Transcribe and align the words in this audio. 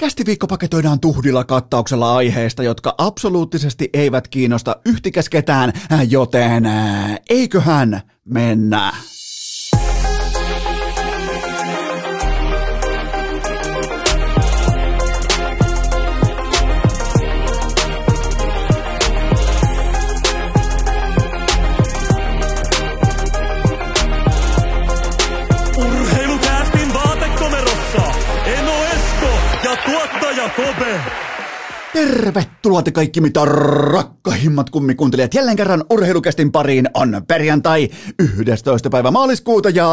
Kästiviikko 0.00 0.46
paketoidaan 0.46 1.00
tuhdilla 1.00 1.44
kattauksella 1.44 2.16
aiheista, 2.16 2.62
jotka 2.62 2.94
absoluuttisesti 2.98 3.90
eivät 3.92 4.28
kiinnosta 4.28 4.76
yhtikäs 4.86 5.28
ketään, 5.28 5.72
joten 6.08 6.64
eiköhän 7.30 8.00
mennä. 8.24 8.92
Tervetuloa 31.98 32.82
te 32.82 32.90
kaikki 32.90 33.20
mitä 33.20 33.44
rakkahimmat 33.44 34.70
kummikuuntelijat. 34.70 35.34
Jälleen 35.34 35.56
kerran 35.56 35.84
urheilukästin 35.90 36.52
pariin 36.52 36.88
on 36.94 37.22
perjantai 37.28 37.88
11. 38.38 38.90
päivä 38.90 39.10
maaliskuuta 39.10 39.70
ja 39.70 39.88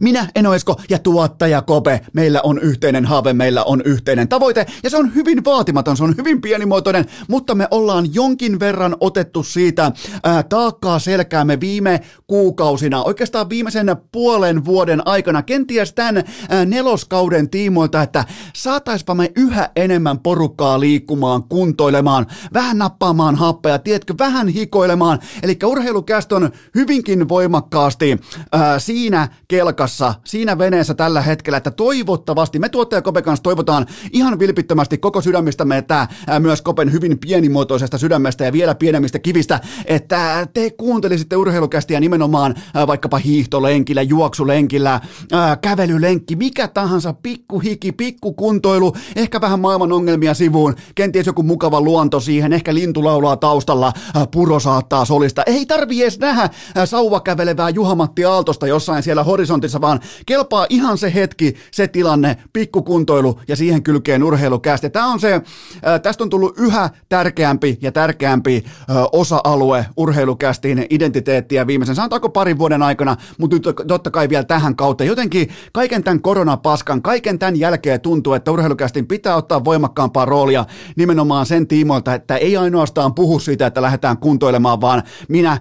minä 0.00 0.26
Eno 0.34 0.54
Esko 0.54 0.80
ja 0.90 0.98
tuottaja 0.98 1.62
Kope. 1.62 2.00
Meillä 2.12 2.40
on 2.42 2.58
yhteinen 2.58 3.04
haave, 3.04 3.32
meillä 3.32 3.64
on 3.64 3.82
yhteinen 3.84 4.28
tavoite 4.28 4.66
ja 4.82 4.90
se 4.90 4.96
on 4.96 5.14
hyvin 5.14 5.44
vaatimaton, 5.44 5.96
se 5.96 6.04
on 6.04 6.14
hyvin 6.16 6.40
pienimuotoinen, 6.40 7.04
mutta 7.28 7.54
me 7.54 7.68
ollaan 7.70 8.14
jonkin 8.14 8.60
verran 8.60 8.96
otettu 9.00 9.42
siitä 9.42 9.92
ää, 10.24 10.42
taakkaa 10.42 10.98
selkäämme 10.98 11.60
viime 11.60 12.00
kuukausina, 12.26 13.02
oikeastaan 13.02 13.48
viimeisen 13.48 13.96
puolen 14.12 14.64
vuoden 14.64 15.06
aikana, 15.06 15.42
kenties 15.42 15.92
tämän 15.92 16.24
ää, 16.48 16.64
neloskauden 16.64 17.50
tiimoilta, 17.50 18.02
että 18.02 18.24
saataispa 18.54 19.14
me 19.14 19.32
yhä 19.36 19.70
enemmän 19.76 20.18
porukkaa 20.18 20.49
liikkumaan, 20.78 21.42
kuntoilemaan, 21.42 22.26
vähän 22.52 22.78
nappaamaan 22.78 23.36
happea, 23.36 23.78
tiedätkö, 23.78 24.14
vähän 24.18 24.48
hikoilemaan. 24.48 25.18
Eli 25.42 25.58
urheilukäst 25.64 26.32
on 26.32 26.50
hyvinkin 26.74 27.28
voimakkaasti 27.28 28.18
ää, 28.52 28.78
siinä 28.78 29.28
kelkassa, 29.48 30.14
siinä 30.24 30.58
veneessä 30.58 30.94
tällä 30.94 31.22
hetkellä, 31.22 31.56
että 31.56 31.70
toivottavasti, 31.70 32.58
me 32.58 32.68
tuottaja 32.68 33.02
Kope 33.02 33.22
kanssa 33.22 33.42
toivotaan 33.42 33.86
ihan 34.12 34.38
vilpittömästi 34.38 34.98
koko 34.98 35.20
sydämistämme, 35.20 35.78
että 35.78 36.08
ää, 36.26 36.40
myös 36.40 36.62
Kopen 36.62 36.92
hyvin 36.92 37.18
pienimuotoisesta 37.18 37.98
sydämestä 37.98 38.44
ja 38.44 38.52
vielä 38.52 38.74
pienemmistä 38.74 39.18
kivistä, 39.18 39.60
että 39.84 40.46
te 40.54 40.70
kuuntelisitte 40.70 41.36
urheilukästiä 41.36 42.00
nimenomaan 42.00 42.54
ää, 42.74 42.86
vaikkapa 42.86 43.18
hiihtolenkillä, 43.18 44.02
juoksulenkillä, 44.02 45.00
ää, 45.32 45.56
kävelylenkki, 45.56 46.36
mikä 46.36 46.68
tahansa, 46.68 47.12
pikkuhiki, 47.12 47.92
pikkukuntoilu, 47.92 48.92
ehkä 49.16 49.40
vähän 49.40 49.60
maailman 49.60 49.92
ongelmia 49.92 50.29
sivuun, 50.34 50.74
kenties 50.94 51.26
joku 51.26 51.42
mukava 51.42 51.80
luonto 51.80 52.20
siihen, 52.20 52.52
ehkä 52.52 52.74
lintu 52.74 53.04
laulaa 53.04 53.36
taustalla, 53.36 53.92
ää, 54.14 54.26
puro 54.26 54.60
saattaa 54.60 55.04
solista. 55.04 55.42
Ei 55.46 55.66
tarvi 55.66 56.02
edes 56.02 56.18
nähdä 56.18 56.50
ää, 56.74 56.86
sauva 56.86 57.20
kävelevää 57.20 57.70
Juhamatti 57.70 58.24
Aaltosta 58.24 58.66
jossain 58.66 59.02
siellä 59.02 59.24
horisontissa, 59.24 59.80
vaan 59.80 60.00
kelpaa 60.26 60.66
ihan 60.68 60.98
se 60.98 61.14
hetki, 61.14 61.54
se 61.70 61.88
tilanne, 61.88 62.36
pikkukuntoilu 62.52 63.40
ja 63.48 63.56
siihen 63.56 63.82
kylkeen 63.82 64.22
urheilukästi. 64.24 64.90
Tämä 64.90 65.12
on 65.12 65.20
se, 65.20 65.42
ää, 65.82 65.98
tästä 65.98 66.24
on 66.24 66.30
tullut 66.30 66.58
yhä 66.58 66.90
tärkeämpi 67.08 67.78
ja 67.82 67.92
tärkeämpi 67.92 68.64
osa-alue 69.12 69.86
urheilukästiin 69.96 70.86
identiteettiä 70.90 71.66
viimeisen, 71.66 71.94
sanotaanko 71.94 72.28
parin 72.28 72.58
vuoden 72.58 72.82
aikana, 72.82 73.16
mutta 73.38 73.56
nyt 73.56 73.68
totta 73.88 74.10
kai 74.10 74.28
vielä 74.28 74.44
tähän 74.44 74.76
kautta. 74.76 75.04
Jotenkin 75.04 75.48
kaiken 75.72 76.04
tämän 76.04 76.22
koronapaskan, 76.22 77.02
kaiken 77.02 77.38
tämän 77.38 77.58
jälkeen 77.58 78.00
tuntuu, 78.00 78.32
että 78.32 78.50
urheilukästin 78.50 79.06
pitää 79.06 79.36
ottaa 79.36 79.64
voimakkaampaa 79.64 80.19
roolia 80.24 80.64
nimenomaan 80.96 81.46
sen 81.46 81.66
tiimoilta, 81.66 82.14
että 82.14 82.36
ei 82.36 82.56
ainoastaan 82.56 83.14
puhu 83.14 83.38
siitä, 83.38 83.66
että 83.66 83.82
lähdetään 83.82 84.18
kuntoilemaan, 84.18 84.80
vaan 84.80 85.02
minä 85.28 85.58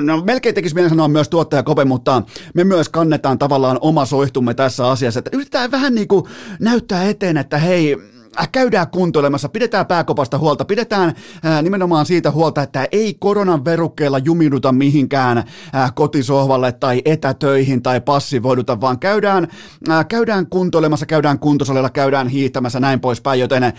no 0.00 0.22
melkein 0.24 0.54
tekisi 0.54 0.74
mieli 0.74 0.88
sanoa 0.88 1.08
myös 1.08 1.28
tuottaja 1.28 1.62
Kope, 1.62 1.84
mutta 1.84 2.22
me 2.54 2.64
myös 2.64 2.88
kannetaan 2.88 3.38
tavallaan 3.38 3.78
oma 3.80 4.06
soihtumme 4.06 4.54
tässä 4.54 4.88
asiassa, 4.88 5.18
että 5.18 5.30
yritetään 5.34 5.70
vähän 5.70 5.94
niin 5.94 6.08
kuin 6.08 6.24
näyttää 6.60 7.04
eteen, 7.04 7.36
että 7.36 7.58
hei, 7.58 7.96
Äh, 7.96 8.21
käydään 8.52 8.88
kuntoilemassa, 8.88 9.48
pidetään 9.48 9.86
pääkopasta 9.86 10.38
huolta, 10.38 10.64
pidetään 10.64 11.14
ää, 11.42 11.56
äh, 11.56 11.62
nimenomaan 11.62 12.06
siitä 12.06 12.30
huolta, 12.30 12.62
että 12.62 12.88
ei 12.92 13.14
koronan 13.14 13.64
verukkeella 13.64 14.18
jumiduta 14.18 14.72
mihinkään 14.72 15.38
ää, 15.38 15.84
äh, 15.84 15.92
kotisohvalle 15.94 16.72
tai 16.72 17.02
etätöihin 17.04 17.82
tai 17.82 18.00
passivoiduta, 18.00 18.80
vaan 18.80 18.98
käydään, 18.98 19.48
ää, 19.88 20.04
käydään 20.04 20.46
kuntoilemassa, 20.46 21.06
käydään 21.06 21.38
kuntosalilla, 21.38 21.90
käydään 21.90 22.28
hiihtämässä 22.28 22.80
näin 22.80 23.00
poispäin, 23.00 23.40
joten 23.40 23.62
ää, 23.62 23.72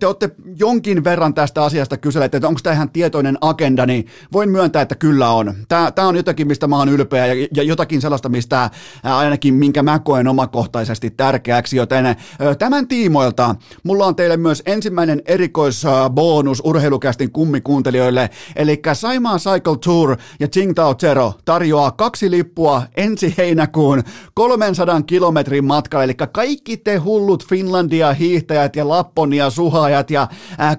te 0.00 0.06
olette 0.06 0.30
jonkin 0.58 1.04
verran 1.04 1.34
tästä 1.34 1.64
asiasta 1.64 1.96
kyselleet, 1.96 2.34
että 2.34 2.48
onko 2.48 2.60
tämä 2.62 2.74
ihan 2.74 2.90
tietoinen 2.90 3.38
agenda, 3.40 3.86
niin 3.86 4.06
voin 4.32 4.50
myöntää, 4.50 4.82
että 4.82 4.94
kyllä 4.94 5.30
on. 5.30 5.54
Tämä 5.68 6.08
on 6.08 6.16
jotakin, 6.16 6.46
mistä 6.46 6.66
mä 6.66 6.76
oon 6.76 6.88
ylpeä 6.88 7.26
ja, 7.26 7.48
ja 7.54 7.62
jotakin 7.62 8.00
sellaista, 8.00 8.28
mistä 8.28 8.70
ää, 9.04 9.16
ainakin 9.16 9.54
minkä 9.54 9.82
mä 9.82 9.98
koen 9.98 10.28
omakohtaisesti 10.28 11.10
tärkeäksi, 11.10 11.76
joten 11.76 12.06
ää, 12.06 12.16
tämän 12.58 12.88
tiimoilta 12.88 13.54
Mulla 13.82 14.06
on 14.06 14.16
teille 14.16 14.36
myös 14.36 14.62
ensimmäinen 14.66 15.22
erikoisbonus 15.26 16.62
urheilukästin 16.64 17.32
kummikuuntelijoille, 17.32 18.30
eli 18.56 18.80
Saimaa 18.92 19.38
Cycle 19.38 19.76
Tour 19.84 20.16
ja 20.40 20.48
Tsingtao 20.48 20.94
Zero 20.94 21.32
tarjoaa 21.44 21.90
kaksi 21.90 22.30
lippua 22.30 22.82
ensi 22.96 23.34
heinäkuun 23.38 24.02
300 24.34 25.02
kilometrin 25.02 25.64
matkalle, 25.64 26.04
eli 26.04 26.14
kaikki 26.32 26.76
te 26.76 26.96
hullut 26.96 27.46
Finlandia 27.46 28.12
hiihtäjät 28.12 28.76
ja 28.76 28.88
Lapponia 28.88 29.50
suhaajat 29.50 30.10
ja 30.10 30.28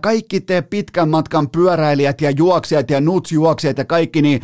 kaikki 0.01 0.41
te 0.41 0.61
pitkän 0.61 1.09
matkan 1.09 1.49
pyöräilijät 1.49 2.21
ja 2.21 2.31
juoksijat 2.31 2.89
ja 2.89 3.01
nutsjuoksijat 3.01 3.77
ja 3.77 3.85
kaikki, 3.85 4.21
niin 4.21 4.41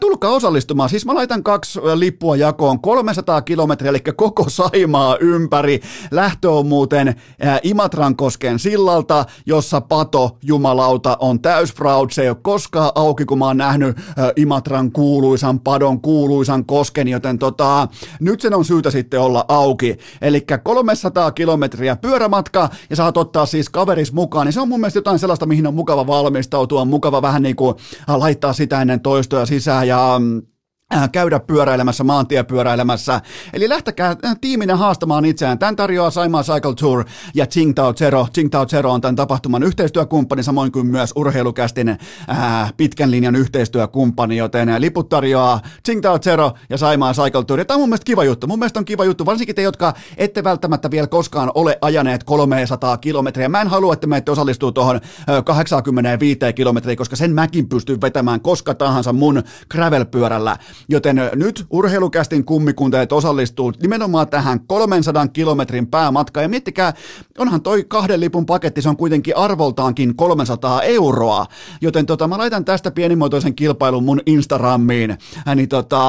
tulkaa 0.00 0.30
osallistumaan. 0.30 0.88
Siis 0.88 1.06
mä 1.06 1.14
laitan 1.14 1.42
kaksi 1.42 1.80
lippua 1.94 2.36
jakoon, 2.36 2.80
300 2.80 3.42
kilometriä, 3.42 3.90
eli 3.90 4.00
koko 4.00 4.44
Saimaa 4.48 5.16
ympäri. 5.20 5.80
Lähtö 6.10 6.50
on 6.50 6.66
muuten 6.66 7.14
Imat 7.62 7.93
Imatrankosken 7.94 8.58
sillalta, 8.58 9.24
jossa 9.46 9.80
pato 9.80 10.38
jumalauta 10.42 11.16
on 11.20 11.40
täysfraud. 11.40 12.10
Se 12.10 12.22
ei 12.22 12.28
ole 12.28 12.36
koskaan 12.42 12.92
auki, 12.94 13.24
kun 13.24 13.38
mä 13.38 13.46
oon 13.46 13.56
nähnyt 13.56 13.98
äh, 13.98 14.14
Imatran 14.36 14.92
kuuluisan 14.92 15.60
padon, 15.60 16.00
kuuluisan 16.00 16.66
kosken, 16.66 17.08
joten 17.08 17.38
tota, 17.38 17.88
nyt 18.20 18.40
sen 18.40 18.54
on 18.54 18.64
syytä 18.64 18.90
sitten 18.90 19.20
olla 19.20 19.44
auki. 19.48 19.98
Eli 20.22 20.46
300 20.62 21.30
kilometriä 21.30 21.96
pyörämatka 21.96 22.68
ja 22.90 22.96
saat 22.96 23.16
ottaa 23.16 23.46
siis 23.46 23.68
kaveris 23.68 24.12
mukaan, 24.12 24.46
niin 24.46 24.52
se 24.52 24.60
on 24.60 24.68
mun 24.68 24.80
mielestä 24.80 24.98
jotain 24.98 25.18
sellaista, 25.18 25.46
mihin 25.46 25.66
on 25.66 25.74
mukava 25.74 26.06
valmistautua, 26.06 26.84
mukava 26.84 27.22
vähän 27.22 27.42
niin 27.42 27.56
kuin 27.56 27.76
laittaa 28.08 28.52
sitä 28.52 28.80
ennen 28.80 29.00
toistoja 29.00 29.46
sisään 29.46 29.88
ja 29.88 30.16
mm, 30.18 30.42
Äh, 30.42 30.53
käydä 31.12 31.40
pyöräilemässä, 31.40 32.04
maantiepyöräilemässä. 32.04 33.20
Eli 33.52 33.68
lähtekää 33.68 34.16
äh, 34.24 34.36
tiiminä 34.40 34.76
haastamaan 34.76 35.24
itseään. 35.24 35.58
Tämän 35.58 35.76
tarjoaa 35.76 36.10
Saimaa 36.10 36.42
Cycle 36.42 36.74
Tour 36.74 37.04
ja 37.34 37.46
Tsingtao 37.46 37.94
Zero. 37.94 38.26
Tsingtao 38.32 38.66
Zero 38.66 38.92
on 38.92 39.00
tämän 39.00 39.16
tapahtuman 39.16 39.62
yhteistyökumppani, 39.62 40.42
samoin 40.42 40.72
kuin 40.72 40.86
myös 40.86 41.12
urheilukästin 41.16 41.88
ää, 41.88 42.62
äh, 42.62 42.72
pitkän 42.76 43.10
linjan 43.10 43.36
yhteistyökumppani, 43.36 44.36
joten 44.36 44.68
liput 44.78 45.08
tarjoaa 45.08 45.60
Tsingtao 45.82 46.18
Zero 46.18 46.52
ja 46.70 46.78
Saimaa 46.78 47.12
Cycle 47.12 47.44
Tour. 47.44 47.58
Ja 47.58 47.64
tämä 47.64 47.76
on 47.76 47.80
mun 47.80 47.88
mielestä 47.88 48.04
kiva 48.04 48.24
juttu. 48.24 48.46
Mun 48.46 48.58
mielestä 48.58 48.78
on 48.78 48.84
kiva 48.84 49.04
juttu, 49.04 49.26
varsinkin 49.26 49.56
te, 49.56 49.62
jotka 49.62 49.94
ette 50.16 50.44
välttämättä 50.44 50.90
vielä 50.90 51.06
koskaan 51.06 51.50
ole 51.54 51.78
ajaneet 51.80 52.24
300 52.24 52.96
kilometriä. 52.96 53.48
Mä 53.48 53.60
en 53.60 53.68
halua, 53.68 53.94
että 53.94 54.06
me 54.06 54.16
ette 54.16 54.30
osallistuu 54.30 54.72
tuohon 54.72 55.00
85 55.44 56.38
kilometriä, 56.54 56.96
koska 56.96 57.16
sen 57.16 57.34
mäkin 57.34 57.68
pystyn 57.68 58.00
vetämään 58.00 58.40
koska 58.40 58.74
tahansa 58.74 59.12
mun 59.12 59.42
gravel-pyörällä. 59.74 60.56
Joten 60.88 61.20
nyt 61.34 61.66
urheilukästin 61.70 62.44
kummikuntajat 62.44 63.12
osallistuu 63.12 63.72
nimenomaan 63.82 64.28
tähän 64.28 64.60
300 64.66 65.28
kilometrin 65.28 65.86
päämatkaan. 65.86 66.44
Ja 66.44 66.48
miettikää, 66.48 66.92
onhan 67.38 67.62
toi 67.62 67.84
kahden 67.88 68.20
lipun 68.20 68.46
paketti, 68.46 68.82
se 68.82 68.88
on 68.88 68.96
kuitenkin 68.96 69.36
arvoltaankin 69.36 70.16
300 70.16 70.82
euroa. 70.82 71.46
Joten 71.80 72.06
tota, 72.06 72.28
mä 72.28 72.38
laitan 72.38 72.64
tästä 72.64 72.90
pienimuotoisen 72.90 73.54
kilpailun 73.54 74.04
mun 74.04 74.20
Instagramiin. 74.26 75.18
Niin 75.54 75.68
tota, 75.68 76.00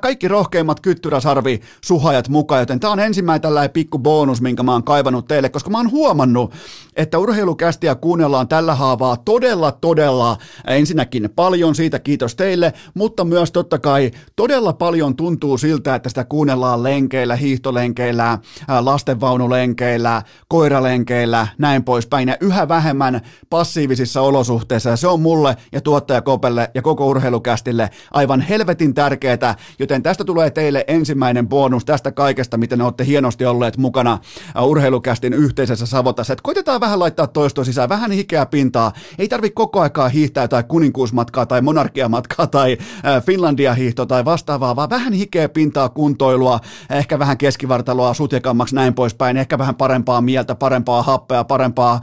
kaikki 0.00 0.28
rohkeimmat 0.28 0.80
kyttyräsarvi 0.80 1.60
suhajat 1.84 2.28
mukaan, 2.28 2.60
joten 2.60 2.80
tää 2.80 2.90
on 2.90 3.00
ensimmäinen 3.00 3.42
tällainen 3.42 3.70
pikku 3.70 3.98
bonus, 3.98 4.40
minkä 4.40 4.62
mä 4.62 4.72
oon 4.72 4.84
kaivannut 4.84 5.28
teille, 5.28 5.48
koska 5.48 5.70
mä 5.70 5.78
oon 5.78 5.90
huomannut, 5.90 6.52
että 6.96 7.18
urheilukästiä 7.18 7.94
kuunnellaan 7.94 8.48
tällä 8.48 8.74
haavaa 8.74 9.16
todella, 9.16 9.72
todella 9.72 10.36
ensinnäkin 10.66 11.30
paljon, 11.36 11.74
siitä 11.74 11.98
kiitos 11.98 12.36
teille, 12.36 12.72
mutta 12.94 13.24
myös 13.24 13.52
totta 13.52 13.77
totta 13.78 13.90
kai 13.90 14.10
todella 14.36 14.72
paljon 14.72 15.16
tuntuu 15.16 15.58
siltä, 15.58 15.94
että 15.94 16.08
sitä 16.08 16.24
kuunnellaan 16.24 16.82
lenkeillä, 16.82 17.36
hiihtolenkeillä, 17.36 18.38
lastenvaunulenkeillä, 18.80 20.22
koiralenkeillä, 20.48 21.46
näin 21.58 21.84
poispäin, 21.84 22.28
ja 22.28 22.36
yhä 22.40 22.68
vähemmän 22.68 23.20
passiivisissa 23.50 24.20
olosuhteissa, 24.20 24.90
ja 24.90 24.96
se 24.96 25.08
on 25.08 25.20
mulle 25.20 25.56
ja 25.72 25.80
tuottaja 25.80 26.22
Kopelle 26.22 26.70
ja 26.74 26.82
koko 26.82 27.06
urheilukästille 27.06 27.90
aivan 28.10 28.40
helvetin 28.40 28.94
tärkeää, 28.94 29.54
joten 29.78 30.02
tästä 30.02 30.24
tulee 30.24 30.50
teille 30.50 30.84
ensimmäinen 30.86 31.48
bonus 31.48 31.84
tästä 31.84 32.12
kaikesta, 32.12 32.56
miten 32.56 32.82
olette 32.82 33.04
hienosti 33.04 33.46
olleet 33.46 33.76
mukana 33.76 34.18
urheilukästin 34.62 35.32
yhteisessä 35.32 35.86
savotassa, 35.86 36.32
että 36.32 36.42
koitetaan 36.42 36.80
vähän 36.80 36.98
laittaa 36.98 37.26
toistoa 37.26 37.64
sisään, 37.64 37.88
vähän 37.88 38.10
hikeä 38.10 38.46
pintaa, 38.46 38.92
ei 39.18 39.28
tarvi 39.28 39.50
koko 39.50 39.80
aikaa 39.80 40.08
hiihtää 40.08 40.44
jotain 40.44 40.64
kuninkuusmatkaa 40.64 41.46
tai 41.46 41.60
monarkiamatkaa 41.62 42.46
tai 42.46 42.78
Finlandia 43.26 43.67
hiihto 43.74 44.06
tai 44.06 44.24
vastaavaa, 44.24 44.76
vaan 44.76 44.90
vähän 44.90 45.12
hikeä 45.12 45.48
pintaa 45.48 45.88
kuntoilua, 45.88 46.60
ehkä 46.90 47.18
vähän 47.18 47.38
keskivartaloa 47.38 48.14
sutjakammaksi 48.14 48.74
näin 48.74 48.94
poispäin, 48.94 49.36
ehkä 49.36 49.58
vähän 49.58 49.74
parempaa 49.74 50.20
mieltä, 50.20 50.54
parempaa 50.54 51.02
happea, 51.02 51.44
parempaa 51.44 52.00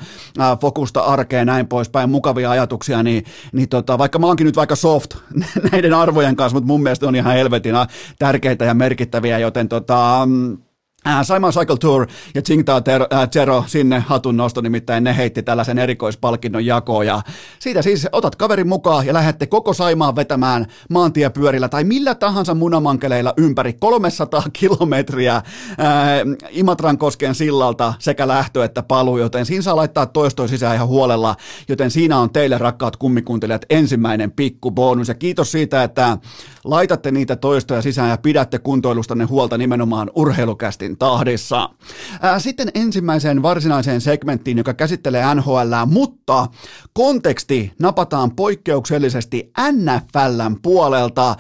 fokusta 0.62 1.02
arkeen 1.02 1.48
näin 1.48 1.68
poispäin, 1.68 2.10
mukavia 2.10 2.52
ajatuksia, 2.52 3.04
niin, 3.04 3.24
niin 3.52 3.70
tota, 3.70 3.98
vaikka 3.98 4.20
mä 4.20 4.28
oonkin 4.28 4.46
nyt 4.46 4.56
vaikka 4.56 4.76
soft 4.76 5.16
näiden 5.72 5.94
arvojen 5.94 6.36
kanssa, 6.36 6.56
mutta 6.56 6.68
mun 6.68 6.84
mielestä 6.84 7.08
on 7.08 7.16
ihan 7.16 7.34
helvetin 7.34 7.76
tärkeitä 8.20 8.66
ja 8.66 8.74
merkittäviä, 8.74 9.40
joten 9.40 9.70
tota, 9.70 10.28
Äh, 11.08 11.26
Simon 11.26 11.54
Cycle 11.54 11.78
Tour 11.78 12.08
ja 12.36 12.42
Tsingtao 12.42 12.82
Zero 13.34 13.58
äh, 13.58 13.68
sinne 13.68 14.00
hatun 14.08 14.38
nosto, 14.38 14.62
nimittäin 14.62 15.04
ne 15.04 15.18
heitti 15.18 15.44
tällaisen 15.44 15.80
erikoispalkinnon 15.80 16.66
jakoon. 16.66 17.06
Ja 17.06 17.22
siitä 17.60 17.82
siis 17.82 18.08
otat 18.12 18.36
kaverin 18.36 18.68
mukaan 18.68 19.06
ja 19.06 19.14
lähdette 19.14 19.48
koko 19.48 19.74
Saimaan 19.74 20.16
vetämään 20.16 20.66
maantiepyörillä 20.90 21.70
tai 21.70 21.84
millä 21.84 22.16
tahansa 22.16 22.54
munamankeleilla 22.54 23.34
ympäri 23.38 23.74
300 23.74 24.44
kilometriä 24.60 25.34
ää, 25.34 25.42
äh, 26.14 26.20
Imatran 26.50 26.98
kosken 26.98 27.36
sillalta 27.36 27.94
sekä 28.00 28.28
lähtö 28.28 28.66
että 28.66 28.84
paluu, 28.84 29.18
joten 29.18 29.46
siinä 29.46 29.62
saa 29.62 29.76
laittaa 29.76 30.06
toistoa 30.06 30.48
sisään 30.48 30.76
ihan 30.76 30.88
huolella, 30.88 31.36
joten 31.68 31.92
siinä 31.92 32.20
on 32.20 32.30
teille 32.30 32.58
rakkaat 32.58 32.96
kummikuuntelijat 32.96 33.66
ensimmäinen 33.70 34.32
pikku 34.32 34.72
bonus. 34.72 35.08
Ja 35.08 35.14
kiitos 35.14 35.52
siitä, 35.52 35.84
että 35.84 36.18
laitatte 36.64 37.12
niitä 37.12 37.36
toistoja 37.36 37.82
sisään 37.82 38.10
ja 38.10 38.18
pidätte 38.18 38.60
kuntoilustanne 38.60 39.26
huolta 39.26 39.58
nimenomaan 39.58 40.12
urheilukästin 40.16 40.95
tahdissa. 41.00 41.70
Sitten 42.38 42.72
ensimmäiseen 42.76 43.42
varsinaiseen 43.42 44.02
segmenttiin, 44.02 44.58
joka 44.58 44.74
käsittelee 44.74 45.36
NHL, 45.36 45.74
mutta 45.86 46.48
konteksti 46.94 47.74
napataan 47.80 48.36
poikkeuksellisesti 48.36 49.52
NFLn 49.72 50.62
puolelta. 50.62 51.36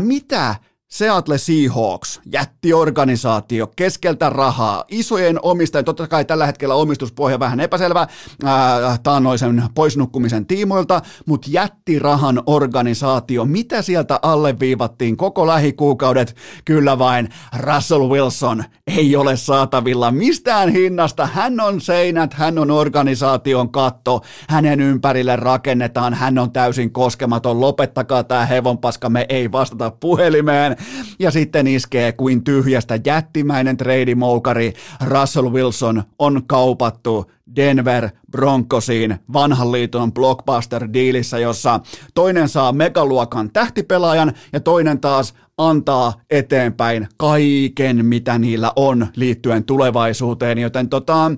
Mitä 0.00 0.54
Seattle 0.92 1.38
Seahawks, 1.38 2.20
jättiorganisaatio, 2.32 3.66
keskeltä 3.76 4.30
rahaa, 4.30 4.84
isojen 4.88 5.38
omistajien, 5.42 5.84
totta 5.84 6.06
kai 6.06 6.24
tällä 6.24 6.46
hetkellä 6.46 6.74
omistuspohja 6.74 7.38
vähän 7.38 7.60
epäselvä 7.60 8.06
ää, 8.44 8.98
taannoisen 9.02 9.62
poisnukkumisen 9.74 10.46
tiimoilta, 10.46 11.02
mutta 11.26 11.48
jättirahan 11.50 12.42
organisaatio, 12.46 13.44
mitä 13.44 13.82
sieltä 13.82 14.18
alleviivattiin 14.22 15.16
koko 15.16 15.46
lähikuukaudet? 15.46 16.36
Kyllä 16.64 16.98
vain 16.98 17.28
Russell 17.58 18.08
Wilson 18.08 18.64
ei 18.86 19.16
ole 19.16 19.36
saatavilla 19.36 20.10
mistään 20.10 20.68
hinnasta, 20.68 21.26
hän 21.26 21.60
on 21.60 21.80
seinät, 21.80 22.34
hän 22.34 22.58
on 22.58 22.70
organisaation 22.70 23.72
katto, 23.72 24.20
hänen 24.48 24.80
ympärille 24.80 25.36
rakennetaan, 25.36 26.14
hän 26.14 26.38
on 26.38 26.52
täysin 26.52 26.92
koskematon, 26.92 27.60
lopettakaa 27.60 28.24
tämä 28.24 28.46
hevonpaska, 28.46 29.08
me 29.08 29.26
ei 29.28 29.52
vastata 29.52 29.90
puhelimeen, 29.90 30.77
ja 31.18 31.30
sitten 31.30 31.66
iskee 31.66 32.12
kuin 32.12 32.44
tyhjästä 32.44 32.98
jättimäinen 33.06 33.76
treidimoukari. 33.76 34.72
Russell 35.06 35.52
Wilson 35.52 36.02
on 36.18 36.42
kaupattu 36.46 37.30
Denver 37.56 38.10
Broncosiin 38.30 39.18
vanhan 39.32 39.72
liiton 39.72 40.12
blockbuster-diilissä, 40.12 41.38
jossa 41.38 41.80
toinen 42.14 42.48
saa 42.48 42.72
megaluokan 42.72 43.50
tähtipelaajan 43.52 44.32
ja 44.52 44.60
toinen 44.60 45.00
taas 45.00 45.34
antaa 45.58 46.12
eteenpäin 46.30 47.08
kaiken, 47.16 48.04
mitä 48.04 48.38
niillä 48.38 48.72
on 48.76 49.06
liittyen 49.16 49.64
tulevaisuuteen, 49.64 50.58
joten 50.58 50.88
tota, 50.88 51.32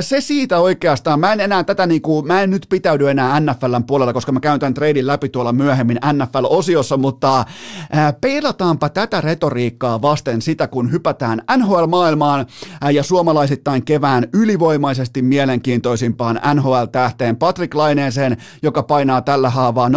se 0.00 0.20
siitä 0.20 0.58
oikeastaan, 0.58 1.20
mä 1.20 1.32
en 1.32 1.40
enää 1.40 1.64
tätä 1.64 1.86
niinku, 1.86 2.22
mä 2.22 2.42
en 2.42 2.50
nyt 2.50 2.66
pitäydy 2.68 3.10
enää 3.10 3.40
NFLn 3.40 3.84
puolella, 3.86 4.12
koska 4.12 4.32
mä 4.32 4.40
käyn 4.40 4.60
tämän 4.60 4.74
treidin 4.74 5.06
läpi 5.06 5.28
tuolla 5.28 5.52
myöhemmin 5.52 5.98
NFL-osiossa, 6.12 6.96
mutta 6.96 7.44
peilataanpa 8.20 8.88
tätä 8.88 9.20
retoriikkaa 9.20 10.02
vasten 10.02 10.42
sitä, 10.42 10.66
kun 10.66 10.92
hypätään 10.92 11.42
NHL-maailmaan 11.56 12.46
ja 12.92 13.02
suomalaisittain 13.02 13.84
kevään 13.84 14.28
ylivoimaisesti 14.32 15.22
mielenkiintoisimpaan 15.22 16.40
NHL-tähteen 16.54 17.36
Patrick 17.36 17.74
Laineeseen, 17.74 18.36
joka 18.62 18.82
painaa 18.82 19.22
tällä 19.22 19.50
haavaa 19.50 19.88
0,58 19.88 19.94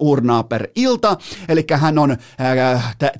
urnaa 0.00 0.42
per 0.42 0.68
ilta, 0.74 1.16
eli 1.48 1.66
hän 1.72 1.98
on 2.00 2.16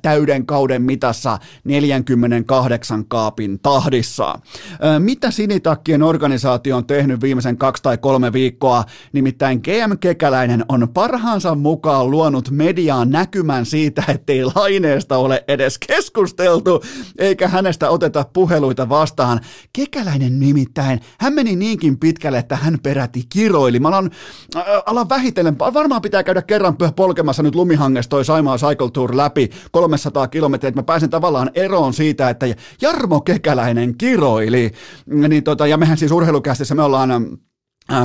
täyden 0.01 0.45
kauden 0.45 0.81
mitassa 0.81 1.37
48 1.63 3.05
kaapin 3.05 3.59
tahdissa. 3.59 4.39
Mitä 4.99 5.31
sinitakkien 5.31 6.03
organisaatio 6.03 6.77
on 6.77 6.85
tehnyt 6.85 7.21
viimeisen 7.21 7.57
kaksi 7.57 7.83
tai 7.83 7.97
kolme 7.97 8.33
viikkoa? 8.33 8.83
Nimittäin 9.13 9.61
GM 9.63 9.97
Kekäläinen 9.99 10.65
on 10.69 10.89
parhaansa 10.93 11.55
mukaan 11.55 12.11
luonut 12.11 12.49
mediaan 12.51 13.09
näkymän 13.09 13.65
siitä, 13.65 14.03
ettei 14.07 14.45
Laineesta 14.45 15.17
ole 15.17 15.43
edes 15.47 15.77
keskusteltu, 15.87 16.83
eikä 17.17 17.47
hänestä 17.47 17.89
oteta 17.89 18.25
puheluita 18.33 18.89
vastaan. 18.89 19.39
Kekäläinen 19.73 20.39
nimittäin, 20.39 20.99
hän 21.19 21.33
meni 21.33 21.55
niinkin 21.55 21.99
pitkälle, 21.99 22.37
että 22.37 22.55
hän 22.55 22.77
peräti 22.83 23.23
kiroili. 23.29 23.79
Mä 23.79 23.87
alan, 23.87 24.11
äh, 24.55 24.63
alan 24.85 25.09
vähitellen, 25.09 25.59
varmaan 25.59 26.01
pitää 26.01 26.23
käydä 26.23 26.41
kerran 26.41 26.77
polkemassa 26.95 27.43
nyt 27.43 27.55
lumihangesta 27.55 28.09
toi 28.09 28.25
Saimaa 28.25 28.57
Cycle 28.71 28.91
Tour 28.91 29.17
läpi 29.17 29.49
300 29.71 30.27
kilometriä, 30.27 30.67
että 30.67 30.81
mä 30.81 30.83
pääsen 30.83 31.09
tavallaan 31.09 31.51
eroon 31.55 31.93
siitä, 31.93 32.29
että 32.29 32.45
Jarmo 32.81 33.21
Kekäläinen 33.21 33.97
kiroili. 33.97 34.71
Niin 35.05 35.43
tota, 35.43 35.67
ja 35.67 35.77
mehän 35.77 35.97
siis 35.97 36.11
urheilukästissä 36.11 36.75
me 36.75 36.83
ollaan 36.83 37.37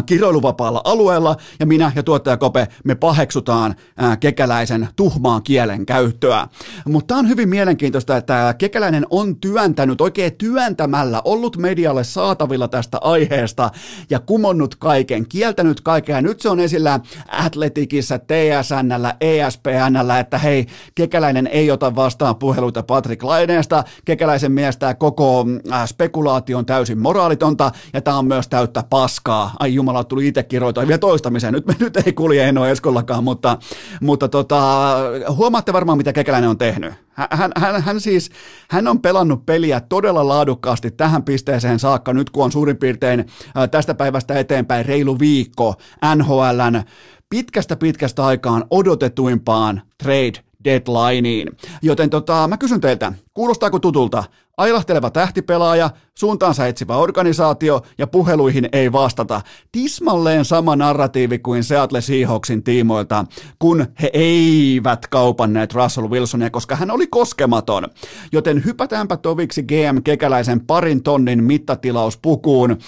kiroiluvapaalla 0.06 0.80
alueella 0.84 1.36
ja 1.60 1.66
minä 1.66 1.92
ja 1.94 2.02
tuottaja 2.02 2.36
Kope 2.36 2.68
me 2.84 2.94
paheksutaan 2.94 3.74
kekäläisen 4.20 4.88
tuhmaan 4.96 5.42
kielen 5.42 5.86
käyttöä. 5.86 6.48
Mutta 6.86 7.16
on 7.16 7.28
hyvin 7.28 7.48
mielenkiintoista, 7.48 8.16
että 8.16 8.54
kekäläinen 8.58 9.06
on 9.10 9.36
työntänyt 9.36 10.00
oikein 10.00 10.36
työntämällä, 10.38 11.22
ollut 11.24 11.56
medialle 11.56 12.04
saatavilla 12.04 12.68
tästä 12.68 12.98
aiheesta 13.00 13.70
ja 14.10 14.20
kumonnut 14.20 14.74
kaiken, 14.74 15.28
kieltänyt 15.28 15.80
kaiken 15.80 16.14
ja 16.14 16.22
nyt 16.22 16.40
se 16.40 16.48
on 16.48 16.60
esillä 16.60 17.00
Atletikissa, 17.28 18.18
TSNllä, 18.18 19.14
ESPNllä, 19.20 20.18
että 20.20 20.38
hei, 20.38 20.66
kekäläinen 20.94 21.46
ei 21.46 21.70
ota 21.70 21.94
vastaan 21.96 22.36
puheluita 22.36 22.82
Patrick 22.82 23.22
Laineesta, 23.22 23.84
kekäläisen 24.04 24.52
mielestä 24.52 24.94
koko 24.94 25.46
spekulaatio 25.86 26.58
on 26.58 26.66
täysin 26.66 26.98
moraalitonta 26.98 27.70
ja 27.92 28.00
tämä 28.00 28.18
on 28.18 28.26
myös 28.26 28.48
täyttä 28.48 28.82
paskaa. 28.90 29.54
Ai 29.60 29.75
jumala, 29.76 30.04
tuli 30.04 30.28
itse 30.28 30.42
kirjoittaa 30.42 30.86
vielä 30.86 30.98
toistamiseen. 30.98 31.54
Nyt, 31.54 31.64
nyt 31.80 31.96
ei 32.06 32.12
kulje 32.12 32.48
Eno 32.48 32.66
Eskollakaan, 32.66 33.24
mutta, 33.24 33.58
mutta 34.00 34.28
tota, 34.28 34.96
huomaatte 35.36 35.72
varmaan, 35.72 35.98
mitä 35.98 36.12
Kekäläinen 36.12 36.50
on 36.50 36.58
tehnyt. 36.58 36.94
Hän, 37.12 37.50
hän, 37.56 37.82
hän 37.82 38.00
siis, 38.00 38.30
hän 38.70 38.88
on 38.88 39.00
pelannut 39.00 39.46
peliä 39.46 39.80
todella 39.80 40.28
laadukkaasti 40.28 40.90
tähän 40.90 41.22
pisteeseen 41.22 41.78
saakka, 41.78 42.12
nyt 42.12 42.30
kun 42.30 42.44
on 42.44 42.52
suurin 42.52 42.76
piirtein 42.76 43.26
tästä 43.70 43.94
päivästä 43.94 44.38
eteenpäin 44.38 44.86
reilu 44.86 45.18
viikko 45.18 45.74
NHLn 46.16 46.82
pitkästä 47.30 47.76
pitkästä 47.76 48.26
aikaan 48.26 48.64
odotetuimpaan 48.70 49.82
trade 50.02 50.45
deadlineen. 50.66 51.56
Joten 51.82 52.10
tota, 52.10 52.48
mä 52.48 52.56
kysyn 52.56 52.80
teiltä, 52.80 53.12
kuulostaako 53.34 53.78
tutulta? 53.78 54.24
Ailahteleva 54.56 55.10
tähtipelaaja, 55.10 55.90
suuntaansa 56.14 56.66
etsivä 56.66 56.96
organisaatio 56.96 57.82
ja 57.98 58.06
puheluihin 58.06 58.68
ei 58.72 58.92
vastata. 58.92 59.40
Tismalleen 59.72 60.44
sama 60.44 60.76
narratiivi 60.76 61.38
kuin 61.38 61.64
Seattle 61.64 62.00
Seahawksin 62.00 62.62
tiimoilta, 62.62 63.24
kun 63.58 63.86
he 64.02 64.10
eivät 64.12 65.06
kaupanneet 65.06 65.74
Russell 65.74 66.08
Wilsonia, 66.08 66.50
koska 66.50 66.76
hän 66.76 66.90
oli 66.90 67.06
koskematon. 67.06 67.88
Joten 68.32 68.64
hypätäänpä 68.64 69.16
toviksi 69.16 69.62
GM 69.62 70.02
Kekäläisen 70.04 70.60
parin 70.60 71.02
tonnin 71.02 71.44
mittatilauspukuun. 71.44 72.78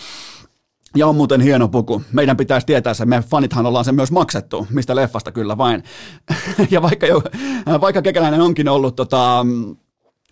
Ja 0.97 1.07
on 1.07 1.17
muuten 1.17 1.41
hieno 1.41 1.69
puku. 1.69 2.03
Meidän 2.13 2.37
pitäisi 2.37 2.67
tietää 2.67 2.95
se. 2.95 3.07
Me 3.07 3.23
fanithan 3.31 3.67
ollaan 3.67 3.85
se 3.85 3.93
myös 3.93 4.13
maksettu. 4.13 4.67
Mistä 4.71 4.97
leffasta 4.97 5.33
kyllä 5.33 5.59
vain. 5.59 5.83
ja 6.71 6.83
vaikka, 6.83 7.07
jo, 7.07 7.23
vaikka 7.81 8.03
Kekäläinen 8.03 8.41
onkin 8.41 8.69
ollut 8.69 8.97
tota, 8.97 9.47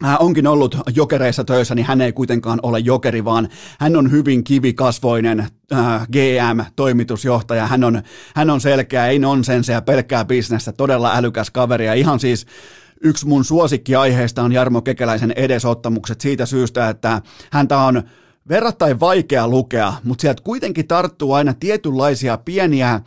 äh, 0.05 0.17
onkin 0.21 0.47
ollut 0.47 0.77
jokereissa 0.95 1.45
töissä, 1.45 1.75
niin 1.75 1.87
hän 1.87 2.01
ei 2.01 2.13
kuitenkaan 2.13 2.59
ole 2.63 2.79
jokeri, 2.79 3.25
vaan 3.25 3.49
hän 3.81 3.97
on 3.97 4.11
hyvin 4.11 4.45
kivikasvoinen 4.45 5.41
äh, 5.73 6.07
GM, 6.09 6.61
toimitusjohtaja. 6.77 7.67
Hän 7.67 7.85
on, 7.85 8.03
hän 8.35 8.51
on 8.51 8.61
selkeä, 8.61 9.07
ei 9.07 9.19
nonsense 9.19 9.73
ja 9.73 9.83
pelkkää 9.83 10.25
bisnestä, 10.25 10.73
todella 10.73 11.17
älykäs 11.17 11.51
kaveri 11.51 11.87
ja 11.87 11.95
ihan 11.95 12.21
siis 12.21 12.47
yksi 13.01 13.27
mun 13.27 13.45
suosikkiaiheista 13.45 14.43
on 14.43 14.53
Jarmo 14.53 14.83
Kekäläisen 14.83 15.33
edesottamukset 15.37 16.21
siitä 16.21 16.47
syystä, 16.47 16.89
että 16.89 17.23
häntä 17.53 17.79
on 17.79 18.03
verrattain 18.49 19.01
vaikea 19.01 19.49
lukea, 19.49 19.93
mutta 20.05 20.23
sieltä 20.23 20.43
kuitenkin 20.43 20.89
tarttuu 20.89 21.33
aina 21.33 21.55
tietynlaisia 21.55 22.39
pieniä 22.39 23.01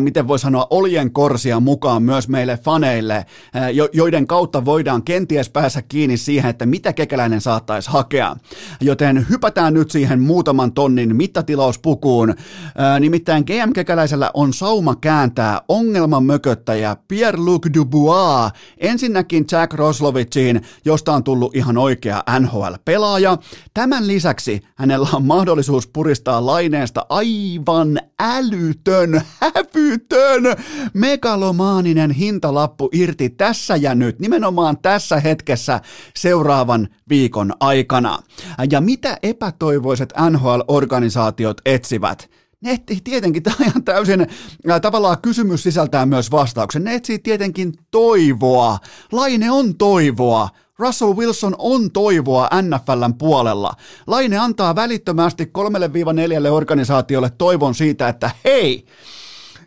miten 0.00 0.28
voi 0.28 0.38
sanoa, 0.38 0.66
oljen 0.70 1.12
korsia 1.12 1.60
mukaan 1.60 2.02
myös 2.02 2.28
meille 2.28 2.56
faneille, 2.56 3.26
jo, 3.72 3.88
joiden 3.92 4.26
kautta 4.26 4.64
voidaan 4.64 5.02
kenties 5.02 5.50
päästä 5.50 5.82
kiinni 5.82 6.16
siihen, 6.16 6.50
että 6.50 6.66
mitä 6.66 6.92
kekäläinen 6.92 7.40
saattaisi 7.40 7.90
hakea. 7.90 8.36
Joten 8.80 9.26
hypätään 9.30 9.74
nyt 9.74 9.90
siihen 9.90 10.20
muutaman 10.20 10.72
tonnin 10.72 11.16
mittatilauspukuun. 11.16 12.34
Nimittäin 13.00 13.44
GM 13.46 13.72
Kekäläisellä 13.72 14.30
on 14.34 14.52
sauma 14.52 14.94
kääntää 14.94 15.60
ongelman 15.68 16.24
mököttäjä 16.24 16.96
Pierre-Luc 17.08 17.74
Dubois 17.74 18.52
ensinnäkin 18.78 19.44
Jack 19.52 19.74
Roslovitsiin, 19.74 20.60
josta 20.84 21.12
on 21.12 21.24
tullut 21.24 21.56
ihan 21.56 21.78
oikea 21.78 22.22
NHL-pelaaja. 22.40 23.38
Tämän 23.74 24.06
lisäksi 24.06 24.60
hänellä 24.74 25.08
on 25.14 25.26
mahdollisuus 25.26 25.86
puristaa 25.86 26.46
laineesta 26.46 27.06
aivan 27.08 28.00
älytön, 28.20 29.22
hävytön, 29.60 30.42
megalomaaninen 30.94 32.10
hintalappu 32.10 32.88
irti 32.92 33.30
tässä 33.30 33.76
ja 33.76 33.94
nyt, 33.94 34.18
nimenomaan 34.18 34.78
tässä 34.78 35.20
hetkessä 35.20 35.80
seuraavan 36.16 36.88
viikon 37.08 37.52
aikana. 37.60 38.18
Ja 38.70 38.80
mitä 38.80 39.18
epätoivoiset 39.22 40.12
NHL-organisaatiot 40.30 41.56
etsivät? 41.64 42.30
Ne 42.60 42.78
tietenkin, 43.04 43.42
tämä 43.42 43.56
on 43.60 43.66
ihan 43.66 43.84
täysin, 43.84 44.26
tavallaan 44.82 45.16
kysymys 45.22 45.62
sisältää 45.62 46.06
myös 46.06 46.30
vastauksen. 46.30 46.84
Ne 46.84 46.94
etsii 46.94 47.18
tietenkin 47.18 47.72
toivoa. 47.90 48.78
Laine 49.12 49.50
on 49.50 49.76
toivoa. 49.76 50.48
Russell 50.78 51.16
Wilson 51.16 51.54
on 51.58 51.90
toivoa 51.90 52.48
NFLn 52.62 53.14
puolella. 53.18 53.72
Laine 54.06 54.38
antaa 54.38 54.76
välittömästi 54.76 55.44
3-4 55.44 56.52
organisaatiolle 56.52 57.30
toivon 57.38 57.74
siitä, 57.74 58.08
että 58.08 58.30
hei, 58.44 58.84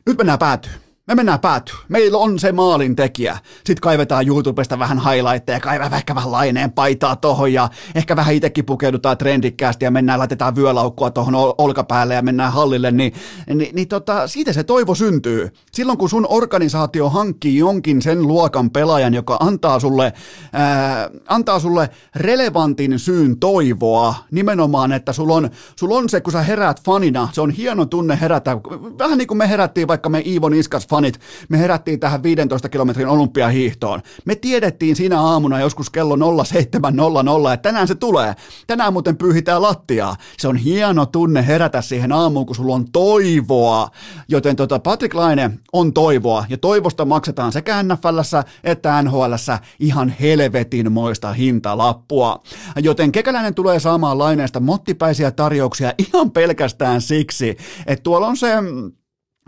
nyt 0.06 0.18
mennään 0.18 0.40
päätyyn. 0.40 0.83
Me 1.08 1.16
mennään 1.16 1.40
päätyyn. 1.40 1.78
Meillä 1.90 2.18
on 2.18 2.40
se 2.40 2.52
maalin 2.52 2.96
tekijä. 2.96 3.38
Sitten 3.56 3.82
kaivetaan 3.82 4.28
YouTubesta 4.28 4.80
vähän 4.80 5.00
highlightteja, 5.00 5.60
kaivetaan 5.60 5.98
ehkä 5.98 6.16
vähän 6.16 6.32
laineen 6.32 6.72
paitaa 6.72 7.16
tohon 7.16 7.54
ja 7.54 7.70
ehkä 7.96 8.16
vähän 8.16 8.36
itsekin 8.36 8.66
pukeudutaan 8.66 9.18
trendikkäästi 9.18 9.86
ja 9.86 9.92
mennään, 9.92 10.20
laitetaan 10.20 10.56
vyölaukkua 10.56 11.12
tuohon 11.12 11.36
olkapäälle 11.58 12.14
ja 12.14 12.22
mennään 12.22 12.54
hallille, 12.54 12.92
niin, 12.92 13.14
niin, 13.54 13.76
niin 13.76 13.88
tota, 13.88 14.28
siitä 14.28 14.54
se 14.54 14.64
toivo 14.64 14.96
syntyy. 14.96 15.50
Silloin 15.72 15.98
kun 15.98 16.10
sun 16.10 16.28
organisaatio 16.30 17.10
hankkii 17.10 17.58
jonkin 17.58 18.02
sen 18.02 18.22
luokan 18.22 18.70
pelaajan, 18.70 19.14
joka 19.14 19.38
antaa 19.40 19.80
sulle, 19.80 20.14
ää, 20.54 21.10
antaa 21.28 21.60
sulle 21.60 21.90
relevantin 22.16 23.00
syyn 23.00 23.40
toivoa, 23.40 24.16
nimenomaan, 24.32 24.92
että 24.92 25.14
sulla 25.14 25.36
on, 25.36 25.50
sulla 25.76 25.96
on 25.96 26.10
se, 26.10 26.22
kun 26.22 26.34
sä 26.34 26.42
heräät 26.42 26.82
fanina, 26.86 27.30
se 27.32 27.42
on 27.42 27.52
hieno 27.52 27.86
tunne 27.86 28.18
herätä, 28.22 28.58
vähän 29.00 29.18
niin 29.18 29.28
kuin 29.28 29.38
me 29.38 29.50
herättiin 29.50 29.88
vaikka 29.88 30.10
me 30.10 30.22
Iivon 30.26 30.54
Iskas 30.54 30.88
fanit, 30.94 31.20
me 31.50 31.60
herättiin 31.60 32.00
tähän 32.00 32.24
15 32.24 32.70
kilometrin 32.70 33.08
olympiahiihtoon. 33.08 34.02
Me 34.26 34.36
tiedettiin 34.36 34.96
siinä 34.96 35.22
aamuna 35.22 35.60
joskus 35.60 35.90
kello 35.90 36.16
07.00, 36.16 37.54
että 37.54 37.70
tänään 37.70 37.88
se 37.88 37.96
tulee. 37.96 38.36
Tänään 38.68 38.94
muuten 38.94 39.18
pyyhitään 39.18 39.62
lattiaa. 39.62 40.16
Se 40.38 40.48
on 40.48 40.56
hieno 40.56 41.06
tunne 41.06 41.48
herätä 41.48 41.82
siihen 41.82 42.12
aamuun, 42.12 42.46
kun 42.46 42.56
sulla 42.56 42.76
on 42.76 42.92
toivoa. 42.92 43.90
Joten 44.28 44.56
tota, 44.56 44.80
Patrick 44.80 45.14
Laine 45.16 45.52
on 45.74 45.94
toivoa, 45.94 46.46
ja 46.50 46.58
toivosta 46.58 47.06
maksetaan 47.06 47.52
sekä 47.52 47.84
NFLssä 47.84 48.44
että 48.64 49.02
NHLssä 49.02 49.60
ihan 49.80 50.10
helvetin 50.10 50.92
moista 50.92 51.34
hintalappua. 51.34 52.44
Joten 52.82 53.12
Kekäläinen 53.12 53.56
tulee 53.56 53.80
saamaan 53.80 54.18
Laineesta 54.18 54.60
mottipäisiä 54.60 55.32
tarjouksia 55.32 55.94
ihan 55.98 56.32
pelkästään 56.32 57.02
siksi, 57.02 57.58
että 57.88 58.04
tuolla 58.04 58.28
on 58.28 58.38
se 58.38 58.54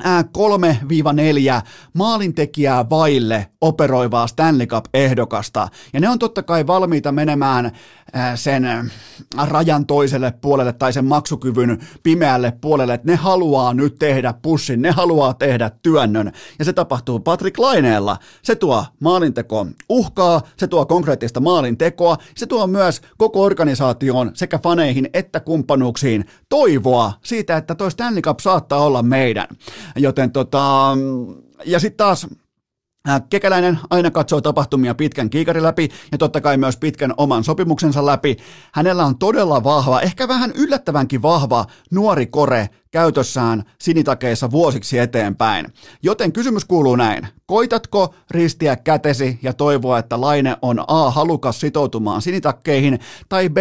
3-4 0.04 1.62
maalintekijää 1.94 2.90
vaille 2.90 3.48
operoivaa 3.62 4.28
Stanley 4.28 4.68
Cup-ehdokasta. 4.68 5.68
Ja 5.94 6.00
ne 6.00 6.10
on 6.10 6.20
totta 6.20 6.44
kai 6.44 6.68
valmiita 6.68 7.12
menemään 7.12 7.72
sen 8.36 8.92
rajan 9.44 9.86
toiselle 9.86 10.34
puolelle 10.42 10.74
tai 10.74 10.94
sen 10.94 11.06
maksukyvyn 11.06 11.80
pimeälle 12.04 12.54
puolelle, 12.62 12.94
että 12.94 13.08
ne 13.08 13.16
haluaa 13.16 13.74
nyt 13.74 13.96
tehdä 14.00 14.34
pussin, 14.42 14.82
ne 14.82 14.92
haluaa 14.92 15.34
tehdä 15.34 15.72
työnnön. 15.82 16.32
Ja 16.60 16.66
se 16.66 16.74
tapahtuu 16.74 17.20
Patrick 17.20 17.60
Laineella. 17.60 18.18
Se 18.42 18.56
tuo 18.56 18.86
maalinteko 19.00 19.68
uhkaa, 19.90 20.42
se 20.58 20.68
tuo 20.68 20.86
konkreettista 20.86 21.40
maalintekoa, 21.40 22.18
se 22.36 22.46
tuo 22.46 22.68
myös 22.68 23.02
koko 23.18 23.44
organisaatioon 23.44 24.32
sekä 24.34 24.60
faneihin 24.60 25.10
että 25.14 25.40
kumppanuuksiin 25.40 26.26
toivoa 26.50 27.14
siitä, 27.24 27.58
että 27.58 27.76
toi 27.76 27.92
Stanley 27.92 28.22
Cup 28.22 28.40
saattaa 28.40 28.80
olla 28.80 29.04
meidän. 29.04 29.48
Joten 29.96 30.32
tota, 30.32 30.98
ja 31.66 31.80
sitten 31.80 31.98
taas 31.98 32.28
Äh, 32.28 32.45
kekäläinen 33.30 33.80
aina 33.90 34.12
katsoo 34.12 34.42
tapahtumia 34.42 34.96
pitkän 34.96 35.30
kiikarin 35.30 35.64
läpi 35.64 35.90
ja 36.12 36.18
totta 36.18 36.42
kai 36.42 36.58
myös 36.58 36.78
pitkän 36.78 37.14
oman 37.18 37.44
sopimuksensa 37.44 38.06
läpi. 38.06 38.38
Hänellä 38.74 39.06
on 39.06 39.18
todella 39.18 39.64
vahva, 39.64 40.02
ehkä 40.02 40.28
vähän 40.28 40.52
yllättävänkin 40.56 41.22
vahva 41.22 41.66
nuori 41.92 42.26
kore 42.26 42.70
käytössään 42.96 43.64
sinitakeissa 43.82 44.52
vuosiksi 44.52 45.00
eteenpäin. 45.00 45.66
Joten 46.04 46.32
kysymys 46.32 46.66
kuuluu 46.66 46.96
näin. 46.96 47.28
Koitatko 47.46 48.16
ristiä 48.32 48.76
kätesi 48.76 49.40
ja 49.42 49.54
toivoa, 49.54 50.00
että 50.00 50.22
Laine 50.22 50.58
on 50.62 50.84
A. 50.88 51.12
halukas 51.12 51.60
sitoutumaan 51.60 52.22
sinitakkeihin 52.22 53.00
tai 53.30 53.50
B. 53.50 53.58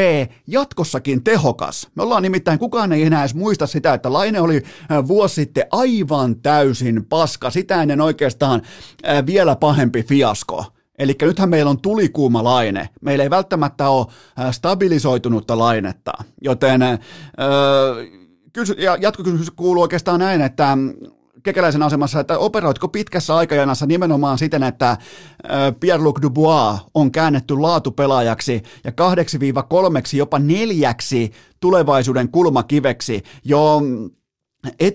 jatkossakin 0.46 1.24
tehokas? 1.24 1.88
Me 1.94 2.02
ollaan 2.02 2.22
nimittäin, 2.22 2.58
kukaan 2.58 2.92
ei 2.92 3.02
enää 3.02 3.22
edes 3.22 3.34
muista 3.34 3.66
sitä, 3.66 3.94
että 3.94 4.12
Laine 4.12 4.40
oli 4.40 4.62
vuosi 5.08 5.34
sitten 5.34 5.66
aivan 5.72 6.36
täysin 6.40 7.06
paska. 7.08 7.50
Sitä 7.50 7.82
ennen 7.82 8.00
oikeastaan 8.00 8.62
vielä 9.26 9.56
pahempi 9.56 10.02
fiasko. 10.02 10.64
Eli 10.98 11.16
nythän 11.22 11.50
meillä 11.50 11.70
on 11.70 11.80
tulikuuma 11.80 12.44
laine. 12.44 12.88
Meillä 13.00 13.24
ei 13.24 13.30
välttämättä 13.30 13.88
ole 13.88 14.06
stabilisoitunutta 14.50 15.58
lainetta, 15.58 16.12
joten 16.42 16.82
öö, 16.82 16.98
kysy, 18.54 18.74
ja 18.78 18.96
jatkokysymys 19.00 19.50
kuuluu 19.50 19.82
oikeastaan 19.82 20.20
näin, 20.20 20.40
että 20.40 20.76
mm, 20.76 20.94
kekäläisen 21.42 21.82
asemassa, 21.82 22.20
että 22.20 22.38
operoitko 22.38 22.88
pitkässä 22.88 23.36
aikajanassa 23.36 23.86
nimenomaan 23.86 24.38
siten, 24.38 24.62
että 24.62 24.96
Pierre-Luc 25.80 26.22
Dubois 26.22 26.80
on 26.94 27.12
käännetty 27.12 27.58
laatupelaajaksi 27.58 28.62
ja 28.84 28.92
kahdeksi 28.92 29.40
viiva 29.40 29.62
kolmeksi, 29.62 30.18
jopa 30.18 30.38
neljäksi 30.38 31.32
tulevaisuuden 31.60 32.28
kulmakiveksi 32.28 33.22
jo 33.44 33.80
mm, 33.84 34.10
e, 34.78 34.90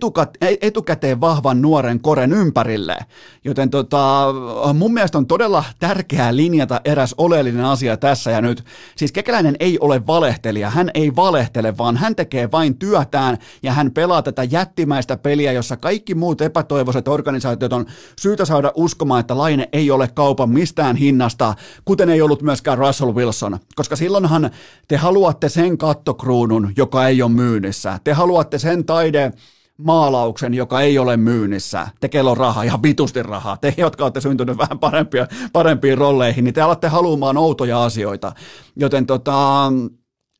etukäteen 0.61 1.21
vahvan 1.21 1.61
nuoren 1.61 1.99
koren 1.99 2.33
ympärille. 2.33 2.97
Joten 3.43 3.69
tota, 3.69 4.33
mun 4.73 4.93
mielestä 4.93 5.17
on 5.17 5.27
todella 5.27 5.63
tärkeää 5.79 6.35
linjata 6.35 6.81
eräs 6.85 7.15
oleellinen 7.17 7.65
asia 7.65 7.97
tässä 7.97 8.31
ja 8.31 8.41
nyt. 8.41 8.63
Siis 8.95 9.11
Kekäläinen 9.11 9.55
ei 9.59 9.79
ole 9.79 10.07
valehtelija, 10.07 10.69
hän 10.69 10.91
ei 10.93 11.15
valehtele, 11.15 11.77
vaan 11.77 11.97
hän 11.97 12.15
tekee 12.15 12.51
vain 12.51 12.77
työtään 12.77 13.37
ja 13.63 13.73
hän 13.73 13.91
pelaa 13.91 14.21
tätä 14.21 14.43
jättimäistä 14.43 15.17
peliä, 15.17 15.51
jossa 15.51 15.77
kaikki 15.77 16.15
muut 16.15 16.41
epätoivoiset 16.41 17.07
organisaatiot 17.07 17.73
on 17.73 17.85
syytä 18.19 18.45
saada 18.45 18.71
uskomaan, 18.75 19.19
että 19.19 19.37
Laine 19.37 19.69
ei 19.73 19.91
ole 19.91 20.07
kaupan 20.07 20.49
mistään 20.49 20.95
hinnasta, 20.95 21.53
kuten 21.85 22.09
ei 22.09 22.21
ollut 22.21 22.41
myöskään 22.41 22.77
Russell 22.77 23.15
Wilson, 23.15 23.59
koska 23.75 23.95
silloinhan 23.95 24.49
te 24.87 24.97
haluatte 24.97 25.49
sen 25.49 25.77
kattokruunun, 25.77 26.73
joka 26.77 27.07
ei 27.07 27.21
ole 27.21 27.31
myynnissä. 27.31 27.99
Te 28.03 28.13
haluatte 28.13 28.57
sen 28.59 28.85
taide 28.85 29.31
maalauksen, 29.79 30.53
joka 30.53 30.81
ei 30.81 30.99
ole 30.99 31.17
myynnissä. 31.17 31.87
Te 31.99 32.09
kello 32.09 32.35
rahaa, 32.35 32.63
ihan 32.63 32.83
vitusti 32.83 33.23
rahaa. 33.23 33.57
Te, 33.57 33.73
jotka 33.77 34.03
olette 34.03 34.21
syntyneet 34.21 34.57
vähän 34.57 34.79
parempia, 34.79 35.27
parempiin 35.53 35.97
rolleihin, 35.97 36.43
niin 36.43 36.53
te 36.53 36.61
alatte 36.61 36.87
haluamaan 36.87 37.37
outoja 37.37 37.83
asioita. 37.83 38.31
Joten 38.75 39.05
tota, 39.05 39.71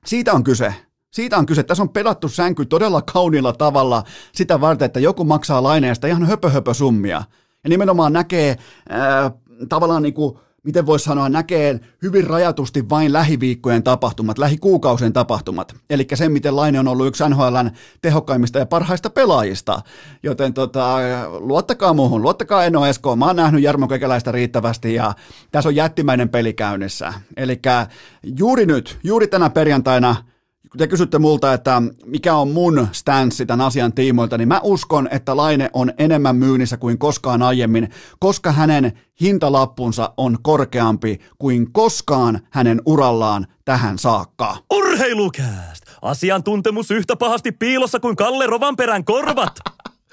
siitä 0.05 0.33
on 0.33 0.43
kyse. 0.43 0.73
Siitä 1.13 1.37
on 1.37 1.45
kyse. 1.45 1.63
Tässä 1.63 1.83
on 1.83 1.89
pelattu 1.89 2.29
sänky 2.29 2.65
todella 2.65 3.01
kauniilla 3.01 3.53
tavalla 3.53 4.03
sitä 4.33 4.61
varten, 4.61 4.85
että 4.85 4.99
joku 4.99 5.23
maksaa 5.23 5.63
laineesta 5.63 6.07
ihan 6.07 6.25
höpö, 6.25 6.49
höpö 6.49 6.73
summia. 6.73 7.23
Ja 7.63 7.69
nimenomaan 7.69 8.13
näkee 8.13 8.49
äh, 8.91 9.31
tavallaan 9.69 10.03
niin 10.03 10.13
kuin 10.13 10.39
miten 10.63 10.85
voisi 10.85 11.05
sanoa, 11.05 11.29
näkee 11.29 11.79
hyvin 12.01 12.27
rajatusti 12.27 12.89
vain 12.89 13.13
lähiviikkojen 13.13 13.83
tapahtumat, 13.83 14.37
lähikuukausien 14.37 15.13
tapahtumat. 15.13 15.75
Eli 15.89 16.07
se, 16.13 16.29
miten 16.29 16.55
Laine 16.55 16.79
on 16.79 16.87
ollut 16.87 17.07
yksi 17.07 17.23
NHLn 17.29 17.71
tehokkaimmista 18.01 18.59
ja 18.59 18.65
parhaista 18.65 19.09
pelaajista. 19.09 19.81
Joten 20.23 20.53
tota, 20.53 20.97
luottakaa 21.39 21.93
muuhun, 21.93 22.21
luottakaa 22.21 22.65
Eno 22.65 22.85
Esko. 22.85 23.15
Mä 23.15 23.25
oon 23.25 23.35
nähnyt 23.35 23.63
Jarmo 23.63 23.87
Kekäläistä 23.87 24.31
riittävästi 24.31 24.93
ja 24.93 25.13
tässä 25.51 25.69
on 25.69 25.75
jättimäinen 25.75 26.29
peli 26.29 26.53
käynnissä. 26.53 27.13
Eli 27.37 27.59
juuri 28.37 28.65
nyt, 28.65 28.99
juuri 29.03 29.27
tänä 29.27 29.49
perjantaina– 29.49 30.15
kun 30.69 30.77
te 30.77 30.87
kysytte 30.87 31.19
multa, 31.19 31.53
että 31.53 31.81
mikä 32.05 32.35
on 32.35 32.51
mun 32.51 32.87
stanssi 32.91 33.45
tämän 33.45 33.65
asian 33.65 33.93
tiimoilta, 33.93 34.37
niin 34.37 34.47
mä 34.47 34.59
uskon, 34.63 35.09
että 35.11 35.37
Laine 35.37 35.69
on 35.73 35.91
enemmän 35.97 36.35
myynnissä 36.35 36.77
kuin 36.77 36.97
koskaan 36.97 37.41
aiemmin, 37.41 37.89
koska 38.19 38.51
hänen 38.51 38.99
hintalappunsa 39.21 40.13
on 40.17 40.37
korkeampi 40.41 41.19
kuin 41.39 41.71
koskaan 41.71 42.39
hänen 42.49 42.81
urallaan 42.85 43.47
tähän 43.65 43.97
saakka. 43.97 44.57
Urheilukääst! 44.73 45.83
Asiantuntemus 46.01 46.91
yhtä 46.91 47.15
pahasti 47.15 47.51
piilossa 47.51 47.99
kuin 47.99 48.15
Kalle 48.15 48.47
Rovanperän 48.47 49.05
korvat! 49.05 49.59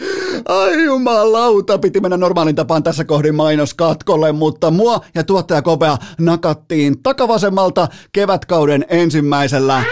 Ai 0.48 0.84
jumalauta, 0.84 1.78
piti 1.78 2.00
mennä 2.00 2.16
normaalin 2.16 2.54
tapaan 2.54 2.82
tässä 2.82 3.04
kohdin 3.04 3.34
mainoskatkolle, 3.34 4.32
mutta 4.32 4.70
mua 4.70 5.00
ja 5.14 5.24
tuottaja 5.24 5.62
Kopea 5.62 5.96
nakattiin 6.18 7.02
takavasemmalta 7.02 7.88
kevätkauden 8.12 8.84
ensimmäisellä 8.88 9.84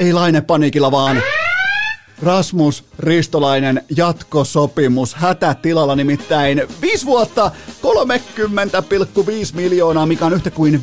ei 0.00 0.12
Laine 0.12 0.40
paniikilla 0.40 0.90
vaan 0.90 1.22
Rasmus 2.22 2.84
Ristolainen 2.98 3.84
jatkosopimus 3.96 5.14
hätätilalla 5.14 5.96
nimittäin 5.96 6.62
5 6.82 7.06
vuotta 7.06 7.50
30,5 7.82 9.54
miljoonaa, 9.54 10.06
mikä 10.06 10.26
on 10.26 10.32
yhtä 10.32 10.50
kuin 10.50 10.80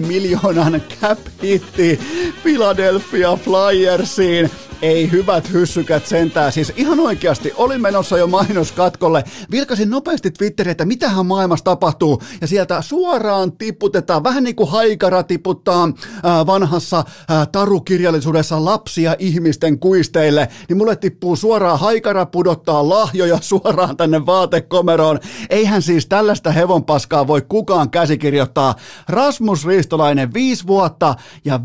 5,1 0.00 0.06
miljoonan 0.06 0.82
cap 1.00 1.18
hitti 1.42 2.00
Philadelphia 2.42 3.36
Flyersiin. 3.36 4.50
Ei 4.82 5.10
hyvät 5.10 5.52
hyssykät 5.52 6.06
sentään, 6.06 6.52
siis 6.52 6.72
ihan 6.76 7.00
oikeasti 7.00 7.52
olin 7.56 7.80
menossa 7.80 8.18
jo 8.18 8.26
mainoskatkolle. 8.26 9.24
Vilkasin 9.50 9.90
nopeasti 9.90 10.30
Twitteriin, 10.30 10.70
että 10.70 10.84
mitähän 10.84 11.26
maailmassa 11.26 11.64
tapahtuu. 11.64 12.22
Ja 12.40 12.46
sieltä 12.46 12.82
suoraan 12.82 13.52
tiputetaan, 13.52 14.24
vähän 14.24 14.44
niin 14.44 14.56
kuin 14.56 14.70
haikara 14.70 15.22
tiputtaa 15.22 15.92
ää, 16.22 16.46
vanhassa 16.46 17.04
ää, 17.28 17.46
tarukirjallisuudessa 17.46 18.64
lapsia 18.64 19.16
ihmisten 19.18 19.78
kuisteille. 19.98 20.48
Niin 20.68 20.76
mulle 20.76 20.96
tippuu 20.96 21.36
suoraan 21.36 21.78
haikara 21.78 22.26
pudottaa 22.26 22.88
lahjoja 22.88 23.38
suoraan 23.50 23.96
tänne 23.96 24.26
vaatekomeroon. 24.26 25.18
Eihän 25.50 25.82
siis 25.82 26.06
tällaista 26.06 26.52
hevonpaskaa 26.52 27.26
voi 27.26 27.42
kukaan 27.48 27.90
käsikirjoittaa. 27.90 28.74
Rasmus 29.08 29.66
Ristolainen 29.66 30.34
5 30.34 30.66
vuotta 30.66 31.14
ja 31.44 31.60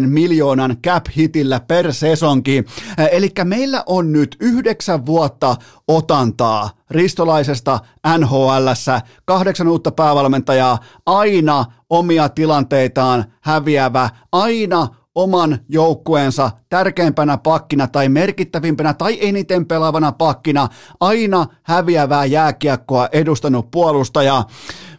5,1 0.00 0.06
miljoonan 0.06 0.76
cap 0.86 1.06
hitillä 1.16 1.60
per 1.60 1.92
sesonki. 1.92 2.64
Eli 3.12 3.30
meillä 3.44 3.82
on 3.86 4.12
nyt 4.12 4.36
yhdeksän 4.40 5.06
vuotta 5.06 5.56
otantaa 5.88 6.70
ristolaisesta 6.90 7.80
NHLssä, 8.18 9.00
kahdeksan 9.24 9.68
uutta 9.68 9.90
päävalmentajaa, 9.90 10.78
aina 11.06 11.64
omia 11.90 12.28
tilanteitaan 12.28 13.24
häviävä, 13.40 14.10
aina 14.32 14.88
oman 15.14 15.58
joukkueensa 15.68 16.50
tärkeimpänä 16.68 17.38
pakkina 17.38 17.86
tai 17.88 18.08
merkittävimpänä 18.08 18.94
tai 18.94 19.18
eniten 19.20 19.66
pelaavana 19.66 20.12
pakkina, 20.12 20.68
aina 21.00 21.46
häviävää 21.62 22.24
jääkiekkoa 22.24 23.08
edustanut 23.12 23.70
puolustaja. 23.70 24.44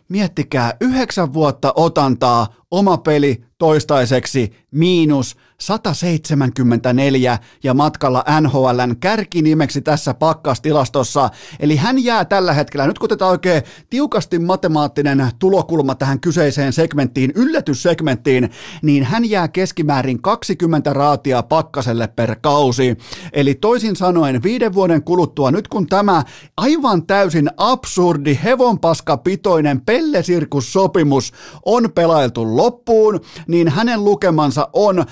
Miettikää, 0.09 0.73
yhdeksän 0.81 1.33
vuotta 1.33 1.73
otantaa, 1.75 2.47
oma 2.73 2.97
peli 2.97 3.43
toistaiseksi 3.57 4.53
miinus 4.71 5.37
174 5.59 7.37
ja 7.63 7.73
matkalla 7.73 8.23
NHLn 8.41 8.95
kärkinimeksi 8.99 9.81
tässä 9.81 10.13
pakkastilastossa. 10.13 11.29
Eli 11.59 11.75
hän 11.75 12.03
jää 12.03 12.25
tällä 12.25 12.53
hetkellä, 12.53 12.87
nyt 12.87 12.99
kun 12.99 13.07
otetaan 13.07 13.31
oikein 13.31 13.63
tiukasti 13.89 14.39
matemaattinen 14.39 15.27
tulokulma 15.39 15.95
tähän 15.95 16.19
kyseiseen 16.19 16.73
segmenttiin, 16.73 17.31
yllätyssegmenttiin, 17.35 18.49
niin 18.81 19.03
hän 19.03 19.29
jää 19.29 19.47
keskimäärin 19.47 20.21
20 20.21 20.93
raatia 20.93 21.43
pakkaselle 21.43 22.07
per 22.07 22.35
kausi. 22.41 22.97
Eli 23.33 23.55
toisin 23.55 23.95
sanoen 23.95 24.43
viiden 24.43 24.73
vuoden 24.73 25.03
kuluttua, 25.03 25.51
nyt 25.51 25.67
kun 25.67 25.87
tämä 25.87 26.23
aivan 26.57 27.05
täysin 27.05 27.49
absurdi 27.57 28.39
hevonpaskapitoinen 28.43 29.81
pellesirkussopimus 29.81 31.33
on 31.65 31.91
pelailtu 31.95 32.57
loppuun, 32.63 33.19
niin 33.47 33.69
hänen 33.69 34.03
lukemansa 34.03 34.69
on 34.73 35.05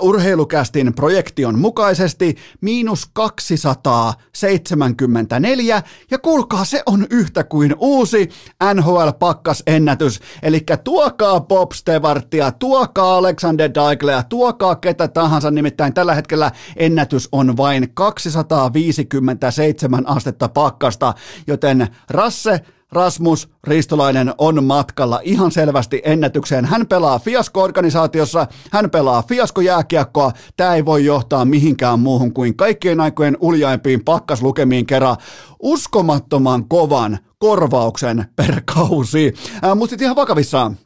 urheilukästin 0.00 0.94
projektion 0.94 1.58
mukaisesti 1.58 2.36
miinus 2.60 3.10
274, 3.12 5.82
ja 6.10 6.18
kuulkaa, 6.18 6.64
se 6.64 6.82
on 6.86 7.06
yhtä 7.10 7.44
kuin 7.44 7.74
uusi 7.78 8.28
NHL-pakkasennätys, 8.74 10.20
eli 10.42 10.64
tuokaa 10.84 11.40
Bob 11.40 11.72
Stevartia, 11.72 12.52
tuokaa 12.52 13.16
Alexander 13.16 13.70
Daiglea, 13.74 14.22
tuokaa 14.22 14.76
ketä 14.76 15.08
tahansa, 15.08 15.50
nimittäin 15.50 15.94
tällä 15.94 16.14
hetkellä 16.14 16.50
ennätys 16.76 17.28
on 17.32 17.56
vain 17.56 17.94
257 17.94 20.08
astetta 20.08 20.48
pakkasta, 20.48 21.14
joten 21.46 21.88
Rasse, 22.10 22.60
Rasmus 22.92 23.48
Ristolainen 23.64 24.34
on 24.38 24.64
matkalla 24.64 25.20
ihan 25.22 25.52
selvästi 25.52 26.02
ennätykseen. 26.04 26.64
Hän 26.64 26.86
pelaa 26.86 27.18
fiasko-organisaatiossa, 27.18 28.46
hän 28.70 28.90
pelaa 28.90 29.22
fiaskojääkiekkoa. 29.22 30.32
Tämä 30.56 30.74
ei 30.74 30.84
voi 30.84 31.04
johtaa 31.04 31.44
mihinkään 31.44 32.00
muuhun 32.00 32.34
kuin 32.34 32.56
kaikkien 32.56 33.00
aikojen 33.00 33.36
uljaimpiin 33.40 34.04
pakkaslukemiin 34.04 34.86
kerran 34.86 35.16
uskomattoman 35.62 36.68
kovan 36.68 37.18
korvauksen 37.38 38.24
per 38.36 38.62
kausi. 38.74 39.34
Mutta 39.74 39.90
sitten 39.90 40.04
ihan 40.06 40.16
vakavissaan. 40.16 40.76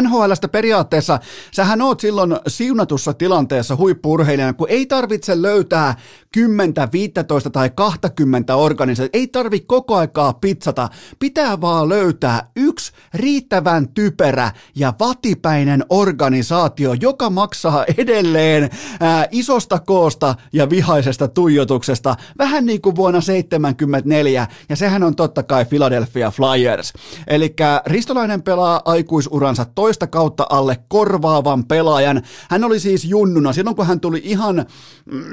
NHLstä 0.00 0.48
periaatteessa, 0.48 1.20
sähän 1.52 1.82
oot 1.82 2.00
silloin 2.00 2.36
siunatussa 2.46 3.14
tilanteessa 3.14 3.76
huippuurheilijana, 3.76 4.52
kun 4.52 4.68
ei 4.70 4.86
tarvitse 4.86 5.42
löytää 5.42 5.94
10, 6.32 6.74
15 6.92 7.50
tai 7.50 7.70
20 7.70 8.56
organisaatiota, 8.56 9.18
ei 9.18 9.26
tarvi 9.26 9.60
koko 9.60 9.96
aikaa 9.96 10.32
pizzata, 10.32 10.88
pitää 11.18 11.60
vaan 11.60 11.88
löytää 11.88 12.50
yksi 12.56 12.92
riittävän 13.14 13.88
typerä 13.88 14.52
ja 14.74 14.92
vatipäinen 15.00 15.84
organisaatio, 15.90 16.92
joka 17.00 17.30
maksaa 17.30 17.84
edelleen 17.98 18.70
ää, 19.00 19.26
isosta 19.30 19.78
koosta 19.78 20.34
ja 20.52 20.70
vihaisesta 20.70 21.28
tuijotuksesta, 21.28 22.16
vähän 22.38 22.66
niin 22.66 22.82
kuin 22.82 22.96
vuonna 22.96 23.20
1974, 23.20 24.46
ja 24.68 24.76
sehän 24.76 25.02
on 25.02 25.16
totta 25.16 25.42
kai 25.42 25.64
Philadelphia 25.64 26.30
Flyers. 26.30 26.92
Eli 27.26 27.54
Ristolainen 27.86 28.42
pelaa 28.42 28.82
aikuisuransa 28.84 29.57
uransa 29.58 29.72
toista 29.74 30.06
kautta 30.06 30.46
alle 30.50 30.76
korvaavan 30.88 31.64
pelaajan. 31.64 32.22
Hän 32.50 32.64
oli 32.64 32.80
siis 32.80 33.04
junnuna, 33.04 33.52
silloin 33.52 33.76
kun 33.76 33.86
hän 33.86 34.00
tuli 34.00 34.20
ihan 34.24 34.66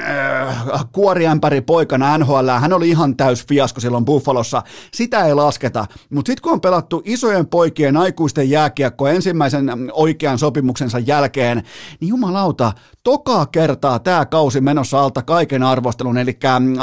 äh, 0.01 0.85
kuoriämpäri 0.91 1.61
poikana 1.61 2.17
NHL, 2.17 2.49
hän 2.59 2.73
oli 2.73 2.89
ihan 2.89 3.17
täys 3.17 3.45
fiasko 3.47 3.81
silloin 3.81 4.05
Buffalossa. 4.05 4.63
Sitä 4.93 5.25
ei 5.25 5.33
lasketa, 5.33 5.85
mutta 6.09 6.29
sitten 6.29 6.41
kun 6.43 6.53
on 6.53 6.61
pelattu 6.61 7.01
isojen 7.05 7.47
poikien 7.47 7.97
aikuisten 7.97 8.49
jääkiekko 8.49 9.07
ensimmäisen 9.07 9.71
oikean 9.91 10.39
sopimuksensa 10.39 10.99
jälkeen, 10.99 11.63
niin 11.99 12.09
jumalauta, 12.09 12.73
tokaa 13.03 13.45
kertaa 13.45 13.99
tämä 13.99 14.25
kausi 14.25 14.61
menossa 14.61 15.03
alta 15.03 15.21
kaiken 15.21 15.63
arvostelun, 15.63 16.17
eli 16.17 16.37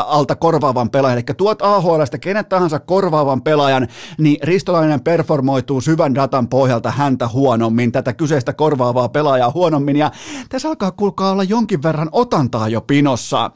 alta 0.07 0.37
korvaavan 0.37 0.90
pelaajan, 0.90 1.18
eli 1.18 1.24
tuot 1.37 1.62
AHLstä 1.62 2.18
kenet 2.18 2.48
tahansa 2.48 2.78
korvaavan 2.78 3.42
pelaajan, 3.42 3.88
niin 4.18 4.37
Ristolainen 4.42 5.00
performoituu 5.00 5.81
syvän 5.81 6.14
datan 6.14 6.48
pohjalta 6.48 6.90
häntä 6.90 7.22
huonommin, 7.29 7.93
tätä 7.93 8.13
kyseistä 8.13 8.53
korvaavaa 8.53 9.09
pelaajaa 9.09 9.51
huonommin, 9.51 9.97
ja 9.97 10.11
tässä 10.49 10.69
alkaa 10.69 10.91
kuulkaa 10.91 11.31
olla 11.31 11.45
jonkin 11.45 11.83
verran 11.83 12.09
otantaa 12.13 12.69
jo 12.69 12.81
pinossa. 12.81 13.51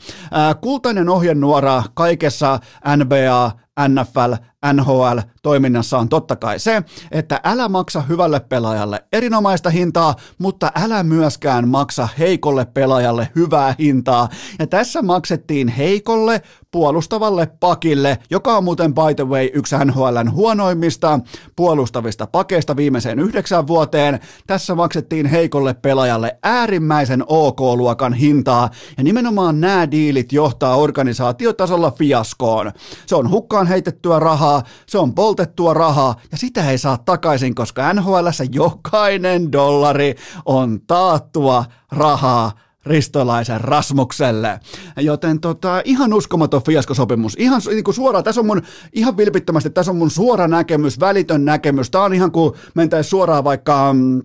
kultainen 0.60 1.08
ohjenuora 1.08 1.82
kaikessa 1.94 2.60
NBA, 2.96 3.52
NFL, 3.88 4.34
NHL 4.72 5.18
toiminnassa 5.42 5.98
on 5.98 6.08
totta 6.08 6.36
kai 6.36 6.58
se, 6.58 6.82
että 7.10 7.40
älä 7.44 7.68
maksa 7.68 8.00
hyvälle 8.00 8.40
pelaajalle 8.40 9.04
erinomaista 9.12 9.70
hintaa, 9.70 10.14
mutta 10.38 10.72
älä 10.84 11.02
myöskään 11.02 11.68
maksa 11.68 12.08
heikolle 12.18 12.64
pelaajalle 12.64 13.28
hyvää 13.36 13.74
hintaa. 13.78 14.28
Ja 14.58 14.66
tässä 14.66 15.02
maksettiin 15.02 15.68
heikolle 15.68 16.42
puolustavalle 16.70 17.48
pakille, 17.60 18.18
joka 18.30 18.56
on 18.56 18.64
muuten 18.64 18.94
by 18.94 19.14
the 19.16 19.24
way 19.24 19.48
yksi 19.52 19.76
NHLn 19.84 20.32
huonoimmista 20.32 21.20
puolustavista 21.56 22.26
pakeista 22.26 22.76
viimeiseen 22.76 23.18
yhdeksän 23.18 23.66
vuoteen. 23.66 24.20
Tässä 24.46 24.74
maksettiin 24.74 25.26
heikolle 25.26 25.74
pelaajalle 25.74 26.38
äärimmäisen 26.42 27.24
OK-luokan 27.26 28.12
hintaa, 28.12 28.70
ja 28.98 29.04
nimenomaan 29.04 29.60
nämä 29.60 29.90
diilit 29.90 30.32
johtaa 30.32 30.76
organisaatiotasolla 30.76 31.90
fiaskoon. 31.90 32.72
Se 33.06 33.16
on 33.16 33.30
hukkaan 33.30 33.65
hukkaan 33.66 33.74
heitettyä 33.74 34.18
rahaa, 34.18 34.62
se 34.86 34.98
on 34.98 35.14
poltettua 35.14 35.74
rahaa 35.74 36.14
ja 36.32 36.38
sitä 36.38 36.70
ei 36.70 36.78
saa 36.78 36.98
takaisin, 36.98 37.54
koska 37.54 37.92
NHLssä 37.92 38.44
jokainen 38.52 39.52
dollari 39.52 40.14
on 40.44 40.80
taattua 40.86 41.64
rahaa 41.92 42.52
ristolaisen 42.86 43.60
Rasmukselle. 43.60 44.60
Joten 44.96 45.40
tota, 45.40 45.82
ihan 45.84 46.12
uskomaton 46.12 46.62
fiaskosopimus. 46.62 47.34
Ihan 47.38 47.60
niin 47.66 47.84
kuin 47.84 47.94
suora, 47.94 48.22
tässä 48.22 48.40
on 48.40 48.46
mun, 48.46 48.62
ihan 48.92 49.16
vilpittömästi, 49.16 49.70
tässä 49.70 49.92
on 49.92 49.98
mun 49.98 50.10
suora 50.10 50.48
näkemys, 50.48 51.00
välitön 51.00 51.44
näkemys. 51.44 51.90
Tämä 51.90 52.04
on 52.04 52.14
ihan 52.14 52.32
kuin 52.32 52.52
mentäisiin 52.74 53.10
suoraan 53.10 53.44
vaikka 53.44 53.92
mm, 53.92 54.22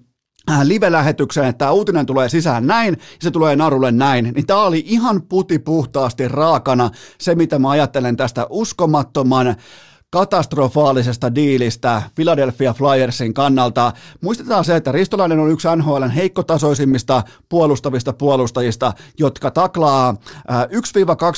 live-lähetykseen, 0.64 1.48
että 1.48 1.58
tämä 1.58 1.72
uutinen 1.72 2.06
tulee 2.06 2.30
sisään 2.30 2.68
näin, 2.68 2.94
ja 2.94 3.18
se 3.20 3.32
tulee 3.32 3.56
narulle 3.56 3.92
näin, 3.92 4.32
niin 4.36 4.46
tämä 4.46 4.64
oli 4.64 4.84
ihan 4.88 5.22
puti 5.22 5.60
puhtaasti 5.60 6.28
raakana 6.28 6.90
se, 7.18 7.36
mitä 7.36 7.60
mä 7.60 7.70
ajattelen 7.70 8.18
tästä 8.18 8.48
uskomattoman 8.50 9.56
katastrofaalisesta 10.12 11.36
diilistä 11.36 12.02
Philadelphia 12.16 12.74
Flyersin 12.74 13.34
kannalta. 13.34 13.92
Muistetaan 14.22 14.66
se, 14.66 14.76
että 14.76 14.92
Ristolainen 14.92 15.40
on 15.40 15.52
yksi 15.52 15.68
NHLn 15.76 16.10
heikkotasoisimmista 16.10 17.24
puolustavista 17.50 18.14
puolustajista, 18.14 18.94
jotka 19.20 19.52
taklaa 19.52 20.16
1-2 20.52 20.54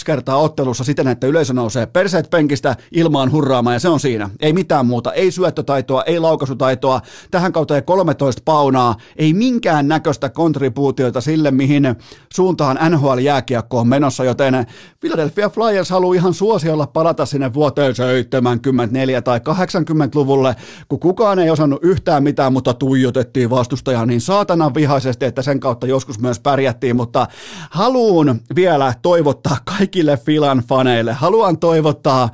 kertaa 0.06 0.38
ottelussa 0.38 0.84
siten, 0.84 1.08
että 1.08 1.28
yleisö 1.28 1.54
nousee 1.54 1.86
perseet 1.86 2.30
penkistä 2.30 2.76
ilmaan 2.92 3.32
hurraamaan 3.32 3.74
ja 3.74 3.80
se 3.80 3.90
on 3.90 4.00
siinä. 4.00 4.30
Ei 4.40 4.54
mitään 4.54 4.86
muuta, 4.86 5.14
ei 5.14 5.32
syöttötaitoa, 5.32 6.04
ei 6.04 6.20
laukaisutaitoa, 6.20 7.02
tähän 7.32 7.52
kautta 7.52 7.76
ei 7.76 7.82
13 7.82 8.42
paunaa, 8.46 8.96
ei 9.16 9.34
minkään 9.34 9.88
näköistä 9.88 10.30
kontribuutiota 10.30 11.22
sille, 11.22 11.52
mihin 11.52 11.96
suuntaan 12.34 12.80
NHL-jääkiekko 12.90 13.80
on 13.80 13.88
menossa, 13.88 14.24
joten 14.24 14.68
Philadelphia 15.00 15.50
Flyers 15.50 15.90
haluaa 15.90 16.16
ihan 16.16 16.34
suosiolla 16.34 16.88
palata 16.88 17.26
sinne 17.26 17.54
vuoteen 17.54 17.96
7 17.96 18.63
74 18.64 19.22
tai 19.22 19.40
80-luvulle, 19.40 20.56
kun 20.90 21.00
kukaan 21.00 21.40
ei 21.40 21.50
osannut 21.50 21.84
yhtään 21.84 22.24
mitään, 22.24 22.54
mutta 22.54 22.74
tuijotettiin 22.74 23.50
vastustajaa 23.50 24.06
niin 24.06 24.22
saatanan 24.22 24.74
vihaisesti, 24.74 25.26
että 25.26 25.42
sen 25.42 25.60
kautta 25.60 25.88
joskus 25.88 26.20
myös 26.20 26.40
pärjättiin, 26.40 26.96
mutta 26.96 27.28
haluan 27.70 28.40
vielä 28.56 28.94
toivottaa 29.02 29.58
kaikille 29.78 30.18
Filan 30.18 30.64
faneille, 30.68 31.14
haluan 31.14 31.58
toivottaa 31.58 32.30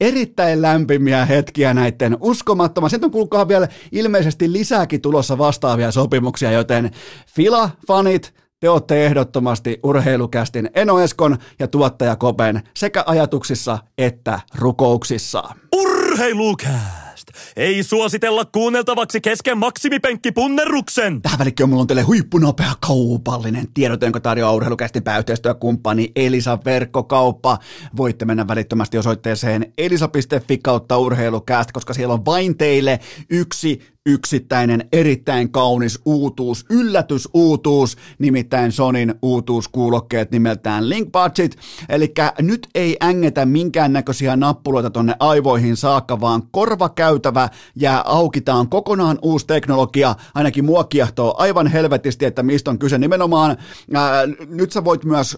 erittäin 0.00 0.62
lämpimiä 0.62 1.24
hetkiä 1.24 1.74
näiden 1.74 2.16
uskomattoman, 2.20 2.90
sen 2.90 3.04
on 3.04 3.10
kuulkaa 3.10 3.48
vielä 3.48 3.68
ilmeisesti 3.92 4.52
lisääkin 4.52 5.00
tulossa 5.00 5.38
vastaavia 5.38 5.90
sopimuksia, 5.90 6.52
joten 6.52 6.90
Fila-fanit, 7.36 8.43
te 8.64 8.70
olette 8.70 9.06
ehdottomasti 9.06 9.80
urheilukästin 9.82 10.70
Enoeskon 10.74 11.38
ja 11.58 11.68
tuottaja 11.68 12.16
Kopen 12.16 12.62
sekä 12.74 13.04
ajatuksissa 13.06 13.78
että 13.98 14.40
rukouksissa. 14.54 15.42
Urheilukääst! 15.76 17.28
Ei 17.56 17.82
suositella 17.82 18.44
kuunneltavaksi 18.44 19.20
kesken 19.20 19.58
maksimipenkkipunnerruksen! 19.58 21.22
Tähän 21.22 21.38
välikköön 21.38 21.68
mulla 21.68 21.80
on 21.80 21.86
teille 21.86 22.02
huippunopea 22.02 22.72
kaupallinen 22.80 23.66
tiedot, 23.74 24.02
jonka 24.02 24.20
tarjoaa 24.20 24.52
urheilukästin 24.52 25.02
pääyhteistyökumppani 25.02 26.12
Elisa 26.16 26.58
Verkkokauppa. 26.64 27.58
Voitte 27.96 28.24
mennä 28.24 28.48
välittömästi 28.48 28.98
osoitteeseen 28.98 29.72
elisa.fi 29.78 30.58
kautta 30.58 30.98
urheilukääst, 30.98 31.72
koska 31.72 31.94
siellä 31.94 32.14
on 32.14 32.24
vain 32.24 32.56
teille 32.58 33.00
yksi 33.30 33.93
yksittäinen 34.06 34.88
erittäin 34.92 35.50
kaunis 35.50 36.00
uutuus, 36.04 36.66
yllätysuutuus, 36.70 37.96
nimittäin 38.18 38.72
Sonin 38.72 39.14
uutuuskuulokkeet 39.22 40.30
nimeltään 40.30 40.88
Link 40.88 41.08
Budget. 41.12 41.56
Eli 41.88 42.14
nyt 42.40 42.68
ei 42.74 42.96
ängetä 43.02 43.46
minkäännäköisiä 43.46 44.36
nappuloita 44.36 44.90
tonne 44.90 45.16
aivoihin 45.20 45.76
saakka, 45.76 46.20
vaan 46.20 46.42
korvakäytävä 46.50 47.48
jää 47.76 48.02
auki. 48.04 48.40
Tämä 48.40 48.58
on 48.58 48.68
kokonaan 48.68 49.18
uusi 49.22 49.46
teknologia, 49.46 50.14
ainakin 50.34 50.64
mua 50.64 50.84
kiehtoo 50.84 51.34
aivan 51.38 51.66
helvetisti, 51.66 52.24
että 52.24 52.42
mistä 52.42 52.70
on 52.70 52.78
kyse. 52.78 52.98
Nimenomaan, 52.98 53.56
ää, 53.94 54.22
nyt 54.48 54.72
sä 54.72 54.84
voit 54.84 55.04
myös, 55.04 55.36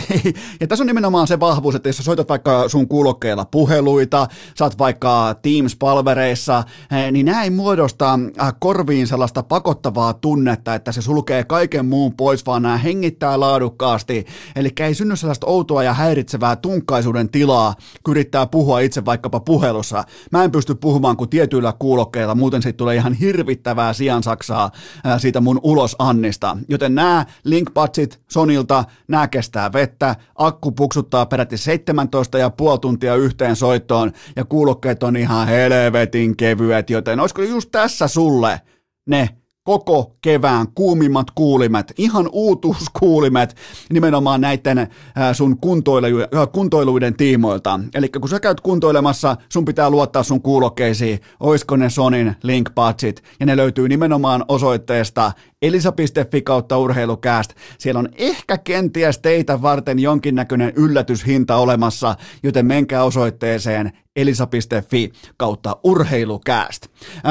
ja 0.60 0.66
tässä 0.66 0.82
on 0.82 0.86
nimenomaan 0.86 1.26
se 1.26 1.40
vahvuus, 1.40 1.74
että 1.74 1.88
jos 1.88 1.96
sä 1.96 2.02
soitat 2.02 2.28
vaikka 2.28 2.68
sun 2.68 2.88
kuulokkeilla 2.88 3.44
puheluita, 3.44 4.26
saat 4.54 4.78
vaikka 4.78 5.34
Teams-palvereissa, 5.42 6.64
niin 7.12 7.26
näin 7.26 7.52
muodosta 7.52 8.07
äh, 8.14 8.54
korviin 8.58 9.06
sellaista 9.06 9.42
pakottavaa 9.42 10.14
tunnetta, 10.14 10.74
että 10.74 10.92
se 10.92 11.02
sulkee 11.02 11.44
kaiken 11.44 11.86
muun 11.86 12.14
pois, 12.14 12.46
vaan 12.46 12.62
nämä 12.62 12.76
hengittää 12.76 13.40
laadukkaasti. 13.40 14.26
Eli 14.56 14.72
ei 14.80 14.94
synny 14.94 15.16
sellaista 15.16 15.46
outoa 15.46 15.82
ja 15.82 15.94
häiritsevää 15.94 16.56
tunkkaisuuden 16.56 17.28
tilaa, 17.28 17.74
kun 18.04 18.12
yrittää 18.12 18.46
puhua 18.46 18.80
itse 18.80 19.04
vaikkapa 19.04 19.40
puhelussa. 19.40 20.04
Mä 20.32 20.44
en 20.44 20.50
pysty 20.50 20.74
puhumaan 20.74 21.16
kuin 21.16 21.30
tietyillä 21.30 21.74
kuulokkeilla, 21.78 22.34
muuten 22.34 22.62
siitä 22.62 22.76
tulee 22.76 22.96
ihan 22.96 23.12
hirvittävää 23.12 23.92
siansaksaa 23.92 24.70
äh, 25.06 25.20
siitä 25.20 25.40
mun 25.40 25.60
ulosannista. 25.62 26.56
Joten 26.68 26.94
nämä 26.94 27.26
Linkbudget 27.44 28.20
Sonilta, 28.30 28.84
nämä 29.08 29.28
kestää 29.28 29.72
vettä, 29.72 30.16
akku 30.34 30.72
puksuttaa 30.72 31.26
peräti 31.26 31.56
17,5 31.56 32.78
tuntia 32.80 33.14
yhteen 33.14 33.56
soittoon 33.56 34.12
ja 34.36 34.44
kuulokkeet 34.44 35.02
on 35.02 35.16
ihan 35.16 35.46
helvetin 35.46 36.36
kevyet, 36.36 36.90
joten 36.90 37.20
olisiko 37.20 37.42
just 37.42 37.68
tässä 37.72 37.97
tässä 37.98 38.14
sulle 38.14 38.60
ne 39.06 39.28
koko 39.64 40.16
kevään 40.20 40.66
kuumimmat 40.74 41.26
kuulimet, 41.34 41.92
ihan 41.98 42.28
uutuuskuulimet 42.32 43.56
nimenomaan 43.92 44.40
näiden 44.40 44.88
sun 45.32 45.58
kuntoilu, 45.60 46.16
kuntoiluiden 46.52 47.16
tiimoilta. 47.16 47.80
Eli 47.94 48.08
kun 48.08 48.28
sä 48.28 48.40
käyt 48.40 48.60
kuntoilemassa, 48.60 49.36
sun 49.52 49.64
pitää 49.64 49.90
luottaa 49.90 50.22
sun 50.22 50.42
kuulokkeisiin, 50.42 51.20
oisko 51.40 51.76
ne 51.76 51.90
Sonin 51.90 52.36
Link 52.42 52.70
Budget, 52.74 53.22
ja 53.40 53.46
ne 53.46 53.56
löytyy 53.56 53.88
nimenomaan 53.88 54.44
osoitteesta 54.48 55.32
elisa.fi 55.62 56.42
kautta 56.42 56.78
urheilukääst. 56.78 57.54
Siellä 57.78 57.98
on 57.98 58.08
ehkä 58.16 58.58
kenties 58.58 59.18
teitä 59.18 59.62
varten 59.62 59.98
jonkinnäköinen 59.98 60.72
yllätyshinta 60.76 61.56
olemassa, 61.56 62.14
joten 62.42 62.66
menkää 62.66 63.04
osoitteeseen 63.04 63.92
elisa.fi 64.18 65.12
kautta 65.36 65.76
urheilukääst. 65.84 66.86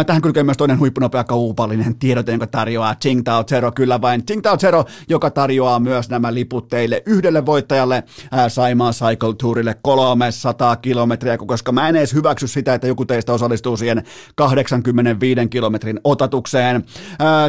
Tähän 0.05 0.21
kylkee 0.21 0.43
myös 0.43 0.57
toinen 0.57 0.79
huippunopea 0.79 1.23
kaupallinen 1.23 1.99
tiedote, 1.99 2.31
jonka 2.31 2.47
tarjoaa 2.47 2.95
Tsingtao 2.95 3.43
Zero, 3.43 3.71
kyllä 3.71 4.01
vain 4.01 4.25
Tsingtao 4.25 4.57
Zero, 4.57 4.85
joka 5.09 5.29
tarjoaa 5.29 5.79
myös 5.79 6.09
nämä 6.09 6.33
liput 6.33 6.67
teille 6.67 7.03
yhdelle 7.05 7.45
voittajalle 7.45 8.03
Saimaa 8.47 8.91
Cycle 8.91 9.35
Tourille 9.41 9.75
300 9.81 10.75
kilometriä, 10.75 11.37
koska 11.37 11.71
mä 11.71 11.89
en 11.89 11.95
edes 11.95 12.13
hyväksy 12.13 12.47
sitä, 12.47 12.73
että 12.73 12.87
joku 12.87 13.05
teistä 13.05 13.33
osallistuu 13.33 13.77
siihen 13.77 14.03
85 14.35 15.47
kilometrin 15.47 15.99
otatukseen. 16.03 16.83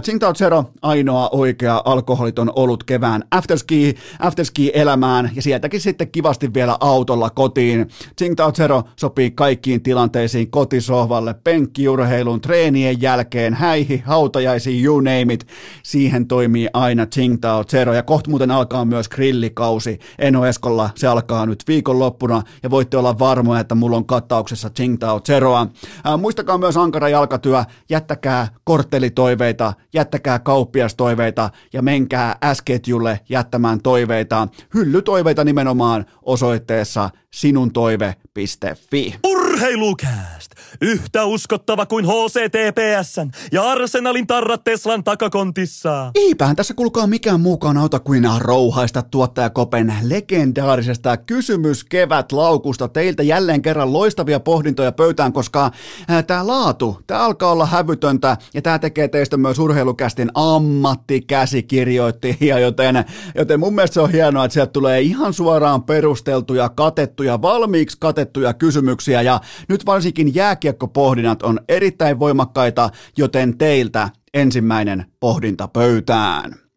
Tsingtao 0.02 0.34
Zero 0.34 0.64
ainoa 0.82 1.28
oikea 1.32 1.82
alkoholiton 1.84 2.52
olut 2.56 2.84
kevään 2.84 3.24
afterski, 3.30 3.94
afterski-elämään 4.18 5.30
ja 5.34 5.42
sieltäkin 5.42 5.80
sitten 5.80 6.10
kivasti 6.10 6.54
vielä 6.54 6.76
autolla 6.80 7.30
kotiin. 7.30 7.88
Tsingtao 8.16 8.52
Zero 8.52 8.82
sopii 8.96 9.27
kaikkiin 9.30 9.82
tilanteisiin 9.82 10.50
kotisohvalle, 10.50 11.34
penkkiurheilun, 11.34 12.40
treenien 12.40 13.02
jälkeen, 13.02 13.54
häihi, 13.54 14.02
hautajaisiin, 14.06 14.84
you 14.84 15.00
name 15.00 15.32
it. 15.34 15.46
Siihen 15.82 16.26
toimii 16.26 16.68
aina 16.72 17.06
Tsingtao 17.06 17.64
Zero 17.64 17.94
ja 17.94 18.02
kohta 18.02 18.30
muuten 18.30 18.50
alkaa 18.50 18.84
myös 18.84 19.08
grillikausi. 19.08 19.98
Eno 20.18 20.46
Eskolla 20.46 20.90
se 20.94 21.06
alkaa 21.06 21.46
nyt 21.46 21.62
viikonloppuna 21.68 22.42
ja 22.62 22.70
voitte 22.70 22.96
olla 22.96 23.18
varmoja, 23.18 23.60
että 23.60 23.74
mulla 23.74 23.96
on 23.96 24.06
kattauksessa 24.06 24.70
Tsingtao 24.70 25.20
Zeroa. 25.20 25.66
Ää, 26.04 26.16
muistakaa 26.16 26.58
myös 26.58 26.76
ankara 26.76 27.08
jalkatyö, 27.08 27.64
jättäkää 27.90 28.48
korttelitoiveita, 28.64 29.72
jättäkää 29.94 30.38
kauppiastoiveita 30.38 31.50
ja 31.72 31.82
menkää 31.82 32.36
S-ketjulle 32.54 33.20
jättämään 33.28 33.82
toiveita, 33.82 34.48
hyllytoiveita 34.74 35.44
nimenomaan 35.44 36.04
osoitteessa 36.22 37.10
sinuntoive.fi. 37.32 39.14
Urheilukääst! 39.24 40.37
Yhtä 40.80 41.24
uskottava 41.24 41.86
kuin 41.86 42.06
HCTPSn 42.06 43.30
ja 43.52 43.70
Arsenalin 43.70 44.26
tarrat 44.26 44.64
Teslan 44.64 45.04
takakontissa. 45.04 46.10
Eipähän 46.14 46.56
tässä 46.56 46.74
kulkaa 46.74 47.06
mikään 47.06 47.40
muukaan 47.40 47.76
auta 47.76 48.00
kuin 48.00 48.28
rouhaista 48.38 49.02
tuottajakopen 49.02 49.94
legendaarisesta 50.02 51.16
kysymys 51.16 51.84
kevät 51.84 52.32
laukusta 52.32 52.88
teiltä 52.88 53.22
jälleen 53.22 53.62
kerran 53.62 53.92
loistavia 53.92 54.40
pohdintoja 54.40 54.92
pöytään, 54.92 55.32
koska 55.32 55.70
tämä 56.26 56.46
laatu, 56.46 57.00
tämä 57.06 57.20
alkaa 57.20 57.52
olla 57.52 57.66
hävytöntä 57.66 58.36
ja 58.54 58.62
tämä 58.62 58.78
tekee 58.78 59.08
teistä 59.08 59.36
myös 59.36 59.58
urheilukästin 59.58 60.30
ammattikäsikirjoittajia, 60.34 62.58
joten, 62.66 63.04
joten 63.34 63.60
mun 63.60 63.74
mielestä 63.74 63.94
se 63.94 64.00
on 64.00 64.12
hienoa, 64.12 64.44
että 64.44 64.52
sieltä 64.52 64.72
tulee 64.72 65.00
ihan 65.00 65.32
suoraan 65.32 65.82
perusteltuja, 65.82 66.68
katettuja, 66.68 67.42
valmiiksi 67.42 67.96
katettuja 68.00 68.54
kysymyksiä 68.54 69.22
ja 69.22 69.40
nyt 69.68 69.86
varsinkin 69.86 70.34
jääkiekkopohdinnat 70.64 71.42
on 71.42 71.60
erittäin 71.68 72.18
voimakkaita, 72.18 72.90
joten 73.16 73.58
teiltä 73.58 74.08
ensimmäinen 74.34 75.04
pohdinta 75.20 75.68
pöytään. 75.68 76.67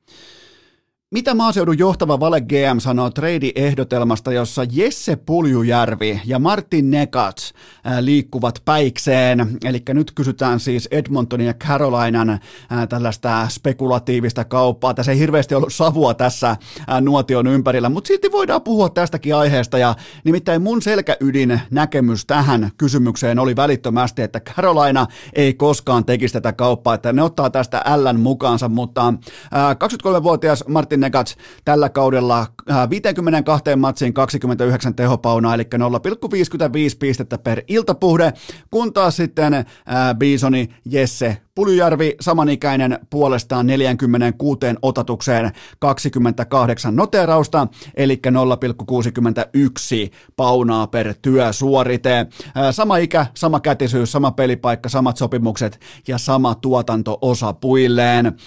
Mitä 1.13 1.33
maaseudun 1.33 1.79
johtava 1.79 2.19
Vale 2.19 2.41
GM 2.41 2.79
sanoo 2.79 3.09
trade-ehdotelmasta, 3.09 4.33
jossa 4.33 4.61
Jesse 4.71 5.15
Puljujärvi 5.15 6.21
ja 6.25 6.39
Martin 6.39 6.91
Nekats 6.91 7.53
liikkuvat 7.99 8.61
päikseen? 8.65 9.57
Eli 9.65 9.83
nyt 9.93 10.11
kysytään 10.11 10.59
siis 10.59 10.87
Edmontonin 10.91 11.47
ja 11.47 11.53
Carolinan 11.53 12.39
tällaista 12.89 13.47
spekulatiivista 13.49 14.43
kauppaa. 14.45 14.93
Tässä 14.93 15.11
ei 15.11 15.19
hirveästi 15.19 15.55
ollut 15.55 15.73
savua 15.73 16.13
tässä 16.13 16.55
nuotion 17.01 17.47
ympärillä, 17.47 17.89
mutta 17.89 18.07
silti 18.07 18.31
voidaan 18.31 18.61
puhua 18.61 18.89
tästäkin 18.89 19.35
aiheesta. 19.35 19.77
Ja 19.77 19.95
nimittäin 20.23 20.61
mun 20.61 20.81
selkäydin 20.81 21.61
näkemys 21.71 22.25
tähän 22.25 22.71
kysymykseen 22.77 23.39
oli 23.39 23.55
välittömästi, 23.55 24.21
että 24.21 24.39
Carolina 24.39 25.07
ei 25.33 25.53
koskaan 25.53 26.05
tekisi 26.05 26.33
tätä 26.33 26.53
kauppaa, 26.53 26.93
että 26.93 27.13
ne 27.13 27.23
ottaa 27.23 27.49
tästä 27.49 27.83
Ln 27.95 28.19
mukaansa, 28.19 28.69
mutta 28.69 29.13
23-vuotias 29.53 30.63
Martin 30.67 31.00
Negats 31.01 31.35
tällä 31.65 31.89
kaudella 31.89 32.47
52 32.89 33.71
äh, 33.71 33.77
matsiin 33.77 34.13
29 34.13 34.95
tehopaunaa, 34.95 35.55
eli 35.55 35.63
0,55 35.63 35.69
pistettä 36.99 37.37
per 37.37 37.61
iltapuhde, 37.67 38.33
kun 38.71 38.93
taas 38.93 39.15
sitten 39.15 39.53
äh, 39.53 39.65
Bisoni 40.17 40.69
Jesse 40.85 41.37
Puljujärvi 41.55 42.15
samanikäinen 42.19 42.99
puolestaan 43.09 43.67
46 43.67 44.59
otatukseen 44.81 45.51
28 45.79 46.95
noterausta, 46.95 47.67
eli 47.95 48.21
0,61 48.27 50.11
paunaa 50.35 50.87
per 50.87 51.13
työsuorite. 51.21 52.27
Sama 52.71 52.97
ikä, 52.97 53.25
sama 53.33 53.59
kätisyys, 53.59 54.11
sama 54.11 54.31
pelipaikka, 54.31 54.89
samat 54.89 55.17
sopimukset 55.17 55.79
ja 56.07 56.17
sama 56.17 56.55
tuotanto 56.55 57.17
osapuilleen. 57.21 58.37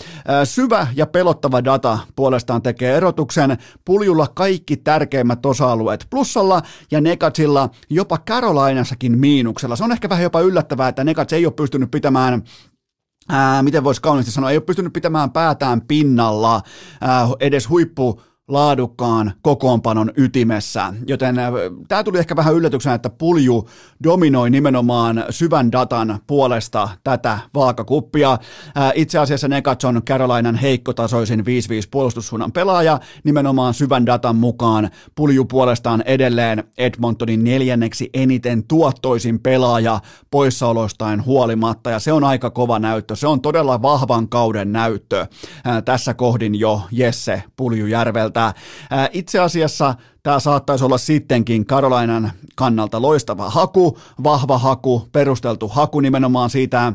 Syvä 0.44 0.86
ja 0.96 1.06
pelottava 1.06 1.64
data 1.64 1.98
puolestaan 2.16 2.62
tekee 2.62 2.96
erotuksen. 2.96 3.58
Puljulla 3.84 4.26
kaikki 4.34 4.76
tärkeimmät 4.76 5.46
osa-alueet 5.46 6.06
plussalla 6.10 6.62
ja 6.90 7.00
Negatsilla 7.00 7.70
jopa 7.90 8.18
Carolinassakin 8.18 9.18
miinuksella. 9.18 9.76
Se 9.76 9.84
on 9.84 9.92
ehkä 9.92 10.08
vähän 10.08 10.22
jopa 10.22 10.40
yllättävää, 10.40 10.88
että 10.88 11.04
Negats 11.04 11.32
ei 11.32 11.46
ole 11.46 11.52
pystynyt 11.52 11.90
pitämään 11.90 12.42
ää, 13.28 13.62
miten 13.62 13.84
voisi 13.84 14.02
kauniisti 14.02 14.32
sanoa, 14.32 14.50
ei 14.50 14.56
ole 14.56 14.64
pystynyt 14.64 14.92
pitämään 14.92 15.30
päätään 15.30 15.80
pinnalla 15.80 16.62
ää, 17.00 17.28
edes 17.40 17.68
huippu 17.68 18.20
laadukkaan 18.48 19.32
kokoonpanon 19.42 20.10
ytimessä. 20.16 20.94
Joten 21.06 21.38
äh, 21.38 21.52
tämä 21.88 22.04
tuli 22.04 22.18
ehkä 22.18 22.36
vähän 22.36 22.54
yllätyksenä, 22.54 22.94
että 22.94 23.10
pulju 23.10 23.68
dominoi 24.04 24.50
nimenomaan 24.50 25.24
syvän 25.30 25.72
datan 25.72 26.18
puolesta 26.26 26.88
tätä 27.04 27.38
vaakakuppia. 27.54 28.32
Äh, 28.32 28.92
itse 28.94 29.18
asiassa 29.18 29.48
Nekats 29.48 29.84
on 29.84 30.02
Carolinan 30.02 30.56
heikkotasoisin 30.56 31.40
5-5 31.40 31.42
puolustussuunnan 31.90 32.52
pelaaja, 32.52 33.00
nimenomaan 33.24 33.74
syvän 33.74 34.06
datan 34.06 34.36
mukaan. 34.36 34.90
Pulju 35.14 35.44
puolestaan 35.44 36.02
edelleen 36.06 36.64
Edmontonin 36.78 37.44
neljänneksi 37.44 38.10
eniten 38.14 38.64
tuottoisin 38.64 39.40
pelaaja 39.40 40.00
poissaolostain 40.30 41.24
huolimatta, 41.24 41.90
ja 41.90 41.98
se 41.98 42.12
on 42.12 42.24
aika 42.24 42.50
kova 42.50 42.78
näyttö. 42.78 43.16
Se 43.16 43.26
on 43.26 43.40
todella 43.40 43.82
vahvan 43.82 44.28
kauden 44.28 44.72
näyttö 44.72 45.20
äh, 45.20 45.82
tässä 45.84 46.14
kohdin 46.14 46.54
jo 46.54 46.82
Jesse 46.92 47.42
Puljujärveltä 47.56 48.33
sieltä. 48.34 48.54
Itse 49.12 49.38
asiassa 49.38 49.94
tämä 50.22 50.40
saattaisi 50.40 50.84
olla 50.84 50.98
sittenkin 50.98 51.66
Karolainan 51.66 52.32
kannalta 52.54 53.02
loistava 53.02 53.50
haku, 53.50 53.98
vahva 54.24 54.58
haku, 54.58 55.08
perusteltu 55.12 55.68
haku 55.68 56.00
nimenomaan 56.00 56.50
siitä 56.50 56.92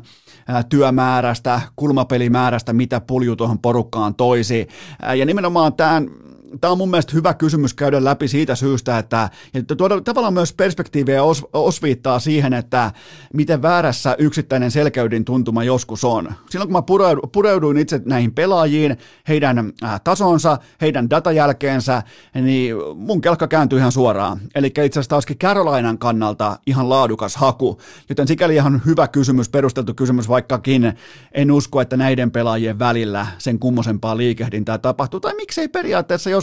työmäärästä, 0.69 1.61
kulmapelimäärästä, 1.75 2.73
mitä 2.73 3.01
pulju 3.01 3.35
tuohon 3.35 3.59
porukkaan 3.59 4.15
toisi. 4.15 4.67
Ja 5.17 5.25
nimenomaan 5.25 5.73
tämän 5.73 6.09
tämä 6.61 6.71
on 6.71 6.77
mun 6.77 6.89
mielestä 6.89 7.13
hyvä 7.13 7.33
kysymys 7.33 7.73
käydä 7.73 8.03
läpi 8.03 8.27
siitä 8.27 8.55
syystä, 8.55 8.97
että, 8.97 9.29
että 9.53 9.75
tuoda 9.75 10.01
tavallaan 10.01 10.33
myös 10.33 10.53
perspektiiviä 10.53 11.23
os, 11.23 11.45
osviittaa 11.53 12.19
siihen, 12.19 12.53
että 12.53 12.91
miten 13.33 13.61
väärässä 13.61 14.15
yksittäinen 14.19 14.71
selkäydin 14.71 15.25
tuntuma 15.25 15.63
joskus 15.63 16.03
on. 16.03 16.29
Silloin 16.49 16.67
kun 16.67 16.77
mä 16.77 17.19
pureuduin 17.31 17.77
itse 17.77 18.01
näihin 18.05 18.33
pelaajiin, 18.33 18.97
heidän 19.27 19.73
äh, 19.83 20.01
tasonsa, 20.03 20.57
heidän 20.81 21.09
datajälkeensä, 21.09 22.03
niin 22.33 22.75
mun 22.95 23.21
kelkka 23.21 23.47
kääntyi 23.47 23.79
ihan 23.79 23.91
suoraan. 23.91 24.39
Eli 24.55 24.67
itse 24.67 24.81
asiassa 24.81 25.09
taaskin 25.09 25.37
Carolinan 25.37 25.97
kannalta 25.97 26.59
ihan 26.65 26.89
laadukas 26.89 27.35
haku, 27.35 27.77
joten 28.09 28.27
sikäli 28.27 28.55
ihan 28.55 28.81
hyvä 28.85 29.07
kysymys, 29.07 29.49
perusteltu 29.49 29.93
kysymys, 29.93 30.29
vaikkakin 30.29 30.93
en 31.31 31.51
usko, 31.51 31.81
että 31.81 31.97
näiden 31.97 32.31
pelaajien 32.31 32.79
välillä 32.79 33.27
sen 33.37 33.59
kummosempaa 33.59 34.17
liikehdintää 34.17 34.77
tapahtuu, 34.77 35.19
tai 35.19 35.33
miksei 35.35 35.67
periaatteessa, 35.67 36.29
jos 36.29 36.38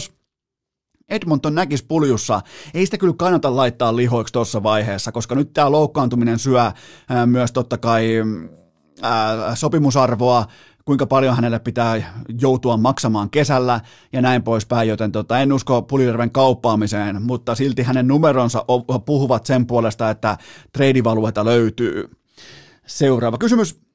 Edmonton 1.09 1.55
näkisi 1.55 1.85
puljussa, 1.87 2.41
ei 2.73 2.85
sitä 2.85 2.97
kyllä 2.97 3.13
kannata 3.17 3.55
laittaa 3.55 3.95
lihoiksi 3.95 4.33
tuossa 4.33 4.63
vaiheessa, 4.63 5.11
koska 5.11 5.35
nyt 5.35 5.53
tämä 5.53 5.71
loukkaantuminen 5.71 6.39
syö 6.39 6.71
ää, 7.09 7.25
myös 7.25 7.51
totta 7.51 7.77
kai 7.77 8.13
ää, 9.01 9.55
sopimusarvoa, 9.55 10.45
kuinka 10.85 11.05
paljon 11.05 11.35
hänelle 11.35 11.59
pitää 11.59 12.13
joutua 12.41 12.77
maksamaan 12.77 13.29
kesällä 13.29 13.79
ja 14.13 14.21
näin 14.21 14.43
poispäin, 14.43 14.89
joten 14.89 15.11
tota, 15.11 15.39
en 15.39 15.53
usko 15.53 15.81
Puljärven 15.81 16.31
kauppaamiseen, 16.31 17.21
mutta 17.21 17.55
silti 17.55 17.83
hänen 17.83 18.07
numeronsa 18.07 18.65
puhuvat 19.05 19.45
sen 19.45 19.67
puolesta, 19.67 20.09
että 20.09 20.37
treidivalueta 20.73 21.45
löytyy. 21.45 22.09
Seuraava 22.85 23.37
kysymys. 23.37 23.86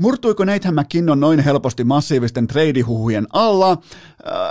Murtuiko 0.00 0.44
Nathan 0.44 0.74
McKinnon 0.74 1.20
noin 1.20 1.40
helposti 1.40 1.84
massiivisten 1.84 2.46
treidihuhujen 2.46 3.26
alla? 3.32 3.78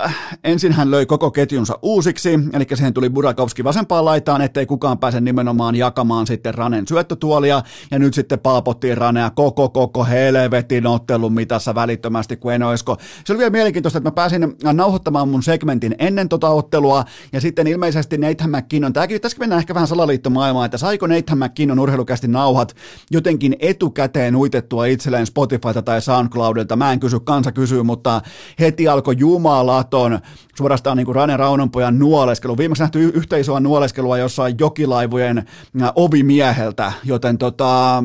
Äh, 0.05 0.15
ensin 0.43 0.71
hän 0.71 0.91
löi 0.91 1.05
koko 1.05 1.31
ketjunsa 1.31 1.79
uusiksi, 1.81 2.39
eli 2.53 2.65
siihen 2.73 2.93
tuli 2.93 3.09
Burakovski 3.09 3.63
vasempaan 3.63 4.05
laitaan, 4.05 4.41
ettei 4.41 4.65
kukaan 4.65 4.97
pääse 4.97 5.21
nimenomaan 5.21 5.75
jakamaan 5.75 6.27
sitten 6.27 6.53
Ranen 6.53 6.87
syöttötuolia, 6.87 7.61
ja 7.91 7.99
nyt 7.99 8.13
sitten 8.13 8.39
palpottiin 8.39 8.97
Ranea 8.97 9.29
koko, 9.29 9.69
koko 9.69 10.05
helvetin 10.05 10.87
ottelun 10.87 11.33
mitassa 11.33 11.75
välittömästi 11.75 12.37
kuin 12.37 12.55
Enoisko. 12.55 12.97
Se 13.25 13.33
oli 13.33 13.39
vielä 13.39 13.49
mielenkiintoista, 13.49 13.97
että 13.97 14.09
mä 14.09 14.15
pääsin 14.15 14.55
nauhoittamaan 14.73 15.29
mun 15.29 15.43
segmentin 15.43 15.95
ennen 15.99 16.29
tota 16.29 16.49
ottelua, 16.49 17.05
ja 17.33 17.41
sitten 17.41 17.67
ilmeisesti 17.67 18.17
Nathan 18.17 18.51
McKinnon, 18.51 18.93
tämäkin, 18.93 19.21
tässä 19.21 19.37
mennään 19.39 19.59
ehkä 19.59 19.73
vähän 19.73 19.87
salaliittomaailmaan, 19.87 20.65
että 20.65 20.77
saiko 20.77 21.07
Nathan 21.07 21.39
McKinnon 21.39 21.79
urheilukästi 21.79 22.27
nauhat 22.27 22.75
jotenkin 23.11 23.55
etukäteen 23.59 24.35
uitettua 24.35 24.85
itselleen 24.85 25.27
Spotifyta 25.35 25.81
tai 25.81 26.01
SoundCloudilta, 26.01 26.75
mä 26.75 26.91
en 26.91 26.99
kysy, 26.99 27.19
kansa 27.19 27.51
kysyy, 27.51 27.83
mutta 27.83 28.21
heti 28.59 28.87
alkoi 28.87 29.15
jumalaton 29.17 30.19
suorastaan 30.57 30.97
niin 30.97 31.05
kuin 31.05 31.15
Rane 31.15 31.37
Raunonpojan 31.37 31.99
nuoleskelu. 31.99 32.57
Viimeksi 32.57 32.83
nähty 32.83 33.11
yhtä 33.13 33.37
isoa 33.37 33.59
nuoleskelua 33.59 34.17
jossain 34.17 34.55
jokilaivojen 34.59 35.37
äh, 35.37 35.91
ovimieheltä, 35.95 36.93
joten 37.03 37.37
tota, 37.37 38.03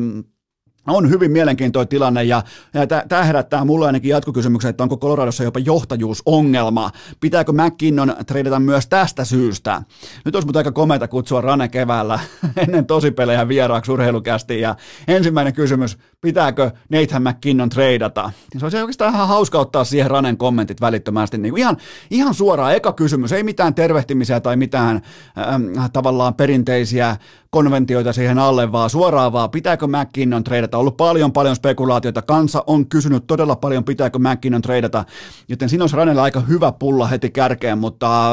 on 0.87 1.09
hyvin 1.09 1.31
mielenkiintoinen 1.31 1.87
tilanne 1.87 2.23
ja, 2.23 2.43
ja 2.73 2.87
tämä 2.87 3.23
herättää 3.23 3.65
mulle 3.65 3.85
ainakin 3.85 4.09
jatkokysymyksen, 4.09 4.69
että 4.69 4.83
onko 4.83 4.97
Coloradossa 4.97 5.43
jopa 5.43 5.59
johtajuusongelma. 5.59 6.91
Pitääkö 7.19 7.51
McKinnon 7.51 8.15
treidata 8.27 8.59
myös 8.59 8.87
tästä 8.87 9.25
syystä? 9.25 9.81
Nyt 10.25 10.35
olisi 10.35 10.45
mutta 10.45 10.59
aika 10.59 10.71
komeita 10.71 11.07
kutsua 11.07 11.41
Rane 11.41 11.67
keväällä 11.67 12.19
ennen 12.67 12.85
tosipelejä 12.85 13.47
vieraaksi 13.47 13.91
urheilukästi 13.91 14.59
ja 14.59 14.75
ensimmäinen 15.07 15.53
kysymys, 15.53 15.97
pitääkö 16.21 16.71
Nathan 16.89 17.23
McKinnon 17.23 17.69
treidata? 17.69 18.31
Se 18.57 18.65
olisi 18.65 18.77
oikeastaan 18.77 19.13
ihan 19.13 19.27
hauska 19.27 19.59
ottaa 19.59 19.83
siihen 19.83 20.11
Ranen 20.11 20.37
kommentit 20.37 20.81
välittömästi. 20.81 21.37
Niin 21.37 21.57
ihan, 21.57 21.77
ihan 22.09 22.33
suoraan 22.33 22.75
eka 22.75 22.93
kysymys, 22.93 23.31
ei 23.31 23.43
mitään 23.43 23.75
tervehtimisiä 23.75 24.39
tai 24.39 24.55
mitään 24.55 25.01
ähm, 25.37 25.85
tavallaan 25.93 26.33
perinteisiä 26.33 27.17
konventioita 27.49 28.13
siihen 28.13 28.39
alle, 28.39 28.71
vaan 28.71 28.89
suoraan 28.89 29.33
vaan, 29.33 29.49
pitääkö 29.49 29.87
McKinnon 29.87 30.43
treidata? 30.43 30.77
On 30.77 30.79
ollut 30.79 30.97
paljon 30.97 31.31
paljon 31.31 31.55
spekulaatioita, 31.55 32.21
kansa 32.21 32.63
on 32.67 32.87
kysynyt 32.87 33.27
todella 33.27 33.55
paljon, 33.55 33.83
pitääkö 33.83 34.19
McKinnon 34.19 34.61
treidata, 34.61 35.05
joten 35.47 35.69
siinä 35.69 35.83
olisi 35.83 35.95
Ranella 35.95 36.23
aika 36.23 36.39
hyvä 36.39 36.71
pulla 36.71 37.07
heti 37.07 37.29
kärkeen, 37.29 37.77
mutta 37.77 38.31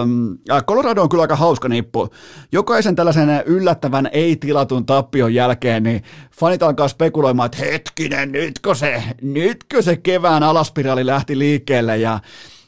äh, 0.50 0.64
Colorado 0.64 1.02
on 1.02 1.08
kyllä 1.08 1.22
aika 1.22 1.36
hauska 1.36 1.68
nippu. 1.68 2.08
Jokaisen 2.52 2.94
tällaisen 2.94 3.42
yllättävän 3.46 4.08
ei-tilatun 4.12 4.86
tappion 4.86 5.34
jälkeen, 5.34 5.82
niin 5.82 6.02
fanit 6.40 6.62
alkaa 6.62 6.88
spekuloimaan, 6.88 7.46
että 7.46 7.58
hetkinen, 7.78 8.32
nytkö 8.32 8.74
se, 8.74 9.02
nytkö 9.22 9.82
se 9.82 9.96
kevään 9.96 10.42
alaspiraali 10.42 11.06
lähti 11.06 11.38
liikkeelle 11.38 11.98
ja 11.98 12.20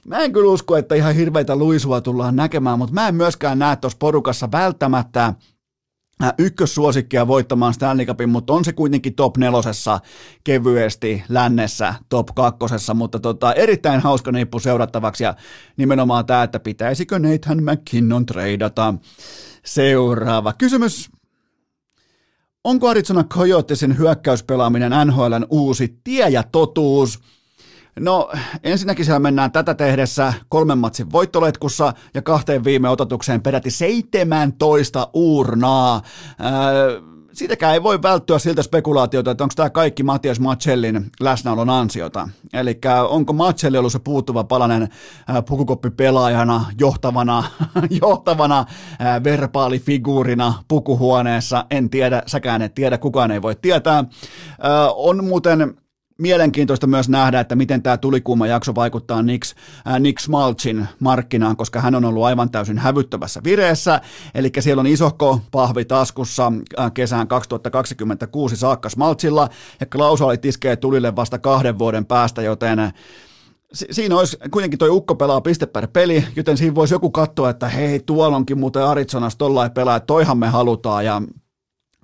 Mä 0.05 0.19
en 0.19 0.33
kyllä 0.33 0.51
usko, 0.51 0.77
että 0.77 0.95
ihan 0.95 1.15
hirveitä 1.15 1.57
luisua 1.57 2.01
tullaan 2.01 2.37
näkemään, 2.37 2.79
mutta 2.79 2.95
mä 2.95 3.09
en 3.09 3.15
myöskään 3.15 3.59
näe 3.59 3.77
tuossa 3.77 3.99
porukassa 3.99 4.49
välttämättä 4.53 5.35
ykkössuosikkia 6.39 7.27
voittamaan 7.27 7.75
Stanley 7.75 8.07
Cupin, 8.07 8.29
mutta 8.29 8.53
on 8.53 8.65
se 8.65 8.73
kuitenkin 8.73 9.15
top 9.15 9.37
nelosessa 9.37 10.01
kevyesti 10.45 11.23
lännessä 11.29 11.95
top 12.09 12.27
kakkosessa, 12.35 12.95
mutta 12.95 13.21
tota, 13.21 13.53
erittäin 13.53 14.01
hauska 14.01 14.33
nippu 14.33 14.59
seurattavaksi 14.59 15.25
ja 15.25 15.35
nimenomaan 15.77 16.27
tämä, 16.27 16.43
että 16.43 16.61
pitäisikö 16.61 17.19
Nathan 17.19 17.63
McKinnon 17.63 18.27
treidata. 18.27 18.95
Seuraava 19.65 20.53
kysymys. 20.53 21.11
Onko 22.65 22.89
Arizona 22.89 23.25
Coyotesin 23.25 23.99
hyökkäyspelaaminen 23.99 24.93
NHLn 25.07 25.47
uusi 25.51 26.01
tie 26.05 26.29
ja 26.29 26.43
totuus? 26.43 27.19
No 28.01 28.31
ensinnäkin 28.63 29.05
siellä 29.05 29.19
mennään 29.19 29.53
tätä 29.53 29.75
tehdessä 29.75 30.33
kolmen 30.49 30.79
matsin 30.79 31.13
voittoletkussa 31.13 31.93
ja 32.15 32.23
kahteen 32.23 32.65
viime 32.65 32.89
ototukseen 32.89 33.43
peräti 33.43 33.71
17 33.71 35.09
uurnaa. 35.15 36.03
Öö, 36.41 37.01
siitäkään 37.33 37.75
ei 37.75 37.83
voi 37.83 38.03
välttyä 38.03 38.39
siltä 38.39 38.63
spekulaatiota, 38.63 39.31
että 39.31 39.45
onko 39.45 39.53
tämä 39.57 39.71
kaikki 39.71 40.03
Matias 40.03 40.41
Macellin 40.41 41.11
läsnäolon 41.21 41.71
ansiota. 41.71 42.29
Eli 42.53 42.79
onko 43.09 43.33
Macelli 43.33 43.79
ollut 43.79 43.93
se 43.93 43.99
puuttuva 43.99 44.45
palanen 44.45 44.89
pukukoppipelaajana, 45.49 46.65
johtavana, 46.81 47.45
johtavana 48.03 48.65
verbaalifiguurina 49.25 50.55
pukuhuoneessa, 50.69 51.67
en 51.71 51.91
tiedä, 51.91 52.23
säkään 52.27 52.63
et 52.63 52.75
tiedä, 52.75 52.99
kukaan 52.99 53.31
ei 53.31 53.43
voi 53.43 53.57
tietää. 53.57 54.05
On 54.95 55.25
muuten 55.25 55.80
mielenkiintoista 56.21 56.87
myös 56.87 57.09
nähdä, 57.09 57.41
että 57.41 57.57
miten 57.57 57.83
tämä 57.83 57.97
tulikuuma 57.97 58.47
jakso 58.47 58.75
vaikuttaa 58.75 59.23
Nick, 59.23 59.57
äh, 59.89 60.01
Nick 60.01 60.19
Smalchin 60.19 60.89
markkinaan, 61.01 61.57
koska 61.57 61.81
hän 61.81 61.95
on 61.95 62.05
ollut 62.05 62.25
aivan 62.25 62.51
täysin 62.51 62.79
hävyttävässä 62.79 63.41
vireessä, 63.45 64.01
eli 64.35 64.51
siellä 64.61 64.81
on 64.81 64.87
isohko 64.87 65.41
pahvi 65.51 65.85
taskussa 65.85 66.53
äh, 66.81 66.93
kesään 66.93 67.29
2026 67.29 68.57
saakka 68.57 68.89
Smalchilla, 68.89 69.49
ja 69.81 69.87
Klaus 69.87 70.21
tiskee 70.41 70.77
tulille 70.77 71.17
vasta 71.17 71.39
kahden 71.39 71.79
vuoden 71.79 72.07
päästä, 72.07 72.43
joten 72.43 72.93
si- 73.73 73.89
siinä 73.91 74.19
olisi 74.19 74.37
kuitenkin 74.51 74.79
toi 74.79 74.89
ukko 74.89 75.15
pelaa 75.15 75.41
piste 75.41 75.67
per 75.67 75.89
peli, 75.93 76.25
joten 76.37 76.57
siinä 76.57 76.75
voisi 76.75 76.95
joku 76.95 77.11
katsoa, 77.11 77.51
että 77.51 77.69
hei, 77.69 78.01
tuolla 78.01 78.37
onkin 78.37 78.59
muuten 78.59 78.83
Arizonassa 78.83 79.39
tollain 79.39 79.71
pelaa, 79.71 79.97
että 79.97 80.07
toihan 80.07 80.39
me 80.39 80.49
halutaan, 80.49 81.05
ja, 81.05 81.23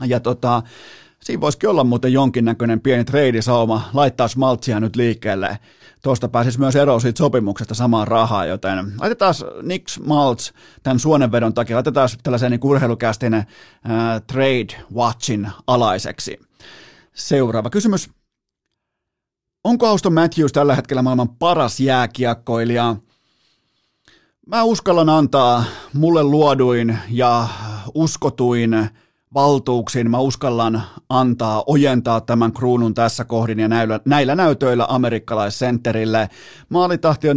ja 0.06 0.20
tota, 0.20 0.62
Siinä 1.26 1.40
voisikin 1.40 1.68
olla 1.68 1.84
muuten 1.84 2.12
jonkinnäköinen 2.12 2.80
pieni 2.80 3.04
treidisauma 3.04 3.90
laittaa 3.92 4.28
smaltsia 4.28 4.80
nyt 4.80 4.96
liikkeelle. 4.96 5.58
Tuosta 6.02 6.28
pääsisi 6.28 6.58
myös 6.58 6.76
eroon 6.76 7.00
siitä 7.00 7.18
sopimuksesta 7.18 7.74
samaan 7.74 8.08
rahaa, 8.08 8.46
joten 8.46 8.92
laitetaan 9.00 9.34
Nick 9.62 9.88
Smaltz 9.88 10.52
tämän 10.82 10.98
suonenvedon 10.98 11.54
takia, 11.54 11.76
laitetaan 11.76 12.08
tällaisen 12.22 12.50
niin 12.50 12.60
urheilukästin 12.64 13.34
äh, 13.34 13.44
trade 14.26 14.84
watchin 14.94 15.48
alaiseksi. 15.66 16.40
Seuraava 17.14 17.70
kysymys. 17.70 18.10
Onko 19.64 19.86
Auston 19.86 20.14
Matthews 20.14 20.52
tällä 20.52 20.74
hetkellä 20.74 21.02
maailman 21.02 21.28
paras 21.28 21.80
jääkiekkoilija? 21.80 22.96
Mä 24.46 24.62
uskallan 24.62 25.08
antaa 25.08 25.64
mulle 25.92 26.22
luoduin 26.22 26.98
ja 27.10 27.48
uskotuin 27.94 28.90
valtuuksiin 29.36 30.10
mä 30.10 30.18
uskallan 30.18 30.82
antaa, 31.08 31.64
ojentaa 31.66 32.20
tämän 32.20 32.52
kruunun 32.52 32.94
tässä 32.94 33.24
kohdin 33.24 33.58
ja 33.58 33.68
näillä, 33.68 34.00
näillä 34.04 34.34
näytöillä 34.34 34.86
amerikkalaissentterille. 34.88 36.28
Maalitahti 36.68 37.28
on 37.30 37.36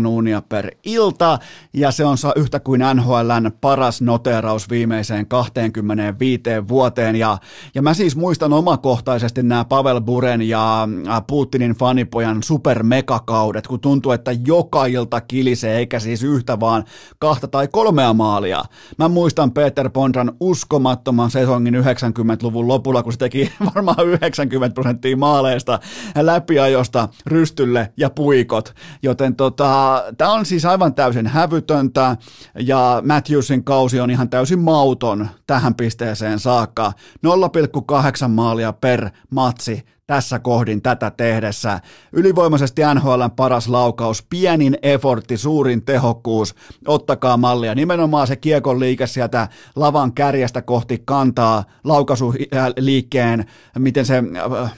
0,8 0.00 0.06
uunia 0.06 0.42
per 0.42 0.70
ilta 0.84 1.38
ja 1.72 1.90
se 1.90 2.04
on 2.04 2.16
yhtä 2.36 2.60
kuin 2.60 2.80
NHLn 2.94 3.50
paras 3.60 4.02
noteraus 4.02 4.70
viimeiseen 4.70 5.26
25 5.26 6.42
vuoteen 6.68 7.16
ja, 7.16 7.38
ja 7.74 7.82
mä 7.82 7.94
siis 7.94 8.16
muistan 8.16 8.52
omakohtaisesti 8.52 9.42
nämä 9.42 9.64
Pavel 9.64 10.00
Buren 10.00 10.42
ja 10.42 10.88
Putinin 11.26 11.72
fanipojan 11.72 12.42
supermekakaudet, 12.42 13.66
kun 13.66 13.80
tuntuu, 13.80 14.12
että 14.12 14.32
joka 14.46 14.86
ilta 14.86 15.20
kilisee 15.20 15.76
eikä 15.76 16.00
siis 16.00 16.22
yhtä 16.22 16.60
vaan 16.60 16.84
kahta 17.18 17.48
tai 17.48 17.68
kolmea 17.68 18.12
maalia. 18.12 18.62
Mä 18.98 19.08
muistan 19.08 19.50
Peter 19.50 19.90
Pondran 19.90 20.32
uskomattoman 20.92 21.30
sesongin 21.30 21.74
90-luvun 21.74 22.68
lopulla, 22.68 23.02
kun 23.02 23.12
se 23.12 23.18
teki 23.18 23.52
varmaan 23.74 24.08
90 24.08 24.74
prosenttia 24.74 25.16
maaleista 25.16 25.78
läpiajosta 26.20 27.08
rystylle 27.26 27.92
ja 27.96 28.10
puikot. 28.10 28.74
Joten 29.02 29.36
tota, 29.36 30.02
tämä 30.18 30.32
on 30.32 30.46
siis 30.46 30.64
aivan 30.64 30.94
täysin 30.94 31.26
hävytöntä 31.26 32.16
ja 32.58 33.02
Matthewsin 33.06 33.64
kausi 33.64 34.00
on 34.00 34.10
ihan 34.10 34.30
täysin 34.30 34.58
mauton 34.58 35.28
tähän 35.46 35.74
pisteeseen 35.74 36.38
saakka. 36.38 36.92
0,8 37.26 38.28
maalia 38.28 38.72
per 38.72 39.10
matsi 39.30 39.82
tässä 40.12 40.38
kohdin 40.38 40.82
tätä 40.82 41.10
tehdessä. 41.10 41.80
Ylivoimaisesti 42.12 42.82
NHLn 42.94 43.30
paras 43.36 43.68
laukaus, 43.68 44.22
pienin 44.22 44.78
effortti, 44.82 45.36
suurin 45.36 45.84
tehokkuus, 45.84 46.54
ottakaa 46.86 47.36
mallia. 47.36 47.74
Nimenomaan 47.74 48.26
se 48.26 48.36
kiekon 48.36 48.80
liike 48.80 49.06
sieltä 49.06 49.48
lavan 49.76 50.12
kärjestä 50.12 50.62
kohti 50.62 51.02
kantaa 51.04 51.64
laukaisuliikkeen, 51.84 53.44
miten 53.78 54.06
se 54.06 54.22
äh, 54.62 54.72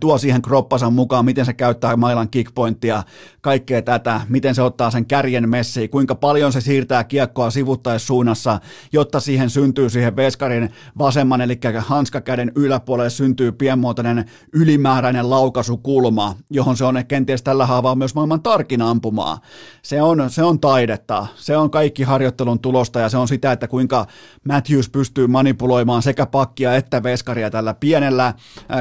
tuo 0.00 0.18
siihen 0.18 0.42
kroppansa 0.42 0.90
mukaan, 0.90 1.24
miten 1.24 1.44
se 1.44 1.52
käyttää 1.52 1.96
mailan 1.96 2.30
kickpointtia, 2.30 3.02
kaikkea 3.40 3.82
tätä, 3.82 4.20
miten 4.28 4.54
se 4.54 4.62
ottaa 4.62 4.90
sen 4.90 5.06
kärjen 5.06 5.48
messiin, 5.48 5.90
kuinka 5.90 6.14
paljon 6.14 6.52
se 6.52 6.60
siirtää 6.60 7.04
kiekkoa 7.04 7.50
sivuttaissuunnassa, 7.50 8.60
jotta 8.92 9.20
siihen 9.20 9.50
syntyy 9.50 9.90
siihen 9.90 10.16
veskarin 10.16 10.70
vasemman, 10.98 11.40
eli 11.40 11.58
hanskakäden 11.78 12.52
yläpuolelle 12.54 13.10
syntyy 13.10 13.52
pienmuotoinen 13.52 14.24
ylimääräinen 14.52 15.30
laukaisukulma, 15.30 16.34
johon 16.50 16.76
se 16.76 16.84
on 16.84 17.04
kenties 17.08 17.42
tällä 17.42 17.66
haavaa 17.66 17.94
myös 17.94 18.14
maailman 18.14 18.42
tarkin 18.42 18.82
ampumaa. 18.82 19.40
Se 19.82 20.02
on, 20.02 20.30
se 20.30 20.42
on 20.42 20.60
taidetta, 20.60 21.26
se 21.34 21.56
on 21.56 21.70
kaikki 21.70 22.02
harjoittelun 22.02 22.58
tulosta 22.60 23.00
ja 23.00 23.08
se 23.08 23.16
on 23.16 23.28
sitä, 23.28 23.52
että 23.52 23.68
kuinka 23.68 24.06
Matthews 24.44 24.90
pystyy 24.90 25.26
manipuloimaan 25.26 26.02
sekä 26.02 26.26
pakkia 26.26 26.74
että 26.74 27.02
veskaria 27.02 27.50
tällä 27.50 27.74
pienellä 27.74 28.34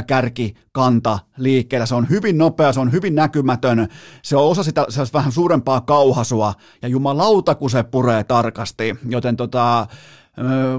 kärki 0.08 0.56
kanta 0.88 1.20
liikkeellä. 1.38 1.86
Se 1.86 1.96
on 1.96 2.10
hyvin 2.10 2.38
nopea, 2.38 2.74
se 2.74 2.80
on 2.80 2.92
hyvin 2.92 3.16
näkymätön, 3.16 3.88
se 4.22 4.38
on 4.38 4.48
osa 4.48 4.64
sitä 4.64 4.86
se 4.90 5.02
vähän 5.14 5.32
suurempaa 5.32 5.82
kauhasua, 5.82 6.54
ja 6.82 6.88
jumalauta, 6.88 7.56
kun 7.56 7.70
se 7.70 7.84
puree 7.84 8.24
tarkasti. 8.24 8.96
Joten 9.10 9.38
tota, 9.38 9.88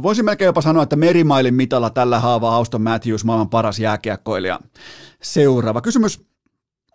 Voisin 0.03 0.25
melkein 0.25 0.47
jopa 0.47 0.61
sanoa, 0.61 0.83
että 0.83 0.97
merimailin 0.97 1.55
mitalla 1.55 1.91
tällä 1.91 2.21
haavaa 2.21 2.57
Auston 2.57 2.83
Matthews 2.83 3.25
maailman 3.25 3.49
paras 3.49 3.79
jääkiekkoilija. 3.79 4.61
Seuraava 5.23 5.81
kysymys. 5.81 6.21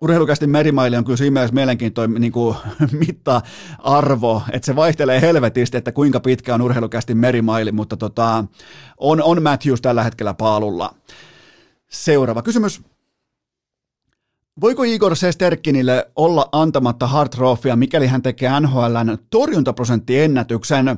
Urheilukästi 0.01 0.47
merimaili 0.47 0.95
on 0.95 1.05
kyllä 1.05 1.17
siinä 1.17 1.33
mielessä 1.33 1.55
mielenkiintoinen 1.55 2.21
niin 2.21 2.31
kuin, 2.31 2.55
mitta-arvo, 3.07 4.41
että 4.51 4.65
se 4.65 4.75
vaihtelee 4.75 5.21
helvetisti, 5.21 5.77
että 5.77 5.91
kuinka 5.91 6.19
pitkä 6.19 6.55
on 6.55 6.61
urheilukästi 6.61 7.15
merimaili, 7.15 7.71
mutta 7.71 7.97
tota, 7.97 8.45
on, 8.97 9.23
on 9.23 9.43
Matthews 9.43 9.81
tällä 9.81 10.03
hetkellä 10.03 10.33
paalulla. 10.33 10.95
Seuraava 11.89 12.41
kysymys. 12.41 12.81
Voiko 14.61 14.83
Igor 14.83 15.15
Sesterkinille 15.15 16.11
olla 16.15 16.49
antamatta 16.51 17.07
Hart 17.07 17.31
Trophia, 17.31 17.75
mikäli 17.75 18.07
hän 18.07 18.21
tekee 18.21 18.59
NHLn 18.59 19.17
torjuntaprosenttiennätyksen? 19.29 20.97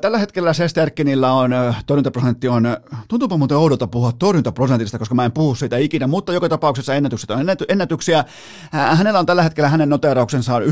Tällä 0.00 0.18
hetkellä 0.18 0.52
Sesterkinillä 0.52 1.32
on 1.32 1.50
torjuntaprosentti 1.86 2.48
on, 2.48 2.76
tuntuupa 3.08 3.36
muuten 3.36 3.56
oudolta 3.56 3.86
puhua 3.86 4.12
torjuntaprosentista, 4.12 4.98
koska 4.98 5.14
mä 5.14 5.24
en 5.24 5.32
puhu 5.32 5.54
siitä 5.54 5.76
ikinä, 5.76 6.06
mutta 6.06 6.32
joka 6.32 6.48
tapauksessa 6.48 6.94
ennätykset 6.94 7.30
on 7.30 7.46
ennätyksiä. 7.68 8.24
Hänellä 8.72 9.18
on 9.18 9.26
tällä 9.26 9.42
hetkellä 9.42 9.68
hänen 9.68 9.88
noterauksensa 9.88 10.54
on 10.54 10.62
94,19. 10.62 10.68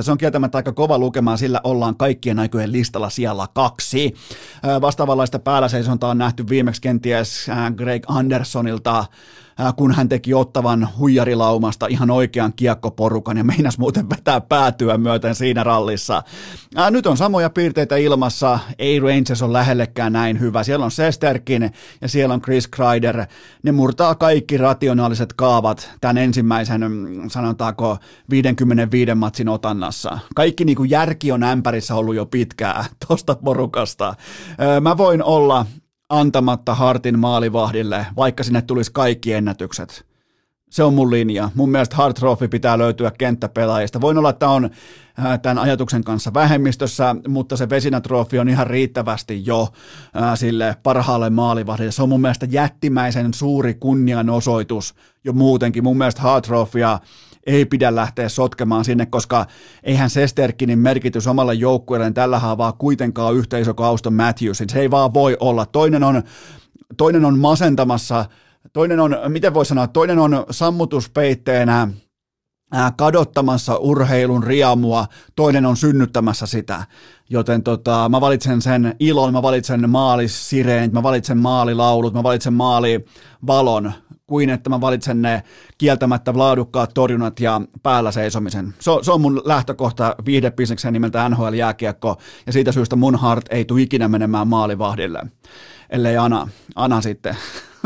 Se 0.00 0.12
on 0.12 0.18
kieltämättä 0.18 0.58
aika 0.58 0.72
kova 0.72 0.98
lukemaan, 0.98 1.38
sillä 1.38 1.60
ollaan 1.64 1.96
kaikkien 1.96 2.38
aikojen 2.38 2.72
listalla 2.72 3.10
siellä 3.10 3.46
kaksi. 3.54 4.14
Vastaavanlaista 4.80 5.38
päällä 5.38 5.68
seisontaa 5.68 6.10
on 6.10 6.18
nähty 6.18 6.48
viimeksi 6.48 6.82
kenties 6.82 7.46
Greg 7.76 8.04
Andersonilta 8.08 9.04
kun 9.76 9.92
hän 9.92 10.08
teki 10.08 10.34
ottavan 10.34 10.88
huijarilaumasta 10.98 11.86
ihan 11.86 12.10
oikean 12.10 12.52
kiekkoporukan 12.52 13.36
ja 13.36 13.44
meinas 13.44 13.78
muuten 13.78 14.10
vetää 14.10 14.40
päätyä 14.40 14.98
myöten 14.98 15.34
siinä 15.34 15.64
rallissa. 15.64 16.22
Nyt 16.90 17.06
on 17.06 17.16
samoja 17.16 17.50
piirteitä 17.50 17.96
ilmassa, 17.96 18.58
ei 18.78 19.00
Rangers 19.00 19.42
on 19.42 19.52
lähellekään 19.52 20.12
näin 20.12 20.40
hyvä. 20.40 20.62
Siellä 20.62 20.84
on 20.84 20.90
Sesterkin 20.90 21.70
ja 22.00 22.08
siellä 22.08 22.34
on 22.34 22.40
Chris 22.40 22.68
Kreider. 22.68 23.26
Ne 23.62 23.72
murtaa 23.72 24.14
kaikki 24.14 24.56
rationaaliset 24.56 25.32
kaavat 25.32 25.90
tämän 26.00 26.18
ensimmäisen, 26.18 26.80
mm, 26.90 27.30
sanotaanko, 27.30 27.98
55 28.30 29.14
matsin 29.14 29.48
otannassa. 29.48 30.18
Kaikki 30.34 30.64
niin 30.64 30.76
kuin 30.76 30.90
järki 30.90 31.32
on 31.32 31.42
ämpärissä 31.42 31.94
ollut 31.94 32.14
jo 32.14 32.26
pitkään 32.26 32.84
tosta 33.08 33.34
porukasta. 33.44 34.14
Mä 34.80 34.96
voin 34.96 35.22
olla 35.22 35.66
antamatta 36.08 36.74
Hartin 36.74 37.18
maalivahdille, 37.18 38.06
vaikka 38.16 38.44
sinne 38.44 38.62
tulisi 38.62 38.92
kaikki 38.92 39.32
ennätykset. 39.32 40.06
Se 40.70 40.82
on 40.82 40.94
mun 40.94 41.10
linja. 41.10 41.50
Mun 41.54 41.70
mielestä 41.70 41.96
Hart 41.96 42.16
Trophy 42.16 42.48
pitää 42.48 42.78
löytyä 42.78 43.12
kenttäpelaajista. 43.18 44.00
Voin 44.00 44.18
olla, 44.18 44.30
että 44.30 44.48
on 44.48 44.70
tämän 45.42 45.58
ajatuksen 45.58 46.04
kanssa 46.04 46.34
vähemmistössä, 46.34 47.16
mutta 47.28 47.56
se 47.56 47.70
Vesina 47.70 48.00
Trophy 48.00 48.38
on 48.38 48.48
ihan 48.48 48.66
riittävästi 48.66 49.46
jo 49.46 49.68
sille 50.34 50.76
parhaalle 50.82 51.30
maalivahdille. 51.30 51.92
Se 51.92 52.02
on 52.02 52.08
mun 52.08 52.20
mielestä 52.20 52.46
jättimäisen 52.50 53.34
suuri 53.34 53.74
kunnianosoitus 53.74 54.94
jo 55.24 55.32
muutenkin. 55.32 55.84
Mun 55.84 55.98
mielestä 55.98 56.22
Hart 56.22 56.44
Trophya 56.44 56.98
ei 57.46 57.64
pidä 57.64 57.94
lähteä 57.94 58.28
sotkemaan 58.28 58.84
sinne, 58.84 59.06
koska 59.06 59.46
eihän 59.82 60.10
Sesterkinin 60.10 60.78
merkitys 60.78 61.26
omalle 61.26 61.54
joukkueelleen 61.54 62.14
tällä 62.14 62.38
haavaa 62.38 62.72
kuitenkaan 62.72 63.34
yhtä 63.34 63.58
iso 63.58 63.74
kuin 63.74 63.86
Auston 63.86 64.14
Matthewsin. 64.14 64.68
Se 64.68 64.80
ei 64.80 64.90
vaan 64.90 65.14
voi 65.14 65.36
olla. 65.40 65.66
Toinen 65.66 66.02
on, 66.02 66.22
toinen 66.96 67.24
on 67.24 67.38
masentamassa 67.38 68.24
toinen 68.72 69.00
on, 69.00 69.16
miten 69.28 69.54
voi 69.54 69.66
sanoa, 69.66 69.86
toinen 69.86 70.18
on 70.18 70.46
sammutuspeitteenä 70.50 71.88
kadottamassa 72.96 73.76
urheilun 73.76 74.42
riamua, 74.42 75.06
toinen 75.36 75.66
on 75.66 75.76
synnyttämässä 75.76 76.46
sitä. 76.46 76.84
Joten 77.30 77.62
tota, 77.62 78.08
mä 78.08 78.20
valitsen 78.20 78.62
sen 78.62 78.96
ilon, 79.00 79.32
mä 79.32 79.42
valitsen 79.42 79.90
maalisireent, 79.90 80.92
mä 80.92 81.02
valitsen 81.02 81.38
maalilaulut, 81.38 82.14
mä 82.14 82.22
valitsen 82.22 82.54
maalivalon, 82.54 83.92
kuin 84.26 84.50
että 84.50 84.70
mä 84.70 84.80
valitsen 84.80 85.22
ne 85.22 85.42
kieltämättä 85.78 86.32
laadukkaat 86.36 86.90
torjunnat 86.94 87.40
ja 87.40 87.60
päällä 87.82 88.12
seisomisen. 88.12 88.74
Se, 88.80 88.90
se 89.02 89.12
on 89.12 89.20
mun 89.20 89.42
lähtökohta 89.44 90.16
viihdebisneksen 90.26 90.92
nimeltä 90.92 91.28
NHL-jääkiekko, 91.28 92.16
ja 92.46 92.52
siitä 92.52 92.72
syystä 92.72 92.96
mun 92.96 93.20
heart 93.20 93.46
ei 93.50 93.64
tule 93.64 93.82
ikinä 93.82 94.08
menemään 94.08 94.48
maalivahdille, 94.48 95.22
ellei 95.90 96.16
Ana, 96.16 96.48
Ana 96.76 97.00
sitten 97.00 97.36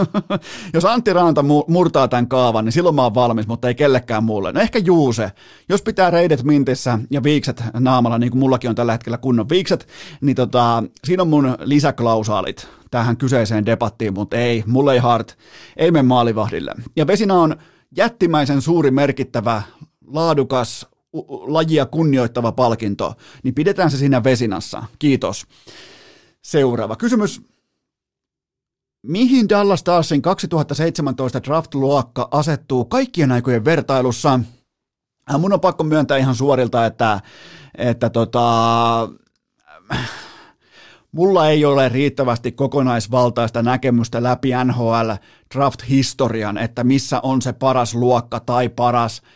jos 0.74 0.84
Antti 0.84 1.12
Ranta 1.12 1.44
murtaa 1.66 2.08
tämän 2.08 2.28
kaavan, 2.28 2.64
niin 2.64 2.72
silloin 2.72 2.94
mä 2.94 3.02
oon 3.02 3.14
valmis, 3.14 3.46
mutta 3.46 3.68
ei 3.68 3.74
kellekään 3.74 4.24
muulle. 4.24 4.52
No 4.52 4.60
ehkä 4.60 4.78
Juuse. 4.78 5.32
Jos 5.68 5.82
pitää 5.82 6.10
reidet 6.10 6.42
mintissä 6.42 6.98
ja 7.10 7.22
viikset 7.22 7.64
naamalla, 7.72 8.18
niin 8.18 8.30
kuin 8.30 8.40
mullakin 8.40 8.70
on 8.70 8.76
tällä 8.76 8.92
hetkellä 8.92 9.18
kunnon 9.18 9.48
viikset, 9.48 9.88
niin 10.20 10.36
tota, 10.36 10.82
siinä 11.04 11.22
on 11.22 11.28
mun 11.28 11.56
lisäklausaalit 11.60 12.68
tähän 12.90 13.16
kyseiseen 13.16 13.66
debattiin, 13.66 14.14
mutta 14.14 14.36
ei, 14.36 14.64
mulle 14.66 14.92
ei 14.92 14.98
hard, 14.98 15.28
ei 15.76 15.90
mene 15.90 16.02
maalivahdille. 16.02 16.74
Ja 16.96 17.06
Vesina 17.06 17.34
on 17.34 17.56
jättimäisen 17.96 18.62
suuri 18.62 18.90
merkittävä, 18.90 19.62
laadukas, 20.06 20.86
lajia 21.46 21.86
kunnioittava 21.86 22.52
palkinto, 22.52 23.14
niin 23.42 23.54
pidetään 23.54 23.90
se 23.90 23.96
siinä 23.96 24.24
Vesinassa. 24.24 24.82
Kiitos. 24.98 25.46
Seuraava 26.42 26.96
kysymys. 26.96 27.42
Mihin 29.02 29.48
Dallas 29.48 29.80
Starsin 29.80 30.22
2017 30.22 31.40
draft-luokka 31.44 32.28
asettuu 32.30 32.84
kaikkien 32.84 33.32
aikojen 33.32 33.64
vertailussa? 33.64 34.40
Äh, 35.30 35.40
mun 35.40 35.52
on 35.52 35.60
pakko 35.60 35.84
myöntää 35.84 36.16
ihan 36.16 36.34
suorilta, 36.34 36.86
että, 36.86 37.20
että 37.78 38.10
tota, 38.10 39.08
mulla 41.12 41.48
ei 41.48 41.64
ole 41.64 41.88
riittävästi 41.88 42.52
kokonaisvaltaista 42.52 43.62
näkemystä 43.62 44.22
läpi 44.22 44.50
NHL 44.64 45.10
draft-historian, 45.54 46.58
että 46.58 46.84
missä 46.84 47.20
on 47.22 47.42
se 47.42 47.52
paras 47.52 47.94
luokka 47.94 48.40
tai 48.40 48.68
paras– 48.68 49.22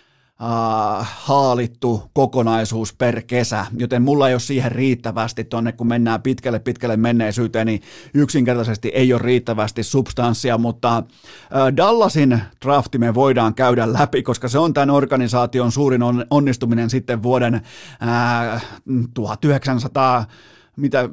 uh, 0.43 1.07
haalittu 1.17 2.03
kokonaisuus 2.13 2.93
per 2.93 3.23
kesä, 3.23 3.67
joten 3.77 4.03
mulla 4.03 4.29
ei 4.29 4.35
ole 4.35 4.41
siihen 4.41 4.73
riittävästi 4.73 5.45
tonne, 5.45 5.73
kun 5.73 5.87
mennään 5.87 6.23
pitkälle 6.23 6.59
pitkälle 6.59 6.97
menneisyyteen, 6.97 7.67
niin 7.67 7.83
yksinkertaisesti 8.15 8.89
ei 8.89 9.13
ole 9.13 9.23
riittävästi 9.23 9.83
substanssia, 9.83 10.59
mutta 10.59 10.99
uh, 10.99 11.77
Dallasin 11.77 12.41
drafti 12.65 12.99
me 12.99 13.15
voidaan 13.15 13.55
käydä 13.55 13.93
läpi, 13.93 14.23
koska 14.23 14.49
se 14.49 14.59
on 14.59 14.75
tämän 14.75 14.91
organisaation 14.91 15.73
suurin 15.73 16.03
on, 16.03 16.27
onnistuminen 16.31 16.91
sitten 16.91 17.23
vuoden 17.23 17.55
uh, 17.55 18.61
1900 19.15 20.25
mitä 20.77 21.09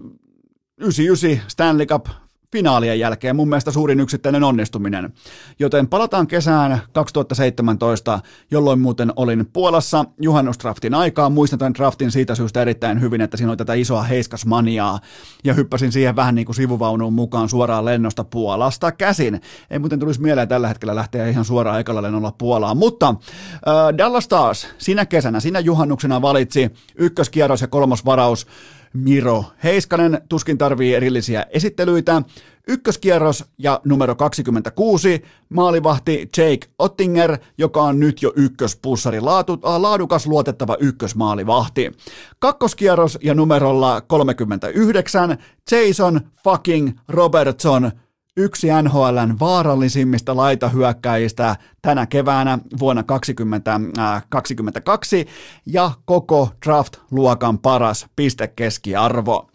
99 0.79 1.49
Stanley 1.49 1.85
Cup 1.85 2.05
finaalien 2.51 2.99
jälkeen 2.99 3.35
mun 3.35 3.49
mielestä 3.49 3.71
suurin 3.71 3.99
yksittäinen 3.99 4.43
onnistuminen. 4.43 5.13
Joten 5.59 5.87
palataan 5.87 6.27
kesään 6.27 6.81
2017, 6.91 8.19
jolloin 8.51 8.79
muuten 8.79 9.13
olin 9.15 9.45
Puolassa 9.53 10.05
juhannustraftin 10.21 10.93
aikaa. 10.93 11.29
Muistan 11.29 11.59
tämän 11.59 11.73
draftin 11.73 12.11
siitä 12.11 12.35
syystä 12.35 12.61
erittäin 12.61 13.01
hyvin, 13.01 13.21
että 13.21 13.37
siinä 13.37 13.51
oli 13.51 13.57
tätä 13.57 13.73
isoa 13.73 14.03
heiskasmaniaa 14.03 14.99
ja 15.43 15.53
hyppäsin 15.53 15.91
siihen 15.91 16.15
vähän 16.15 16.35
niin 16.35 16.45
kuin 16.45 16.55
sivuvaunuun 16.55 17.13
mukaan 17.13 17.49
suoraan 17.49 17.85
lennosta 17.85 18.23
Puolasta 18.23 18.91
käsin. 18.91 19.41
Ei 19.69 19.79
muuten 19.79 19.99
tulisi 19.99 20.21
mieleen 20.21 20.47
tällä 20.47 20.67
hetkellä 20.67 20.95
lähteä 20.95 21.27
ihan 21.27 21.45
suoraan 21.45 21.79
ekalla 21.79 22.01
lennolla 22.01 22.33
Puolaan, 22.37 22.77
mutta 22.77 23.09
äh, 23.09 23.97
Dallas 23.97 24.23
Stars 24.23 24.67
sinä 24.77 25.05
kesänä, 25.05 25.39
sinä 25.39 25.59
juhannuksena 25.59 26.21
valitsi 26.21 26.71
ykköskierros 26.95 27.61
ja 27.61 27.67
kolmos 27.67 28.05
varaus 28.05 28.47
Miro 28.93 29.45
Heiskanen. 29.63 30.21
Tuskin 30.29 30.57
tarvii 30.57 30.95
erillisiä 30.95 31.45
esittelyitä. 31.49 32.21
Ykköskierros 32.67 33.45
ja 33.57 33.81
numero 33.85 34.15
26, 34.15 35.23
maalivahti 35.49 36.29
Jake 36.37 36.67
Ottinger, 36.79 37.37
joka 37.57 37.81
on 37.81 37.99
nyt 37.99 38.21
jo 38.21 38.33
ykköspussari, 38.35 39.17
äh, 39.17 39.81
laadukas 39.81 40.27
luotettava 40.27 40.77
ykkösmaalivahti. 40.79 41.91
Kakkoskierros 42.39 43.17
ja 43.21 43.33
numerolla 43.33 44.01
39, 44.01 45.37
Jason 45.71 46.21
fucking 46.43 46.99
Robertson, 47.07 47.91
yksi 48.37 48.67
NHLn 48.83 49.35
vaarallisimmista 49.39 50.35
laitahyökkäjistä 50.35 51.55
tänä 51.81 52.05
keväänä 52.05 52.59
vuonna 52.79 53.03
2022 53.03 55.27
ja 55.65 55.91
koko 56.05 56.49
draft-luokan 56.65 57.59
paras 57.59 58.07
pistekeskiarvo. 58.15 59.49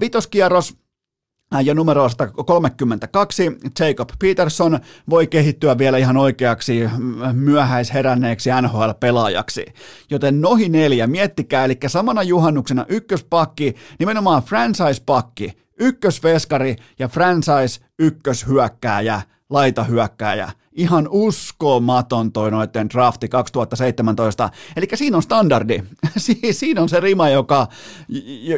Vitoskierros 0.00 0.76
ja 1.64 1.74
numero 1.74 2.08
32 2.46 3.52
Jacob 3.80 4.08
Peterson 4.18 4.78
voi 5.10 5.26
kehittyä 5.26 5.78
vielä 5.78 5.98
ihan 5.98 6.16
oikeaksi 6.16 6.80
myöhäisheränneeksi 7.32 8.50
NHL-pelaajaksi. 8.62 9.64
Joten 10.10 10.40
nohi 10.40 10.68
neljä, 10.68 11.06
miettikää, 11.06 11.64
eli 11.64 11.78
samana 11.86 12.22
juhannuksena 12.22 12.84
ykköspakki, 12.88 13.74
nimenomaan 13.98 14.42
franchise-pakki, 14.42 15.65
ykkösveskari 15.80 16.76
ja 16.98 17.08
franchise 17.08 17.80
ykköshyökkääjä, 17.98 19.22
laitahyökkääjä. 19.50 20.50
Ihan 20.72 21.08
uskomaton 21.10 22.32
toi 22.32 22.50
noiden 22.50 22.90
drafti 22.90 23.28
2017. 23.28 24.50
Eli 24.76 24.86
siinä 24.94 25.16
on 25.16 25.22
standardi. 25.22 25.82
siinä 26.50 26.82
on 26.82 26.88
se 26.88 27.00
rima, 27.00 27.28
joka, 27.28 27.66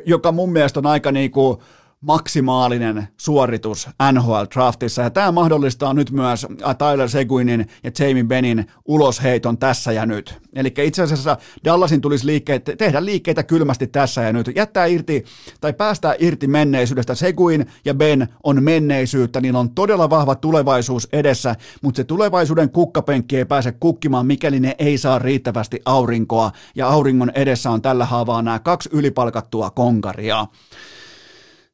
joka 0.06 0.32
mun 0.32 0.52
mielestä 0.52 0.80
on 0.80 0.86
aika 0.86 1.12
niinku 1.12 1.62
maksimaalinen 2.01 3.09
suoritus 3.16 3.88
NHL-draftissa, 4.12 5.03
ja 5.03 5.11
tämä 5.11 5.32
mahdollistaa 5.32 5.94
nyt 5.94 6.11
myös 6.11 6.46
Tyler 6.78 7.09
Seguinin 7.09 7.68
ja 7.84 7.90
Jamie 7.99 8.24
Benin 8.24 8.66
ulosheiton 8.84 9.59
tässä 9.59 9.92
ja 9.92 10.07
nyt. 10.07 10.38
Eli 10.55 10.74
itse 10.82 11.03
asiassa 11.03 11.36
Dallasin 11.64 12.01
tulisi 12.01 12.26
liikkeet, 12.26 12.70
tehdä 12.78 13.05
liikkeitä 13.05 13.42
kylmästi 13.42 13.86
tässä 13.86 14.22
ja 14.22 14.32
nyt, 14.32 14.51
jättää 14.57 14.86
irti 14.86 15.24
tai 15.61 15.72
päästää 15.72 16.14
irti 16.18 16.46
menneisyydestä. 16.46 17.14
Seguin 17.14 17.66
ja 17.84 17.94
Ben 17.94 18.28
on 18.42 18.62
menneisyyttä, 18.62 19.40
niillä 19.40 19.59
on 19.59 19.70
todella 19.70 20.11
vahva 20.11 20.34
tulevaisuus 20.34 21.09
edessä, 21.12 21.57
mutta 21.82 21.96
se 21.96 22.05
tulevaisuuden 22.05 22.70
kukkapenkki 22.70 23.36
ei 23.36 23.44
pääse 23.44 23.72
kukkimaan, 23.72 24.26
mikäli 24.26 24.61
ne 24.61 24.74
ei 24.78 24.99
saa 24.99 25.18
riittävästi 25.18 25.80
aurinkoa, 25.84 26.53
ja 26.74 26.88
auringon 26.88 27.32
edessä 27.34 27.70
on 27.70 27.82
tällä 27.82 28.05
haavaa 28.05 28.42
nämä 28.42 28.59
kaksi 28.59 28.88
ylipalkattua 28.92 29.70
konkaria. 29.70 30.46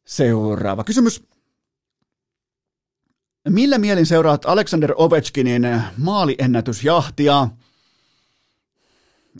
Seuraava 0.04 0.84
kysymys. 0.84 1.24
Millä 3.48 3.78
mielin 3.78 4.06
seuraat 4.06 4.46
Alexander 4.46 4.94
Ovechkinin 4.96 5.82
maaliennätysjahtia? 5.98 7.48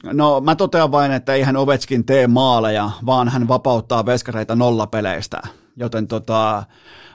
No 0.04 0.40
mä 0.40 0.56
totean 0.56 0.92
vain, 0.92 1.12
että 1.12 1.34
ei 1.34 1.42
hän 1.42 1.56
Ovechkin 1.56 2.04
tee 2.04 2.26
maaleja, 2.26 2.90
vaan 3.06 3.28
hän 3.28 3.48
vapauttaa 3.48 4.06
veskareita 4.06 4.56
nollapeleistä. 4.56 5.42
Joten 5.76 6.08
tota, 6.08 6.64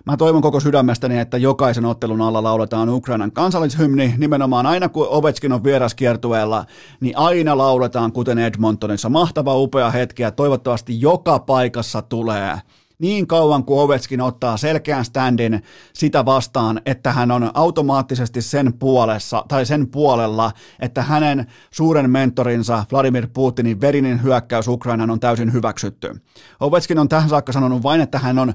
mä 0.05 0.17
toivon 0.17 0.41
koko 0.41 0.59
sydämestäni, 0.59 1.19
että 1.19 1.37
jokaisen 1.37 1.85
ottelun 1.85 2.21
alla 2.21 2.43
lauletaan 2.43 2.89
Ukrainan 2.89 3.31
kansallishymni. 3.31 4.13
Nimenomaan 4.17 4.65
aina 4.65 4.89
kun 4.89 5.07
Ovechkin 5.09 5.51
on 5.51 5.63
vieraskiertueella, 5.63 6.65
niin 6.99 7.17
aina 7.17 7.57
lauletaan 7.57 8.11
kuten 8.11 8.37
Edmontonissa. 8.37 9.09
Mahtava 9.09 9.55
upea 9.55 9.91
hetki 9.91 10.23
ja 10.23 10.31
toivottavasti 10.31 11.01
joka 11.01 11.39
paikassa 11.39 12.01
tulee– 12.01 12.59
niin 12.99 13.27
kauan 13.27 13.63
kuin 13.63 13.79
Ovetskin 13.79 14.21
ottaa 14.21 14.57
selkeän 14.57 15.05
standin 15.05 15.63
sitä 15.93 16.25
vastaan, 16.25 16.81
että 16.85 17.11
hän 17.11 17.31
on 17.31 17.51
automaattisesti 17.53 18.41
sen 18.41 18.73
puolessa 18.73 19.45
tai 19.47 19.65
sen 19.65 19.87
puolella, 19.87 20.51
että 20.79 21.01
hänen 21.01 21.45
suuren 21.71 22.11
mentorinsa 22.11 22.85
Vladimir 22.91 23.27
Putinin 23.33 23.81
verinen 23.81 24.23
hyökkäys 24.23 24.67
Ukrainaan 24.67 25.09
on 25.09 25.19
täysin 25.19 25.53
hyväksytty. 25.53 26.21
Ovetskin 26.59 26.99
on 26.99 27.09
tähän 27.09 27.29
saakka 27.29 27.51
sanonut 27.51 27.83
vain, 27.83 28.01
että 28.01 28.19
hän 28.19 28.39
on 28.39 28.53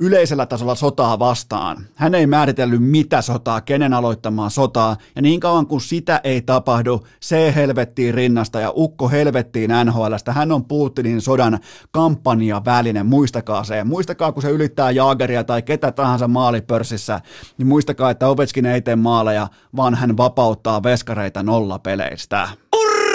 yleisellä 0.00 0.46
tasolla 0.46 0.74
sotaa 0.74 1.18
vastaan. 1.18 1.86
Hän 1.94 2.14
ei 2.14 2.26
määritellyt 2.26 2.82
mitä 2.82 3.22
sotaa, 3.22 3.60
kenen 3.60 3.94
aloittamaa 3.94 4.50
sotaa, 4.50 4.96
ja 5.16 5.22
niin 5.22 5.40
kauan 5.40 5.66
kuin 5.66 5.80
sitä 5.80 6.20
ei 6.24 6.42
tapahdu, 6.42 7.06
se 7.20 7.54
helvettiin 7.54 8.14
rinnasta 8.14 8.60
ja 8.60 8.72
ukko 8.76 9.08
helvettiin 9.08 9.70
NHLstä. 9.84 10.32
Hän 10.32 10.52
on 10.52 10.64
Putinin 10.64 11.20
sodan 11.20 11.58
kampanjaväline, 11.90 13.02
muistakaa 13.02 13.64
se. 13.64 13.84
Muistakaa, 13.84 14.32
kun 14.32 14.42
se 14.42 14.50
ylittää 14.50 14.90
Jaageria 14.90 15.44
tai 15.44 15.62
ketä 15.62 15.92
tahansa 15.92 16.28
maalipörssissä, 16.28 17.20
niin 17.58 17.66
muistakaa, 17.66 18.10
että 18.10 18.28
Ovechkin 18.28 18.66
ei 18.66 18.80
tee 18.80 18.96
maaleja, 18.96 19.48
vaan 19.76 19.94
hän 19.94 20.16
vapauttaa 20.16 20.82
veskareita 20.82 21.42
nollapeleistä. 21.42 22.48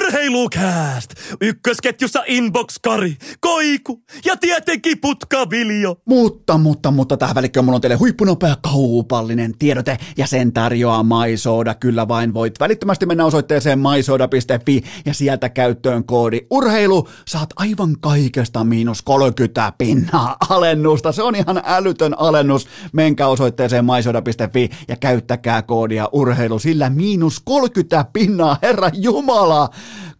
Urheilukääst! 0.10 1.14
Ykkösketjussa 1.42 2.24
Inbox-Kari, 2.28 3.18
Koiku 3.40 4.04
ja 4.26 4.38
tietenkin 4.38 4.98
Putkaviljo. 5.02 5.96
Mutta, 6.06 6.58
mutta, 6.58 6.92
mutta 6.92 7.18
tähän 7.18 7.36
välikköön 7.36 7.66
mulla 7.66 7.76
on 7.76 7.82
teille 7.82 7.96
huippunopea 7.96 8.56
kaupallinen 8.62 9.58
tiedote 9.58 9.98
ja 10.18 10.28
sen 10.28 10.54
tarjoaa 10.54 11.04
MySoda. 11.04 11.76
Kyllä 11.76 12.08
vain 12.08 12.34
voit 12.34 12.60
välittömästi 12.60 13.06
mennä 13.06 13.26
osoitteeseen 13.26 13.80
mysoda.fi 13.80 14.84
ja 15.06 15.14
sieltä 15.14 15.50
käyttöön 15.50 16.04
koodi 16.04 16.42
urheilu. 16.50 17.08
Saat 17.28 17.50
aivan 17.56 17.96
kaikesta 18.00 18.64
miinus 18.64 19.02
30 19.02 19.74
pinnaa 19.78 20.38
alennusta. 20.50 21.12
Se 21.12 21.24
on 21.24 21.36
ihan 21.36 21.62
älytön 21.66 22.20
alennus. 22.20 22.68
Menkää 22.94 23.28
osoitteeseen 23.28 23.86
mysoda.fi 23.86 24.70
ja 24.88 24.96
käyttäkää 24.96 25.62
koodia 25.62 26.10
urheilu. 26.12 26.60
Sillä 26.60 26.90
miinus 26.90 27.40
30 27.40 28.06
pinnaa, 28.14 28.58
herra 28.62 28.90
Jumala, 28.94 29.70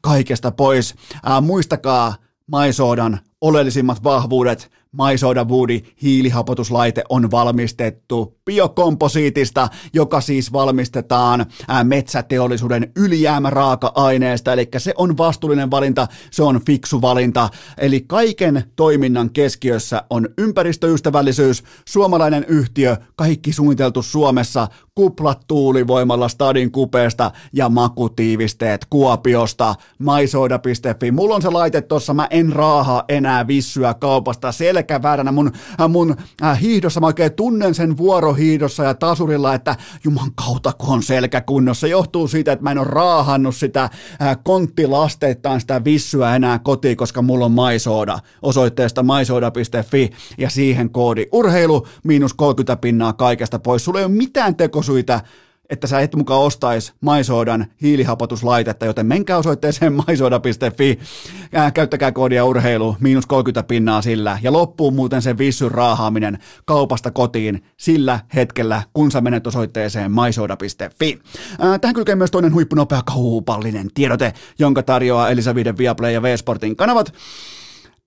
kaikesta 0.02 0.52
pois. 0.52 0.96
Ää, 1.24 1.42
muistakaa 1.42 2.16
MySodan 2.48 3.20
oleellisimmat 3.42 4.04
vahvuudet. 4.04 4.72
MySoda 4.92 5.46
Woody 5.46 5.80
hiilihapotuslaite 6.02 7.04
on 7.10 7.32
valmistettu 7.32 8.38
biokomposiitista, 8.46 9.68
joka 9.94 10.22
siis 10.22 10.54
valmistetaan 10.54 11.46
metsäteollisuuden 11.84 12.92
ylijäämäraaka-aineesta, 12.96 14.54
eli 14.54 14.68
se 14.78 14.94
on 14.98 15.18
vastuullinen 15.18 15.72
valinta, 15.72 16.08
se 16.32 16.44
on 16.44 16.62
fiksu 16.66 17.02
valinta, 17.02 17.50
eli 17.78 18.02
kaiken 18.02 18.64
toiminnan 18.76 19.30
keskiössä 19.30 20.04
on 20.10 20.30
ympäristöystävällisyys, 20.38 21.64
suomalainen 21.88 22.46
yhtiö, 22.48 22.98
kaikki 23.16 23.54
suunniteltu 23.54 24.02
Suomessa, 24.02 24.68
kuplat 25.00 25.42
tuulivoimalla 25.48 26.28
stadin 26.28 26.72
kupeesta 26.72 27.32
ja 27.54 27.70
makutiivisteet 27.70 28.86
Kuopiosta, 28.90 29.76
maisoida.fi. 30.00 31.12
Mulla 31.12 31.36
on 31.36 31.42
se 31.42 31.50
laite 31.50 31.82
tossa, 31.82 32.14
mä 32.14 32.28
en 32.30 32.54
raaha 32.54 33.04
enää 33.10 33.48
vissyä 33.48 33.94
kaupasta 33.94 34.52
selkävääränä 34.52 35.32
mun, 35.32 35.52
mun 35.90 36.16
äh, 36.44 36.62
hiihdossa, 36.62 37.00
mä 37.00 37.08
oikein 37.08 37.34
tunnen 37.34 37.76
sen 37.76 37.98
vuorohiihdossa 37.98 38.84
ja 38.84 38.94
tasurilla, 38.94 39.54
että 39.54 39.76
juman 40.04 40.32
kautta 40.36 40.74
kun 40.74 40.90
on 40.90 41.04
selkä 41.04 41.42
kunnossa. 41.42 41.88
Johtuu 41.88 42.28
siitä, 42.28 42.52
että 42.52 42.64
mä 42.64 42.72
en 42.72 42.78
ole 42.78 42.88
raahannut 42.88 43.56
sitä 43.56 43.84
äh, 43.84 44.38
konttilasteittain 44.44 45.62
sitä 45.62 45.84
vissyä 45.84 46.36
enää 46.36 46.60
kotiin, 46.60 46.98
koska 46.98 47.22
mulla 47.22 47.46
on 47.46 47.52
maisoda 47.52 48.20
osoitteesta 48.42 49.04
maisoda.fi 49.04 50.10
ja 50.38 50.50
siihen 50.50 50.90
koodi 50.90 51.26
urheilu 51.32 51.88
miinus 52.04 52.34
30 52.34 52.82
pinnaa 52.82 53.14
kaikesta 53.14 53.60
pois. 53.60 53.86
Sulla 53.86 54.00
ei 54.00 54.06
ole 54.06 54.12
mitään 54.12 54.56
tekosyitä, 54.90 55.22
että 55.70 55.88
sä 55.88 56.00
et 56.00 56.16
mukaan 56.16 56.42
ostaisi 56.42 56.94
Maisodan 57.02 57.66
hiilihapotuslaitetta, 57.82 58.86
joten 58.86 59.06
menkää 59.06 59.38
osoitteeseen 59.38 59.94
maisoda.fi, 60.08 61.00
käyttäkää 61.74 62.12
koodia 62.12 62.46
urheilu, 62.46 62.96
miinus 63.00 63.26
30 63.26 63.68
pinnaa 63.68 64.02
sillä, 64.02 64.40
ja 64.42 64.54
loppuu 64.54 64.92
muuten 64.92 65.22
sen 65.22 65.38
vissyn 65.38 65.72
raahaaminen 65.72 66.38
kaupasta 66.66 67.12
kotiin 67.12 67.64
sillä 67.78 68.20
hetkellä, 68.36 68.84
kun 68.94 69.12
sä 69.12 69.22
menet 69.22 69.48
osoitteeseen 69.48 70.12
maisoda.fi. 70.12 71.20
Tähän 71.82 71.96
kylkee 71.96 72.16
myös 72.16 72.32
toinen 72.32 72.54
huippunopea 72.54 73.02
kaupallinen 73.06 73.88
tiedote, 73.94 74.34
jonka 74.60 74.84
tarjoaa 74.84 75.30
Elisa 75.30 75.56
Viden 75.56 75.78
Viaplay 75.78 76.12
ja 76.12 76.22
V-Sportin 76.22 76.76
kanavat. 76.76 77.14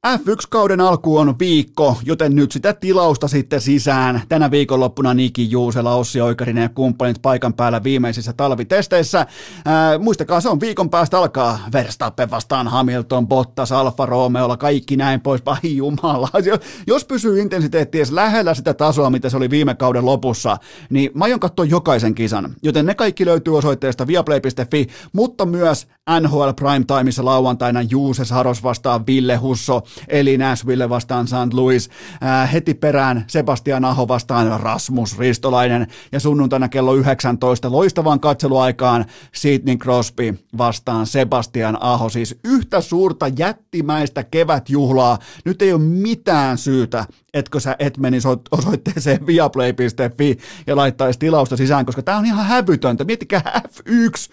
F1-kauden 0.06 0.80
alku 0.80 1.18
on 1.18 1.38
viikko, 1.38 1.98
joten 2.04 2.36
nyt 2.36 2.52
sitä 2.52 2.72
tilausta 2.72 3.28
sitten 3.28 3.60
sisään. 3.60 4.22
Tänä 4.28 4.50
viikonloppuna 4.50 5.14
Niki 5.14 5.50
Juusela, 5.50 5.94
Ossi 5.94 6.20
Oikarinen 6.20 6.62
ja 6.62 6.68
kumppanit 6.68 7.22
paikan 7.22 7.54
päällä 7.54 7.82
viimeisissä 7.82 8.32
talvitesteissä. 8.32 9.26
Ää, 9.64 9.98
muistakaa, 9.98 10.40
se 10.40 10.48
on 10.48 10.60
viikon 10.60 10.90
päästä 10.90 11.18
alkaa 11.18 11.58
Verstappen 11.72 12.30
vastaan 12.30 12.68
Hamilton, 12.68 13.28
Bottas, 13.28 13.72
Alfa 13.72 14.06
Romeolla, 14.06 14.56
kaikki 14.56 14.96
näin 14.96 15.20
pois. 15.20 15.42
Ai 15.46 15.76
jumala. 15.76 16.28
Jos 16.86 17.04
pysyy 17.04 17.40
intensiteetti 17.40 17.98
edes 17.98 18.12
lähellä 18.12 18.54
sitä 18.54 18.74
tasoa, 18.74 19.10
mitä 19.10 19.28
se 19.28 19.36
oli 19.36 19.50
viime 19.50 19.74
kauden 19.74 20.06
lopussa, 20.06 20.56
niin 20.90 21.10
mä 21.14 21.24
aion 21.24 21.40
katsoa 21.40 21.64
jokaisen 21.64 22.14
kisan. 22.14 22.54
Joten 22.62 22.86
ne 22.86 22.94
kaikki 22.94 23.26
löytyy 23.26 23.56
osoitteesta 23.56 24.06
viaplay.fi, 24.06 24.86
mutta 25.12 25.46
myös 25.46 25.86
NHL 26.20 26.50
Primetimeissa 26.56 27.24
lauantaina 27.24 27.82
Juuse 27.82 28.24
Saros 28.24 28.62
vastaan 28.62 29.06
Ville 29.06 29.36
Husso, 29.36 29.82
eli 30.08 30.38
Nashville 30.38 30.88
vastaan 30.88 31.28
St. 31.28 31.52
Louis, 31.52 31.90
ää, 32.20 32.46
heti 32.46 32.74
perään 32.74 33.24
Sebastian 33.26 33.84
Aho 33.84 34.08
vastaan 34.08 34.60
Rasmus 34.60 35.18
Ristolainen 35.18 35.86
ja 36.12 36.20
sunnuntaina 36.20 36.68
kello 36.68 36.94
19 36.94 37.72
loistavaan 37.72 38.20
katseluaikaan 38.20 39.04
Sidney 39.34 39.76
Crosby 39.76 40.38
vastaan 40.58 41.06
Sebastian 41.06 41.78
Aho, 41.80 42.08
siis 42.08 42.38
yhtä 42.44 42.80
suurta 42.80 43.28
jättimäistä 43.28 44.24
kevätjuhlaa, 44.24 45.18
nyt 45.44 45.62
ei 45.62 45.72
ole 45.72 45.80
mitään 45.82 46.58
syytä 46.58 47.04
etkö 47.34 47.60
sä 47.60 47.76
et 47.78 47.98
menisi 47.98 48.28
osoitteeseen 48.50 49.26
viaplay.fi 49.26 50.38
ja 50.66 50.76
laittaisi 50.76 51.18
tilausta 51.18 51.56
sisään, 51.56 51.86
koska 51.86 52.02
tämä 52.02 52.18
on 52.18 52.26
ihan 52.26 52.46
hävytöntä. 52.46 53.04
Miettikää 53.04 53.62
F1, 53.68 54.32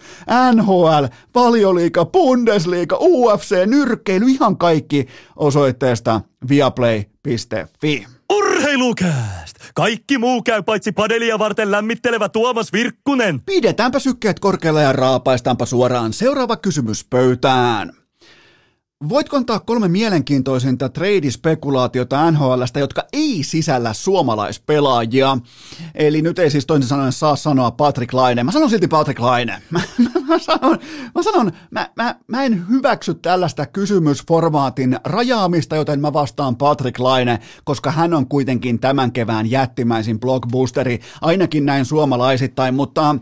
NHL, 0.54 1.04
valioliika, 1.34 2.04
Bundesliga, 2.04 2.96
UFC, 3.00 3.66
nyrkkeily, 3.66 4.26
ihan 4.26 4.56
kaikki 4.56 5.06
osoitteesta 5.50 6.20
viaplay.fi. 6.48 8.06
Urheilukääst! 8.32 9.56
Kaikki 9.74 10.18
muu 10.18 10.42
käy 10.42 10.62
paitsi 10.62 10.92
padelia 10.92 11.38
varten 11.38 11.70
lämmittelevä 11.70 12.28
Tuomas 12.28 12.72
Virkkunen. 12.72 13.40
Pidetäänpä 13.40 13.98
sykkeet 13.98 14.40
korkealla 14.40 14.80
ja 14.80 14.92
raapaistaanpa 14.92 15.66
suoraan 15.66 16.12
seuraava 16.12 16.56
kysymys 16.56 17.04
pöytään. 17.04 17.99
Voitko 19.08 19.36
antaa 19.36 19.60
kolme 19.60 19.88
mielenkiintoisinta 19.88 20.88
trade-spekulaatiota 20.88 22.30
NHLstä, 22.30 22.80
jotka 22.80 23.04
ei 23.12 23.42
sisällä 23.42 23.92
suomalaispelaajia? 23.92 25.38
Eli 25.94 26.22
nyt 26.22 26.38
ei 26.38 26.50
siis 26.50 26.66
toisin 26.66 26.88
sanoen 26.88 27.12
saa 27.12 27.36
sanoa 27.36 27.70
Patrick 27.70 28.12
Laine. 28.12 28.44
Mä 28.44 28.52
sanon 28.52 28.70
silti 28.70 28.88
Patrick 28.88 29.20
Laine. 29.20 29.62
Mä, 29.70 29.80
mä, 30.28 30.38
sanon, 30.38 30.78
mä, 31.14 31.22
sanon 31.22 31.52
mä, 31.70 31.88
mä, 31.96 32.14
mä 32.26 32.44
en 32.44 32.68
hyväksy 32.68 33.14
tällaista 33.14 33.66
kysymysformaatin 33.66 34.98
rajaamista, 35.04 35.76
joten 35.76 36.00
mä 36.00 36.12
vastaan 36.12 36.56
Patrick 36.56 36.98
Laine, 36.98 37.38
koska 37.64 37.90
hän 37.90 38.14
on 38.14 38.28
kuitenkin 38.28 38.80
tämän 38.80 39.12
kevään 39.12 39.50
jättimäisin 39.50 40.20
blockbusteri, 40.20 41.00
ainakin 41.20 41.66
näin 41.66 41.84
suomalaisittain, 41.84 42.74
mutta 42.74 43.16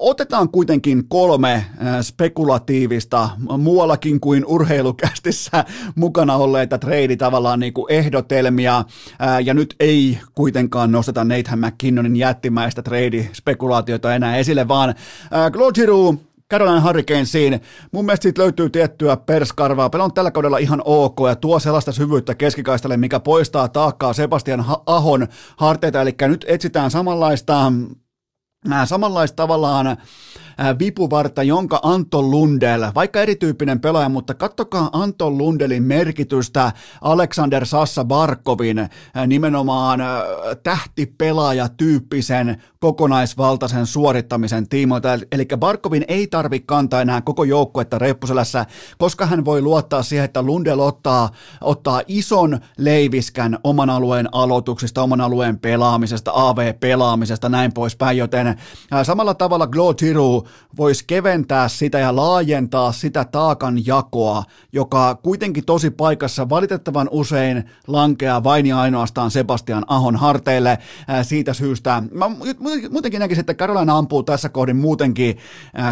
otetaan 0.00 0.48
kuitenkin 0.48 1.08
kolme 1.08 1.64
spekulatiivista 2.02 3.30
muuallakin 3.58 4.20
kuin 4.20 4.44
urheilu 4.46 4.94
podcastissä 5.08 5.64
mukana 5.94 6.36
olleita 6.36 6.78
trade 6.78 7.16
tavallaan 7.16 7.60
niin 7.60 7.72
kuin 7.72 7.92
ehdotelmia, 7.92 8.84
ää, 9.18 9.40
ja 9.40 9.54
nyt 9.54 9.74
ei 9.80 10.18
kuitenkaan 10.34 10.92
nosteta 10.92 11.24
Nathan 11.24 11.58
McKinnonin 11.58 12.16
jättimäistä 12.16 12.82
trade-spekulaatiota 12.82 14.14
enää 14.14 14.36
esille, 14.36 14.68
vaan 14.68 14.94
ää, 15.30 15.50
Claude 15.50 15.74
Giroux, 15.74 16.18
Carolina 16.50 16.80
Hurricanesiin. 16.80 17.60
Mun 17.92 18.04
mielestä 18.04 18.22
siitä 18.22 18.42
löytyy 18.42 18.70
tiettyä 18.70 19.16
perskarvaa. 19.16 19.90
Pela 19.90 20.04
on 20.04 20.14
tällä 20.14 20.30
kaudella 20.30 20.58
ihan 20.58 20.82
ok 20.84 21.16
ja 21.28 21.36
tuo 21.36 21.58
sellaista 21.58 21.92
syvyyttä 21.92 22.34
keskikaistalle, 22.34 22.96
mikä 22.96 23.20
poistaa 23.20 23.68
taakkaa 23.68 24.12
Sebastian 24.12 24.64
Ahon 24.86 25.26
harteita. 25.56 26.00
Eli 26.00 26.14
nyt 26.20 26.44
etsitään 26.48 26.90
samanlaista, 26.90 27.72
samanlaista 28.84 29.36
tavallaan 29.36 29.96
vipuvarta, 30.78 31.42
jonka 31.42 31.80
Anton 31.82 32.30
Lundell, 32.30 32.84
vaikka 32.94 33.20
erityyppinen 33.20 33.80
pelaaja, 33.80 34.08
mutta 34.08 34.34
kattokaa 34.34 34.90
Anton 34.92 35.38
Lundelin 35.38 35.82
merkitystä 35.82 36.72
Alexander 37.00 37.66
Sassa 37.66 38.04
Barkovin 38.04 38.88
nimenomaan 39.26 40.00
tähtipelaaja 40.62 41.68
tyyppisen 41.68 42.62
kokonaisvaltaisen 42.80 43.86
suorittamisen 43.86 44.68
tiimoilta. 44.68 45.08
Eli 45.32 45.46
Barkovin 45.56 46.04
ei 46.08 46.26
tarvi 46.26 46.60
kantaa 46.60 47.00
enää 47.00 47.20
koko 47.20 47.44
joukkuetta 47.44 47.98
reppuselässä, 47.98 48.66
koska 48.98 49.26
hän 49.26 49.44
voi 49.44 49.62
luottaa 49.62 50.02
siihen, 50.02 50.24
että 50.24 50.42
Lundell 50.42 50.80
ottaa, 50.80 51.30
ottaa 51.60 52.02
ison 52.06 52.58
leiviskän 52.78 53.58
oman 53.64 53.90
alueen 53.90 54.28
aloituksista, 54.32 55.02
oman 55.02 55.20
alueen 55.20 55.58
pelaamisesta, 55.58 56.32
AV-pelaamisesta, 56.34 57.48
näin 57.48 57.72
poispäin, 57.72 58.18
joten 58.18 58.60
samalla 59.02 59.34
tavalla 59.34 59.66
Glo 59.66 59.94
Giroux 59.94 60.47
voisi 60.76 61.04
keventää 61.06 61.68
sitä 61.68 61.98
ja 61.98 62.16
laajentaa 62.16 62.92
sitä 62.92 63.24
taakan 63.24 63.86
jakoa, 63.86 64.44
joka 64.72 65.14
kuitenkin 65.14 65.64
tosi 65.64 65.90
paikassa 65.90 66.48
valitettavan 66.48 67.08
usein 67.10 67.70
lankeaa 67.86 68.44
vain 68.44 68.66
ja 68.66 68.80
ainoastaan 68.80 69.30
Sebastian 69.30 69.84
Ahon 69.86 70.16
harteille 70.16 70.78
siitä 71.22 71.54
syystä. 71.54 72.02
Mä 72.12 72.30
muutenkin 72.90 73.20
näkisin, 73.20 73.40
että 73.40 73.54
Carolina 73.54 73.98
ampuu 73.98 74.22
tässä 74.22 74.48
kohdin 74.48 74.76
muutenkin 74.76 75.38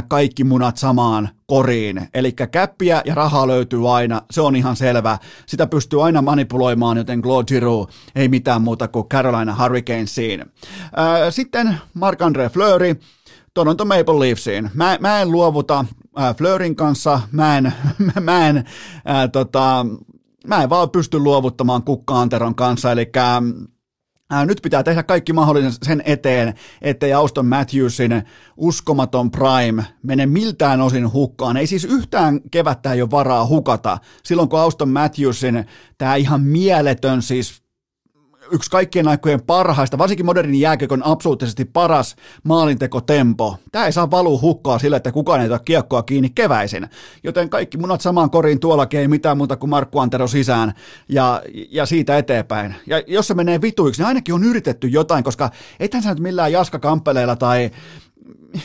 kaikki 0.09 0.45
munat 0.45 0.77
samaan 0.77 1.29
koriin. 1.47 2.09
Eli 2.15 2.33
käppiä 2.33 3.03
ja 3.05 3.15
rahaa 3.15 3.47
löytyy 3.47 3.97
aina, 3.97 4.23
se 4.31 4.41
on 4.41 4.57
ihan 4.57 4.77
selvä. 4.77 5.19
Sitä 5.47 5.67
pystyy 5.67 6.05
aina 6.05 6.23
manipuloimaan, 6.23 6.97
joten 6.97 7.23
Claude 7.23 7.47
Giroux 7.47 7.93
ei 8.15 8.29
mitään 8.29 8.63
muuta 8.63 8.89
kuin 8.89 9.09
Carolina 9.09 9.57
Hurricanesiin. 9.63 10.45
Sitten 11.31 11.79
Marc-André 11.99 12.51
Fleury, 12.53 12.97
Toronto 13.57 13.85
Maple 13.85 14.19
Leafsiin. 14.19 14.71
Mä, 14.75 14.99
mä 15.01 15.21
en 15.21 15.33
luovuta 15.33 15.85
äh, 16.21 16.37
Fleurin 16.37 16.77
kanssa, 16.77 17.21
mä 17.33 17.59
en, 17.59 17.73
mä 18.21 18.49
en, 18.49 18.57
äh, 18.57 18.65
tota, 19.33 19.87
mä 20.47 20.63
en 20.63 20.71
vaan 20.71 20.91
pysty 20.91 21.19
luovuttamaan 21.19 21.83
Kukka 21.83 22.21
Anteron 22.21 22.55
kanssa, 22.55 22.93
eli 22.93 23.11
Ää, 24.31 24.47
nyt 24.47 24.59
pitää 24.63 24.83
tehdä 24.83 25.03
kaikki 25.03 25.33
mahdollinen 25.33 25.73
sen 25.83 26.03
eteen, 26.07 26.55
ettei 26.83 27.13
Auston 27.13 27.47
Matthewsin 27.47 28.23
uskomaton 28.57 29.31
prime 29.31 29.85
mene 30.03 30.27
miltään 30.27 30.81
osin 30.81 31.13
hukkaan. 31.13 31.57
Ei 31.57 31.67
siis 31.67 31.85
yhtään 31.85 32.41
kevättä 32.51 32.93
ei 32.93 33.03
ole 33.03 33.11
varaa 33.11 33.47
hukata. 33.47 33.99
Silloin 34.25 34.49
kun 34.49 34.61
Auston 34.61 34.89
Matthewsin 34.89 35.67
tämä 35.99 36.15
ihan 36.15 36.41
mieletön 36.41 37.23
siis 37.23 37.63
yksi 38.51 38.71
kaikkien 38.71 39.09
aikojen 39.09 39.43
parhaista, 39.43 39.99
varsinkin 39.99 40.27
modernin 40.27 40.61
jääkiekon 40.61 41.07
absoluuttisesti 41.07 41.65
paras 41.65 42.17
maalintekotempo. 42.43 43.57
Tämä 43.73 43.87
ei 43.87 43.93
saa 43.93 44.11
valua 44.11 44.41
hukkaa 44.41 44.79
sillä, 44.79 44.97
että 44.97 45.13
kukaan 45.13 45.41
ei 45.41 45.47
ota 45.47 45.59
kiekkoa 45.59 46.03
kiinni 46.03 46.31
keväisin. 46.31 46.89
Joten 47.25 47.51
kaikki 47.51 47.79
munat 47.79 48.01
samaan 48.01 48.31
koriin 48.31 48.61
tuollakin 48.61 49.01
ei 49.01 49.09
mitään 49.09 49.37
muuta 49.37 49.57
kuin 49.57 49.71
Markku 49.71 49.99
Antero 49.99 50.29
sisään 50.29 50.73
ja, 51.09 51.43
ja 51.71 51.87
siitä 51.87 52.19
eteenpäin. 52.19 52.75
Ja 52.87 53.03
jos 53.07 53.27
se 53.27 53.35
menee 53.35 53.61
vituiksi, 53.61 54.03
niin 54.03 54.09
ainakin 54.09 54.35
on 54.35 54.45
yritetty 54.45 54.89
jotain, 54.89 55.25
koska 55.25 55.51
ethän 55.81 56.03
sä 56.03 56.09
nyt 56.09 56.21
millään 56.21 56.53
jaskakampeleilla 56.53 57.37
tai 57.37 57.71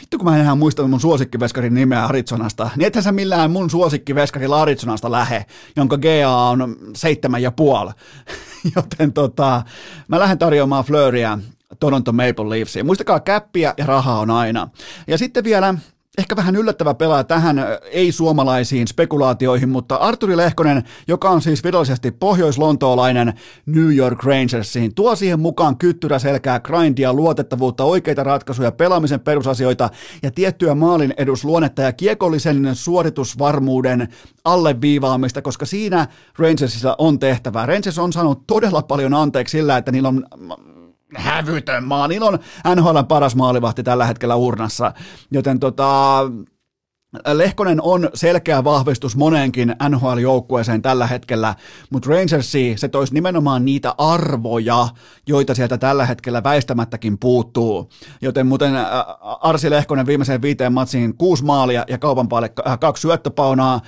vittu 0.02 0.18
kun 0.18 0.26
mä 0.26 0.36
en 0.36 0.42
enää 0.42 0.56
muista 0.56 0.88
mun 0.88 1.00
suosikkiveskarin 1.00 1.74
nimeä 1.74 2.06
Arizonasta, 2.06 2.70
niin 2.76 2.88
ethän 2.88 3.04
sä 3.04 3.12
millään 3.12 3.52
mun 3.52 3.70
suosikkiveskarilla 3.70 4.62
Arizonasta 4.62 5.12
lähe, 5.12 5.46
jonka 5.76 5.98
GA 5.98 6.38
on 6.50 6.76
seitsemän 6.96 7.42
ja 7.42 7.52
puoli. 7.52 7.92
Joten 8.76 9.14
tota, 9.14 9.64
mä 10.07 10.20
lähden 10.20 10.38
tarjoamaan 10.38 10.86
Fleuria 10.86 11.39
Toronto 11.80 12.12
Maple 12.12 12.49
Leafsiin. 12.49 12.86
Muistakaa, 12.86 13.20
käppiä 13.20 13.74
ja 13.78 13.86
rahaa 13.86 14.20
on 14.20 14.32
aina. 14.32 14.70
Ja 15.07 15.18
sitten 15.18 15.43
vielä 15.43 15.76
ehkä 16.18 16.36
vähän 16.36 16.55
yllättävä 16.55 16.93
pelaaja 16.93 17.24
tähän 17.24 17.57
ei-suomalaisiin 17.91 18.88
spekulaatioihin, 18.88 19.70
mutta 19.70 19.95
Arturi 19.95 20.38
Lehkonen, 20.38 20.84
joka 21.07 21.30
on 21.30 21.41
siis 21.41 21.64
virallisesti 21.64 22.12
pohjois-lontoolainen 22.12 23.34
New 23.66 23.95
York 23.95 24.24
Rangersiin, 24.24 24.95
tuo 24.95 25.16
siihen 25.16 25.39
mukaan 25.39 25.78
kyttyrä 25.78 26.20
selkää, 26.20 26.59
grindia, 26.59 27.14
luotettavuutta, 27.14 27.84
oikeita 27.84 28.24
ratkaisuja, 28.24 28.72
pelaamisen 28.72 29.20
perusasioita 29.20 29.89
ja 30.24 30.32
tiettyä 30.32 30.76
maalin 30.76 31.14
edusluonnetta 31.18 31.82
ja 31.82 31.93
kiekollisen 31.93 32.70
suoritusvarmuuden 32.74 34.07
alleviivaamista, 34.45 35.41
koska 35.41 35.66
siinä 35.66 36.07
Rangersilla 36.38 36.95
on 36.97 37.20
tehtävää. 37.20 37.66
Rangers 37.66 37.99
on 37.99 38.14
saanut 38.14 38.47
todella 38.47 38.82
paljon 38.82 39.14
anteeksi 39.14 39.57
sillä, 39.57 39.78
että 39.78 39.91
niillä 39.91 40.09
on 40.09 40.26
hävytön 41.16 41.84
maa. 41.84 42.07
Niillä 42.07 42.28
on 42.28 42.39
NHL 42.76 42.99
paras 43.07 43.36
maalivahti 43.36 43.84
tällä 43.84 44.05
hetkellä 44.05 44.36
urnassa, 44.36 44.93
joten 45.32 45.59
tota, 45.59 46.20
Lehkonen 47.34 47.82
on 47.82 48.09
selkeä 48.14 48.64
vahvistus 48.64 49.16
moneenkin 49.16 49.76
NHL-joukkueeseen 49.89 50.82
tällä 50.82 51.07
hetkellä, 51.07 51.55
mutta 51.89 52.09
Rangersi 52.09 52.74
se 52.78 52.88
toisi 52.88 53.14
nimenomaan 53.14 53.66
niitä 53.66 53.95
arvoja, 53.97 54.88
joita 55.28 55.55
sieltä 55.55 55.78
tällä 55.78 56.05
hetkellä 56.05 56.43
väistämättäkin 56.43 57.18
puuttuu. 57.18 57.89
Joten 58.22 58.47
muuten 58.47 58.74
Arsi 59.41 59.70
Lehkonen 59.70 60.05
viimeiseen 60.05 60.41
viiteen 60.41 60.74
matsiin 60.74 61.18
kuusi 61.18 61.45
maalia 61.45 61.86
ja 61.88 61.97
kaupan 61.97 62.30
päälle 62.30 62.49
kaksi 62.80 63.01
syöttöpaunaa. 63.01 63.82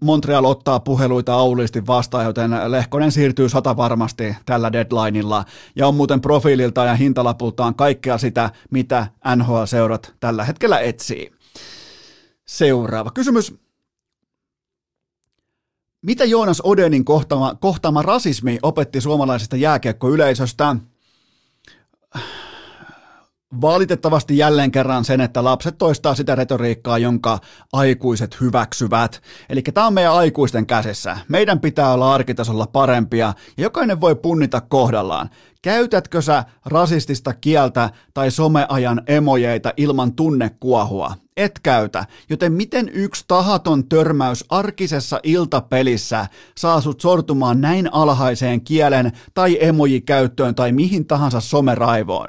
Montreal 0.00 0.44
ottaa 0.44 0.80
puheluita 0.80 1.34
auliisti 1.34 1.86
vastaan, 1.86 2.24
joten 2.24 2.50
Lehkonen 2.66 3.12
siirtyy 3.12 3.48
sata 3.48 3.76
varmasti 3.76 4.36
tällä 4.46 4.72
deadlineilla 4.72 5.44
ja 5.76 5.88
on 5.88 5.94
muuten 5.94 6.20
profiililta 6.20 6.84
ja 6.84 6.94
hintalapultaan 6.94 7.74
kaikkea 7.74 8.18
sitä, 8.18 8.50
mitä 8.70 9.06
NHL-seurat 9.36 10.14
tällä 10.20 10.44
hetkellä 10.44 10.78
etsii. 10.78 11.43
Seuraava 12.46 13.10
kysymys. 13.10 13.54
Mitä 16.02 16.24
Joonas 16.24 16.60
Odenin 16.60 17.04
kohtaama, 17.04 17.54
kohtaama 17.54 18.02
rasismi 18.02 18.58
opetti 18.62 19.00
suomalaisesta 19.00 19.56
jääkiekkoyleisöstä? 19.56 20.76
Valitettavasti 23.60 24.38
jälleen 24.38 24.70
kerran 24.70 25.04
sen, 25.04 25.20
että 25.20 25.44
lapset 25.44 25.78
toistaa 25.78 26.14
sitä 26.14 26.34
retoriikkaa, 26.34 26.98
jonka 26.98 27.38
aikuiset 27.72 28.40
hyväksyvät. 28.40 29.22
Eli 29.48 29.62
tämä 29.62 29.86
on 29.86 29.94
meidän 29.94 30.12
aikuisten 30.12 30.66
käsissä. 30.66 31.18
Meidän 31.28 31.60
pitää 31.60 31.92
olla 31.92 32.14
arkitasolla 32.14 32.66
parempia 32.66 33.32
ja 33.56 33.62
jokainen 33.62 34.00
voi 34.00 34.14
punnita 34.14 34.60
kohdallaan. 34.60 35.30
Käytätkö 35.62 36.22
sä 36.22 36.44
rasistista 36.66 37.34
kieltä 37.34 37.90
tai 38.14 38.30
someajan 38.30 39.02
emojeita 39.06 39.72
ilman 39.76 40.14
tunnekuohua? 40.14 41.14
Et 41.36 41.60
käytä, 41.62 42.04
joten 42.30 42.52
miten 42.52 42.90
yksi 42.92 43.24
tahaton 43.28 43.88
törmäys 43.88 44.44
arkisessa 44.48 45.20
iltapelissä 45.22 46.26
saa 46.58 46.80
sut 46.80 47.00
sortumaan 47.00 47.60
näin 47.60 47.94
alhaiseen 47.94 48.60
kielen 48.60 49.12
tai 49.34 49.58
emojikäyttöön 49.60 50.54
tai 50.54 50.72
mihin 50.72 51.06
tahansa 51.06 51.40
someraivoon? 51.40 52.26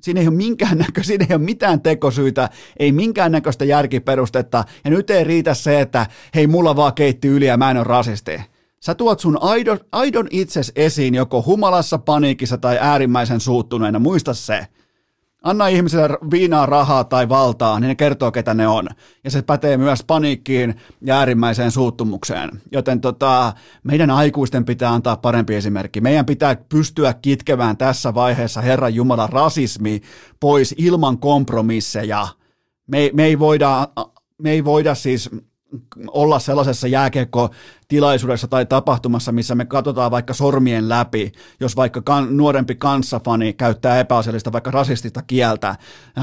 Siinä 0.00 0.20
ei 0.20 0.28
ole 0.28 0.36
minkäännäkö, 0.36 1.02
siinä 1.04 1.26
ei 1.30 1.36
ole 1.36 1.44
mitään 1.44 1.80
tekosyitä, 1.80 2.48
ei 2.78 2.92
minkäännäköistä 2.92 3.64
järkiperustetta, 3.64 4.64
ja 4.84 4.90
nyt 4.90 5.10
ei 5.10 5.24
riitä 5.24 5.54
se, 5.54 5.80
että 5.80 6.06
hei, 6.34 6.46
mulla 6.46 6.76
vaan 6.76 6.94
keitti 6.94 7.28
yli 7.28 7.46
ja 7.46 7.56
mä 7.56 7.70
en 7.70 7.76
ole 7.76 7.84
rasisti. 7.84 8.40
Sä 8.80 8.94
tuot 8.94 9.20
sun 9.20 9.38
aidon, 9.40 9.78
aidon 9.92 10.28
itses 10.30 10.72
esiin 10.76 11.14
joko 11.14 11.42
humalassa, 11.46 11.98
paniikissa 11.98 12.58
tai 12.58 12.78
äärimmäisen 12.80 13.40
suuttuneena, 13.40 13.98
muista 13.98 14.34
se. 14.34 14.66
Anna 15.42 15.66
ihmisille 15.68 16.08
viinaa, 16.30 16.66
rahaa 16.66 17.04
tai 17.04 17.28
valtaa, 17.28 17.80
niin 17.80 17.88
ne 17.88 17.94
kertoo, 17.94 18.32
ketä 18.32 18.54
ne 18.54 18.68
on. 18.68 18.88
Ja 19.24 19.30
se 19.30 19.42
pätee 19.42 19.76
myös 19.76 20.04
paniikkiin 20.04 20.74
ja 21.00 21.18
äärimmäiseen 21.18 21.70
suuttumukseen. 21.70 22.50
Joten 22.72 23.00
tota, 23.00 23.52
meidän 23.84 24.10
aikuisten 24.10 24.64
pitää 24.64 24.92
antaa 24.92 25.16
parempi 25.16 25.54
esimerkki. 25.54 26.00
Meidän 26.00 26.26
pitää 26.26 26.56
pystyä 26.68 27.14
kitkemään 27.14 27.76
tässä 27.76 28.14
vaiheessa 28.14 28.60
Herran 28.60 28.94
Jumala 28.94 29.26
rasismi 29.26 30.00
pois 30.40 30.74
ilman 30.78 31.18
kompromisseja. 31.18 32.28
Me, 32.86 33.10
me, 33.12 33.24
ei 33.24 33.38
voida, 33.38 33.88
me 34.38 34.50
ei 34.50 34.64
voida 34.64 34.94
siis 34.94 35.30
olla 36.06 36.38
sellaisessa 36.38 36.88
jääkiekko-tilaisuudessa 36.88 38.48
tai 38.48 38.66
tapahtumassa, 38.66 39.32
missä 39.32 39.54
me 39.54 39.64
katsotaan 39.64 40.10
vaikka 40.10 40.34
sormien 40.34 40.88
läpi, 40.88 41.32
jos 41.60 41.76
vaikka 41.76 42.02
kan, 42.02 42.36
nuorempi 42.36 42.74
kanssafani 42.74 43.52
käyttää 43.52 44.00
epäasiallista 44.00 44.52
vaikka 44.52 44.70
rasistista 44.70 45.22
kieltä, 45.22 45.68
äh, 45.68 45.78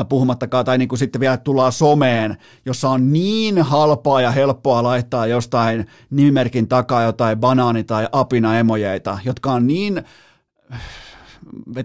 puhumattakaan, 0.10 0.66
tai 0.66 0.78
niin 0.78 0.88
kuin 0.88 1.00
sitten 1.00 1.22
vielä 1.22 1.38
tullaan 1.38 1.72
someen, 1.72 2.38
jossa 2.66 2.90
on 2.90 3.14
niin 3.14 3.62
halpaa 3.62 4.22
ja 4.22 4.32
helppoa 4.32 4.84
laittaa 4.84 5.28
jostain 5.28 5.88
nimimerkin 6.10 6.68
takaa 6.68 7.04
jotain 7.04 7.38
banaani- 7.38 7.84
tai 7.84 8.08
apina-emojeita, 8.12 9.20
jotka 9.26 9.52
on 9.52 9.68
niin 9.68 10.04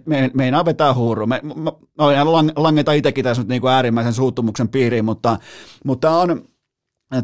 me, 0.06 0.30
meinaa 0.34 0.64
vetää 0.64 0.94
huuru. 0.94 1.26
Me, 1.26 1.40
me, 1.42 1.52
me 1.98 2.52
langeta 2.56 2.92
itsekin 2.92 3.24
tässä 3.24 3.42
nyt 3.42 3.48
niin 3.48 3.60
kuin 3.60 3.72
äärimmäisen 3.72 4.12
suuttumuksen 4.12 4.68
piiriin, 4.68 5.04
mutta, 5.04 5.38
mutta 5.84 6.10
on, 6.10 6.42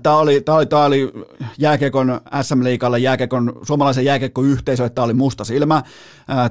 Tämä 0.02 0.16
oli, 0.16 0.40
tämä 0.40 0.58
oli, 0.58 0.66
tämä 0.66 0.84
oli 0.84 1.12
jääkiekon 1.58 2.20
SM-liikalle, 2.42 2.98
jääkiekon, 2.98 3.52
suomalaisen 3.62 4.04
jääkiekkoyhteisö, 4.04 4.84
että 4.84 4.94
tämä 4.94 5.04
oli 5.04 5.14
musta 5.14 5.44
silmä. 5.44 5.82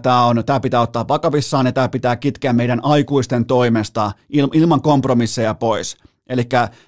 Tämä, 0.02 0.26
on, 0.26 0.44
tämä 0.46 0.60
pitää 0.60 0.82
ottaa 0.82 1.08
vakavissaan 1.08 1.66
ja 1.66 1.72
tämä 1.72 1.90
pitää 1.90 2.16
kitkeä 2.16 2.54
meidän 2.54 2.80
aikuisten 2.84 3.46
toimesta 3.46 4.12
ilman 4.54 4.82
kompromisseja 4.82 5.54
pois. 5.54 5.98
Eli 6.28 6.44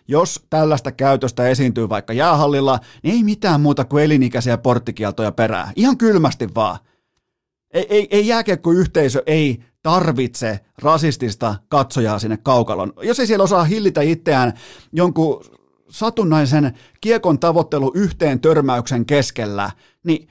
jos 0.07 0.45
tällaista 0.49 0.91
käytöstä 0.91 1.47
esiintyy 1.47 1.89
vaikka 1.89 2.13
jäähallilla, 2.13 2.79
niin 3.03 3.15
ei 3.15 3.23
mitään 3.23 3.61
muuta 3.61 3.85
kuin 3.85 4.03
elinikäisiä 4.03 4.57
porttikieltoja 4.57 5.31
perää. 5.31 5.71
Ihan 5.75 5.97
kylmästi 5.97 6.47
vaan. 6.55 6.77
Ei, 7.73 7.87
ei, 7.89 8.07
ei 8.11 8.27
jääkiekkoyhteisö 8.27 9.23
ei 9.25 9.63
tarvitse 9.83 10.59
rasistista 10.81 11.55
katsojaa 11.69 12.19
sinne 12.19 12.37
kaukalon. 12.37 12.93
Jos 13.03 13.19
ei 13.19 13.27
siellä 13.27 13.43
osaa 13.43 13.63
hillitä 13.63 14.01
itseään 14.01 14.53
jonkun 14.93 15.41
satunnaisen 15.89 16.73
kiekon 17.01 17.39
tavoittelu 17.39 17.91
yhteen 17.95 18.39
törmäyksen 18.39 19.05
keskellä, 19.05 19.71
niin 20.03 20.29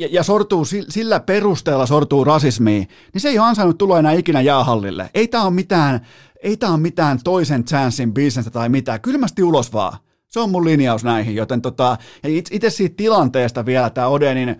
ja, 0.00 0.08
ja 0.10 0.22
sortuu 0.22 0.64
sillä 0.88 1.20
perusteella 1.20 1.86
sortuu 1.86 2.24
rasismiin, 2.24 2.88
niin 3.12 3.20
se 3.20 3.28
ei 3.28 3.38
ole 3.38 3.48
ansainnut 3.48 3.78
tulla 3.78 3.98
enää 3.98 4.12
ikinä 4.12 4.40
jäähallille. 4.40 5.10
Ei 5.14 5.28
tämä 5.28 5.44
ole 5.44 5.54
mitään, 5.54 6.06
ei 6.42 6.56
tämä 6.56 6.72
ole 6.72 6.80
mitään 6.80 7.18
toisen 7.24 7.64
chanssin 7.64 8.14
bisnestä 8.14 8.50
tai 8.50 8.68
mitään. 8.68 9.00
Kylmästi 9.00 9.42
ulos 9.42 9.72
vaan. 9.72 9.98
Se 10.28 10.40
on 10.40 10.50
mun 10.50 10.64
linjaus 10.64 11.04
näihin, 11.04 11.34
joten 11.34 11.62
tota, 11.62 11.98
itse 12.50 12.70
siitä 12.70 12.94
tilanteesta 12.96 13.66
vielä 13.66 13.90
tämä 13.90 14.06
Odenin, 14.06 14.56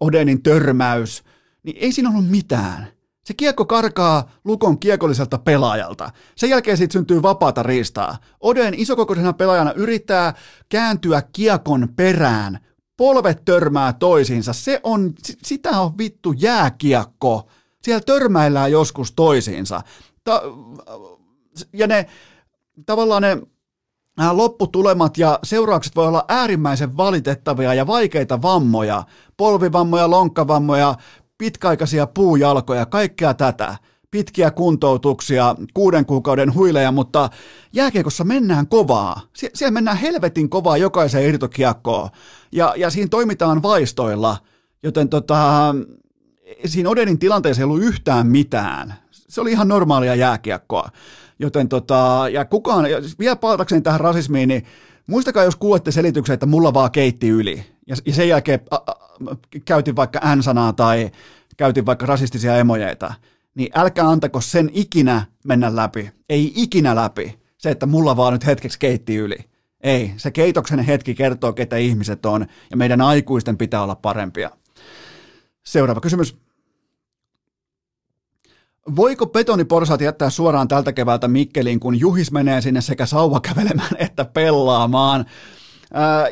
Odenin 0.00 0.42
törmäys, 0.42 1.24
niin 1.62 1.76
ei 1.80 1.92
siinä 1.92 2.10
ollut 2.10 2.30
mitään. 2.30 2.93
Se 3.24 3.34
kiekko 3.34 3.64
karkaa 3.64 4.30
Lukon 4.44 4.78
kiekolliselta 4.78 5.38
pelaajalta. 5.38 6.10
Sen 6.36 6.50
jälkeen 6.50 6.76
siitä 6.76 6.92
syntyy 6.92 7.22
vapaata 7.22 7.62
riistaa. 7.62 8.18
Oden 8.40 8.74
isokokoisena 8.74 9.32
pelaajana 9.32 9.72
yrittää 9.72 10.34
kääntyä 10.68 11.22
kiekon 11.32 11.88
perään. 11.96 12.58
Polvet 12.96 13.44
törmää 13.44 13.92
toisiinsa. 13.92 14.52
Se 14.52 14.80
on, 14.82 15.12
sitä 15.42 15.80
on 15.80 15.98
vittu 15.98 16.32
jääkiekko. 16.32 17.48
Siellä 17.82 18.00
törmäillään 18.00 18.72
joskus 18.72 19.12
toisiinsa. 19.12 19.82
Ta- 20.24 20.42
ja 21.72 21.86
ne, 21.86 22.06
tavallaan 22.86 23.22
ne 23.22 23.38
lopputulemat 24.32 25.18
ja 25.18 25.38
seuraukset 25.42 25.96
voi 25.96 26.06
olla 26.06 26.24
äärimmäisen 26.28 26.96
valitettavia 26.96 27.74
ja 27.74 27.86
vaikeita 27.86 28.42
vammoja, 28.42 29.04
polvivammoja, 29.36 30.10
lonkkavammoja, 30.10 30.94
pitkäaikaisia 31.38 32.06
puujalkoja, 32.06 32.86
kaikkea 32.86 33.34
tätä 33.34 33.76
pitkiä 34.14 34.50
kuntoutuksia, 34.50 35.56
kuuden 35.74 36.06
kuukauden 36.06 36.54
huileja, 36.54 36.92
mutta 36.92 37.30
jääkiekossa 37.72 38.24
mennään 38.24 38.66
kovaa. 38.66 39.20
Sie- 39.32 39.50
siellä 39.54 39.70
mennään 39.70 39.96
helvetin 39.96 40.50
kovaa 40.50 40.76
jokaiseen 40.76 41.28
irtokiekkoon. 41.28 42.08
Ja, 42.52 42.74
ja 42.76 42.90
siinä 42.90 43.08
toimitaan 43.08 43.62
vaistoilla, 43.62 44.36
joten 44.82 45.08
tota, 45.08 45.74
siinä 46.66 46.90
Odenin 46.90 47.18
tilanteessa 47.18 47.60
ei 47.60 47.64
ollut 47.64 47.82
yhtään 47.82 48.26
mitään. 48.26 48.94
Se 49.10 49.40
oli 49.40 49.52
ihan 49.52 49.68
normaalia 49.68 50.14
jääkiekkoa. 50.14 50.88
Joten 51.38 51.68
tota, 51.68 52.26
ja 52.32 52.44
kukaan, 52.44 52.90
ja 52.90 52.98
vielä 53.18 53.36
palatakseni 53.36 53.82
tähän 53.82 54.00
rasismiin, 54.00 54.48
niin 54.48 54.64
muistakaa, 55.06 55.44
jos 55.44 55.56
kuulette 55.56 55.92
selityksen, 55.92 56.34
että 56.34 56.46
mulla 56.46 56.74
vaan 56.74 56.90
keitti 56.90 57.28
yli. 57.28 57.64
Ja, 57.86 57.96
ja 58.06 58.12
sen 58.12 58.28
jälkeen 58.28 58.60
a, 58.70 58.76
a, 58.76 58.94
käytin 59.64 59.96
vaikka 59.96 60.36
N-sanaa 60.36 60.72
tai 60.72 61.10
käytin 61.56 61.86
vaikka 61.86 62.06
rasistisia 62.06 62.56
emojeita 62.56 63.14
niin 63.54 63.70
älkää 63.74 64.08
antako 64.08 64.40
sen 64.40 64.70
ikinä 64.72 65.26
mennä 65.44 65.76
läpi. 65.76 66.10
Ei 66.28 66.52
ikinä 66.56 66.94
läpi. 66.94 67.38
Se, 67.58 67.70
että 67.70 67.86
mulla 67.86 68.16
vaan 68.16 68.32
nyt 68.32 68.46
hetkeksi 68.46 68.78
keitti 68.78 69.16
yli. 69.16 69.36
Ei, 69.80 70.14
se 70.16 70.30
keitoksen 70.30 70.78
hetki 70.78 71.14
kertoo, 71.14 71.52
ketä 71.52 71.76
ihmiset 71.76 72.26
on, 72.26 72.46
ja 72.70 72.76
meidän 72.76 73.00
aikuisten 73.00 73.58
pitää 73.58 73.82
olla 73.82 73.94
parempia. 73.94 74.50
Seuraava 75.64 76.00
kysymys. 76.00 76.36
Voiko 78.96 79.26
betoniporsaat 79.26 80.00
jättää 80.00 80.30
suoraan 80.30 80.68
tältä 80.68 80.92
keväältä 80.92 81.28
Mikkeliin, 81.28 81.80
kun 81.80 82.00
Juhis 82.00 82.32
menee 82.32 82.60
sinne 82.60 82.80
sekä 82.80 83.06
sauva 83.06 83.40
kävelemään 83.40 83.96
että 83.98 84.24
pelaamaan? 84.24 85.24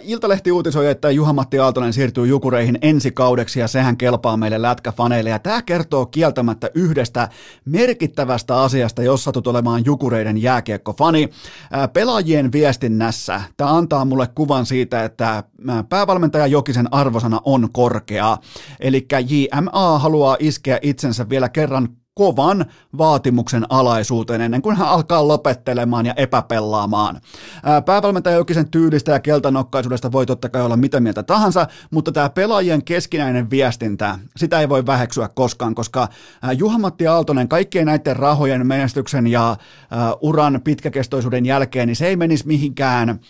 Iltalehti 0.03 0.53
uutisoi, 0.53 0.91
että 0.91 1.11
Juha-Matti 1.11 1.59
Aaltonen 1.59 1.93
siirtyy 1.93 2.27
Jukureihin 2.27 2.79
ensi 2.83 3.11
kaudeksi 3.11 3.61
ja 3.61 3.69
sehän 3.69 3.97
kelpaa 3.97 4.37
meille 4.37 4.63
lätkäfaneille. 4.63 5.31
Ja 5.31 5.39
tämä 5.39 5.63
kertoo 5.63 6.07
kieltämättä 6.07 6.71
yhdestä 6.75 7.29
merkittävästä 7.65 8.61
asiasta, 8.61 9.03
jos 9.03 9.25
satut 9.25 9.47
olemaan 9.47 9.85
Jukureiden 9.85 10.43
jääkiekkofani. 10.43 11.29
Pelaajien 11.93 12.53
viestinnässä 12.53 13.41
tämä 13.57 13.77
antaa 13.77 14.05
mulle 14.05 14.29
kuvan 14.35 14.67
siitä, 14.67 15.05
että 15.05 15.45
päävalmentaja 15.89 16.47
Jokisen 16.47 16.89
arvosana 16.95 17.41
on 17.45 17.69
korkea. 17.73 18.39
Eli 18.81 19.07
JMA 19.29 19.99
haluaa 19.99 20.37
iskeä 20.41 20.79
itsensä 20.83 21.29
vielä 21.29 21.49
kerran 21.49 21.89
kovan 22.15 22.65
vaatimuksen 22.99 23.67
alaisuuteen 23.69 24.41
ennen 24.41 24.63
kuin 24.63 24.77
hän 24.77 24.89
alkaa 24.89 25.29
lopettelemaan 25.29 26.07
ja 26.07 26.15
epäpellaamaan. 26.17 27.21
Päävalmentaja 27.85 28.37
Jokisen 28.37 28.71
tyylistä 28.71 29.13
ja 29.13 29.21
keltanokkaisuudesta 29.21 30.13
voi 30.13 30.27
totta 30.27 30.49
kai 30.49 30.63
olla 30.63 30.77
mitä 30.77 31.01
mieltä 31.01 31.23
tahansa, 31.23 31.67
mutta 31.91 32.13
tämä 32.13 32.31
pelaajien 32.31 32.85
keskinäinen 32.85 33.51
viestintä, 33.51 34.19
sitä 34.37 34.61
ei 34.61 34.69
voi 34.69 34.87
väheksyä 34.87 35.29
koskaan, 35.29 35.75
koska 35.75 36.09
Juha-Matti 36.57 37.07
Aaltonen 37.07 37.49
kaikkien 37.49 37.87
näiden 37.87 38.17
rahojen 38.17 38.67
menestyksen 38.67 39.27
ja 39.27 39.57
uran 40.21 40.61
pitkäkestoisuuden 40.65 41.47
jälkeen, 41.47 41.89
niin 41.89 41.97
se 41.97 42.07
ei 42.07 42.17
menisi 42.17 42.47
mihinkään 42.47 43.21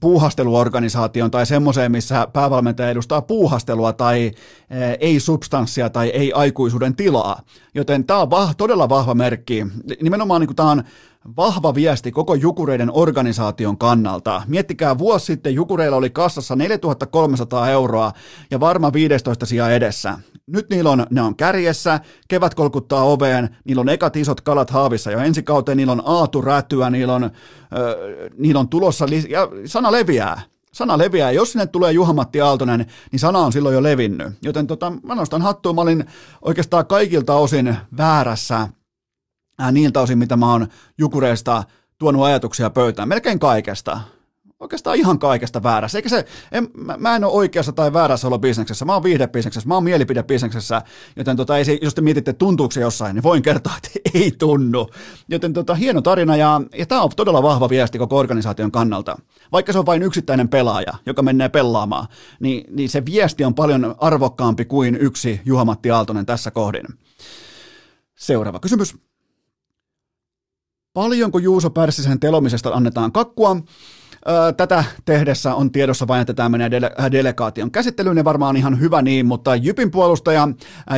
puuhasteluorganisaation 0.00 1.30
tai 1.30 1.46
semmoiseen, 1.46 1.92
missä 1.92 2.28
päävalmentaja 2.32 2.90
edustaa 2.90 3.22
puuhastelua 3.22 3.92
tai 3.92 4.24
eh, 4.26 4.96
ei-substanssia 5.00 5.90
tai 5.90 6.08
ei-aikuisuuden 6.08 6.96
tilaa. 6.96 7.42
Joten 7.74 8.04
tämä 8.04 8.20
on 8.20 8.30
vah, 8.30 8.56
todella 8.56 8.88
vahva 8.88 9.14
merkki. 9.14 9.66
Nimenomaan 10.02 10.40
niin 10.40 10.56
tämä 10.56 10.70
on 10.70 10.84
vahva 11.36 11.74
viesti 11.74 12.12
koko 12.12 12.34
Jukureiden 12.34 12.90
organisaation 12.92 13.78
kannalta. 13.78 14.42
Miettikää, 14.46 14.98
vuosi 14.98 15.26
sitten 15.26 15.54
Jukureilla 15.54 15.96
oli 15.96 16.10
kassassa 16.10 16.56
4300 16.56 17.70
euroa 17.70 18.12
ja 18.50 18.60
varma 18.60 18.92
15 18.92 19.46
sijaa 19.46 19.70
edessä. 19.70 20.18
Nyt 20.46 20.70
niillä 20.70 20.90
on, 20.90 21.06
ne 21.10 21.22
on 21.22 21.36
kärjessä, 21.36 22.00
kevät 22.28 22.54
kolkuttaa 22.54 23.04
oveen, 23.04 23.56
niillä 23.64 23.80
on 23.80 23.88
ekat 23.88 24.16
isot 24.16 24.40
kalat 24.40 24.70
haavissa 24.70 25.10
jo 25.10 25.18
ensi 25.18 25.42
kauteen, 25.42 25.76
niillä 25.76 25.92
on 25.92 26.02
aatu 26.04 26.40
rätyä, 26.40 26.90
niillä 26.90 27.14
on, 27.14 27.24
äh, 27.24 27.30
niillä 28.38 28.60
on 28.60 28.68
tulossa, 28.68 29.06
ja 29.28 29.48
sana 29.64 29.92
leviää. 29.92 30.40
Sana 30.72 30.98
leviää. 30.98 31.30
Jos 31.30 31.52
sinne 31.52 31.66
tulee 31.66 31.92
Juha-Matti 31.92 32.40
Aaltonen, 32.40 32.86
niin 33.12 33.20
sana 33.20 33.38
on 33.38 33.52
silloin 33.52 33.74
jo 33.74 33.82
levinnyt. 33.82 34.28
Joten 34.42 34.66
tota, 34.66 34.92
mä 35.02 35.14
nostan 35.14 35.42
hattua, 35.42 35.72
mä 35.72 35.80
olin 35.80 36.04
oikeastaan 36.42 36.86
kaikilta 36.86 37.34
osin 37.34 37.76
väärässä 37.96 38.68
äh, 39.62 39.72
niiltä 39.72 40.00
osin, 40.00 40.18
mitä 40.18 40.36
mä 40.36 40.52
oon 40.52 40.66
Jukureista 40.98 41.64
tuonut 41.98 42.24
ajatuksia 42.24 42.70
pöytään. 42.70 43.08
Melkein 43.08 43.38
kaikesta 43.38 44.00
oikeastaan 44.60 44.96
ihan 44.96 45.18
kaikesta 45.18 45.62
väärässä. 45.62 45.98
Eikä 45.98 46.08
se, 46.08 46.24
en, 46.52 46.68
mä, 46.74 46.96
mä 46.98 47.16
en 47.16 47.24
ole 47.24 47.32
oikeassa 47.32 47.72
tai 47.72 47.92
väärässä 47.92 48.26
olla 48.26 48.38
bisneksessä. 48.38 48.84
Mä 48.84 48.92
oon 48.94 49.02
viihdebisneksessä, 49.02 49.68
mä 49.68 49.74
oon 49.74 49.84
mielipidebisneksessä, 49.84 50.82
joten 51.16 51.36
tota, 51.36 51.58
ei 51.58 51.78
jos 51.82 51.94
te 51.94 52.00
mietitte 52.00 52.32
tuntuuko 52.32 52.72
se 52.72 52.80
jossain, 52.80 53.14
niin 53.14 53.22
voin 53.22 53.42
kertoa, 53.42 53.72
että 53.76 53.90
ei 54.18 54.30
tunnu. 54.30 54.90
Joten 55.28 55.52
tota, 55.52 55.74
hieno 55.74 56.02
tarina 56.02 56.36
ja, 56.36 56.60
ja 56.78 56.86
tämä 56.86 57.02
on 57.02 57.10
todella 57.16 57.42
vahva 57.42 57.68
viesti 57.68 57.98
koko 57.98 58.18
organisaation 58.18 58.72
kannalta. 58.72 59.18
Vaikka 59.52 59.72
se 59.72 59.78
on 59.78 59.86
vain 59.86 60.02
yksittäinen 60.02 60.48
pelaaja, 60.48 60.94
joka 61.06 61.22
menee 61.22 61.48
pelaamaan, 61.48 62.06
niin, 62.40 62.64
niin 62.76 62.88
se 62.88 63.04
viesti 63.04 63.44
on 63.44 63.54
paljon 63.54 63.94
arvokkaampi 63.98 64.64
kuin 64.64 64.96
yksi 65.00 65.40
Juha-Matti 65.44 65.90
Aaltonen 65.90 66.26
tässä 66.26 66.50
kohdin. 66.50 66.86
Seuraava 68.14 68.58
kysymys. 68.58 69.05
Paljonko 70.96 71.38
Juuso 71.38 71.70
Pärssisen 71.70 72.20
telomisesta 72.20 72.70
annetaan 72.70 73.12
kakkua? 73.12 73.56
Tätä 74.56 74.84
tehdessä 75.04 75.54
on 75.54 75.72
tiedossa 75.72 76.08
vain, 76.08 76.20
että 76.20 76.34
tämä 76.34 76.48
menee 76.48 76.68
dele- 76.68 76.94
äh, 77.00 77.10
delegaation 77.12 77.70
käsittelyyn 77.70 78.16
ja 78.16 78.24
varmaan 78.24 78.56
ihan 78.56 78.80
hyvä 78.80 79.02
niin, 79.02 79.26
mutta 79.26 79.56
Jypin 79.56 79.90
puolustaja 79.90 80.48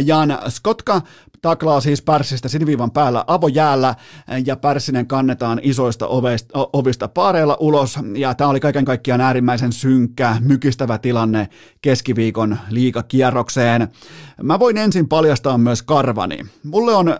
Jan 0.04 0.38
Skotka 0.48 1.02
taklaa 1.42 1.80
siis 1.80 2.02
Pärssistä 2.02 2.48
siniviivan 2.48 2.90
päällä 2.90 3.24
avojäällä 3.26 3.94
ja 4.46 4.56
Pärssinen 4.56 5.06
kannetaan 5.06 5.60
isoista 5.62 6.06
oveista, 6.06 6.68
ovista 6.72 7.08
paareilla 7.08 7.56
ulos 7.60 7.98
ja 8.16 8.34
tämä 8.34 8.50
oli 8.50 8.60
kaiken 8.60 8.84
kaikkiaan 8.84 9.20
äärimmäisen 9.20 9.72
synkkä, 9.72 10.36
mykistävä 10.40 10.98
tilanne 10.98 11.48
keskiviikon 11.82 12.58
liikakierrokseen. 12.70 13.88
Mä 14.42 14.58
voin 14.58 14.76
ensin 14.76 15.08
paljastaa 15.08 15.58
myös 15.58 15.82
karvani. 15.82 16.38
Mulle 16.64 16.94
on 16.94 17.16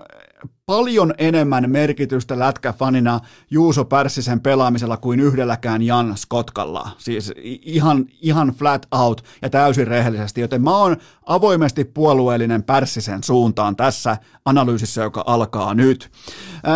paljon 0.66 1.14
enemmän 1.18 1.70
merkitystä 1.70 2.39
lätkäfanina 2.39 3.20
Juuso 3.51 3.84
Pärssisen 3.84 4.41
pelaamisella 4.41 4.97
kuin 4.97 5.20
yhdelläkään 5.20 5.82
Jan 5.82 6.16
Skotkalla. 6.16 6.91
Siis 6.99 7.32
ihan, 7.62 8.07
ihan 8.20 8.49
flat 8.49 8.86
out 8.93 9.24
ja 9.43 9.51
täysin 9.51 9.86
rehellisesti, 9.86 10.41
joten 10.41 10.62
mä 10.62 10.76
oon 10.76 10.97
avoimesti 11.26 11.84
puolueellinen 11.84 12.62
Pärssisen 12.62 13.24
suuntaan 13.24 13.76
tässä 13.76 14.16
analyysissä, 14.45 15.03
joka 15.03 15.24
alkaa 15.26 15.74
nyt. 15.74 16.11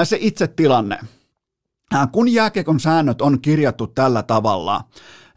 Se 0.05 0.17
itse 0.21 0.49
tilanne. 0.49 0.99
Kun 2.13 2.29
jääkiekon 2.33 2.81
säännöt 2.81 3.23
on 3.23 3.41
kirjattu 3.41 3.87
tällä 3.87 4.23
tavalla, 4.23 4.85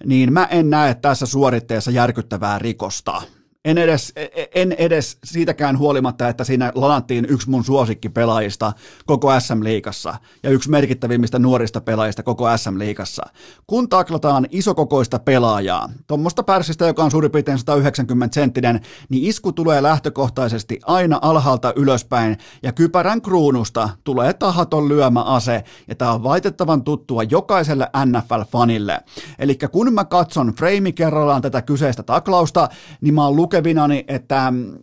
niin 0.06 0.34
mä 0.34 0.46
en 0.46 0.70
näe 0.70 0.94
tässä 0.94 1.26
suoritteessa 1.26 1.92
järkyttävää 1.92 2.60
rikosta. 2.60 3.22
En 3.66 3.78
edes, 3.78 4.14
en 4.56 4.72
edes 4.72 5.18
siitäkään 5.24 5.78
huolimatta, 5.78 6.30
että 6.30 6.44
siinä 6.44 6.72
lanattiin 6.76 7.26
yksi 7.30 7.50
mun 7.50 7.64
suosikkipelaajista 7.64 8.74
koko 9.06 9.40
SM-liigassa 9.40 10.16
ja 10.44 10.50
yksi 10.50 10.70
merkittävimmistä 10.70 11.40
nuorista 11.40 11.82
pelaajista 11.82 12.24
koko 12.24 12.58
SM-liigassa. 12.58 13.24
Kun 13.68 13.90
taklataan 13.90 14.48
isokokoista 14.52 15.20
pelaajaa, 15.20 15.90
tuommoista 16.08 16.44
pärsistä, 16.44 16.88
joka 16.88 17.04
on 17.04 17.12
suurin 17.12 17.32
piirtein 17.32 17.58
190 17.58 18.34
senttinen, 18.34 18.82
niin 19.10 19.30
isku 19.30 19.52
tulee 19.52 19.84
lähtökohtaisesti 19.84 20.80
aina 20.86 21.20
alhaalta 21.22 21.74
ylöspäin 21.76 22.38
ja 22.64 22.72
kypärän 22.72 23.22
kruunusta 23.22 23.90
tulee 24.04 24.34
tahaton 24.34 24.90
lyömäase 24.90 25.64
ja 25.88 25.96
tämä 25.96 26.12
on 26.12 26.24
vaitettavan 26.24 26.84
tuttua 26.84 27.24
jokaiselle 27.24 27.90
NFL-fanille. 28.06 29.00
Eli 29.40 29.58
kun 29.72 29.94
mä 29.94 30.06
katson 30.06 30.54
frame 30.58 30.92
kerrallaan 30.92 31.42
tätä 31.42 31.62
kyseistä 31.62 32.04
taklausta, 32.04 32.70
niin 33.02 33.14
mä 33.14 33.26
oon 33.26 33.36
lukevinani, 33.56 34.06
että 34.08 34.52
mm, 34.52 34.74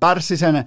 Pärssisen 0.00 0.64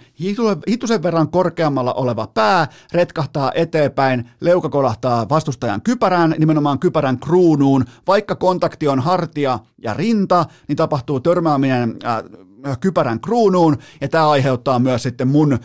hitusen 0.67 1.03
verran 1.03 1.31
korkeammalla 1.31 1.93
oleva 1.93 2.27
pää 2.27 2.67
retkahtaa 2.93 3.51
eteenpäin, 3.55 4.29
leuka 4.41 4.69
kolahtaa 4.69 5.29
vastustajan 5.29 5.81
kypärään, 5.81 6.35
nimenomaan 6.37 6.79
kypärän 6.79 7.19
kruunuun. 7.19 7.85
Vaikka 8.07 8.35
kontakti 8.35 8.87
on 8.87 8.99
hartia 8.99 9.59
ja 9.77 9.93
rinta, 9.93 10.45
niin 10.67 10.75
tapahtuu 10.75 11.19
törmääminen 11.19 11.95
äh, 12.05 12.79
kypärän 12.79 13.19
kruunuun, 13.19 13.77
ja 14.01 14.07
tämä 14.07 14.29
aiheuttaa 14.29 14.79
myös 14.79 15.03
sitten 15.03 15.27
mun, 15.27 15.53
äh, 15.53 15.59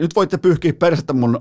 nyt 0.00 0.16
voitte 0.16 0.38
pyyhkiä 0.38 0.72
persettä 0.72 1.12
mun 1.12 1.40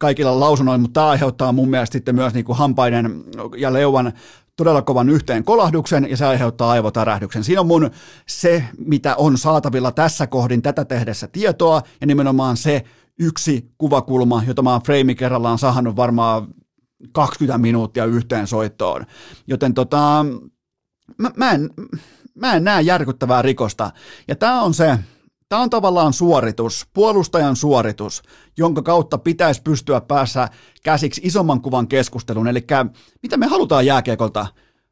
kaikilla 0.00 0.40
lausunnoilla, 0.40 0.78
mutta 0.78 1.00
tämä 1.00 1.08
aiheuttaa 1.08 1.52
mun 1.52 1.70
mielestä 1.70 1.92
sitten 1.92 2.14
myös 2.14 2.34
niin 2.34 2.44
kuin 2.44 2.58
hampaiden 2.58 3.24
ja 3.56 3.72
leuan 3.72 4.12
todella 4.60 4.82
kovan 4.82 5.08
yhteen 5.08 5.44
kolahduksen 5.44 6.10
ja 6.10 6.16
se 6.16 6.26
aiheuttaa 6.26 6.70
aivotärähdyksen. 6.70 7.44
Siinä 7.44 7.60
on 7.60 7.66
mun 7.66 7.90
se, 8.26 8.64
mitä 8.78 9.16
on 9.16 9.38
saatavilla 9.38 9.92
tässä 9.92 10.26
kohdin 10.26 10.62
tätä 10.62 10.84
tehdessä 10.84 11.28
tietoa 11.28 11.82
ja 12.00 12.06
nimenomaan 12.06 12.56
se 12.56 12.84
yksi 13.18 13.70
kuvakulma, 13.78 14.42
jota 14.46 14.62
mä 14.62 14.72
oon 14.72 14.82
frame 14.82 15.14
kerrallaan 15.14 15.58
sahannut 15.58 15.96
varmaan 15.96 16.48
20 17.12 17.58
minuuttia 17.58 18.04
yhteen 18.04 18.46
soittoon. 18.46 19.06
Joten 19.46 19.74
tota, 19.74 20.26
mä, 21.18 21.30
mä, 21.36 21.50
en, 21.50 21.70
mä 22.34 22.54
en 22.54 22.64
näe 22.64 22.82
järkyttävää 22.82 23.42
rikosta. 23.42 23.90
Ja 24.28 24.36
tämä 24.36 24.62
on 24.62 24.74
se, 24.74 24.98
Tämä 25.50 25.62
on 25.62 25.70
tavallaan 25.70 26.12
suoritus, 26.12 26.86
puolustajan 26.94 27.56
suoritus, 27.56 28.22
jonka 28.58 28.82
kautta 28.82 29.18
pitäisi 29.18 29.62
pystyä 29.62 30.00
päässä 30.00 30.48
käsiksi 30.82 31.20
isomman 31.24 31.60
kuvan 31.60 31.88
keskustelun. 31.88 32.48
Eli 32.48 32.66
mitä 33.22 33.36
me 33.36 33.46
halutaan 33.46 33.86
jääkiekolta? 33.86 34.46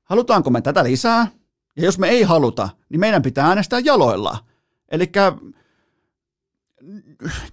Halutaanko 0.04 0.50
me 0.50 0.60
tätä 0.60 0.84
lisää? 0.84 1.28
Ja 1.76 1.84
jos 1.84 1.98
me 1.98 2.08
ei 2.08 2.22
haluta, 2.22 2.68
niin 2.88 3.00
meidän 3.00 3.22
pitää 3.22 3.46
äänestää 3.46 3.78
jaloilla. 3.78 4.38
Eli 4.90 5.12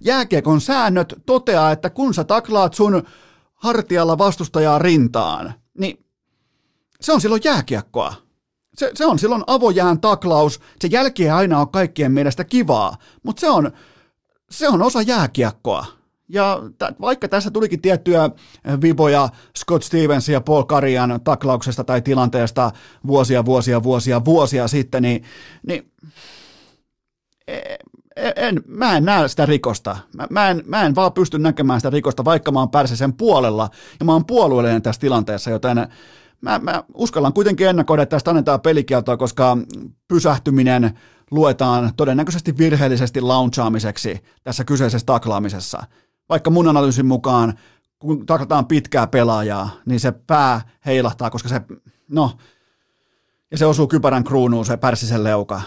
jääkiekon 0.00 0.60
säännöt 0.60 1.14
toteaa, 1.26 1.72
että 1.72 1.90
kun 1.90 2.14
sä 2.14 2.24
taklaat 2.24 2.74
sun 2.74 3.02
hartialla 3.54 4.18
vastustajaa 4.18 4.78
rintaan, 4.78 5.54
niin 5.78 6.06
se 7.00 7.12
on 7.12 7.20
silloin 7.20 7.42
jääkiekkoa. 7.44 8.25
Se, 8.76 8.90
se 8.94 9.06
on 9.06 9.18
silloin 9.18 9.44
avojään 9.46 10.00
taklaus. 10.00 10.60
Se 10.80 10.88
jälki 10.90 11.24
ei 11.24 11.30
aina 11.30 11.58
ole 11.58 11.68
kaikkien 11.72 12.12
mielestä 12.12 12.44
kivaa, 12.44 12.96
mutta 13.22 13.40
se 13.40 13.48
on, 13.48 13.72
se 14.50 14.68
on 14.68 14.82
osa 14.82 15.02
jääkiekkoa. 15.02 15.86
Ja 16.28 16.62
t- 16.78 17.00
vaikka 17.00 17.28
tässä 17.28 17.50
tulikin 17.50 17.80
tiettyjä 17.80 18.30
viboja 18.82 19.28
Scott 19.58 19.82
Stevens 19.82 20.28
ja 20.28 20.40
Paul 20.40 20.62
Karian 20.62 21.20
taklauksesta 21.24 21.84
tai 21.84 22.02
tilanteesta 22.02 22.70
vuosia, 23.06 23.44
vuosia, 23.44 23.82
vuosia, 23.82 24.24
vuosia 24.24 24.68
sitten, 24.68 25.02
niin, 25.02 25.22
niin 25.66 25.92
e, 27.48 27.56
e, 28.16 28.32
en, 28.36 28.62
mä 28.66 28.96
en 28.96 29.04
näe 29.04 29.28
sitä 29.28 29.46
rikosta. 29.46 29.96
Mä, 30.16 30.26
mä, 30.30 30.50
en, 30.50 30.62
mä 30.66 30.82
en 30.82 30.94
vaan 30.94 31.12
pysty 31.12 31.38
näkemään 31.38 31.80
sitä 31.80 31.90
rikosta, 31.90 32.24
vaikka 32.24 32.52
mä 32.52 32.58
oon 32.58 32.70
Pärsisen 32.70 33.12
puolella 33.12 33.70
ja 34.00 34.06
mä 34.06 34.12
oon 34.12 34.26
puolueellinen 34.26 34.82
tässä 34.82 35.00
tilanteessa, 35.00 35.50
joten 35.50 35.88
mä, 36.40 36.58
mä 36.58 36.84
uskallan 36.94 37.32
kuitenkin 37.32 37.68
ennakoida, 37.68 38.02
että 38.02 38.16
tästä 38.16 38.30
annetaan 38.30 38.60
pelikieltoa, 38.60 39.16
koska 39.16 39.58
pysähtyminen 40.08 40.98
luetaan 41.30 41.92
todennäköisesti 41.96 42.58
virheellisesti 42.58 43.20
launchaamiseksi 43.20 44.24
tässä 44.44 44.64
kyseisessä 44.64 45.06
taklaamisessa. 45.06 45.82
Vaikka 46.28 46.50
mun 46.50 46.68
analyysin 46.68 47.06
mukaan, 47.06 47.58
kun 47.98 48.26
taklataan 48.26 48.66
pitkää 48.66 49.06
pelaajaa, 49.06 49.70
niin 49.86 50.00
se 50.00 50.12
pää 50.12 50.60
heilahtaa, 50.86 51.30
koska 51.30 51.48
se, 51.48 51.60
no, 52.08 52.32
ja 53.50 53.58
se 53.58 53.66
osuu 53.66 53.86
kypärän 53.86 54.24
kruunuun, 54.24 54.66
se 54.66 54.76
pärsisen 54.76 55.24
leuka 55.24 55.62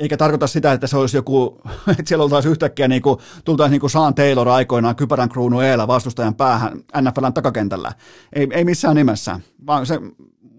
eikä 0.00 0.16
tarkoita 0.16 0.46
sitä, 0.46 0.72
että 0.72 0.86
se 0.86 0.96
olisi 0.96 1.16
joku, 1.16 1.60
että 1.90 2.02
siellä 2.06 2.24
oltaisiin 2.24 2.50
yhtäkkiä 2.50 2.88
niin 2.88 3.02
kuin, 3.02 3.18
tultaisiin 3.44 3.70
niin 3.70 3.80
kuin 3.80 3.90
Sean 3.90 4.14
Taylor 4.14 4.48
aikoinaan 4.48 4.96
kypärän 4.96 5.28
kruunu 5.28 5.60
eellä 5.60 5.86
vastustajan 5.86 6.34
päähän 6.34 6.78
NFLn 7.00 7.34
takakentällä. 7.34 7.92
Ei, 8.32 8.48
ei 8.50 8.64
missään 8.64 8.96
nimessä, 8.96 9.40
vaan 9.66 9.86
se 9.86 10.00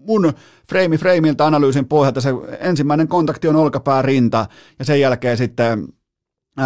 mun 0.06 0.32
frame 0.68 0.98
frameilta 0.98 1.46
analyysin 1.46 1.88
pohjalta 1.88 2.20
se 2.20 2.30
ensimmäinen 2.58 3.08
kontakti 3.08 3.48
on 3.48 3.56
olkapää 3.56 4.02
rinta 4.02 4.46
ja 4.78 4.84
sen 4.84 5.00
jälkeen 5.00 5.36
sitten 5.36 5.88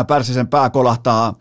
Pärsisen 0.06 0.48
pää 0.48 0.70
kolahtaa, 0.70 1.38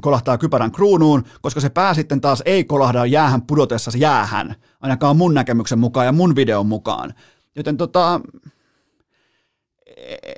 kolahtaa 0.00 0.38
kypärän 0.38 0.72
kruunuun, 0.72 1.24
koska 1.40 1.60
se 1.60 1.68
pää 1.68 1.94
sitten 1.94 2.20
taas 2.20 2.42
ei 2.44 2.64
kolahda 2.64 3.06
jäähän 3.06 3.42
pudotessa 3.42 3.90
jäähän, 3.96 4.54
ainakaan 4.80 5.16
mun 5.16 5.34
näkemyksen 5.34 5.78
mukaan 5.78 6.06
ja 6.06 6.12
mun 6.12 6.36
videon 6.36 6.66
mukaan. 6.66 7.14
Joten 7.56 7.76
tota, 7.76 8.20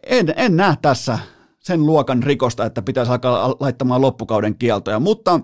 en, 0.07 0.35
en 0.37 0.57
näe 0.57 0.75
tässä 0.83 1.19
sen 1.59 1.87
luokan 1.87 2.23
rikosta, 2.23 2.65
että 2.65 2.83
pitäisi 2.83 3.13
alkaa 3.13 3.51
laittamaan 3.61 4.01
loppukauden 4.01 4.55
kieltoja, 4.55 5.01
mutta 5.01 5.41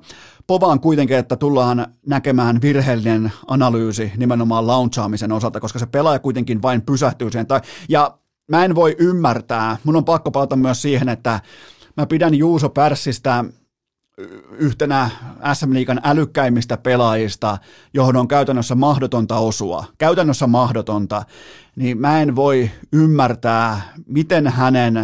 povaan 0.46 0.80
kuitenkin, 0.80 1.16
että 1.16 1.36
tullaan 1.36 1.86
näkemään 2.06 2.60
virheellinen 2.62 3.32
analyysi 3.46 4.12
nimenomaan 4.16 4.66
launchaamisen 4.66 5.32
osalta, 5.32 5.60
koska 5.60 5.78
se 5.78 5.86
pelaaja 5.86 6.18
kuitenkin 6.18 6.62
vain 6.62 6.82
pysähtyy 6.82 7.30
siihen. 7.30 7.46
Ja 7.88 8.18
mä 8.50 8.64
en 8.64 8.74
voi 8.74 8.96
ymmärtää, 8.98 9.76
mun 9.84 9.96
on 9.96 10.04
pakko 10.04 10.30
palata 10.30 10.56
myös 10.56 10.82
siihen, 10.82 11.08
että 11.08 11.40
mä 11.96 12.06
pidän 12.06 12.34
Juuso 12.34 12.68
Pärssistä 12.68 13.44
yhtenä 14.50 15.10
SM 15.52 15.74
Liikan 15.74 16.00
älykkäimmistä 16.04 16.76
pelaajista, 16.76 17.58
johon 17.94 18.16
on 18.16 18.28
käytännössä 18.28 18.74
mahdotonta 18.74 19.38
osua, 19.38 19.84
käytännössä 19.98 20.46
mahdotonta, 20.46 21.22
niin 21.76 21.98
mä 21.98 22.22
en 22.22 22.36
voi 22.36 22.70
ymmärtää, 22.92 23.80
miten 24.06 24.48
hänen, 24.48 24.96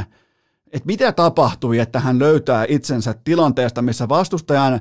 että 0.73 0.87
mitä 0.87 1.13
tapahtui, 1.13 1.79
että 1.79 2.01
hän 2.01 2.19
löytää 2.19 2.65
itsensä 2.69 3.15
tilanteesta, 3.25 3.83
missä 3.83 4.09
vastustajan 4.09 4.81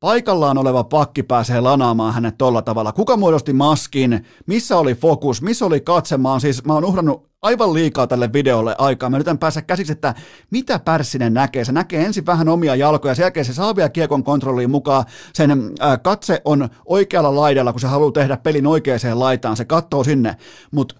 paikallaan 0.00 0.58
oleva 0.58 0.84
pakki 0.84 1.22
pääsee 1.22 1.60
lanaamaan 1.60 2.14
hänet 2.14 2.38
tolla 2.38 2.62
tavalla. 2.62 2.92
Kuka 2.92 3.16
muodosti 3.16 3.52
maskin? 3.52 4.26
Missä 4.46 4.76
oli 4.76 4.94
fokus? 4.94 5.42
Missä 5.42 5.66
oli 5.66 5.80
katse? 5.80 6.16
Mä 6.16 6.30
oon 6.30 6.40
siis, 6.40 6.64
mä 6.64 6.74
oon 6.74 6.84
uhrannut 6.84 7.28
aivan 7.42 7.74
liikaa 7.74 8.06
tälle 8.06 8.32
videolle 8.32 8.74
aikaa. 8.78 9.10
Mä 9.10 9.16
yritän 9.16 9.38
päästä 9.38 9.62
käsiksi, 9.62 9.92
että 9.92 10.14
mitä 10.50 10.78
Pärssinen 10.78 11.34
näkee. 11.34 11.64
Se 11.64 11.72
näkee 11.72 12.04
ensin 12.04 12.26
vähän 12.26 12.48
omia 12.48 12.74
jalkoja, 12.74 13.14
sen 13.14 13.22
jälkeen 13.22 13.46
se 13.46 13.52
saa 13.52 13.76
vielä 13.76 13.88
kiekon 13.88 14.24
kontrolliin 14.24 14.70
mukaan. 14.70 15.04
Sen 15.32 15.50
äh, 15.50 16.02
katse 16.02 16.42
on 16.44 16.68
oikealla 16.84 17.36
laidalla, 17.36 17.72
kun 17.72 17.80
se 17.80 17.86
haluaa 17.86 18.12
tehdä 18.12 18.36
pelin 18.36 18.66
oikeaan 18.66 18.98
laitaan. 19.14 19.56
Se 19.56 19.64
katsoo 19.64 20.04
sinne, 20.04 20.36
mutta 20.70 20.94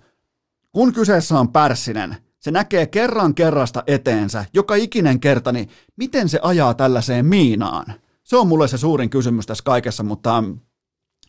kun 0.72 0.92
kyseessä 0.92 1.38
on 1.38 1.52
Pärssinen, 1.52 2.16
se 2.40 2.50
näkee 2.50 2.86
kerran 2.86 3.34
kerrasta 3.34 3.82
eteensä, 3.86 4.44
joka 4.54 4.74
ikinen 4.74 5.20
kerta, 5.20 5.52
niin 5.52 5.68
miten 5.96 6.28
se 6.28 6.38
ajaa 6.42 6.74
tällaiseen 6.74 7.26
miinaan? 7.26 7.94
Se 8.24 8.36
on 8.36 8.48
mulle 8.48 8.68
se 8.68 8.78
suurin 8.78 9.10
kysymys 9.10 9.46
tässä 9.46 9.64
kaikessa, 9.64 10.02
mutta, 10.02 10.44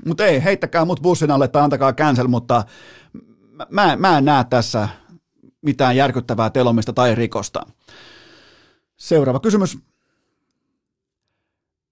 mutta 0.06 0.26
ei, 0.26 0.44
heittäkää 0.44 0.86
mut 0.86 1.02
bussin 1.02 1.32
alle 1.32 1.48
tai 1.48 1.62
antakaa 1.62 1.94
cancel, 1.94 2.28
mutta 2.28 2.64
mä, 3.70 3.96
mä 3.96 4.18
en 4.18 4.26
näe 4.26 4.44
tässä 4.44 4.90
mitään 5.62 5.96
järkyttävää 5.96 6.50
telomista 6.50 6.94
tai 6.94 7.16
rikosta. 7.16 7.66
Seuraava 8.98 9.40
kysymys. 9.40 9.78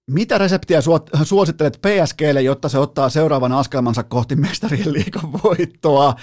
Mitä 0.08 0.38
reseptiä 0.38 0.80
suosittelet 1.22 1.78
PSGlle, 1.82 2.42
jotta 2.42 2.68
se 2.68 2.78
ottaa 2.78 3.08
seuraavan 3.08 3.52
askelmansa 3.52 4.02
kohti 4.02 4.36
mestarien 4.36 4.92
liikan 4.92 5.32
voittoa? 5.44 6.14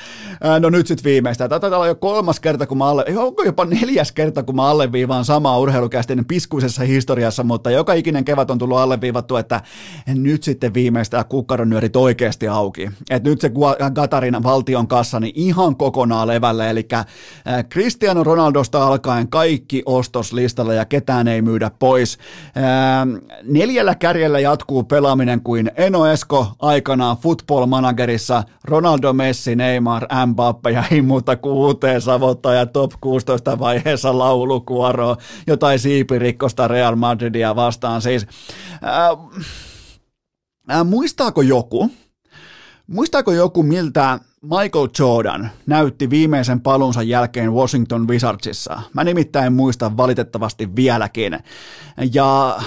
No 0.59 0.69
nyt 0.69 0.88
sitten 0.88 1.03
viimeistä. 1.03 1.49
Tämä 1.49 1.59
taitaa 1.59 1.79
olla 1.79 1.88
jo 1.88 1.95
kolmas 1.95 2.39
kerta, 2.39 2.67
kun 2.67 2.77
mä 2.77 2.86
alle, 2.86 3.05
onko 3.17 3.43
jopa 3.43 3.65
neljäs 3.65 4.11
kerta, 4.11 4.43
kun 4.43 4.55
mä 4.55 4.63
alleviivaan 4.63 5.25
samaa 5.25 5.59
urheilukästin 5.59 6.25
piskuisessa 6.25 6.83
historiassa, 6.83 7.43
mutta 7.43 7.71
joka 7.71 7.93
ikinen 7.93 8.25
kevät 8.25 8.51
on 8.51 8.57
tullut 8.57 8.77
alleviivattu, 8.77 9.36
että 9.36 9.61
nyt 10.07 10.43
sitten 10.43 10.73
viimeistään 10.73 11.25
kukkaronyörit 11.25 11.95
oikeasti 11.95 12.47
auki. 12.47 12.91
Että 13.09 13.29
nyt 13.29 13.41
se 13.41 13.51
Gatarin 13.93 14.43
valtion 14.43 14.88
kassa 14.88 15.19
niin 15.19 15.33
ihan 15.36 15.75
kokonaan 15.75 16.27
levälle, 16.27 16.69
eli 16.69 16.88
Cristiano 17.69 18.23
Ronaldosta 18.23 18.88
alkaen 18.88 19.27
kaikki 19.27 19.83
ostoslistalle 19.86 20.75
ja 20.75 20.86
ketään 20.86 21.27
ei 21.27 21.41
myydä 21.41 21.71
pois. 21.79 22.17
Neljä 23.43 23.74
neljällä 23.76 23.95
kärjellä 23.95 24.39
jatkuu 24.39 24.84
pelaaminen 24.84 25.41
kuin 25.41 25.71
Eno 25.76 26.05
Esko 26.07 26.47
aikanaan 26.59 27.17
football 27.17 27.65
managerissa, 27.65 28.43
Ronaldo 28.63 29.13
Messi, 29.13 29.55
Neymar, 29.55 30.07
Mbappe 30.26 30.71
ja 30.71 30.84
ei 30.91 31.01
muuta 31.01 31.36
kuin 31.36 31.53
uuteen 31.53 32.01
ja 32.57 32.65
top 32.65 32.91
16 33.01 33.59
vaiheessa 33.59 34.17
laulukuoro, 34.17 35.15
jotain 35.47 35.80
siipirikkosta 35.80 36.67
Real 36.67 36.95
Madridia 36.95 37.55
vastaan. 37.55 38.01
Siis, 38.01 38.28
ää, 38.82 39.09
ää, 40.67 40.84
muistaako 40.84 41.41
joku, 41.41 41.91
muistaako 42.88 43.32
joku 43.32 43.63
miltä 43.63 44.19
Michael 44.41 44.88
Jordan 44.99 45.49
näytti 45.65 46.09
viimeisen 46.09 46.61
palunsa 46.61 47.03
jälkeen 47.03 47.53
Washington 47.53 48.07
Wizardsissa. 48.07 48.82
Mä 48.93 49.03
nimittäin 49.03 49.53
muistan 49.53 49.97
valitettavasti 49.97 50.76
vieläkin. 50.76 51.39
Ja 52.13 52.59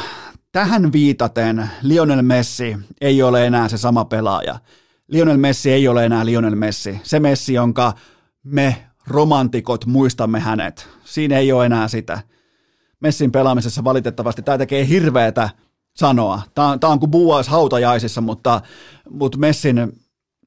tähän 0.59 0.93
viitaten 0.93 1.71
Lionel 1.83 2.23
Messi 2.23 2.77
ei 3.01 3.23
ole 3.23 3.47
enää 3.47 3.69
se 3.69 3.79
sama 3.79 4.05
pelaaja. 4.05 4.59
Lionel 5.09 5.37
Messi 5.37 5.73
ei 5.73 5.89
ole 5.89 6.05
enää 6.05 6.27
Lionel 6.27 6.55
Messi. 6.55 7.01
Se 7.03 7.21
Messi, 7.21 7.55
jonka 7.55 7.93
me 8.45 8.87
romantikot 9.07 9.87
muistamme 9.87 10.41
hänet. 10.41 10.89
Siinä 11.05 11.39
ei 11.39 11.53
ole 11.53 11.67
enää 11.67 11.89
sitä. 11.89 12.21
Messin 13.01 13.33
pelaamisessa 13.33 13.85
valitettavasti 13.85 14.43
tämä 14.43 14.59
tekee 14.59 14.89
hirveätä 14.89 15.51
sanoa. 15.97 16.43
Tämä 16.55 16.69
on, 16.69 16.81
tämä 16.81 16.93
on 16.93 17.01
kuin 17.01 17.11
buuais 17.11 17.49
hautajaisissa, 17.49 18.21
mutta, 18.21 18.61
mutta 19.11 19.39
Messin, 19.39 19.93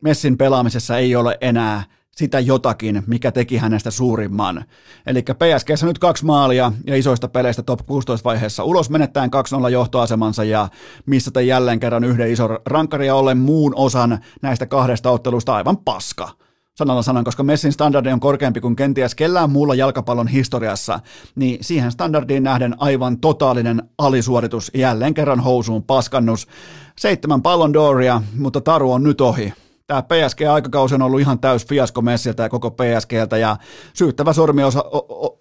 Messin 0.01 0.37
pelaamisessa 0.37 0.97
ei 0.97 1.15
ole 1.15 1.37
enää 1.41 1.83
sitä 2.15 2.39
jotakin, 2.39 3.03
mikä 3.07 3.31
teki 3.31 3.57
hänestä 3.57 3.91
suurimman. 3.91 4.65
Eli 5.05 5.21
PSGssä 5.21 5.85
nyt 5.85 5.99
kaksi 5.99 6.25
maalia 6.25 6.71
ja 6.87 6.95
isoista 6.95 7.27
peleistä 7.27 7.63
top 7.63 7.85
16 7.85 8.23
vaiheessa 8.23 8.63
ulos 8.63 8.89
menettäen 8.89 9.29
2-0 9.65 9.69
johtoasemansa 9.69 10.43
ja 10.43 10.67
missä 11.05 11.41
jälleen 11.41 11.79
kerran 11.79 12.03
yhden 12.03 12.31
ison 12.31 12.59
rankkaria 12.65 13.15
ollen 13.15 13.37
muun 13.37 13.73
osan 13.75 14.19
näistä 14.41 14.65
kahdesta 14.65 15.09
ottelusta 15.09 15.55
aivan 15.55 15.77
paska. 15.77 16.29
sanalla 16.75 17.01
sanan, 17.01 17.23
koska 17.23 17.43
Messin 17.43 17.71
standardi 17.71 18.11
on 18.11 18.19
korkeampi 18.19 18.61
kuin 18.61 18.75
kenties 18.75 19.15
kellään 19.15 19.49
muulla 19.49 19.75
jalkapallon 19.75 20.27
historiassa, 20.27 20.99
niin 21.35 21.57
siihen 21.61 21.91
standardiin 21.91 22.43
nähden 22.43 22.75
aivan 22.77 23.17
totaalinen 23.17 23.83
alisuoritus, 23.97 24.71
jälleen 24.73 25.13
kerran 25.13 25.39
housuun 25.39 25.83
paskannus. 25.83 26.47
Seitsemän 26.97 27.41
pallon 27.41 27.73
Doria, 27.73 28.21
mutta 28.37 28.61
Taru 28.61 28.91
on 28.91 29.03
nyt 29.03 29.21
ohi 29.21 29.53
tämä 29.87 30.01
PSG-aikakausi 30.01 30.95
on 30.95 31.01
ollut 31.01 31.19
ihan 31.19 31.39
täys 31.39 31.67
fiasko 31.67 32.01
Messiltä 32.01 32.43
ja 32.43 32.49
koko 32.49 32.71
PSGltä 32.71 33.37
ja 33.37 33.57
syyttävä 33.93 34.33
sormi 34.33 34.63
osa, 34.63 34.83
o, 34.83 35.25
o, 35.25 35.39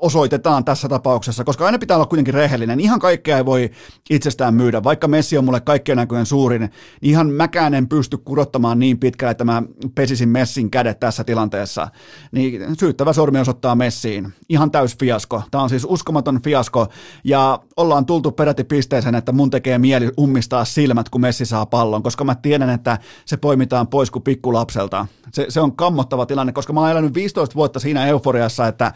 osoitetaan 0.00 0.64
tässä 0.64 0.88
tapauksessa, 0.88 1.44
koska 1.44 1.66
aina 1.66 1.78
pitää 1.78 1.96
olla 1.96 2.06
kuitenkin 2.06 2.34
rehellinen. 2.34 2.80
Ihan 2.80 3.00
kaikkea 3.00 3.36
ei 3.36 3.44
voi 3.44 3.70
itsestään 4.10 4.54
myydä. 4.54 4.84
Vaikka 4.84 5.08
Messi 5.08 5.38
on 5.38 5.44
mulle 5.44 5.60
kaikkien 5.60 5.96
näköjen 5.96 6.26
suurin, 6.26 6.60
niin 6.60 6.70
ihan 7.02 7.30
mäkään 7.30 7.74
en 7.74 7.88
pysty 7.88 8.16
kurottamaan 8.16 8.78
niin 8.78 8.98
pitkälle, 8.98 9.30
että 9.30 9.44
mä 9.44 9.62
pesisin 9.94 10.28
Messin 10.28 10.70
kädet 10.70 11.00
tässä 11.00 11.24
tilanteessa. 11.24 11.88
Niin 12.32 12.76
syyttävä 12.80 13.12
sormi 13.12 13.40
osoittaa 13.40 13.74
Messiin. 13.74 14.32
Ihan 14.48 14.70
täys 14.70 14.96
fiasko. 14.98 15.42
Tämä 15.50 15.62
on 15.62 15.70
siis 15.70 15.86
uskomaton 15.88 16.42
fiasko 16.42 16.86
ja 17.24 17.60
ollaan 17.76 18.06
tultu 18.06 18.30
peräti 18.32 18.64
pisteeseen, 18.64 19.14
että 19.14 19.32
mun 19.32 19.50
tekee 19.50 19.78
mieli 19.78 20.10
ummistaa 20.18 20.64
silmät, 20.64 21.08
kun 21.08 21.20
Messi 21.20 21.46
saa 21.46 21.66
pallon, 21.66 22.02
koska 22.02 22.24
mä 22.24 22.34
tiedän, 22.34 22.70
että 22.70 22.98
se 23.24 23.36
poimitaan 23.36 23.88
pois 23.88 24.10
kuin 24.10 24.22
pikkulapselta. 24.22 25.06
Se, 25.32 25.46
se 25.48 25.60
on 25.60 25.76
kammottava 25.76 26.26
tilanne, 26.26 26.52
koska 26.52 26.72
mä 26.72 26.80
oon 26.80 26.90
elänyt 26.90 27.14
15 27.14 27.54
vuotta 27.54 27.80
siinä 27.80 28.06
euforiassa, 28.06 28.66
että 28.66 28.92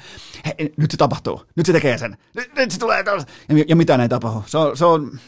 he, 0.47 0.55
nyt 0.77 0.92
se 0.93 0.97
tapahtuu, 0.97 1.43
nyt 1.57 1.67
se 1.67 1.73
tekee 1.73 1.99
sen, 1.99 2.17
nyt, 2.35 2.55
nyt 2.55 2.71
se 2.71 2.79
tulee, 2.79 3.05
ja, 3.49 3.65
ja 3.69 3.77
mitä 3.77 4.03
ei 4.03 4.09
tapahdu. 4.09 4.45
Se 4.47 4.59
on, 4.59 4.77
se 4.77 4.85
on 4.85 5.19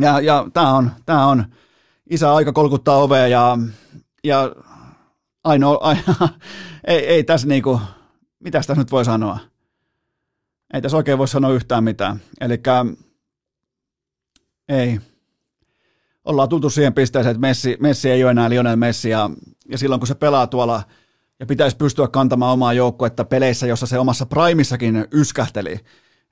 ja, 0.00 0.20
ja 0.20 0.46
tämä 0.52 0.74
on, 0.74 0.90
tää 1.06 1.26
on, 1.26 1.44
isä 2.10 2.34
aika 2.34 2.52
kolkuttaa 2.52 2.96
ovea 2.96 3.26
ja, 3.26 3.58
ja 4.24 4.52
ainoa, 5.44 5.78
ainoa 5.80 6.28
ei, 6.86 7.06
ei 7.06 7.24
tässä 7.24 7.46
niinku, 7.46 7.80
mitä 8.40 8.58
tässä 8.58 8.74
nyt 8.74 8.90
voi 8.90 9.04
sanoa? 9.04 9.38
Ei 10.74 10.82
tässä 10.82 10.96
oikein 10.96 11.18
voi 11.18 11.28
sanoa 11.28 11.52
yhtään 11.52 11.84
mitään. 11.84 12.20
Eli 12.40 12.60
ei. 14.68 15.00
Ollaan 16.24 16.48
tultu 16.48 16.70
siihen 16.70 16.94
pisteeseen, 16.94 17.30
että 17.30 17.40
Messi, 17.40 17.76
Messi 17.80 18.10
ei 18.10 18.24
ole 18.24 18.30
enää 18.30 18.50
Lionel 18.50 18.76
Messi 18.76 19.10
ja, 19.10 19.30
ja 19.68 19.78
silloin 19.78 20.00
kun 20.00 20.08
se 20.08 20.14
pelaa 20.14 20.46
tuolla– 20.46 20.82
ja 21.42 21.46
pitäisi 21.46 21.76
pystyä 21.76 22.08
kantamaan 22.08 22.52
omaa 22.52 22.72
joukkuetta 22.72 23.24
peleissä, 23.24 23.66
jossa 23.66 23.86
se 23.86 23.98
omassa 23.98 24.26
primissakin 24.26 25.06
yskähteli, 25.12 25.76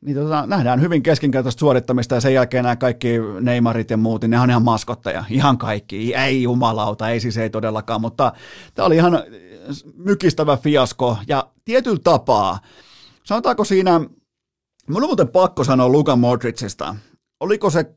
niin 0.01 0.17
tota, 0.17 0.47
nähdään 0.47 0.81
hyvin 0.81 1.03
keskinkertaista 1.03 1.61
suorittamista 1.61 2.15
ja 2.15 2.21
sen 2.21 2.35
jälkeen 2.35 2.65
nämä 2.65 2.77
kaikki 2.77 3.09
Neymarit 3.41 3.91
ja 3.91 3.97
muut, 3.97 4.23
niin 4.23 4.31
ne 4.31 4.41
on 4.41 4.51
ihan 4.51 4.65
maskotteja, 4.65 5.25
ihan 5.31 5.59
kaikki, 5.59 6.15
ei 6.15 6.43
jumalauta, 6.43 7.09
ei 7.09 7.21
siis 7.21 7.37
ei 7.37 7.51
todellakaan, 7.51 8.01
mutta 8.01 8.33
tämä 8.75 8.87
oli 8.87 8.97
ihan 8.97 9.23
mykistävä 9.97 10.57
fiasko. 10.57 11.19
Ja 11.29 11.51
tietyllä 11.65 12.01
tapaa, 12.05 12.59
sanotaanko 13.25 13.65
siinä, 13.65 13.99
mun 14.89 15.03
on 15.03 15.09
muuten 15.09 15.29
pakko 15.29 15.65
sanoa 15.65 15.89
Luka 15.89 16.17
Modricista, 16.17 16.97
oliko 17.41 17.71
se 17.71 17.95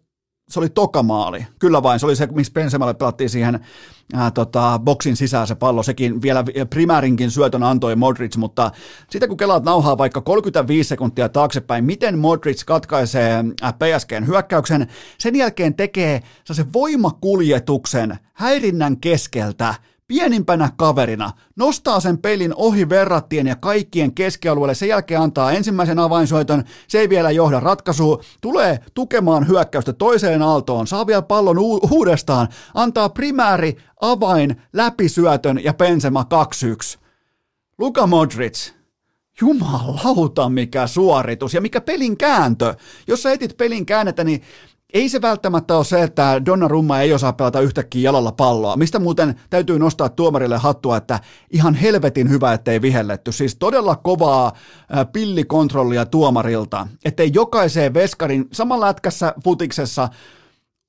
se 0.49 0.59
oli 0.59 0.69
toka 0.69 1.03
maali. 1.03 1.45
Kyllä 1.59 1.83
vain, 1.83 1.99
se 1.99 2.05
oli 2.05 2.15
se, 2.15 2.25
missä 2.25 2.53
Benzemalle 2.53 2.93
pelattiin 2.93 3.29
siihen 3.29 3.59
ää, 4.13 4.31
tota, 4.31 4.79
boksin 4.83 5.15
sisään 5.15 5.47
se 5.47 5.55
pallo. 5.55 5.83
Sekin 5.83 6.21
vielä 6.21 6.43
primäärinkin 6.69 7.31
syötön 7.31 7.63
antoi 7.63 7.95
Modric, 7.95 8.35
mutta 8.37 8.71
sitten 9.09 9.29
kun 9.29 9.37
kelaat 9.37 9.63
nauhaa 9.63 9.97
vaikka 9.97 10.21
35 10.21 10.87
sekuntia 10.87 11.29
taaksepäin, 11.29 11.85
miten 11.85 12.19
Modric 12.19 12.63
katkaisee 12.65 13.43
PSGn 13.79 14.27
hyökkäyksen, 14.27 14.87
sen 15.17 15.35
jälkeen 15.35 15.73
tekee 15.73 16.21
se 16.51 16.65
voimakuljetuksen 16.73 18.17
häirinnän 18.33 18.97
keskeltä– 18.97 19.75
pienimpänä 20.07 20.69
kaverina, 20.77 21.31
nostaa 21.55 21.99
sen 21.99 22.17
pelin 22.17 22.53
ohi 22.55 22.89
verrattien 22.89 23.47
ja 23.47 23.55
kaikkien 23.55 24.13
keskialueelle, 24.13 24.75
sen 24.75 24.89
jälkeen 24.89 25.21
antaa 25.21 25.51
ensimmäisen 25.51 25.99
avainsoiton, 25.99 26.63
se 26.87 26.99
ei 26.99 27.09
vielä 27.09 27.31
johda 27.31 27.59
ratkaisuun, 27.59 28.23
tulee 28.41 28.79
tukemaan 28.93 29.47
hyökkäystä 29.47 29.93
toiseen 29.93 30.41
aaltoon, 30.41 30.87
saa 30.87 31.07
vielä 31.07 31.21
pallon 31.21 31.59
u- 31.59 31.79
uudestaan, 31.91 32.47
antaa 32.73 33.09
primääri 33.09 33.77
avain 34.01 34.61
läpisyötön 34.73 35.63
ja 35.63 35.73
Benzema 35.73 36.25
2-1. 36.95 36.99
Luka 37.77 38.07
Modric, 38.07 38.71
jumalauta 39.41 40.49
mikä 40.49 40.87
suoritus 40.87 41.53
ja 41.53 41.61
mikä 41.61 41.81
pelin 41.81 42.17
kääntö. 42.17 42.75
Jos 43.07 43.23
sä 43.23 43.31
etit 43.31 43.57
pelin 43.57 43.85
käännettä, 43.85 44.23
niin 44.23 44.41
ei 44.93 45.09
se 45.09 45.21
välttämättä 45.21 45.77
ole 45.77 45.85
se, 45.85 46.03
että 46.03 46.41
Donnarumma 46.45 46.99
ei 46.99 47.13
osaa 47.13 47.33
pelata 47.33 47.59
yhtäkkiä 47.59 48.01
jalalla 48.01 48.31
palloa, 48.31 48.77
mistä 48.77 48.99
muuten 48.99 49.35
täytyy 49.49 49.79
nostaa 49.79 50.09
tuomarille 50.09 50.57
hattua, 50.57 50.97
että 50.97 51.19
ihan 51.51 51.73
helvetin 51.73 52.29
hyvä, 52.29 52.53
ettei 52.53 52.81
vihelletty. 52.81 53.31
Siis 53.31 53.55
todella 53.55 53.95
kovaa 53.95 54.51
pillikontrollia 55.13 56.05
tuomarilta, 56.05 56.87
ettei 57.05 57.31
jokaiseen 57.33 57.93
veskarin 57.93 58.45
samalla 58.51 58.85
lätkässä 58.85 59.33
futiksessa 59.43 60.09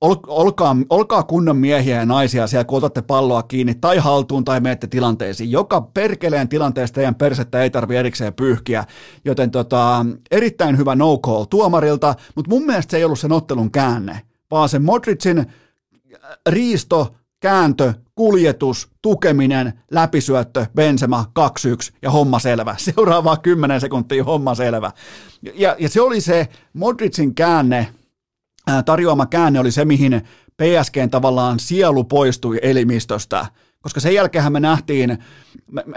ol, 0.01 0.15
olkaa, 0.27 0.75
olkaa 0.89 1.23
kunnon 1.23 1.57
miehiä 1.57 1.95
ja 1.95 2.05
naisia 2.05 2.47
siellä, 2.47 2.65
kun 2.65 2.77
otatte 2.77 3.01
palloa 3.01 3.43
kiinni 3.43 3.75
tai 3.75 3.97
haltuun 3.97 4.45
tai 4.45 4.59
menette 4.59 4.87
tilanteisiin. 4.87 5.51
Joka 5.51 5.81
perkeleen 5.81 6.49
tilanteesta 6.49 6.95
teidän 6.95 7.15
persettä 7.15 7.63
ei 7.63 7.69
tarvitse 7.69 7.99
erikseen 7.99 8.33
pyyhkiä, 8.33 8.85
joten 9.25 9.51
tota, 9.51 10.05
erittäin 10.31 10.77
hyvä 10.77 10.95
no 10.95 11.17
call 11.17 11.43
tuomarilta, 11.43 12.15
mutta 12.35 12.49
mun 12.49 12.65
mielestä 12.65 12.91
se 12.91 12.97
ei 12.97 13.03
ollut 13.03 13.19
sen 13.19 13.31
ottelun 13.31 13.71
käänne, 13.71 14.21
vaan 14.51 14.69
se 14.69 14.79
Modricin 14.79 15.39
äh, 15.39 15.45
riisto, 16.49 17.15
kääntö, 17.39 17.93
kuljetus, 18.15 18.89
tukeminen, 19.01 19.73
läpisyöttö, 19.91 20.65
Benzema 20.75 21.25
2-1 21.39 21.95
ja 22.01 22.11
homma 22.11 22.39
selvä. 22.39 22.75
Seuraavaa 22.95 23.37
10 23.37 23.81
sekuntia 23.81 24.23
homma 24.23 24.55
selvä. 24.55 24.91
Ja, 25.53 25.75
ja 25.79 25.89
se 25.89 26.01
oli 26.01 26.21
se 26.21 26.47
Modricin 26.73 27.35
käänne, 27.35 27.87
tarjoama 28.85 29.25
käänne 29.25 29.59
oli 29.59 29.71
se, 29.71 29.85
mihin 29.85 30.21
PSGn 30.57 31.09
tavallaan 31.11 31.59
sielu 31.59 32.03
poistui 32.03 32.59
elimistöstä, 32.61 33.45
koska 33.81 33.99
sen 33.99 34.13
jälkeen 34.13 34.51
me 34.51 34.59
nähtiin, 34.59 35.17
me, 35.71 35.83
me, 35.85 35.95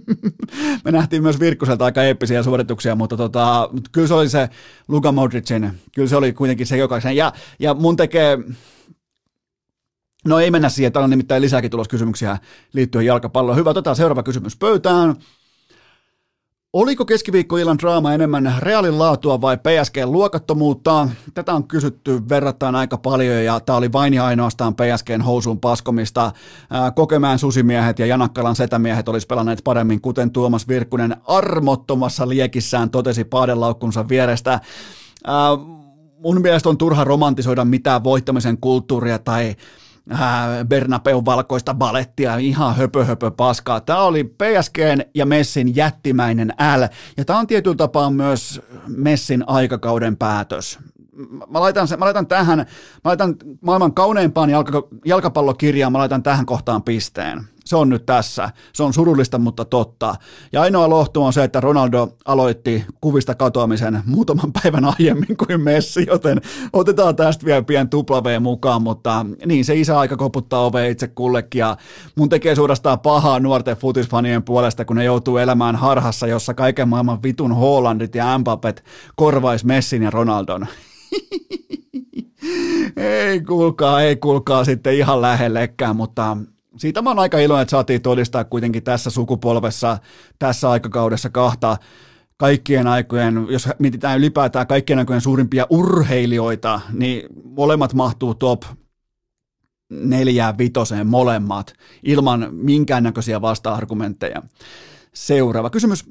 me 0.84 0.90
nähtiin 0.90 1.22
myös 1.22 1.40
Virkkuselta 1.40 1.84
aika 1.84 2.02
eeppisiä 2.02 2.42
suorituksia, 2.42 2.94
mutta 2.94 3.16
tota, 3.16 3.70
kyllä 3.92 4.08
se 4.08 4.14
oli 4.14 4.28
se 4.28 4.48
Luka 4.88 5.12
Modricin, 5.12 5.80
kyllä 5.94 6.08
se 6.08 6.16
oli 6.16 6.32
kuitenkin 6.32 6.66
se 6.66 6.76
jokaisen, 6.76 7.16
ja, 7.16 7.32
ja 7.58 7.74
mun 7.74 7.96
tekee, 7.96 8.38
No 10.24 10.38
ei 10.38 10.50
mennä 10.50 10.68
siihen, 10.68 10.92
täällä 10.92 11.04
on 11.04 11.10
nimittäin 11.10 11.42
lisääkin 11.42 11.70
tuloskysymyksiä 11.70 12.38
liittyen 12.72 13.06
jalkapalloon. 13.06 13.58
Hyvä, 13.58 13.70
otetaan 13.70 13.96
seuraava 13.96 14.22
kysymys 14.22 14.56
pöytään. 14.56 15.16
Oliko 16.72 17.04
keskiviikkoillan 17.04 17.78
draama 17.78 18.14
enemmän 18.14 18.54
Realin 18.58 18.98
laatua 18.98 19.40
vai 19.40 19.56
PSGn 19.56 20.12
luokattomuutta? 20.12 21.08
Tätä 21.34 21.54
on 21.54 21.68
kysytty 21.68 22.28
verrattain 22.28 22.74
aika 22.74 22.98
paljon 22.98 23.44
ja 23.44 23.60
tämä 23.60 23.76
oli 23.76 23.92
vain 23.92 24.14
ja 24.14 24.24
ainoastaan 24.24 24.74
PSGn 24.74 25.22
housuun 25.22 25.60
paskomista. 25.60 26.32
Kokemään 26.94 27.38
susimiehet 27.38 27.98
ja 27.98 28.06
Janakkalan 28.06 28.56
setämiehet 28.56 29.08
olisi 29.08 29.26
pelanneet 29.26 29.60
paremmin, 29.64 30.00
kuten 30.00 30.30
Tuomas 30.30 30.68
Virkkunen 30.68 31.16
armottomassa 31.26 32.28
liekissään 32.28 32.90
totesi 32.90 33.24
paadelaukkunsa 33.24 34.08
vierestä. 34.08 34.60
Mun 36.18 36.40
mielestä 36.40 36.68
on 36.68 36.78
turha 36.78 37.04
romantisoida 37.04 37.64
mitään 37.64 38.04
voittamisen 38.04 38.58
kulttuuria 38.60 39.18
tai 39.18 39.56
äh, 40.12 40.18
Bernabeun 40.68 41.24
valkoista 41.24 41.74
balettia, 41.74 42.36
ihan 42.36 42.76
höpö 42.76 43.04
höpö 43.04 43.30
paskaa. 43.30 43.80
Tämä 43.80 44.02
oli 44.02 44.24
PSGn 44.24 45.00
ja 45.14 45.26
Messin 45.26 45.76
jättimäinen 45.76 46.54
L, 46.76 46.82
ja 47.16 47.24
tämä 47.24 47.38
on 47.38 47.46
tietyllä 47.46 47.76
tapaa 47.76 48.10
myös 48.10 48.60
Messin 48.86 49.44
aikakauden 49.46 50.16
päätös. 50.16 50.78
Mä 51.50 51.60
laitan, 51.60 51.88
sen, 51.88 51.98
mä 51.98 52.04
laitan 52.04 52.26
tähän, 52.26 52.58
mä 52.58 52.64
laitan 53.04 53.36
maailman 53.60 53.94
kauneimpaan 53.94 54.50
jalka, 54.50 54.88
jalkapallokirjaan, 55.04 55.92
mä 55.92 55.98
laitan 55.98 56.22
tähän 56.22 56.46
kohtaan 56.46 56.82
pisteen 56.82 57.44
se 57.70 57.76
on 57.76 57.88
nyt 57.88 58.06
tässä. 58.06 58.50
Se 58.72 58.82
on 58.82 58.92
surullista, 58.92 59.38
mutta 59.38 59.64
totta. 59.64 60.14
Ja 60.52 60.62
ainoa 60.62 60.90
lohtu 60.90 61.22
on 61.22 61.32
se, 61.32 61.44
että 61.44 61.60
Ronaldo 61.60 62.08
aloitti 62.24 62.84
kuvista 63.00 63.34
katoamisen 63.34 64.02
muutaman 64.06 64.52
päivän 64.52 64.84
aiemmin 64.84 65.36
kuin 65.36 65.60
Messi, 65.60 66.04
joten 66.06 66.40
otetaan 66.72 67.16
tästä 67.16 67.46
vielä 67.46 67.62
pien 67.62 67.88
tupla 67.88 68.22
mukaan, 68.40 68.82
mutta 68.82 69.26
niin 69.46 69.64
se 69.64 69.74
isä 69.74 69.98
aika 69.98 70.16
koputtaa 70.16 70.64
ovea 70.64 70.86
itse 70.86 71.08
kullekin 71.08 71.58
ja 71.58 71.76
mun 72.16 72.28
tekee 72.28 72.54
suorastaan 72.54 73.00
pahaa 73.00 73.40
nuorten 73.40 73.76
futisfanien 73.76 74.42
puolesta, 74.42 74.84
kun 74.84 74.96
ne 74.96 75.04
joutuu 75.04 75.36
elämään 75.36 75.76
harhassa, 75.76 76.26
jossa 76.26 76.54
kaiken 76.54 76.88
maailman 76.88 77.22
vitun 77.22 77.56
Hollandit 77.56 78.14
ja 78.14 78.38
Mbappet 78.38 78.84
korvais 79.16 79.64
Messin 79.64 80.02
ja 80.02 80.10
Ronaldon. 80.10 80.66
ei 82.96 83.40
kuulkaa, 83.40 84.02
ei 84.02 84.16
kuulkaa 84.16 84.64
sitten 84.64 84.94
ihan 84.94 85.22
lähellekään, 85.22 85.96
mutta 85.96 86.36
siitä 86.76 87.02
mä 87.02 87.10
oon 87.10 87.18
aika 87.18 87.38
iloinen, 87.38 87.62
että 87.62 87.70
saatiin 87.70 88.02
todistaa 88.02 88.44
kuitenkin 88.44 88.82
tässä 88.82 89.10
sukupolvessa, 89.10 89.98
tässä 90.38 90.70
aikakaudessa 90.70 91.30
kahta 91.30 91.76
kaikkien 92.36 92.86
aikojen, 92.86 93.46
jos 93.50 93.68
mietitään 93.78 94.18
ylipäätään 94.18 94.66
kaikkien 94.66 94.98
aikojen 94.98 95.20
suurimpia 95.20 95.66
urheilijoita, 95.70 96.80
niin 96.92 97.22
molemmat 97.44 97.94
mahtuu 97.94 98.34
top 98.34 98.62
neljään 99.90 100.58
vitoseen 100.58 101.06
molemmat 101.06 101.74
ilman 102.02 102.48
minkäännäköisiä 102.52 103.40
vasta-argumentteja. 103.40 104.42
Seuraava 105.14 105.70
kysymys. 105.70 106.04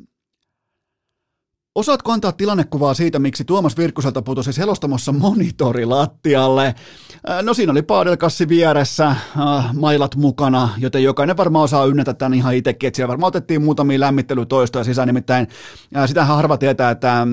Osaatko 1.75 2.11
antaa 2.11 2.31
tilannekuvaa 2.31 2.93
siitä, 2.93 3.19
miksi 3.19 3.45
Tuomas 3.45 3.77
Virkkuselta 3.77 4.21
putosi 4.21 4.53
selostamossa 4.53 5.11
monitori 5.11 5.85
lattialle? 5.85 6.65
Äh, 7.29 7.43
no 7.43 7.53
siinä 7.53 7.71
oli 7.71 7.81
paadelkassi 7.81 8.49
vieressä, 8.49 9.07
äh, 9.07 9.73
mailat 9.73 10.15
mukana, 10.15 10.69
joten 10.77 11.03
jokainen 11.03 11.37
varmaan 11.37 11.63
osaa 11.63 11.85
ynnätä 11.85 12.13
tämän 12.13 12.33
ihan 12.33 12.55
itsekin, 12.55 12.87
että 12.87 12.95
siellä 12.95 13.07
varmaan 13.07 13.27
otettiin 13.27 13.61
muutamia 13.61 13.99
lämmittelytoistoja 13.99 14.83
sisään, 14.83 15.07
nimittäin 15.07 15.47
äh, 15.97 16.07
sitähän 16.07 16.35
harva 16.35 16.57
tietää, 16.57 16.91
että 16.91 17.27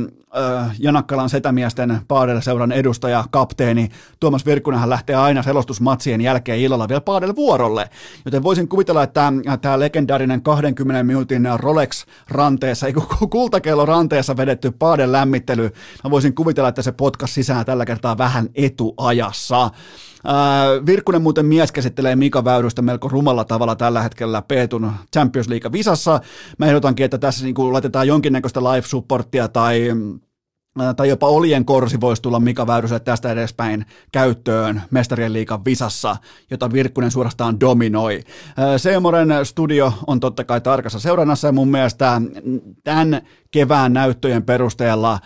Janakkalan 0.78 1.30
setämiesten 1.30 2.00
Paadel-seuran 2.08 2.72
edustaja, 2.72 3.24
kapteeni 3.30 3.88
Tuomas 4.20 4.46
Virkkunenhan 4.46 4.90
lähtee 4.90 5.16
aina 5.16 5.42
selostusmatsien 5.42 6.20
jälkeen 6.20 6.58
illalla 6.58 6.88
vielä 6.88 7.00
Paadel-vuorolle. 7.00 7.90
Joten 8.24 8.42
voisin 8.42 8.68
kuvitella, 8.68 9.02
että 9.02 9.32
tämä 9.60 9.78
legendaarinen 9.78 10.42
20 10.42 11.02
minuutin 11.02 11.48
Rolex-ranteessa, 11.56 12.86
ei 12.86 12.94
kultakello 13.30 13.86
ranteessa 13.86 14.36
vedetty 14.36 14.70
Paadel-lämmittely, 14.70 15.70
mä 16.04 16.10
voisin 16.10 16.34
kuvitella, 16.34 16.68
että 16.68 16.82
se 16.82 16.92
potkas 16.92 17.34
sisään 17.34 17.66
tällä 17.66 17.84
kertaa 17.84 18.18
vähän 18.18 18.48
etuajassa. 18.54 19.70
Virkkunen 20.86 21.22
muuten 21.22 21.46
mies 21.46 21.72
käsittelee 21.72 22.16
Mika 22.16 22.44
Väyrystä 22.44 22.82
melko 22.82 23.08
rumalla 23.08 23.44
tavalla 23.44 23.76
tällä 23.76 24.02
hetkellä 24.02 24.42
Peetun 24.42 24.92
Champions 25.12 25.48
League-visassa. 25.48 26.20
Mä 26.58 26.66
ehdotankin, 26.66 27.04
että 27.04 27.18
tässä 27.18 27.44
niin 27.44 27.72
laitetaan 27.72 28.08
jonkinnäköistä 28.08 28.60
live-supporttia 28.60 29.48
tai 29.48 29.92
tai 30.96 31.08
jopa 31.08 31.26
olien 31.26 31.64
korsi 31.64 32.00
voisi 32.00 32.22
tulla 32.22 32.40
Mika 32.40 32.66
Väyryselle 32.66 33.00
tästä 33.00 33.32
edespäin 33.32 33.86
käyttöön 34.12 34.82
Mestarien 34.90 35.32
liikan 35.32 35.64
visassa, 35.64 36.16
jota 36.50 36.72
Virkkunen 36.72 37.10
suorastaan 37.10 37.60
dominoi. 37.60 38.20
Seemoren 38.76 39.28
studio 39.44 39.92
on 40.06 40.20
totta 40.20 40.44
kai 40.44 40.60
tarkassa 40.60 41.00
seurannassa 41.00 41.48
ja 41.48 41.52
mun 41.52 41.68
mielestä 41.68 42.22
tämän 42.84 43.22
kevään 43.50 43.92
näyttöjen 43.92 44.42
perusteella 44.42 45.18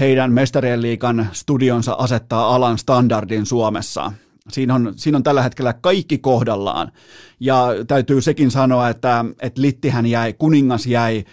heidän 0.00 0.32
Mestarien 0.32 0.82
liikan 0.82 1.28
studionsa 1.32 1.92
asettaa 1.92 2.54
alan 2.54 2.78
standardin 2.78 3.46
Suomessa. 3.46 4.12
Siinä 4.48 4.74
on, 4.74 4.92
siinä 4.96 5.16
on 5.16 5.22
tällä 5.22 5.42
hetkellä 5.42 5.72
kaikki 5.72 6.18
kohdallaan. 6.18 6.92
Ja 7.40 7.68
täytyy 7.86 8.20
sekin 8.20 8.50
sanoa, 8.50 8.88
että, 8.88 9.24
että 9.42 9.62
Littihän 9.62 10.06
jäi, 10.06 10.32
kuningas 10.32 10.86
jäi, 10.86 11.24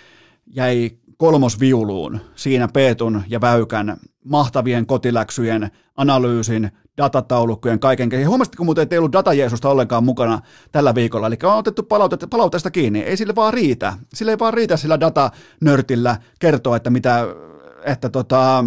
jäi 0.45 0.91
kolmosviuluun 1.17 2.19
siinä 2.35 2.67
Peetun 2.67 3.23
ja 3.27 3.41
Väykän 3.41 3.97
mahtavien 4.23 4.85
kotiläksyjen, 4.85 5.71
analyysin, 5.95 6.71
datataulukkojen, 6.97 7.79
kaiken. 7.79 8.11
Ja 8.11 8.27
huomasitko 8.29 8.63
muuten, 8.63 8.81
että 8.81 8.95
ei 8.95 8.97
ollut 8.99 9.13
datajeesusta 9.13 9.69
ollenkaan 9.69 10.03
mukana 10.03 10.39
tällä 10.71 10.95
viikolla, 10.95 11.27
eli 11.27 11.37
on 11.43 11.57
otettu 11.57 11.83
palautetta, 11.83 12.27
palautteesta 12.27 12.71
kiinni. 12.71 12.99
Ei 12.99 13.17
sille 13.17 13.35
vaan 13.35 13.53
riitä. 13.53 13.93
Sille 14.13 14.31
ei 14.31 14.39
vaan 14.39 14.53
riitä 14.53 14.77
sillä 14.77 14.99
datanörtillä 14.99 16.17
kertoa, 16.39 16.77
että 16.77 16.89
mitä, 16.89 17.27
että 17.83 18.09
tota, 18.09 18.63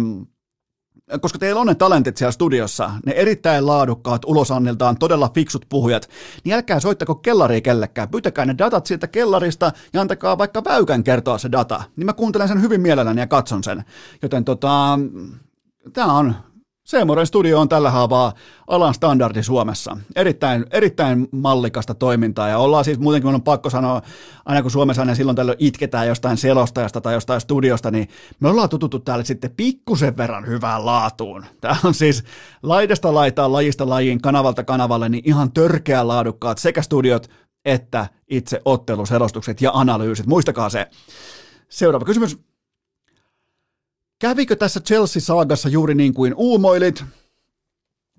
koska 1.21 1.39
teillä 1.39 1.61
on 1.61 1.67
ne 1.67 1.75
talentit 1.75 2.17
siellä 2.17 2.31
studiossa, 2.31 2.91
ne 3.05 3.11
erittäin 3.11 3.65
laadukkaat, 3.67 4.25
ulosanniltaan 4.25 4.97
todella 4.97 5.29
fiksut 5.33 5.65
puhujat, 5.69 6.09
niin 6.43 6.55
älkää 6.55 6.79
soittako 6.79 7.15
kellariin 7.15 7.63
kellekään. 7.63 8.09
Pyytäkää 8.09 8.45
ne 8.45 8.55
datat 8.57 8.85
sieltä 8.85 9.07
kellarista 9.07 9.71
ja 9.93 10.01
antakaa 10.01 10.37
vaikka 10.37 10.63
väykän 10.63 11.03
kertoa 11.03 11.37
se 11.37 11.51
data. 11.51 11.83
Niin 11.95 12.05
mä 12.05 12.13
kuuntelen 12.13 12.47
sen 12.47 12.61
hyvin 12.61 12.81
mielelläni 12.81 13.21
ja 13.21 13.27
katson 13.27 13.63
sen. 13.63 13.85
Joten 14.21 14.45
tota, 14.45 14.99
tämä 15.93 16.13
on 16.13 16.35
Seemoren 16.91 17.27
studio 17.27 17.59
on 17.59 17.69
tällä 17.69 17.91
haavaa 17.91 18.33
alan 18.67 18.93
standardi 18.93 19.43
Suomessa. 19.43 19.97
Erittäin, 20.15 20.65
erittäin 20.71 21.27
mallikasta 21.31 21.93
toimintaa 21.93 22.49
ja 22.49 22.57
ollaan 22.57 22.85
siis 22.85 22.99
muutenkin 22.99 23.35
on 23.35 23.41
pakko 23.41 23.69
sanoa, 23.69 24.01
aina 24.45 24.61
kun 24.61 24.71
Suomessa 24.71 25.01
aina 25.01 25.15
silloin 25.15 25.35
tällöin 25.35 25.57
itketään 25.59 26.07
jostain 26.07 26.37
selostajasta 26.37 27.01
tai 27.01 27.13
jostain 27.13 27.41
studiosta, 27.41 27.91
niin 27.91 28.07
me 28.39 28.49
ollaan 28.49 28.69
tututtu 28.69 28.99
täällä 28.99 29.23
sitten 29.23 29.51
pikkusen 29.57 30.17
verran 30.17 30.47
hyvään 30.47 30.85
laatuun. 30.85 31.45
Tämä 31.61 31.75
on 31.83 31.93
siis 31.93 32.23
laidasta 32.63 33.13
laitaa, 33.13 33.51
lajista 33.51 33.89
lajiin, 33.89 34.21
kanavalta 34.21 34.63
kanavalle, 34.63 35.09
niin 35.09 35.23
ihan 35.25 35.51
törkeä 35.51 36.07
laadukkaat 36.07 36.57
sekä 36.57 36.81
studiot 36.81 37.29
että 37.65 38.07
itse 38.29 38.61
otteluselostukset 38.65 39.61
ja 39.61 39.71
analyysit. 39.73 40.25
Muistakaa 40.25 40.69
se. 40.69 40.87
Seuraava 41.69 42.05
kysymys. 42.05 42.50
Kävikö 44.21 44.55
tässä 44.55 44.79
Chelsea-saagassa 44.79 45.69
juuri 45.69 45.95
niin 45.95 46.13
kuin 46.13 46.33
uumoilit? 46.37 47.03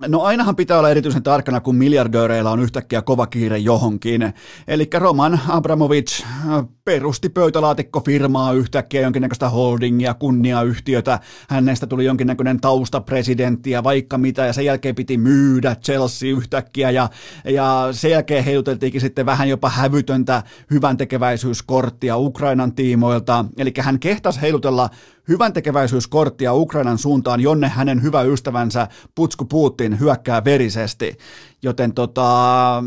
No 0.09 0.23
ainahan 0.23 0.57
pitää 0.57 0.79
olla 0.79 0.91
erityisen 0.91 1.23
tarkkana, 1.23 1.61
kun 1.61 1.77
miljardööreillä 1.77 2.51
on 2.51 2.61
yhtäkkiä 2.61 3.03
kova 3.03 3.27
kiire 3.27 3.59
johonkin. 3.59 4.33
Eli 4.69 4.89
Roman 4.95 5.41
Abramovich 5.49 6.23
äh, 6.23 6.65
perusti 6.85 7.29
pöytälaatikkofirmaa 7.29 8.53
yhtäkkiä, 8.53 9.01
jonkinnäköistä 9.01 9.49
holdingia, 9.49 10.15
kunniayhtiötä. 10.15 11.21
Hänestä 11.49 11.87
tuli 11.87 12.05
jonkinnäköinen 12.05 12.61
taustapresidentti 12.61 13.71
ja 13.71 13.85
vaikka 13.85 14.19
mitä, 14.19 14.47
ja 14.47 14.53
sen 14.53 14.65
jälkeen 14.65 14.95
piti 14.95 15.19
myydä 15.19 15.77
Chelsea 15.77 16.31
yhtäkkiä, 16.31 16.91
ja, 16.91 17.09
ja 17.45 17.89
sen 17.93 18.11
jälkeen 18.11 18.45
heiluteltiinkin 18.45 19.01
sitten 19.01 19.27
vähän 19.27 19.49
jopa 19.49 19.69
hävytöntä 19.69 20.43
hyvän 20.71 20.97
tekeväisyyskorttia 20.97 22.17
Ukrainan 22.17 22.75
tiimoilta. 22.75 23.45
Eli 23.59 23.73
hän 23.81 23.99
kehtasi 23.99 24.41
heilutella 24.41 24.91
hyvän 25.29 25.53
tekeväisyyskorttia 25.53 26.55
Ukrainan 26.55 26.99
suuntaan, 26.99 27.41
jonne 27.41 27.69
hänen 27.69 28.03
hyvä 28.03 28.23
ystävänsä 28.23 28.89
Putsku 29.15 29.45
Putin 29.45 30.01
hyökkää 30.01 30.45
verisesti. 30.45 31.17
Joten 31.63 31.95
tota, 31.95 32.85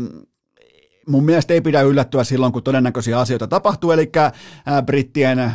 mun 1.08 1.24
mielestä 1.24 1.54
ei 1.54 1.60
pidä 1.60 1.82
yllättyä 1.82 2.24
silloin, 2.24 2.52
kun 2.52 2.62
todennäköisiä 2.62 3.20
asioita 3.20 3.46
tapahtuu, 3.46 3.90
eli 3.92 4.12
brittien 4.86 5.54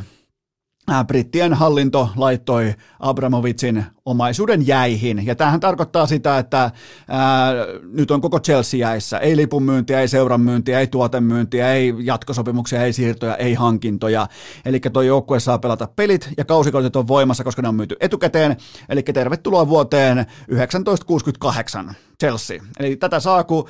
Brittien 1.08 1.54
hallinto 1.54 2.10
laittoi 2.16 2.74
Abramovitsin 3.00 3.86
omaisuuden 4.06 4.68
jäihin. 4.68 5.26
Ja 5.26 5.36
tämähän 5.36 5.60
tarkoittaa 5.60 6.06
sitä, 6.06 6.38
että 6.38 6.72
ää, 7.08 7.54
nyt 7.84 8.12
on 8.12 8.22
koko 8.22 8.40
Chelsea 8.40 8.80
jäissä. 8.80 9.18
Ei 9.18 9.38
lipunmyyntiä, 9.38 10.02
ei 10.02 10.08
seuran 10.08 10.42
myyntiä, 10.42 10.80
ei 10.80 10.88
tuotemyyntiä, 10.88 11.74
ei 11.74 11.94
jatkosopimuksia, 12.00 12.84
ei 12.84 12.94
siirtoja, 12.94 13.36
ei 13.36 13.54
hankintoja. 13.54 14.28
Eli 14.66 14.80
tuo 14.80 15.02
joukkue 15.02 15.40
saa 15.40 15.60
pelata 15.60 15.88
pelit 15.96 16.30
ja 16.38 16.46
kausikaudet 16.46 16.96
on 16.96 17.08
voimassa, 17.08 17.44
koska 17.44 17.62
ne 17.62 17.68
on 17.68 17.76
myyty 17.76 17.96
etukäteen. 18.00 18.58
Eli 18.90 19.04
tervetuloa 19.04 19.68
vuoteen 19.68 20.18
1968 20.18 21.96
Chelsea. 22.20 22.62
Eli 22.80 22.96
tätä 22.96 23.20
saa, 23.20 23.44
kun 23.44 23.68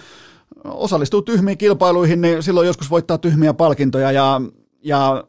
osallistuu 0.66 1.22
tyhmiin 1.22 1.58
kilpailuihin, 1.58 2.22
niin 2.22 2.44
silloin 2.44 2.68
joskus 2.68 2.90
voittaa 2.90 3.18
tyhmiä 3.18 3.54
palkintoja 3.54 4.12
ja 4.12 4.42
ja 4.84 5.24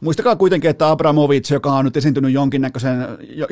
Muistakaa 0.00 0.36
kuitenkin, 0.36 0.70
että 0.70 0.90
Abramovic, 0.90 1.50
joka 1.50 1.72
on 1.72 1.84
nyt 1.84 1.96
esiintynyt 1.96 2.32
jonkinnäköisen, 2.32 2.98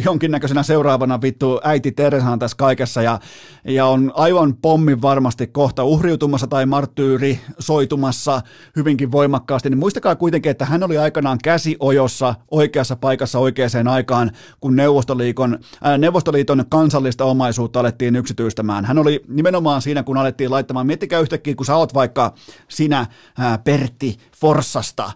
jonkinnäköisenä 0.04 0.62
seuraavana 0.62 1.22
vittu 1.22 1.60
äiti 1.64 1.92
Teresaan 1.92 2.38
tässä 2.38 2.56
kaikessa 2.56 3.02
ja, 3.02 3.20
ja 3.64 3.86
on 3.86 4.12
aivan 4.14 4.56
pommin 4.56 5.02
varmasti 5.02 5.46
kohta 5.46 5.84
uhriutumassa 5.84 6.46
tai 6.46 6.66
marttyyri 6.66 7.40
soitumassa 7.58 8.42
hyvinkin 8.76 9.12
voimakkaasti, 9.12 9.70
niin 9.70 9.78
muistakaa 9.78 10.16
kuitenkin, 10.16 10.50
että 10.50 10.64
hän 10.64 10.82
oli 10.82 10.98
aikanaan 10.98 11.38
käsiojossa 11.44 12.34
oikeassa 12.50 12.96
paikassa 12.96 13.38
oikeaan 13.38 13.88
aikaan, 13.90 14.30
kun 14.60 14.76
Neuvostoliiton, 14.76 15.58
äh, 15.86 15.98
Neuvostoliiton 15.98 16.64
kansallista 16.68 17.24
omaisuutta 17.24 17.80
alettiin 17.80 18.16
yksityistämään. 18.16 18.84
Hän 18.84 18.98
oli 18.98 19.24
nimenomaan 19.28 19.82
siinä, 19.82 20.02
kun 20.02 20.16
alettiin 20.16 20.50
laittamaan, 20.50 20.86
miettikää 20.86 21.20
yhtäkkiä, 21.20 21.54
kun 21.54 21.66
sä 21.66 21.76
oot 21.76 21.94
vaikka 21.94 22.34
sinä 22.68 22.98
äh, 22.98 23.64
Pertti 23.64 24.16
Forssasta, 24.40 25.12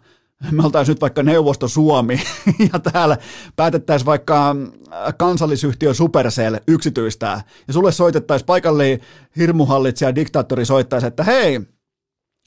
me 0.51 0.64
oltaisiin 0.64 0.95
nyt 0.95 1.01
vaikka 1.01 1.22
Neuvosto 1.22 1.68
Suomi 1.68 2.20
ja 2.72 2.78
täällä 2.78 3.18
päätettäisiin 3.57 4.07
vaikka 4.07 4.57
äh, 4.93 5.14
kansallisyhtiö 5.18 5.95
Supercell 5.95 6.57
yksityistää. 6.68 7.45
Ja 7.66 7.72
sulle 7.72 7.93
soitettaisiin 7.93 8.47
paikalle 8.47 9.01
hirmuhallitsija 9.36 10.14
diktaattori 10.14 10.64
soittaisi, 10.64 11.07
että 11.07 11.24
hei, 11.24 11.61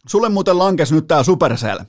sulle 0.08 0.30
muuten 0.30 0.60
lankesi 0.60 0.96
nyt 0.96 1.08
tämä 1.08 1.24
Supercell 1.24 1.80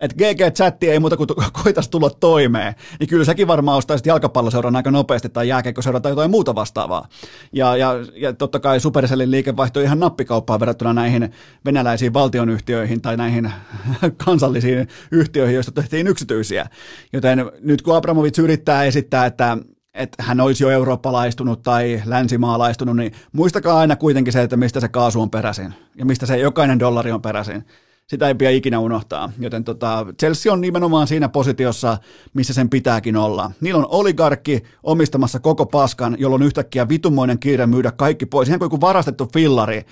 että 0.00 0.16
GG-chatti 0.16 0.90
ei 0.90 1.00
muuta 1.00 1.16
kuin 1.16 1.28
koitaisi 1.62 1.90
tulla 1.90 2.10
toimeen, 2.10 2.74
niin 3.00 3.08
kyllä 3.08 3.24
säkin 3.24 3.46
varmaan 3.46 3.78
ostaisit 3.78 4.06
jalkapalloseuran 4.06 4.76
aika 4.76 4.90
nopeasti 4.90 5.28
tai 5.28 5.48
jääkeikkoseuran 5.48 6.02
tai 6.02 6.12
jotain 6.12 6.30
muuta 6.30 6.54
vastaavaa. 6.54 7.08
Ja, 7.52 7.76
ja, 7.76 7.94
ja 8.16 8.32
totta 8.32 8.60
kai 8.60 8.80
Supercellin 8.80 9.30
liikevaihto 9.30 9.80
ihan 9.80 10.00
nappikauppaa 10.00 10.60
verrattuna 10.60 10.92
näihin 10.92 11.32
venäläisiin 11.64 12.14
valtionyhtiöihin 12.14 13.00
tai 13.00 13.16
näihin 13.16 13.52
kansallisiin 14.24 14.88
yhtiöihin, 15.10 15.54
joista 15.54 15.72
tehtiin 15.72 16.06
yksityisiä. 16.06 16.66
Joten 17.12 17.50
nyt 17.60 17.82
kun 17.82 17.96
Abramovic 17.96 18.38
yrittää 18.38 18.84
esittää, 18.84 19.26
että 19.26 19.58
että 19.94 20.22
hän 20.22 20.40
olisi 20.40 20.64
jo 20.64 20.70
eurooppalaistunut 20.70 21.62
tai 21.62 22.02
länsimaalaistunut, 22.04 22.96
niin 22.96 23.12
muistakaa 23.32 23.78
aina 23.78 23.96
kuitenkin 23.96 24.32
se, 24.32 24.42
että 24.42 24.56
mistä 24.56 24.80
se 24.80 24.88
kaasu 24.88 25.20
on 25.20 25.30
peräisin 25.30 25.74
ja 25.98 26.04
mistä 26.04 26.26
se 26.26 26.38
jokainen 26.38 26.78
dollari 26.78 27.12
on 27.12 27.22
peräisin 27.22 27.64
Sitä 28.08 28.28
ei 28.28 28.34
pidä 28.34 28.50
ikinä 28.50 28.78
unohtaa. 28.78 29.32
Joten 29.38 29.64
tota, 29.64 30.06
Chelsea 30.18 30.52
on 30.52 30.60
nimenomaan 30.60 31.06
siinä 31.06 31.28
positiossa, 31.28 31.98
missä 32.34 32.52
sen 32.52 32.70
pitääkin 32.70 33.16
olla. 33.16 33.50
Niillä 33.60 33.78
on 33.78 33.86
oligarkki 33.88 34.62
omistamassa 34.82 35.40
koko 35.40 35.66
paskan, 35.66 36.16
jolloin 36.18 36.42
yhtäkkiä 36.42 36.88
vitumoinen 36.88 37.38
kiire 37.38 37.66
myydä 37.66 37.92
kaikki 37.92 38.26
pois. 38.26 38.48
Ihan 38.48 38.58
kuin 38.58 38.66
joku 38.66 38.80
varastettu 38.80 39.28
fillari. 39.32 39.86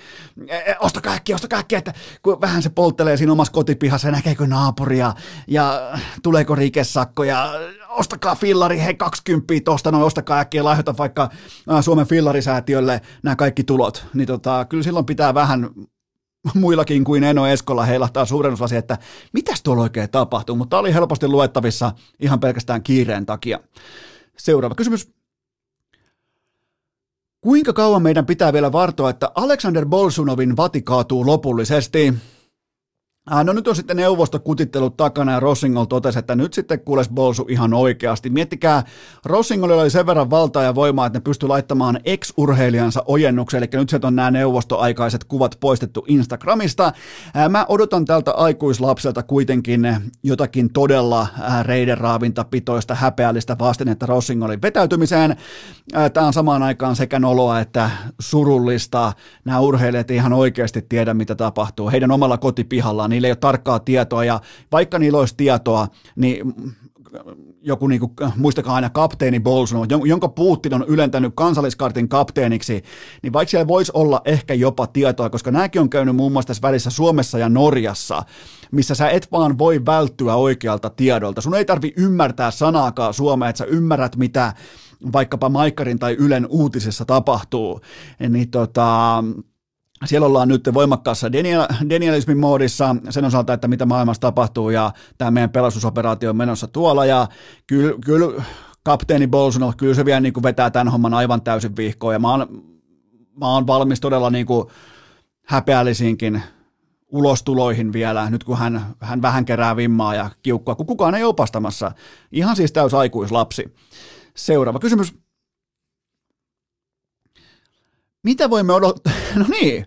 E, 0.47 0.55
e, 0.55 0.75
osta 0.79 1.01
kaikki, 1.01 1.33
osta 1.33 1.47
kaikki, 1.47 1.75
että 1.75 1.93
kun 2.21 2.41
vähän 2.41 2.61
se 2.61 2.69
polttelee 2.69 3.17
siinä 3.17 3.31
omassa 3.31 3.53
kotipihassa 3.53 4.11
näkeekö 4.11 4.47
naapuria 4.47 5.13
ja 5.47 5.91
tuleeko 6.23 6.55
rikesakko 6.55 7.23
ja 7.23 7.53
ostakaa 7.89 8.35
fillari, 8.35 8.79
hei 8.79 8.93
20 8.93 9.53
tosta, 9.65 9.91
noin 9.91 10.03
ostakaa 10.03 10.39
äkkiä 10.39 10.63
lahjoita 10.63 10.97
vaikka 10.97 11.29
Suomen 11.81 12.07
fillarisäätiölle 12.07 13.01
nämä 13.23 13.35
kaikki 13.35 13.63
tulot. 13.63 14.05
Niin 14.13 14.27
tota, 14.27 14.65
kyllä 14.65 14.83
silloin 14.83 15.05
pitää 15.05 15.33
vähän 15.33 15.69
muillakin 16.53 17.03
kuin 17.03 17.23
Eno 17.23 17.47
Eskolla 17.47 17.85
heilahtaa 17.85 18.25
suurennuslasi, 18.25 18.75
että 18.75 18.97
mitäs 19.33 19.63
tuolla 19.63 19.83
oikein 19.83 20.09
tapahtuu, 20.09 20.55
mutta 20.55 20.79
oli 20.79 20.93
helposti 20.93 21.27
luettavissa 21.27 21.91
ihan 22.19 22.39
pelkästään 22.39 22.83
kiireen 22.83 23.25
takia. 23.25 23.59
Seuraava 24.37 24.75
kysymys. 24.75 25.11
Kuinka 27.41 27.73
kauan 27.73 28.01
meidän 28.01 28.25
pitää 28.25 28.53
vielä 28.53 28.71
vartoa, 28.71 29.09
että 29.09 29.31
Alexander 29.35 29.85
Bolsunovin 29.85 30.57
vati 30.57 30.81
kaatuu 30.81 31.25
lopullisesti? 31.25 32.13
Äh, 33.31 33.45
no 33.45 33.53
nyt 33.53 33.67
on 33.67 33.75
sitten 33.75 33.97
neuvostokutittelut 33.97 34.97
takana 34.97 35.31
ja 35.31 35.39
Rossingol 35.39 35.85
totesi, 35.85 36.19
että 36.19 36.35
nyt 36.35 36.53
sitten 36.53 36.79
kuules 36.79 37.09
Bolsu 37.09 37.45
ihan 37.49 37.73
oikeasti. 37.73 38.29
Miettikää, 38.29 38.83
Rossingolilla 39.25 39.81
oli 39.81 39.89
sen 39.89 40.05
verran 40.05 40.29
valtaa 40.29 40.63
ja 40.63 40.75
voimaa, 40.75 41.05
että 41.05 41.19
ne 41.19 41.23
pystyi 41.23 41.49
laittamaan 41.49 41.99
ex-urheilijansa 42.05 43.03
ojennukseen, 43.07 43.63
eli 43.63 43.69
nyt 43.79 43.89
se 43.89 43.99
on 44.03 44.15
nämä 44.15 44.31
neuvostoaikaiset 44.31 45.23
kuvat 45.23 45.57
poistettu 45.59 46.05
Instagramista. 46.07 46.85
Äh, 47.37 47.49
mä 47.49 47.65
odotan 47.69 48.05
tältä 48.05 48.31
aikuislapselta 48.31 49.23
kuitenkin 49.23 49.97
jotakin 50.23 50.73
todella 50.73 51.21
äh, 51.21 51.65
reidenraavintapitoista, 51.65 52.95
häpeällistä 52.95 53.55
vastinetta 53.59 54.05
Rossingolin 54.05 54.61
vetäytymiseen. 54.61 55.37
Tämä 56.13 56.27
on 56.27 56.33
samaan 56.33 56.63
aikaan 56.63 56.95
sekä 56.95 57.19
noloa 57.19 57.59
että 57.59 57.89
surullista. 58.19 59.13
Nämä 59.45 59.59
urheilijat 59.59 60.11
ihan 60.11 60.33
oikeasti 60.33 60.81
tiedä, 60.81 61.13
mitä 61.13 61.35
tapahtuu. 61.35 61.89
Heidän 61.89 62.11
omalla 62.11 62.37
kotipihallaan 62.37 63.12
niillä 63.13 63.27
ei 63.27 63.31
ole 63.31 63.37
tarkkaa 63.37 63.79
tietoa 63.79 64.25
ja 64.25 64.39
vaikka 64.71 64.99
niillä 64.99 65.19
olisi 65.19 65.33
tietoa, 65.37 65.87
niin 66.15 66.53
joku, 67.61 67.87
niin 67.87 67.99
kuin, 67.99 68.11
muistakaa 68.35 68.75
aina 68.75 68.89
kapteeni 68.89 69.39
Bolson, 69.39 69.87
jonka 70.05 70.29
Putin 70.29 70.73
on 70.73 70.85
ylentänyt 70.87 71.33
kansalliskartin 71.35 72.09
kapteeniksi, 72.09 72.83
niin 73.23 73.33
vaikka 73.33 73.49
siellä 73.49 73.67
voisi 73.67 73.91
olla 73.95 74.21
ehkä 74.25 74.53
jopa 74.53 74.87
tietoa, 74.87 75.29
koska 75.29 75.51
nämäkin 75.51 75.81
on 75.81 75.89
käynyt 75.89 76.15
muun 76.15 76.31
muassa 76.31 76.47
tässä 76.47 76.61
välissä 76.61 76.89
Suomessa 76.89 77.37
ja 77.39 77.49
Norjassa, 77.49 78.23
missä 78.71 78.95
sä 78.95 79.09
et 79.09 79.31
vaan 79.31 79.57
voi 79.57 79.85
välttyä 79.85 80.35
oikealta 80.35 80.89
tiedolta. 80.89 81.41
Sun 81.41 81.55
ei 81.55 81.65
tarvi 81.65 81.93
ymmärtää 81.97 82.51
sanaakaan 82.51 83.13
Suomea, 83.13 83.49
että 83.49 83.57
sä 83.57 83.65
ymmärrät, 83.65 84.15
mitä 84.15 84.53
vaikkapa 85.13 85.49
Maikkarin 85.49 85.99
tai 85.99 86.13
Ylen 86.19 86.47
uutisessa 86.49 87.05
tapahtuu. 87.05 87.81
Niin 88.29 88.51
tota, 88.51 89.23
siellä 90.05 90.27
ollaan 90.27 90.47
nyt 90.47 90.69
voimakkaassa 90.73 91.31
denialismin 91.89 92.37
moodissa 92.37 92.95
sen 93.09 93.25
osalta, 93.25 93.53
että 93.53 93.67
mitä 93.67 93.85
maailmassa 93.85 94.21
tapahtuu 94.21 94.69
ja 94.69 94.91
tämä 95.17 95.31
meidän 95.31 95.49
pelastusoperaatio 95.49 96.29
on 96.29 96.37
menossa 96.37 96.67
tuolla 96.67 97.05
ja 97.05 97.27
kyllä, 97.67 97.93
kyllä 98.05 98.43
kapteeni 98.83 99.27
Bolsonaro, 99.27 99.73
kyllä 99.77 99.93
se 99.93 100.05
vielä 100.05 100.19
niin 100.19 100.33
kuin 100.33 100.43
vetää 100.43 100.69
tämän 100.69 100.87
homman 100.87 101.13
aivan 101.13 101.41
täysin 101.41 101.75
vihkoon 101.75 102.13
ja 102.13 102.19
mä 102.19 102.31
oon, 102.31 102.47
mä 103.39 103.47
oon 103.47 103.67
valmis 103.67 103.99
todella 103.99 104.29
niin 104.29 104.45
kuin 104.45 104.67
häpeällisiinkin 105.47 106.41
ulostuloihin 107.07 107.93
vielä, 107.93 108.29
nyt 108.29 108.43
kun 108.43 108.57
hän, 108.57 108.95
hän 108.99 109.21
vähän 109.21 109.45
kerää 109.45 109.75
vimmaa 109.75 110.15
ja 110.15 110.29
kiukkua, 110.43 110.75
kun 110.75 110.85
kukaan 110.85 111.15
ei 111.15 111.23
opastamassa. 111.23 111.91
Ihan 112.31 112.55
siis 112.55 112.71
täys 112.71 112.93
aikuislapsi. 112.93 113.73
Seuraava 114.35 114.79
kysymys. 114.79 115.22
Mitä 118.23 118.49
voimme 118.49 118.73
odottaa? 118.73 119.13
No 119.35 119.45
niin. 119.49 119.85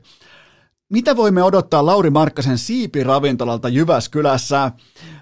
Mitä 0.92 1.16
voimme 1.16 1.42
odottaa 1.42 1.86
Lauri 1.86 2.10
Markkasen 2.10 2.58
siipiravintolalta 2.58 3.68
Jyväskylässä? 3.68 4.72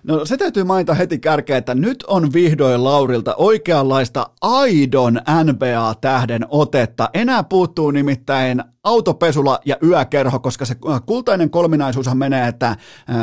No 0.02 0.24
se 0.24 0.36
täytyy 0.36 0.64
mainita 0.64 0.94
heti 0.94 1.18
kärkeä, 1.18 1.56
että 1.56 1.74
nyt 1.74 2.02
on 2.02 2.32
vihdoin 2.32 2.84
Laurilta 2.84 3.34
oikeanlaista 3.34 4.30
aidon 4.40 5.20
NBA-tähden 5.44 6.46
otetta. 6.48 7.10
Enää 7.14 7.42
puuttuu 7.42 7.90
nimittäin 7.90 8.64
autopesula 8.84 9.58
ja 9.64 9.76
yökerho, 9.82 10.40
koska 10.40 10.64
se 10.64 10.76
äh, 10.90 11.02
kultainen 11.06 11.50
kolminaisuushan 11.50 12.18
menee, 12.18 12.48
että 12.48 12.68
äh, 12.68 12.76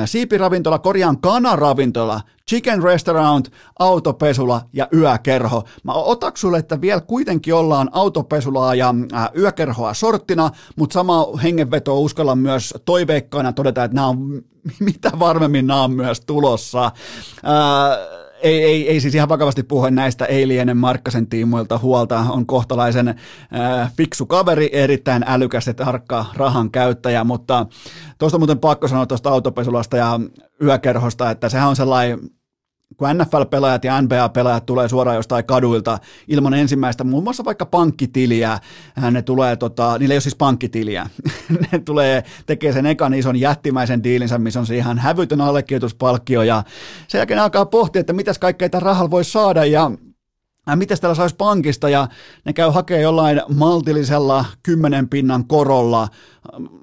siipiravintola, 0.06 0.80
korjaan 0.80 1.22
kanaravintola, 1.22 2.22
chicken 2.50 2.84
restaurant, 2.84 3.52
autopesula 3.80 4.62
ja 4.74 4.88
yökerho. 4.94 5.64
Mä 5.84 5.94
otak 5.94 6.38
sulle, 6.38 6.58
että 6.58 6.82
vielä 6.82 7.02
kuitenkin 7.02 7.54
ollaan 7.54 7.90
autopesulaa 7.92 8.76
ja 8.76 8.96
äh, 9.14 9.30
yökerhoa 9.38 9.94
sorttina, 9.94 10.50
mutta 10.76 10.94
sama 10.94 11.28
hengenveto 11.44 12.00
uskalla 12.00 12.36
myös 12.36 12.74
toiveikkaana 12.86 13.54
todeta, 13.54 13.84
että 13.84 13.96
nämä 13.96 14.08
on 14.08 14.42
mitä 14.80 15.12
varmemmin 15.20 15.68
nämä 15.68 15.84
on 15.84 15.92
myös 15.92 16.22
tulossa. 16.22 16.92
Ää, 17.44 17.98
ei, 18.44 18.64
ei, 18.64 18.90
ei 18.90 19.00
siis 19.00 19.16
ihan 19.16 19.30
vakavasti 19.30 19.64
puhua 19.64 19.92
näistä, 19.92 20.26
ei 20.26 20.48
liene 20.48 20.74
Markkasen 20.74 21.28
tiimoilta 21.28 21.78
huolta, 21.78 22.20
on 22.20 22.46
kohtalaisen 22.46 23.08
äh, 23.08 23.94
fiksu 23.98 24.26
kaveri, 24.26 24.70
erittäin 24.72 25.24
älykäs 25.28 25.68
ja 25.68 25.74
tarkka 25.74 26.26
rahan 26.36 26.72
käyttäjä, 26.72 27.24
mutta 27.24 27.66
tuosta 28.18 28.38
muuten 28.38 28.60
pakko 28.60 28.88
sanoa 28.88 29.06
tuosta 29.06 29.30
autopesulasta 29.30 29.98
ja 29.98 30.20
yökerhosta, 30.62 31.32
että 31.32 31.50
sehän 31.50 31.70
on 31.70 31.76
sellainen 31.76 32.20
kun 32.98 33.08
NFL-pelaajat 33.10 33.84
ja 33.84 34.02
NBA-pelaajat 34.02 34.66
tulee 34.66 34.90
suoraan 34.90 35.16
jostain 35.16 35.46
kaduilta 35.46 36.00
ilman 36.28 36.54
ensimmäistä, 36.54 37.04
muun 37.04 37.24
muassa 37.24 37.46
vaikka 37.46 37.66
pankkitiliä, 37.66 38.60
ne 39.12 39.22
tulee, 39.22 39.56
tota, 39.56 39.98
niillä 40.00 40.14
ei 40.14 40.16
ole 40.16 40.22
siis 40.22 40.36
pankkitiliä, 40.36 41.10
ne 41.72 41.80
tulee, 41.80 42.24
tekee 42.46 42.74
sen 42.74 42.86
ekan 42.86 43.14
ison 43.14 43.36
jättimäisen 43.36 44.04
diilinsä, 44.04 44.38
missä 44.38 44.60
on 44.60 44.66
se 44.66 44.78
ihan 44.78 44.98
hävytön 44.98 45.42
allekirjoituspalkkio, 45.42 46.42
ja 46.44 46.64
sen 47.08 47.20
jälkeen 47.20 47.40
alkaa 47.40 47.66
pohtia, 47.66 48.00
että 48.00 48.14
mitäs 48.14 48.40
kaikkea 48.40 48.70
tällä 48.70 48.86
rahalla 48.86 49.12
voi 49.12 49.24
saada, 49.24 49.66
ja 49.66 49.92
miten 50.76 50.98
täällä 51.02 51.16
saisi 51.16 51.36
pankista 51.36 51.90
ja 51.90 52.08
ne 52.46 52.54
käy 52.54 52.70
hakemaan 52.70 53.04
jollain 53.04 53.42
maltillisella 53.56 54.46
kymmenen 54.64 55.10
pinnan 55.10 55.48
korolla. 55.48 56.08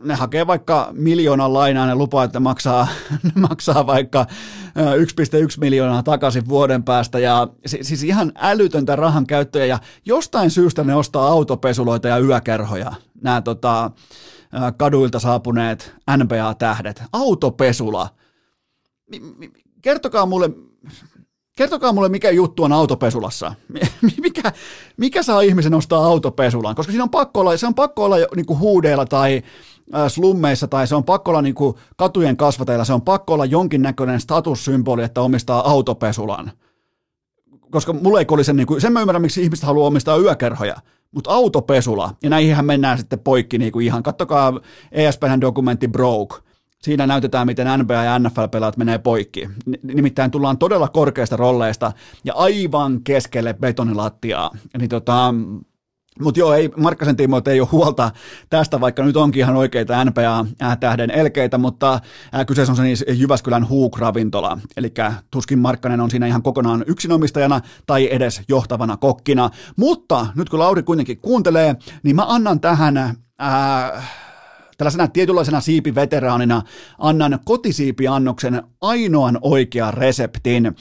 Ne 0.04 0.14
hakee 0.14 0.46
vaikka 0.46 0.88
miljoonan 0.92 1.54
lainaa, 1.54 1.86
ne 1.86 1.94
lupaa, 1.94 2.24
että 2.24 2.40
maksaa, 2.40 2.88
ne 3.22 3.32
maksaa 3.48 3.86
vaikka 3.86 4.26
1,1 4.28 5.34
äh, 5.34 5.58
miljoonaa 5.60 6.02
takaisin 6.02 6.48
vuoden 6.48 6.82
päästä 6.82 7.18
ja 7.18 7.48
siis 7.66 8.02
ihan 8.02 8.32
älytöntä 8.36 8.96
rahan 8.96 9.26
käyttöä 9.26 9.64
ja 9.64 9.78
jostain 10.04 10.50
syystä 10.50 10.84
ne 10.84 10.94
ostaa 10.94 11.28
autopesuloita 11.28 12.08
ja 12.08 12.18
yökerhoja, 12.18 12.92
nämä 13.22 13.40
tota, 13.40 13.90
kaduilta 14.76 15.20
saapuneet 15.20 15.94
NBA-tähdet. 16.16 17.02
Autopesula. 17.12 18.08
Kertokaa 19.82 20.26
mulle, 20.26 20.50
Kertokaa 21.58 21.92
mulle, 21.92 22.08
mikä 22.08 22.30
juttu 22.30 22.64
on 22.64 22.72
autopesulassa. 22.72 23.54
mikä, 24.22 24.52
mikä 24.96 25.22
saa 25.22 25.40
ihmisen 25.40 25.74
ostaa 25.74 26.06
autopesulan? 26.06 26.74
Koska 26.74 26.92
siinä 26.92 27.02
on 27.02 27.10
pakko 27.10 27.40
olla, 27.40 27.56
se 27.56 27.66
on 27.66 27.74
pakko 27.74 28.04
olla 28.04 28.16
niin 28.36 28.46
kuin 28.46 28.58
huudeilla 28.58 29.06
tai 29.06 29.42
slummeissa 30.08 30.68
tai 30.68 30.86
se 30.86 30.94
on 30.94 31.04
pakko 31.04 31.30
olla 31.30 31.42
niin 31.42 31.54
kuin 31.54 31.76
katujen 31.96 32.36
kasvateilla, 32.36 32.84
se 32.84 32.92
on 32.92 33.02
pakko 33.02 33.34
olla 33.34 33.44
jonkinnäköinen 33.44 34.20
statussymboli, 34.20 35.02
että 35.02 35.20
omistaa 35.20 35.70
autopesulan. 35.70 36.52
Koska 37.70 37.92
mulle 37.92 38.20
ei 38.20 38.26
olisi 38.30 38.52
niin 38.52 38.66
kuin, 38.66 38.80
sen 38.80 38.92
mä 38.92 39.00
ymmärrän, 39.00 39.22
miksi 39.22 39.42
ihmiset 39.42 39.64
haluaa 39.64 39.86
omistaa 39.86 40.16
yökerhoja, 40.16 40.76
mutta 41.10 41.30
autopesula, 41.30 42.14
ja 42.22 42.30
näihinhän 42.30 42.66
mennään 42.66 42.98
sitten 42.98 43.18
poikki 43.18 43.58
niin 43.58 43.80
ihan, 43.82 44.02
kattokaa 44.02 44.60
ESPN 44.92 45.40
dokumentti 45.40 45.88
Broke, 45.88 46.36
Siinä 46.82 47.06
näytetään, 47.06 47.46
miten 47.46 47.78
NBA 47.78 48.04
ja 48.04 48.18
NFL-pelaat 48.18 48.76
menee 48.76 48.98
poikki. 48.98 49.48
Nimittäin 49.82 50.30
tullaan 50.30 50.58
todella 50.58 50.88
korkeista 50.88 51.36
rolleista 51.36 51.92
ja 52.24 52.34
aivan 52.34 53.00
keskelle 53.04 53.54
betonilattiaa. 53.54 54.50
Eli 54.74 54.88
tota, 54.88 55.34
mutta 56.20 56.40
joo, 56.40 56.54
ei, 56.54 56.70
Markkasen 56.76 57.16
tiimoilta 57.16 57.50
ei 57.50 57.60
ole 57.60 57.68
huolta 57.72 58.10
tästä, 58.50 58.80
vaikka 58.80 59.04
nyt 59.04 59.16
onkin 59.16 59.40
ihan 59.40 59.56
oikeita 59.56 60.04
NBA-tähden 60.04 61.10
elkeitä, 61.10 61.58
mutta 61.58 62.00
ää, 62.32 62.44
kyseessä 62.44 62.72
on 62.72 62.76
se 62.76 62.82
niin 62.82 63.20
Jyväskylän 63.20 63.68
Huuk-ravintola. 63.68 64.58
Eli 64.76 64.92
tuskin 65.30 65.58
Markkanen 65.58 66.00
on 66.00 66.10
siinä 66.10 66.26
ihan 66.26 66.42
kokonaan 66.42 66.84
yksinomistajana 66.86 67.60
tai 67.86 68.08
edes 68.12 68.42
johtavana 68.48 68.96
kokkina. 68.96 69.50
Mutta 69.76 70.26
nyt 70.34 70.48
kun 70.48 70.58
Lauri 70.58 70.82
kuitenkin 70.82 71.18
kuuntelee, 71.18 71.76
niin 72.02 72.16
mä 72.16 72.24
annan 72.28 72.60
tähän... 72.60 73.16
Ää, 73.38 74.02
Tällaisena 74.78 75.08
tietynlaisena 75.08 75.60
siipiveteraanina 75.60 76.62
annan 76.98 77.38
kotisiipiannoksen 77.44 78.62
ainoan 78.80 79.38
oikean 79.42 79.94
reseptin. 79.94 80.76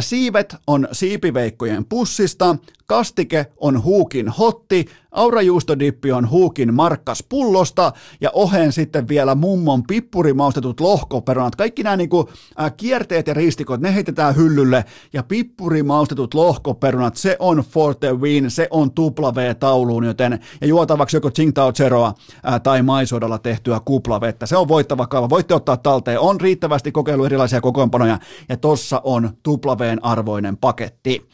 Siivet 0.00 0.56
on 0.66 0.88
siipiveikkojen 0.92 1.84
pussista, 1.84 2.56
kastike 2.90 3.46
on 3.56 3.82
huukin 3.82 4.28
hotti, 4.28 4.86
aurajuustodippi 5.12 6.12
on 6.12 6.30
huukin 6.30 6.74
markkas 6.74 7.24
pullosta 7.28 7.92
ja 8.20 8.30
oheen 8.32 8.72
sitten 8.72 9.08
vielä 9.08 9.34
mummon 9.34 9.82
pippurimaustetut 9.82 10.80
lohkoperunat. 10.80 11.56
Kaikki 11.56 11.82
nämä 11.82 11.96
niinku, 11.96 12.28
äh, 12.60 12.72
kierteet 12.76 13.26
ja 13.26 13.34
ristikot, 13.34 13.80
ne 13.80 13.94
heitetään 13.94 14.36
hyllylle 14.36 14.84
ja 15.12 15.22
pippurimaustetut 15.22 16.34
lohkoperunat, 16.34 17.16
se 17.16 17.36
on 17.38 17.56
for 17.58 17.94
the 17.94 18.18
win, 18.20 18.50
se 18.50 18.68
on 18.70 18.90
tupla 18.90 19.34
V-tauluun, 19.34 20.04
joten 20.04 20.38
ja 20.60 20.66
juotavaksi 20.66 21.16
joko 21.16 21.30
Tsingtao 21.30 21.72
Zeroa 21.72 22.14
äh, 22.48 22.60
tai 22.60 22.82
maisodalla 22.82 23.38
tehtyä 23.38 23.80
kuplavettä. 23.84 24.46
Se 24.46 24.56
on 24.56 24.68
voittava 24.68 25.06
kaava, 25.06 25.30
voitte 25.30 25.54
ottaa 25.54 25.76
talteen, 25.76 26.20
on 26.20 26.40
riittävästi 26.40 26.92
kokeilu 26.92 27.24
erilaisia 27.24 27.60
kokoonpanoja 27.60 28.18
ja 28.48 28.56
tossa 28.56 29.00
on 29.04 29.30
tupla 29.42 29.76
arvoinen 30.02 30.56
paketti. 30.56 31.26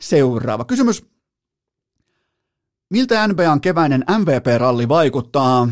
Seuraava 0.00 0.64
kysymys. 0.64 1.06
Miltä 2.90 3.28
NBAn 3.28 3.60
keväinen 3.60 4.04
MVP-ralli 4.18 4.88
vaikuttaa? 4.88 5.68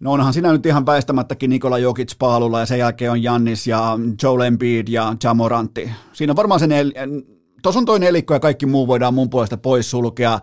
No 0.00 0.12
onhan 0.12 0.32
siinä 0.32 0.52
nyt 0.52 0.66
ihan 0.66 0.86
väistämättäkin 0.86 1.50
Nikola 1.50 1.78
Jokic 1.78 2.12
paalulla 2.18 2.60
ja 2.60 2.66
sen 2.66 2.78
jälkeen 2.78 3.10
on 3.10 3.22
Jannis 3.22 3.66
ja 3.66 3.98
Joel 4.22 4.40
Embiid 4.40 4.88
ja 4.88 5.14
Jamorantti. 5.24 5.90
Siinä 6.12 6.30
on 6.32 6.36
varmaan 6.36 6.60
sen 6.60 6.70
Tuossa 7.62 7.78
on 7.78 7.84
toinen 7.84 8.10
nelikko 8.10 8.34
ja 8.34 8.40
kaikki 8.40 8.66
muu 8.66 8.86
voidaan 8.86 9.14
mun 9.14 9.30
puolesta 9.30 9.56
pois 9.56 9.90
sulkea. 9.90 10.40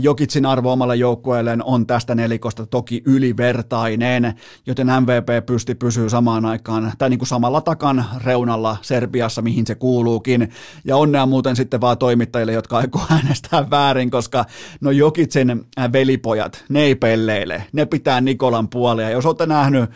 Jokitsin 0.00 0.46
arvo 0.46 0.72
omalle 0.72 0.96
joukkueelleen 0.96 1.64
on 1.64 1.86
tästä 1.86 2.14
nelikosta 2.14 2.66
toki 2.66 3.02
ylivertainen, 3.06 4.34
joten 4.66 4.86
MVP 4.86 5.46
pysti 5.46 5.74
pysyy 5.74 6.10
samaan 6.10 6.44
aikaan, 6.44 6.92
tai 6.98 7.10
niin 7.10 7.18
kuin 7.18 7.28
samalla 7.28 7.60
takan 7.60 8.04
reunalla 8.24 8.76
Serbiassa, 8.82 9.42
mihin 9.42 9.66
se 9.66 9.74
kuuluukin. 9.74 10.48
Ja 10.84 10.96
onnea 10.96 11.26
muuten 11.26 11.56
sitten 11.56 11.80
vaan 11.80 11.98
toimittajille, 11.98 12.52
jotka 12.52 12.76
aikoo 12.76 13.02
äänestää 13.10 13.70
väärin, 13.70 14.10
koska 14.10 14.44
no 14.80 14.90
Jokitsin 14.90 15.64
velipojat, 15.92 16.64
ne 16.68 16.80
ei 16.82 16.94
pelleile, 16.94 17.64
ne 17.72 17.86
pitää 17.86 18.20
Nikolan 18.20 18.68
puolia. 18.68 19.10
Jos 19.10 19.26
olette 19.26 19.46
nähnyt 19.46 19.90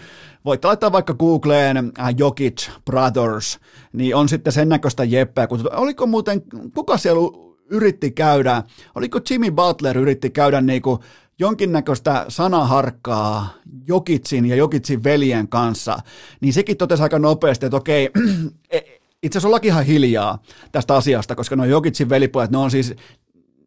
voitte 0.46 0.66
laittaa 0.68 0.92
vaikka 0.92 1.14
Googleen 1.14 1.76
äh, 1.76 2.14
Jokic 2.18 2.68
Brothers, 2.84 3.58
niin 3.92 4.16
on 4.16 4.28
sitten 4.28 4.52
sen 4.52 4.68
näköistä 4.68 5.04
jeppeä. 5.04 5.46
Kun, 5.46 5.60
oliko 5.72 6.06
muuten, 6.06 6.42
kuka 6.74 6.98
siellä 6.98 7.30
yritti 7.70 8.10
käydä, 8.10 8.62
oliko 8.94 9.20
Jimmy 9.30 9.50
Butler 9.50 9.98
yritti 9.98 10.30
käydä 10.30 10.60
niinku 10.60 11.00
jonkinnäköistä 11.38 12.24
sanaharkkaa 12.28 13.54
Jokitsin 13.86 14.46
ja 14.46 14.56
Jokitsin 14.56 15.04
veljen 15.04 15.48
kanssa, 15.48 15.98
niin 16.40 16.52
sekin 16.52 16.76
totesi 16.76 17.02
aika 17.02 17.18
nopeasti, 17.18 17.66
että 17.66 17.76
okei, 17.76 18.10
e, 18.70 18.78
itse 19.22 19.38
asiassa 19.38 19.48
ollakin 19.48 19.68
ihan 19.68 19.84
hiljaa 19.84 20.38
tästä 20.72 20.94
asiasta, 20.94 21.34
koska 21.34 21.56
no 21.56 21.64
Jokitsin 21.64 22.08
velipojat, 22.08 22.50
ne 22.50 22.58
on 22.58 22.70
siis 22.70 22.94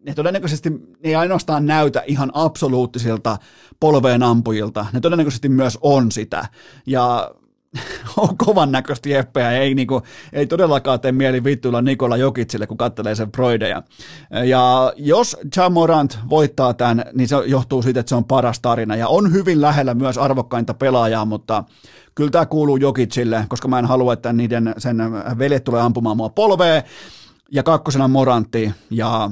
ne 0.05 0.13
todennäköisesti 0.13 0.69
ne 0.69 0.77
ei 1.03 1.15
ainoastaan 1.15 1.65
näytä 1.65 2.03
ihan 2.07 2.31
absoluuttisilta 2.33 3.37
polveen 3.79 4.23
ampujilta, 4.23 4.85
ne 4.93 4.99
todennäköisesti 4.99 5.49
myös 5.49 5.77
on 5.81 6.11
sitä. 6.11 6.47
Ja 6.85 7.31
on 8.17 8.37
kovan 8.37 8.71
näköistä 8.71 9.09
jeppeä, 9.09 9.51
ei, 9.51 9.75
niinku, 9.75 10.01
ei 10.33 10.47
todellakaan 10.47 10.99
tee 10.99 11.11
mieli 11.11 11.43
vittuilla 11.43 11.81
Nikola 11.81 12.17
Jokitsille, 12.17 12.67
kun 12.67 12.77
katselee 12.77 13.15
sen 13.15 13.31
Broideja. 13.31 13.83
Ja 14.45 14.93
jos 14.97 15.37
Jamorant 15.55 16.19
voittaa 16.29 16.73
tämän, 16.73 17.05
niin 17.13 17.27
se 17.27 17.35
johtuu 17.45 17.81
siitä, 17.81 17.99
että 17.99 18.09
se 18.09 18.15
on 18.15 18.25
paras 18.25 18.59
tarina, 18.59 18.95
ja 18.95 19.07
on 19.07 19.33
hyvin 19.33 19.61
lähellä 19.61 19.93
myös 19.93 20.17
arvokkainta 20.17 20.73
pelaajaa, 20.73 21.25
mutta 21.25 21.63
kyllä 22.15 22.31
tämä 22.31 22.45
kuuluu 22.45 22.77
Jokitsille, 22.77 23.45
koska 23.49 23.67
mä 23.67 23.79
en 23.79 23.85
halua, 23.85 24.13
että 24.13 24.33
niiden, 24.33 24.73
sen 24.77 24.97
veljet 25.37 25.63
tulee 25.63 25.81
ampumaan 25.81 26.17
mua 26.17 26.29
polveen, 26.29 26.83
ja 27.51 27.63
kakkosena 27.63 28.07
Morantti, 28.07 28.71
ja 28.91 29.31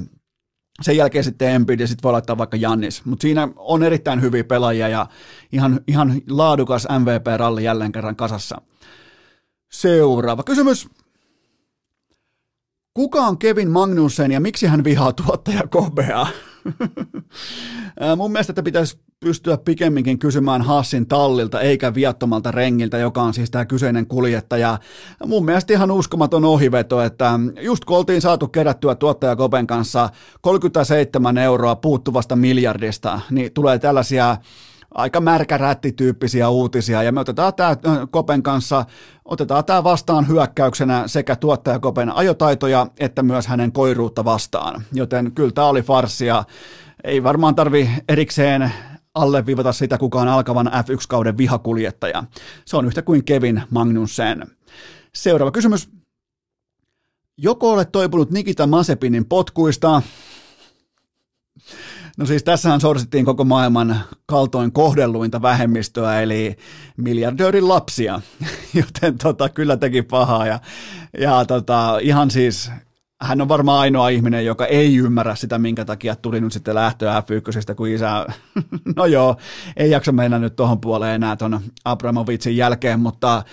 sen 0.81 0.97
jälkeen 0.97 1.23
sitten 1.23 1.49
Embiid 1.49 1.79
ja 1.79 1.87
sitten 1.87 2.03
voi 2.03 2.11
laittaa 2.11 2.37
vaikka 2.37 2.57
Jannis. 2.57 3.05
Mutta 3.05 3.21
siinä 3.21 3.47
on 3.55 3.83
erittäin 3.83 4.21
hyviä 4.21 4.43
pelaajia 4.43 4.87
ja 4.87 5.07
ihan, 5.51 5.79
ihan 5.87 6.21
laadukas 6.29 6.87
MVP-ralli 6.99 7.63
jälleen 7.63 7.91
kerran 7.91 8.15
kasassa. 8.15 8.61
Seuraava 9.71 10.43
kysymys. 10.43 10.87
Kuka 12.93 13.21
on 13.21 13.37
Kevin 13.37 13.71
Magnussen 13.71 14.31
ja 14.31 14.39
miksi 14.39 14.67
hän 14.67 14.83
vihaa 14.83 15.13
tuottaja 15.13 15.61
Kobeaa? 15.69 16.27
Mun 18.17 18.31
mielestä 18.31 18.51
että 18.51 18.63
pitäisi 18.63 18.99
pystyä 19.19 19.57
pikemminkin 19.57 20.19
kysymään 20.19 20.61
Hassin 20.61 21.07
tallilta 21.07 21.61
eikä 21.61 21.93
viattomalta 21.93 22.51
rengiltä, 22.51 22.97
joka 22.97 23.21
on 23.21 23.33
siis 23.33 23.51
tämä 23.51 23.65
kyseinen 23.65 24.07
kuljettaja. 24.07 24.79
Mun 25.25 25.45
mielestä 25.45 25.73
ihan 25.73 25.91
uskomaton 25.91 26.45
ohiveto, 26.45 27.01
että 27.01 27.39
just 27.61 27.85
kun 27.85 27.97
oltiin 27.97 28.21
saatu 28.21 28.47
kerättyä 28.47 28.95
tuottaja 28.95 29.35
Kopen 29.35 29.67
kanssa 29.67 30.09
37 30.41 31.37
euroa 31.37 31.75
puuttuvasta 31.75 32.35
miljardista, 32.35 33.21
niin 33.31 33.53
tulee 33.53 33.79
tällaisia 33.79 34.37
aika 34.97 35.21
märkärättityyppisiä 35.21 36.49
uutisia, 36.49 37.03
ja 37.03 37.11
me 37.11 37.19
otetaan 37.19 37.53
tämä 37.53 37.77
Kopen 38.11 38.43
kanssa, 38.43 38.85
otetaan 39.25 39.65
tämä 39.65 39.83
vastaan 39.83 40.27
hyökkäyksenä 40.27 41.07
sekä 41.07 41.35
tuottaja 41.35 41.79
Kopen 41.79 42.15
ajotaitoja, 42.15 42.87
että 42.99 43.23
myös 43.23 43.47
hänen 43.47 43.71
koiruutta 43.71 44.25
vastaan. 44.25 44.83
Joten 44.93 45.31
kyllä 45.31 45.51
tämä 45.51 45.67
oli 45.67 45.81
farssia. 45.81 46.43
Ei 47.03 47.23
varmaan 47.23 47.55
tarvi 47.55 47.89
erikseen 48.09 48.71
alleviivata 49.13 49.73
sitä, 49.73 49.97
kuka 49.97 50.21
on 50.21 50.27
alkavan 50.27 50.67
F1-kauden 50.67 51.37
vihakuljettaja. 51.37 52.23
Se 52.65 52.77
on 52.77 52.85
yhtä 52.85 53.01
kuin 53.01 53.23
Kevin 53.23 53.63
Magnussen. 53.69 54.47
Seuraava 55.15 55.51
kysymys. 55.51 55.89
Joko 57.37 57.71
olet 57.71 57.91
toipunut 57.91 58.31
Nikita 58.31 58.67
Masepinin 58.67 59.25
potkuista? 59.25 60.01
No 62.17 62.25
siis 62.25 62.43
tässähän 62.43 62.81
sorsittiin 62.81 63.25
koko 63.25 63.43
maailman 63.43 64.01
kaltoin 64.25 64.71
kohdelluinta 64.71 65.41
vähemmistöä, 65.41 66.21
eli 66.21 66.57
miljardöörin 66.97 67.67
lapsia, 67.67 68.21
joten 68.79 69.17
tota, 69.17 69.49
kyllä 69.49 69.77
teki 69.77 70.01
pahaa. 70.01 70.45
Ja, 70.47 70.59
ja 71.19 71.45
tota, 71.45 71.99
ihan 72.01 72.31
siis 72.31 72.71
hän 73.21 73.41
on 73.41 73.47
varmaan 73.47 73.79
ainoa 73.79 74.09
ihminen, 74.09 74.45
joka 74.45 74.65
ei 74.65 74.95
ymmärrä 74.95 75.35
sitä, 75.35 75.57
minkä 75.57 75.85
takia 75.85 76.15
tuli 76.15 76.41
nyt 76.41 76.53
sitten 76.53 76.75
lähtöä 76.75 77.21
F1, 77.21 77.75
kun 77.75 77.87
isä, 77.87 78.25
no 78.95 79.05
joo, 79.05 79.37
ei 79.77 79.91
jaksa 79.91 80.11
mennä 80.11 80.39
nyt 80.39 80.55
tuohon 80.55 80.81
puoleen 80.81 81.15
enää 81.15 81.35
tuon 81.35 81.59
Abramovitsin 81.85 82.57
jälkeen, 82.57 82.99
mutta 82.99 83.43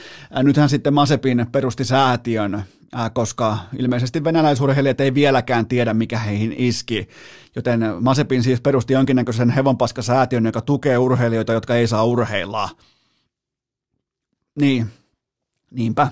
nythän 0.43 0.69
sitten 0.69 0.95
Masepin 0.95 1.47
perusti 1.53 1.85
säätiön, 1.85 2.65
koska 3.13 3.59
ilmeisesti 3.79 4.25
venäläisurheilijat 4.25 5.01
ei 5.01 5.15
vieläkään 5.15 5.67
tiedä, 5.67 5.95
mikä 5.95 6.19
heihin 6.19 6.55
iski, 6.59 7.09
joten 7.57 7.81
Masepin 8.01 8.43
siis 8.43 8.61
perusti 8.61 8.93
jonkinnäköisen 8.93 9.51
hevonpaskasäätiön, 9.51 10.45
joka 10.45 10.61
tukee 10.61 10.99
urheilijoita, 10.99 11.53
jotka 11.53 11.75
ei 11.75 11.87
saa 11.87 12.05
urheilla. 12.05 12.69
Niin, 14.61 14.87
niinpä 15.71 16.09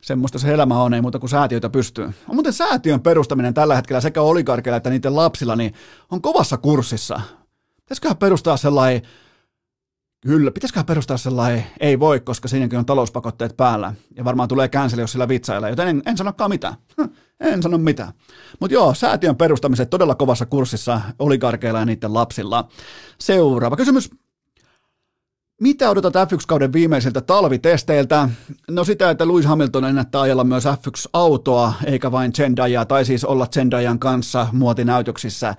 semmoista 0.00 0.38
se 0.38 0.52
elämä 0.52 0.82
on, 0.82 0.94
ei 0.94 1.00
muuta 1.00 1.18
kuin 1.18 1.30
säätiöitä 1.30 1.70
pystyy. 1.70 2.04
On 2.04 2.34
muuten 2.34 2.52
säätiön 2.52 3.00
perustaminen 3.00 3.54
tällä 3.54 3.76
hetkellä 3.76 4.00
sekä 4.00 4.22
oligarkeilla 4.22 4.76
että 4.76 4.90
niiden 4.90 5.16
lapsilla, 5.16 5.56
niin 5.56 5.74
on 6.10 6.22
kovassa 6.22 6.56
kurssissa. 6.56 7.20
Pitäisiköhän 7.76 8.16
perustaa 8.16 8.56
sellainen, 8.56 9.02
kyllä, 10.26 10.50
pitäisiköhän 10.50 10.86
perustaa 10.86 11.16
sellainen, 11.16 11.64
ei 11.80 12.00
voi, 12.00 12.20
koska 12.20 12.48
siinäkin 12.48 12.78
on 12.78 12.86
talouspakotteet 12.86 13.56
päällä. 13.56 13.94
Ja 14.16 14.24
varmaan 14.24 14.48
tulee 14.48 14.68
cancel, 14.68 14.98
jos 14.98 15.12
sillä 15.12 15.28
vitsailla, 15.28 15.68
joten 15.68 15.88
en, 15.88 16.02
en 16.06 16.16
sanokaan 16.16 16.50
mitään. 16.50 16.74
En 17.40 17.62
sano 17.62 17.78
mitään. 17.78 18.12
Mutta 18.60 18.74
joo, 18.74 18.94
säätiön 18.94 19.36
perustamiset 19.36 19.90
todella 19.90 20.14
kovassa 20.14 20.46
kurssissa 20.46 21.00
oligarkeilla 21.18 21.78
ja 21.78 21.84
niiden 21.84 22.14
lapsilla. 22.14 22.68
Seuraava 23.20 23.76
kysymys. 23.76 24.10
Mitä 25.60 25.90
odotat 25.90 26.14
F1-kauden 26.14 26.72
viimeisiltä 26.72 27.20
talvitesteiltä? 27.20 28.28
No 28.70 28.84
sitä, 28.84 29.10
että 29.10 29.28
Lewis 29.28 29.46
Hamilton 29.46 29.84
ennättää 29.84 30.20
ajella 30.20 30.44
myös 30.44 30.64
F1-autoa, 30.64 31.72
eikä 31.84 32.12
vain 32.12 32.32
Zendaya, 32.32 32.84
tai 32.84 33.04
siis 33.04 33.24
olla 33.24 33.46
Zendayan 33.46 33.98
kanssa 33.98 34.46
muotinäytöksissä. 34.52 35.54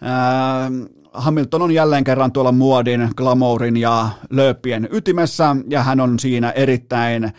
Ää, 0.00 0.70
Hamilton 1.14 1.62
on 1.62 1.70
jälleen 1.70 2.04
kerran 2.04 2.32
tuolla 2.32 2.52
muodin, 2.52 3.10
glamourin 3.16 3.76
ja 3.76 4.08
lööppien 4.30 4.88
ytimessä, 4.90 5.56
ja 5.68 5.82
hän 5.82 6.00
on 6.00 6.18
siinä 6.18 6.50
erittäin 6.50 7.32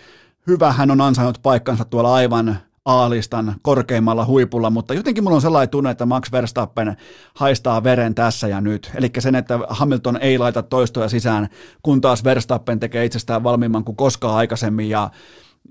hyvä. 0.48 0.72
Hän 0.72 0.92
on 0.92 1.02
ansainnut 1.02 1.40
paikkansa 1.44 1.86
tuolla 1.86 2.14
aivan 2.14 2.58
A-listan 2.86 3.56
korkeimmalla 3.62 4.26
huipulla, 4.26 4.70
mutta 4.70 4.94
jotenkin 4.94 5.24
mulla 5.24 5.36
on 5.36 5.42
sellainen 5.42 5.70
tunne, 5.70 5.92
että 5.92 6.06
Max 6.06 6.32
Verstappen 6.32 6.98
haistaa 7.36 7.84
veren 7.84 8.16
tässä 8.16 8.48
ja 8.48 8.62
nyt. 8.62 8.92
Eli 8.96 9.12
sen, 9.20 9.36
että 9.36 9.60
Hamilton 9.70 10.18
ei 10.22 10.38
laita 10.38 10.64
toistoja 10.64 11.10
sisään, 11.10 11.50
kun 11.84 12.02
taas 12.02 12.24
Verstappen 12.24 12.80
tekee 12.80 13.06
itsestään 13.06 13.44
valmiimman 13.44 13.84
kuin 13.84 13.96
koskaan 13.96 14.36
aikaisemmin. 14.36 14.90
Ja, 14.90 15.10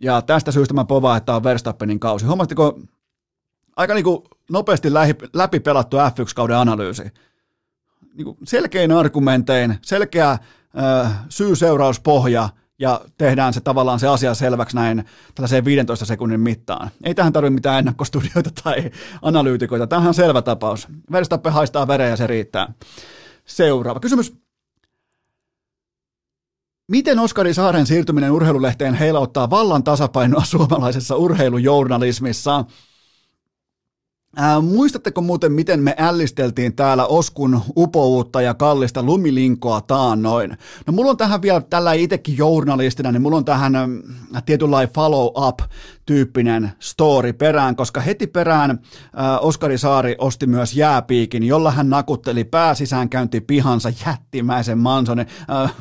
ja 0.03 0.23
tästä 0.23 0.53
syystä 0.53 0.75
mä 0.75 0.85
povaan, 0.85 1.17
että 1.17 1.37
on 1.37 1.45
Verstappenin 1.45 2.01
kausi. 2.01 2.27
Huomasitko 2.27 2.81
aika 3.77 3.95
niin 3.95 4.05
kuin 4.05 4.23
nopeasti 4.51 4.89
läpi 5.35 5.61
pelattu 5.61 5.97
F1-kauden 5.97 6.57
analyysi? 6.57 7.03
Niin 8.15 8.37
selkein 8.45 8.93
argumentein, 8.93 9.79
selkeä 9.83 10.39
syy-seurauspohja 11.29 12.49
ja 12.79 13.01
tehdään 13.19 13.53
se 13.53 13.61
tavallaan 13.61 14.01
se 14.01 14.09
asia 14.09 14.35
selväksi 14.35 14.77
näin 14.77 15.05
tällaiseen 15.35 15.65
15 15.65 16.05
sekunnin 16.05 16.41
mittaan. 16.41 16.91
Ei 17.05 17.15
tähän 17.15 17.33
tarvitse 17.33 17.55
mitään 17.55 17.79
ennakkostudioita 17.79 18.51
tai 18.65 18.91
analyytikoita. 19.23 19.87
Tämä 19.87 20.09
on 20.09 20.15
selvä 20.15 20.43
tapaus. 20.43 20.89
Verstappen 21.13 21.53
haistaa 21.53 21.89
vereen 21.89 22.11
ja 22.11 22.17
se 22.17 22.27
riittää. 22.27 22.73
Seuraava 23.45 24.01
kysymys. 24.01 24.37
Miten 26.89 27.19
Oskari 27.19 27.55
Saaren 27.55 27.87
siirtyminen 27.87 28.31
urheilulehteen 28.33 28.95
heilauttaa 28.95 29.51
vallan 29.51 29.85
tasapainoa 29.85 30.45
suomalaisessa 30.55 31.17
urheilujournalismissa? 31.17 32.65
Ää, 34.37 34.61
muistatteko 34.61 35.21
muuten, 35.21 35.53
miten 35.53 35.83
me 35.83 35.95
ällisteltiin 35.99 36.77
täällä 36.77 37.07
Oskun 37.07 37.61
upouutta 37.77 38.43
ja 38.43 38.55
kallista 38.55 39.03
lumilinkoa 39.03 39.81
taannoin? 39.81 40.59
No 40.87 40.93
mulla 40.93 41.11
on 41.11 41.17
tähän 41.17 41.43
vielä 41.43 41.61
tällä 41.61 41.93
itsekin 41.93 42.37
journalistina, 42.37 43.13
niin 43.13 43.23
mulla 43.23 43.37
on 43.37 43.45
tähän 43.45 43.77
ä, 43.77 43.89
tietynlainen 44.47 44.95
follow-up 44.95 45.59
tyyppinen 46.07 46.73
story 46.79 47.33
perään, 47.33 47.77
koska 47.77 48.01
heti 48.01 48.27
perään 48.27 48.71
äh, 48.71 48.79
Oskari 49.41 49.79
Saari 49.79 50.15
osti 50.19 50.47
myös 50.47 50.77
jääpiikin, 50.77 51.43
jolla 51.43 51.71
hän 51.71 51.91
nakutteli 51.91 52.45
pääsisäänkäynti 52.45 53.41
pihansa 53.41 53.93
jättimäisen 54.07 54.79
mansone, 54.79 55.27
äh, 55.51 55.75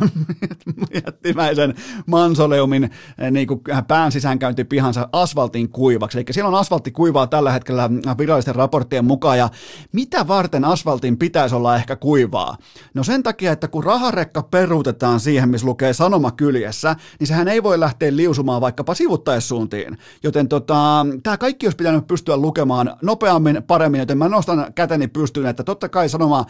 jättimäisen 1.05 1.75
mansoleumin 2.05 2.83
äh, 2.83 3.31
niin 3.31 3.47
kuin 3.47 3.61
pään 3.87 4.11
sisäänkäynti 4.11 4.63
pihansa 4.63 5.09
asfaltin 5.11 5.69
kuivaksi. 5.69 6.17
Eli 6.17 6.25
siellä 6.31 6.47
on 6.47 6.55
asfaltti 6.55 6.91
kuivaa 6.91 7.27
tällä 7.27 7.51
hetkellä 7.51 7.89
virallisten 8.17 8.55
raporttien 8.55 9.05
mukaan, 9.05 9.37
ja 9.37 9.49
mitä 9.91 10.27
varten 10.27 10.65
asfaltin 10.65 11.17
pitäisi 11.17 11.55
olla 11.55 11.75
ehkä 11.75 11.95
kuivaa? 11.95 12.57
No 12.93 13.03
sen 13.03 13.23
takia, 13.23 13.51
että 13.51 13.67
kun 13.67 13.83
raharekka 13.83 14.43
peruutetaan 14.43 15.19
siihen, 15.19 15.49
missä 15.49 15.67
lukee 15.67 15.93
sanoma 15.93 16.31
kyljessä, 16.31 16.95
niin 17.19 17.27
sehän 17.27 17.47
ei 17.47 17.63
voi 17.63 17.79
lähteä 17.79 18.15
liusumaan 18.15 18.61
vaikkapa 18.61 18.93
sivuttaessuuntiin. 18.93 19.97
Joten 20.23 20.49
tota, 20.49 21.05
tämä 21.23 21.37
kaikki 21.37 21.65
olisi 21.65 21.77
pitänyt 21.77 22.07
pystyä 22.07 22.37
lukemaan 22.37 22.97
nopeammin, 23.01 23.63
paremmin, 23.67 23.99
joten 23.99 24.17
mä 24.17 24.29
nostan 24.29 24.73
käteni 24.73 25.07
pystyyn, 25.07 25.45
että 25.45 25.63
totta 25.63 25.89
kai 25.89 26.09
sanoma 26.09 26.45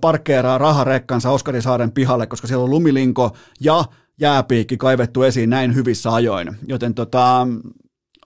parkkeeraa 0.00 0.58
raharekkansa 0.58 1.30
Oskari 1.30 1.62
Saaren 1.62 1.92
pihalle, 1.92 2.26
koska 2.26 2.46
siellä 2.46 2.64
on 2.64 2.70
lumilinko 2.70 3.36
ja 3.60 3.84
jääpiikki 4.20 4.76
kaivettu 4.76 5.22
esiin 5.22 5.50
näin 5.50 5.74
hyvissä 5.74 6.14
ajoin. 6.14 6.56
Joten 6.66 6.94
tota, 6.94 7.46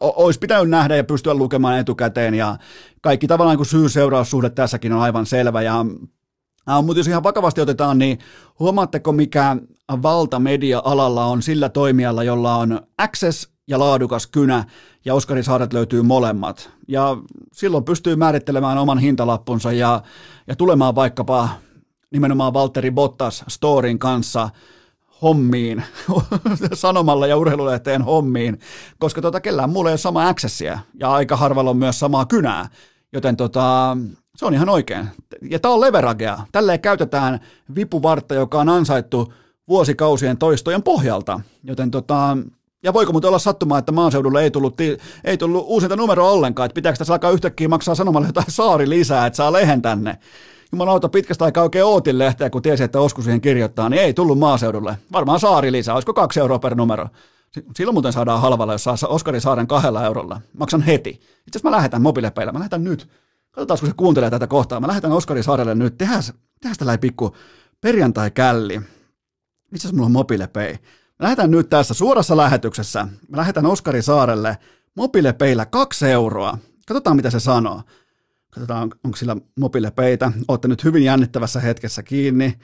olisi 0.00 0.38
pitänyt 0.40 0.70
nähdä 0.70 0.96
ja 0.96 1.04
pystyä 1.04 1.34
lukemaan 1.34 1.78
etukäteen 1.78 2.34
ja 2.34 2.56
kaikki 3.00 3.26
tavallaan 3.26 3.56
kun 3.56 3.66
syy-seuraussuhde 3.66 4.50
tässäkin 4.50 4.92
on 4.92 5.00
aivan 5.00 5.26
selvä 5.26 5.62
ja 5.62 5.84
mutta 6.82 7.00
jos 7.00 7.08
ihan 7.08 7.22
vakavasti 7.22 7.60
otetaan, 7.60 7.98
niin 7.98 8.18
huomaatteko 8.58 9.12
mikä 9.12 9.56
valta 10.02 10.38
media-alalla 10.38 11.24
on 11.24 11.42
sillä 11.42 11.68
toimijalla, 11.68 12.24
jolla 12.24 12.56
on 12.56 12.80
access 12.98 13.51
ja 13.66 13.78
laadukas 13.78 14.26
kynä, 14.26 14.64
ja 15.04 15.14
Oskari 15.14 15.42
Saaret 15.42 15.72
löytyy 15.72 16.02
molemmat. 16.02 16.70
Ja 16.88 17.16
silloin 17.52 17.84
pystyy 17.84 18.16
määrittelemään 18.16 18.78
oman 18.78 18.98
hintalappunsa 18.98 19.72
ja, 19.72 20.02
ja 20.46 20.56
tulemaan 20.56 20.94
vaikkapa 20.94 21.48
nimenomaan 22.10 22.54
Valtteri 22.54 22.90
Bottas 22.90 23.44
Storin 23.48 23.98
kanssa 23.98 24.50
hommiin, 25.22 25.84
sanomalla 26.74 27.26
ja 27.26 27.36
urheilulehteen 27.36 28.02
hommiin, 28.02 28.58
koska 28.98 29.22
tota, 29.22 29.40
kellään 29.40 29.70
mulla 29.70 29.90
ei 29.90 29.92
ole 29.92 29.98
sama 29.98 30.28
accessia, 30.28 30.78
ja 30.94 31.12
aika 31.12 31.36
harvalla 31.36 31.70
on 31.70 31.76
myös 31.76 32.00
samaa 32.00 32.26
kynää, 32.26 32.68
joten 33.12 33.36
tota, 33.36 33.96
se 34.36 34.46
on 34.46 34.54
ihan 34.54 34.68
oikein. 34.68 35.06
Ja 35.50 35.58
tämä 35.58 35.74
on 35.74 35.80
leveragea. 35.80 36.38
Tälleen 36.52 36.80
käytetään 36.80 37.40
vipuvartta, 37.74 38.34
joka 38.34 38.60
on 38.60 38.68
ansaittu 38.68 39.32
vuosikausien 39.68 40.38
toistojen 40.38 40.82
pohjalta, 40.82 41.40
joten 41.64 41.90
tota, 41.90 42.36
ja 42.82 42.92
voiko 42.92 43.12
muuten 43.12 43.28
olla 43.28 43.38
sattumaa, 43.38 43.78
että 43.78 43.92
maaseudulle 43.92 44.42
ei 44.42 44.50
tullut, 44.50 44.74
ei 45.24 45.38
tullut 45.38 45.64
uusinta 45.66 45.96
numeroa 45.96 46.30
ollenkaan, 46.30 46.66
että 46.66 46.74
pitääkö 46.74 46.98
tässä 46.98 47.14
alkaa 47.14 47.30
yhtäkkiä 47.30 47.68
maksaa 47.68 47.94
sanomalle 47.94 48.26
jotain 48.26 48.50
saari 48.50 48.88
lisää, 48.88 49.26
että 49.26 49.36
saa 49.36 49.52
lehen 49.52 49.82
tänne. 49.82 50.18
Jumalauta 50.72 51.08
pitkästä 51.08 51.44
aikaa 51.44 51.62
oikein 51.62 51.84
ootin 51.84 52.18
lehteä, 52.18 52.50
kun 52.50 52.62
tiesi, 52.62 52.82
että 52.84 53.00
Osku 53.00 53.22
siihen 53.22 53.40
kirjoittaa, 53.40 53.88
niin 53.88 54.02
ei 54.02 54.14
tullut 54.14 54.38
maaseudulle. 54.38 54.98
Varmaan 55.12 55.40
saari 55.40 55.72
lisää, 55.72 55.94
olisiko 55.94 56.14
kaksi 56.14 56.40
euroa 56.40 56.58
per 56.58 56.74
numero. 56.74 57.08
Silloin 57.76 57.94
muuten 57.94 58.12
saadaan 58.12 58.40
halvalla, 58.40 58.72
jos 58.72 58.84
saa 58.84 58.96
Oskari 59.06 59.40
Saaren 59.40 59.66
kahdella 59.66 60.04
eurolla. 60.04 60.40
Maksan 60.58 60.82
heti. 60.82 61.10
Itse 61.10 61.24
asiassa 61.50 61.70
mä 61.70 61.76
lähetän 61.76 62.02
mobiilepeillä, 62.02 62.52
mä 62.52 62.58
lähetän 62.58 62.84
nyt. 62.84 63.08
Katsotaan, 63.50 63.80
kun 63.80 63.88
se 63.88 63.94
kuuntelee 63.96 64.30
tätä 64.30 64.46
kohtaa. 64.46 64.80
Mä 64.80 64.86
lähetän 64.86 65.12
Oskari 65.12 65.42
Saarelle 65.42 65.74
nyt. 65.74 65.98
Tehdään, 65.98 66.22
tehdään 66.60 66.76
tällä 66.78 66.98
pikku 66.98 67.36
perjantai-källi. 67.80 68.80
Missä 69.70 69.92
mulla 69.92 70.06
on 70.06 70.12
mobiilepei? 70.12 70.78
Lähetän 71.22 71.50
nyt 71.50 71.68
tässä 71.68 71.94
suorassa 71.94 72.36
lähetyksessä, 72.36 73.08
mä 73.28 73.36
lähetän 73.36 73.66
Oskari 73.66 74.02
Saarelle 74.02 74.58
mobiilepeillä 74.96 75.66
kaksi 75.66 76.06
euroa. 76.06 76.58
Katsotaan, 76.86 77.16
mitä 77.16 77.30
se 77.30 77.40
sanoo. 77.40 77.82
Katsotaan, 78.50 78.90
onko 79.04 79.16
sillä 79.16 79.36
mobiilepeitä. 79.60 80.32
Olette 80.48 80.68
nyt 80.68 80.84
hyvin 80.84 81.04
jännittävässä 81.04 81.60
hetkessä 81.60 82.02
kiinni. 82.02 82.54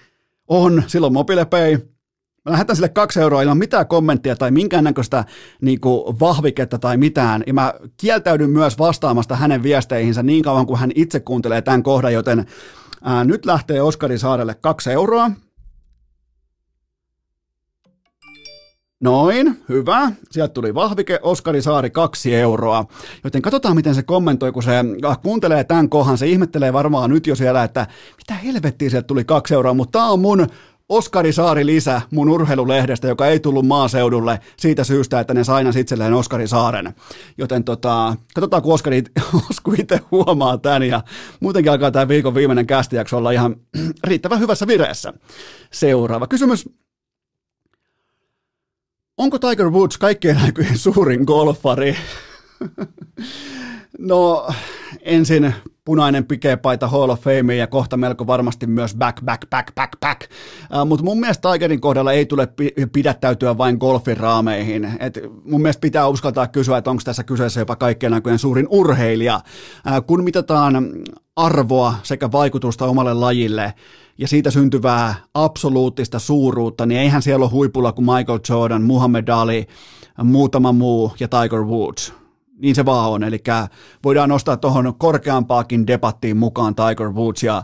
On, 0.48 0.82
silloin 0.86 1.12
mobiilepei. 1.12 1.76
Mä 2.44 2.52
lähetän 2.52 2.76
sille 2.76 2.88
kaksi 2.88 3.20
euroa 3.20 3.42
ilman 3.42 3.58
mitään 3.58 3.86
kommenttia 3.86 4.36
tai 4.36 4.50
minkäännäköistä 4.50 5.24
niin 5.60 5.80
kuin 5.80 6.20
vahviketta 6.20 6.78
tai 6.78 6.96
mitään. 6.96 7.42
Ja 7.46 7.54
mä 7.54 7.74
kieltäydyn 7.96 8.50
myös 8.50 8.78
vastaamasta 8.78 9.36
hänen 9.36 9.62
viesteihinsä 9.62 10.22
niin 10.22 10.42
kauan 10.42 10.66
kuin 10.66 10.78
hän 10.78 10.90
itse 10.94 11.20
kuuntelee 11.20 11.62
tämän 11.62 11.82
kohdan, 11.82 12.12
joten 12.12 12.46
ää, 13.02 13.24
nyt 13.24 13.46
lähtee 13.46 13.82
Oskari 13.82 14.18
Saarelle 14.18 14.54
kaksi 14.54 14.90
euroa. 14.90 15.30
Noin, 19.00 19.64
hyvä. 19.68 20.12
Sieltä 20.30 20.54
tuli 20.54 20.74
vahvike, 20.74 21.20
Oskari 21.22 21.62
Saari 21.62 21.90
kaksi 21.90 22.34
euroa. 22.34 22.84
Joten 23.24 23.42
katsotaan, 23.42 23.76
miten 23.76 23.94
se 23.94 24.02
kommentoi, 24.02 24.52
kun 24.52 24.62
se 24.62 24.78
äh, 25.08 25.18
kuuntelee 25.22 25.64
tämän 25.64 25.88
kohan. 25.88 26.18
Se 26.18 26.26
ihmettelee 26.26 26.72
varmaan 26.72 27.10
nyt 27.10 27.26
jo 27.26 27.36
siellä, 27.36 27.64
että 27.64 27.86
mitä 28.16 28.34
helvettiä 28.34 28.90
sieltä 28.90 29.06
tuli 29.06 29.24
kaksi 29.24 29.54
euroa, 29.54 29.74
mutta 29.74 29.98
tämä 29.98 30.10
on 30.10 30.20
mun 30.20 30.46
Oskari 30.88 31.32
Saari 31.32 31.66
lisä 31.66 32.02
mun 32.10 32.28
urheilulehdestä, 32.28 33.08
joka 33.08 33.26
ei 33.26 33.40
tullut 33.40 33.66
maaseudulle 33.66 34.40
siitä 34.56 34.84
syystä, 34.84 35.20
että 35.20 35.34
ne 35.34 35.44
sainas 35.44 35.76
itselleen 35.76 36.14
Oskari 36.14 36.48
Saaren. 36.48 36.94
Joten 37.38 37.64
tota, 37.64 38.16
katsotaan, 38.34 38.62
kun 38.62 38.74
Oskari, 38.74 39.02
Osku 39.50 39.72
itse 39.78 40.00
huomaa 40.10 40.58
tämän 40.58 40.82
ja 40.82 41.00
muutenkin 41.40 41.72
alkaa 41.72 41.90
tämä 41.90 42.08
viikon 42.08 42.34
viimeinen 42.34 42.66
kästijakso 42.66 43.16
olla 43.16 43.30
ihan 43.30 43.56
riittävän 44.04 44.40
hyvässä 44.40 44.66
vireessä. 44.66 45.12
Seuraava 45.72 46.26
kysymys. 46.26 46.68
Onko 49.18 49.38
Tiger 49.38 49.70
Woods 49.70 49.98
kaikkien 49.98 50.38
aikojen 50.38 50.78
suurin 50.78 51.24
golfari? 51.24 51.96
no, 53.98 54.48
ensin 55.02 55.54
punainen 55.84 56.24
pikepaita 56.24 56.88
Hall 56.88 57.10
of 57.10 57.20
Fame 57.20 57.56
ja 57.56 57.66
kohta 57.66 57.96
melko 57.96 58.26
varmasti 58.26 58.66
myös 58.66 58.94
back, 58.96 59.24
back, 59.24 59.50
back, 59.50 59.74
back, 59.74 59.92
back. 60.00 60.20
Uh, 60.22 60.86
Mutta 60.86 61.04
mun 61.04 61.20
mielestä 61.20 61.52
Tigerin 61.52 61.80
kohdalla 61.80 62.12
ei 62.12 62.26
tule 62.26 62.48
pidättäytyä 62.92 63.58
vain 63.58 63.76
golfin 63.80 64.16
raameihin. 64.16 64.88
Et 65.00 65.18
mun 65.44 65.62
mielestä 65.62 65.80
pitää 65.80 66.08
uskaltaa 66.08 66.46
kysyä, 66.46 66.78
että 66.78 66.90
onko 66.90 67.02
tässä 67.04 67.24
kyseessä 67.24 67.60
jopa 67.60 67.76
kaikkien 67.76 68.14
aikojen 68.14 68.38
suurin 68.38 68.66
urheilija. 68.70 69.40
Uh, 69.86 70.06
kun 70.06 70.24
mitataan 70.24 70.88
arvoa 71.36 71.94
sekä 72.02 72.32
vaikutusta 72.32 72.84
omalle 72.84 73.14
lajille, 73.14 73.74
ja 74.18 74.28
siitä 74.28 74.50
syntyvää 74.50 75.14
absoluuttista 75.34 76.18
suuruutta, 76.18 76.86
niin 76.86 77.00
eihän 77.00 77.22
siellä 77.22 77.44
ole 77.44 77.50
huipulla 77.50 77.92
kuin 77.92 78.04
Michael 78.04 78.38
Jordan, 78.48 78.82
Muhammad 78.82 79.28
Ali, 79.28 79.66
muutama 80.22 80.72
muu 80.72 81.12
ja 81.20 81.28
Tiger 81.28 81.62
Woods. 81.62 82.12
Niin 82.58 82.74
se 82.74 82.84
vaan 82.84 83.10
on, 83.10 83.24
eli 83.24 83.42
voidaan 84.04 84.28
nostaa 84.28 84.56
tuohon 84.56 84.94
korkeampaakin 84.98 85.86
debattiin 85.86 86.36
mukaan 86.36 86.74
Tiger 86.74 87.10
Woods 87.10 87.42
ja 87.42 87.62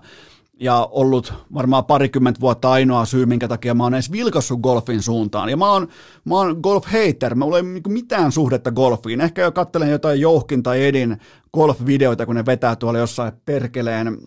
ja 0.61 0.89
ollut 0.91 1.35
varmaan 1.55 1.85
parikymmentä 1.85 2.41
vuotta 2.41 2.71
ainoa 2.71 3.05
syy, 3.05 3.27
minkä 3.27 3.49
takia 3.49 3.75
mä 3.75 3.83
oon 3.83 3.95
edes 3.95 4.13
vilkassut 4.13 4.61
golfin 4.61 5.03
suuntaan. 5.03 5.49
Ja 5.49 5.57
mä 5.57 5.73
oon, 5.73 5.89
mä 6.25 6.35
oon 6.35 6.61
golf-hater, 6.63 7.35
mä 7.35 7.45
olen 7.45 7.75
niinku 7.75 7.91
mitään 7.91 8.33
suhdetta 8.33 8.73
golfiin. 8.73 9.21
Ehkä 9.21 9.43
jo 9.43 9.53
kattelen 9.53 9.91
jotain 9.91 10.21
Jouhkin 10.21 10.63
tai 10.63 10.85
Edin 10.85 11.17
golf-videoita, 11.57 12.27
kun 12.27 12.35
ne 12.35 12.47
vetää 12.47 12.77
tuolla 12.77 12.99
jossain 12.99 13.33
perkeleen 13.45 14.19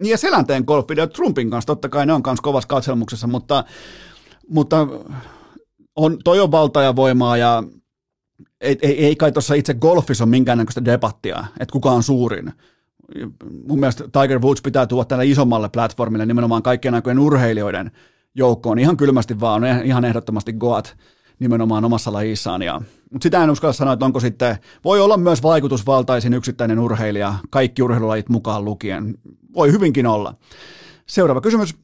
niin 0.00 0.10
ja 0.10 0.18
selänteen 0.18 0.64
golfvideo 0.66 1.06
Trumpin 1.06 1.50
kanssa, 1.50 1.66
totta 1.66 1.88
kai 1.88 2.06
ne 2.06 2.12
on 2.12 2.22
kanssa 2.22 2.42
kovassa 2.42 2.68
katselmuksessa, 2.68 3.26
mutta, 3.26 3.64
mutta 4.48 4.86
on, 5.96 6.18
toi 6.24 6.40
on 6.40 6.50
valta 6.50 6.82
ja 6.82 6.96
voimaa 6.96 7.36
ja 7.36 7.62
ei, 8.60 8.78
ei, 8.82 9.06
ei 9.06 9.16
kai 9.16 9.32
tuossa 9.32 9.54
itse 9.54 9.74
golfissa 9.74 10.24
ole 10.24 10.30
minkäännäköistä 10.30 10.84
debattia, 10.84 11.44
että 11.60 11.72
kuka 11.72 11.90
on 11.90 12.02
suurin. 12.02 12.52
Mun 13.68 13.80
mielestä 13.80 14.04
Tiger 14.04 14.38
Woods 14.38 14.62
pitää 14.62 14.86
tuoda 14.86 15.04
tälle 15.04 15.26
isommalle 15.26 15.68
platformille 15.68 16.26
nimenomaan 16.26 16.62
kaikkien 16.62 16.94
aikojen 16.94 17.18
urheilijoiden 17.18 17.90
joukkoon. 18.34 18.78
Ihan 18.78 18.96
kylmästi 18.96 19.40
vaan, 19.40 19.62
ihan 19.84 20.04
ehdottomasti 20.04 20.52
Goat 20.52 20.96
nimenomaan 21.40 21.84
omassa 21.84 22.12
lajissaan. 22.12 22.62
Ja, 22.62 22.80
mutta 23.12 23.22
sitä 23.22 23.44
en 23.44 23.50
uskalla 23.50 23.72
sanoa, 23.72 23.92
että 23.92 24.04
onko 24.04 24.20
sitten, 24.20 24.58
voi 24.84 25.00
olla 25.00 25.16
myös 25.16 25.42
vaikutusvaltaisin 25.42 26.34
yksittäinen 26.34 26.78
urheilija, 26.78 27.34
kaikki 27.50 27.82
urheilulajit 27.82 28.28
mukaan 28.28 28.64
lukien. 28.64 29.18
Voi 29.54 29.72
hyvinkin 29.72 30.06
olla. 30.06 30.34
Seuraava 31.06 31.40
kysymys. 31.40 31.74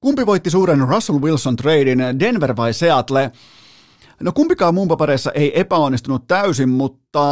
Kumpi 0.00 0.26
voitti 0.26 0.50
suuren 0.50 0.88
Russell 0.88 1.20
Wilson 1.20 1.56
tradein, 1.56 1.98
Denver 2.20 2.56
vai 2.56 2.72
Seattle? 2.72 3.32
No 4.20 4.32
kumpikaan 4.32 4.74
mun 4.74 4.88
papereissa 4.88 5.32
ei 5.32 5.60
epäonnistunut 5.60 6.26
täysin, 6.26 6.68
mutta 6.68 7.22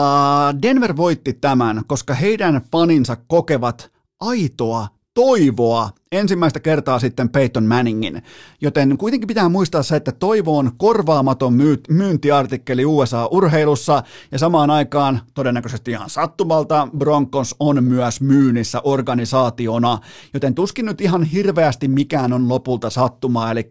Denver 0.62 0.96
voitti 0.96 1.32
tämän, 1.32 1.82
koska 1.86 2.14
heidän 2.14 2.62
faninsa 2.72 3.16
kokevat 3.26 3.92
aitoa 4.20 4.88
toivoa 5.14 5.90
ensimmäistä 6.12 6.60
kertaa 6.60 6.98
sitten 6.98 7.28
Peyton 7.28 7.66
Manningin. 7.66 8.22
Joten 8.60 8.98
kuitenkin 8.98 9.26
pitää 9.26 9.48
muistaa 9.48 9.82
se, 9.82 9.96
että 9.96 10.12
toivo 10.12 10.58
on 10.58 10.70
korvaamaton 10.76 11.54
myyntiartikkeli 11.88 12.84
USA-urheilussa 12.84 14.02
ja 14.32 14.38
samaan 14.38 14.70
aikaan 14.70 15.20
todennäköisesti 15.34 15.90
ihan 15.90 16.10
sattumalta 16.10 16.88
Broncos 16.98 17.54
on 17.60 17.84
myös 17.84 18.20
myynnissä 18.20 18.80
organisaationa, 18.84 19.98
joten 20.34 20.54
tuskin 20.54 20.86
nyt 20.86 21.00
ihan 21.00 21.24
hirveästi 21.24 21.88
mikään 21.88 22.32
on 22.32 22.48
lopulta 22.48 22.90
sattumaa, 22.90 23.50
eli 23.50 23.68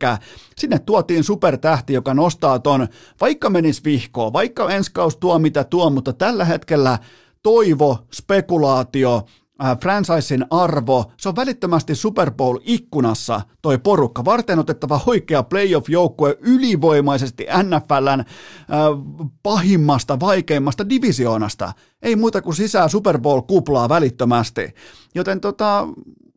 sinne 0.58 0.80
tuotiin 0.80 1.24
supertähti, 1.24 1.94
joka 1.94 2.14
nostaa 2.14 2.60
ton, 2.60 2.88
vaikka 3.22 3.50
menis 3.50 3.84
vihkoon, 3.84 4.34
vaikka 4.34 4.70
ensi 4.70 4.92
tuo 5.20 5.40
mitä 5.40 5.64
tuo, 5.64 5.90
mutta 5.90 6.14
tällä 6.14 6.46
hetkellä 6.46 7.00
toivo, 7.44 7.98
spekulaatio, 8.14 9.26
äh, 9.64 9.80
franchisein 9.80 10.46
arvo, 10.50 11.12
se 11.18 11.30
on 11.30 11.36
välittömästi 11.36 11.96
Super 11.96 12.32
Bowl-ikkunassa 12.32 13.42
toi 13.62 13.78
porukka, 13.78 14.26
varten 14.26 14.60
otettava 14.60 15.02
oikea 15.06 15.44
playoff-joukkue 15.44 16.38
ylivoimaisesti 16.42 17.46
NFLn 17.64 18.20
äh, 18.20 18.26
pahimmasta, 19.44 20.20
vaikeimmasta 20.20 20.90
divisioonasta. 20.90 21.74
Ei 22.02 22.16
muuta 22.16 22.42
kuin 22.42 22.56
sisään 22.56 22.90
Super 22.90 23.20
Bowl-kuplaa 23.20 23.90
välittömästi. 23.90 24.74
Joten 25.16 25.42
tota, 25.42 25.88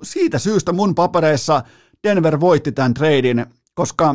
siitä 0.03 0.39
syystä 0.39 0.73
mun 0.73 0.95
papereissa 0.95 1.63
Denver 2.05 2.41
voitti 2.41 2.73
tämän 2.73 2.95
treidin, 2.95 3.47
koska 3.75 4.15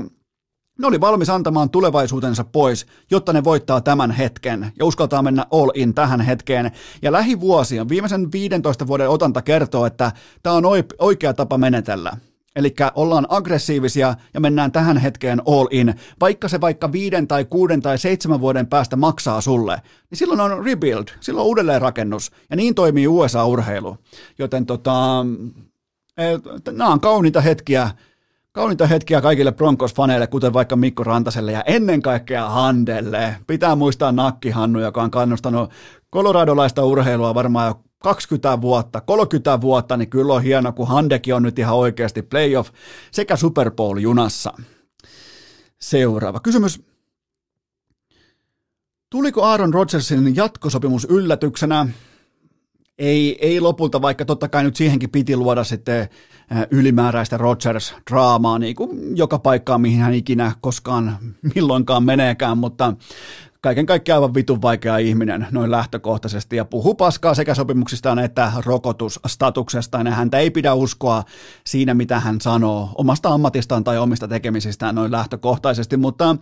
ne 0.79 0.87
oli 0.87 1.01
valmis 1.01 1.29
antamaan 1.29 1.69
tulevaisuutensa 1.69 2.43
pois, 2.43 2.85
jotta 3.11 3.33
ne 3.33 3.43
voittaa 3.43 3.81
tämän 3.81 4.11
hetken 4.11 4.71
ja 4.79 4.85
uskaltaa 4.85 5.21
mennä 5.21 5.45
all 5.51 5.71
in 5.73 5.93
tähän 5.93 6.21
hetkeen. 6.21 6.71
Ja 7.01 7.11
lähivuosien, 7.11 7.89
viimeisen 7.89 8.31
15 8.31 8.87
vuoden 8.87 9.09
otanta 9.09 9.41
kertoo, 9.41 9.85
että 9.85 10.11
tämä 10.43 10.55
on 10.55 10.63
oikea 10.99 11.33
tapa 11.33 11.57
menetellä. 11.57 12.17
Eli 12.55 12.75
ollaan 12.95 13.27
aggressiivisia 13.29 14.15
ja 14.33 14.39
mennään 14.39 14.71
tähän 14.71 14.97
hetkeen 14.97 15.41
all 15.45 15.67
in, 15.71 15.95
vaikka 16.19 16.47
se 16.47 16.61
vaikka 16.61 16.91
viiden 16.91 17.27
tai 17.27 17.45
kuuden 17.45 17.81
tai 17.81 17.97
seitsemän 17.97 18.41
vuoden 18.41 18.67
päästä 18.67 18.95
maksaa 18.95 19.41
sulle, 19.41 19.81
niin 20.09 20.17
silloin 20.17 20.39
on 20.39 20.65
rebuild, 20.65 21.07
silloin 21.19 21.47
uudelleenrakennus, 21.47 22.31
ja 22.49 22.55
niin 22.55 22.75
toimii 22.75 23.07
USA-urheilu. 23.07 23.97
Joten 24.39 24.65
tota, 24.65 25.25
eh, 26.17 26.39
nämä 26.71 26.89
on 26.89 26.99
kauniita 26.99 27.41
hetkiä, 27.41 27.89
Kauniita 28.53 28.87
hetkiä 28.87 29.21
kaikille 29.21 29.51
Broncos-faneille, 29.51 30.27
kuten 30.27 30.53
vaikka 30.53 30.75
Mikko 30.75 31.03
Rantaselle 31.03 31.51
ja 31.51 31.63
ennen 31.65 32.01
kaikkea 32.01 32.49
Handelle. 32.49 33.35
Pitää 33.47 33.75
muistaa 33.75 34.11
Nakkihannu, 34.11 34.79
joka 34.79 35.01
on 35.01 35.11
kannustanut 35.11 35.71
koloradolaista 36.09 36.85
urheilua 36.85 37.35
varmaan 37.35 37.67
jo 37.67 37.83
20 37.99 38.61
vuotta, 38.61 39.01
30 39.01 39.61
vuotta, 39.61 39.97
niin 39.97 40.09
kyllä 40.09 40.33
on 40.33 40.43
hieno, 40.43 40.71
kun 40.71 40.87
Handekin 40.87 41.35
on 41.35 41.43
nyt 41.43 41.59
ihan 41.59 41.75
oikeasti 41.75 42.21
playoff 42.21 42.71
sekä 43.11 43.35
Super 43.35 43.71
Bowl 43.71 43.97
junassa. 43.97 44.53
Seuraava 45.81 46.39
kysymys. 46.39 46.81
Tuliko 49.09 49.43
Aaron 49.43 49.73
Rodgersin 49.73 50.35
jatkosopimus 50.35 51.07
yllätyksenä? 51.09 51.87
Ei, 53.01 53.37
ei 53.41 53.59
lopulta, 53.59 54.01
vaikka 54.01 54.25
totta 54.25 54.47
kai 54.47 54.63
nyt 54.63 54.75
siihenkin 54.75 55.09
piti 55.09 55.35
luoda 55.35 55.63
sitten 55.63 56.09
ylimääräistä 56.71 57.37
Rodgers-draamaa 57.37 58.59
niin 58.59 58.75
kuin 58.75 59.17
joka 59.17 59.39
paikkaan, 59.39 59.81
mihin 59.81 59.99
hän 59.99 60.13
ikinä 60.13 60.51
koskaan 60.61 61.17
milloinkaan 61.55 62.03
meneekään, 62.03 62.57
mutta 62.57 62.93
kaiken 63.61 63.85
kaikkiaan 63.85 64.17
aivan 64.17 64.33
vitun 64.33 64.61
vaikea 64.61 64.97
ihminen 64.97 65.47
noin 65.51 65.71
lähtökohtaisesti. 65.71 66.55
Ja 66.55 66.65
puhuu 66.65 66.95
paskaa 66.95 67.33
sekä 67.33 67.55
sopimuksistaan 67.55 68.19
että 68.19 68.51
rokotusstatuksestaan. 68.65 70.05
Ja 70.05 70.11
häntä 70.11 70.37
ei 70.37 70.51
pidä 70.51 70.73
uskoa 70.73 71.23
siinä, 71.65 71.93
mitä 71.93 72.19
hän 72.19 72.41
sanoo 72.41 72.89
omasta 72.95 73.29
ammatistaan 73.29 73.83
tai 73.83 73.97
omista 73.97 74.27
tekemisistään 74.27 74.95
noin 74.95 75.11
lähtökohtaisesti, 75.11 75.97
mutta 75.97 76.35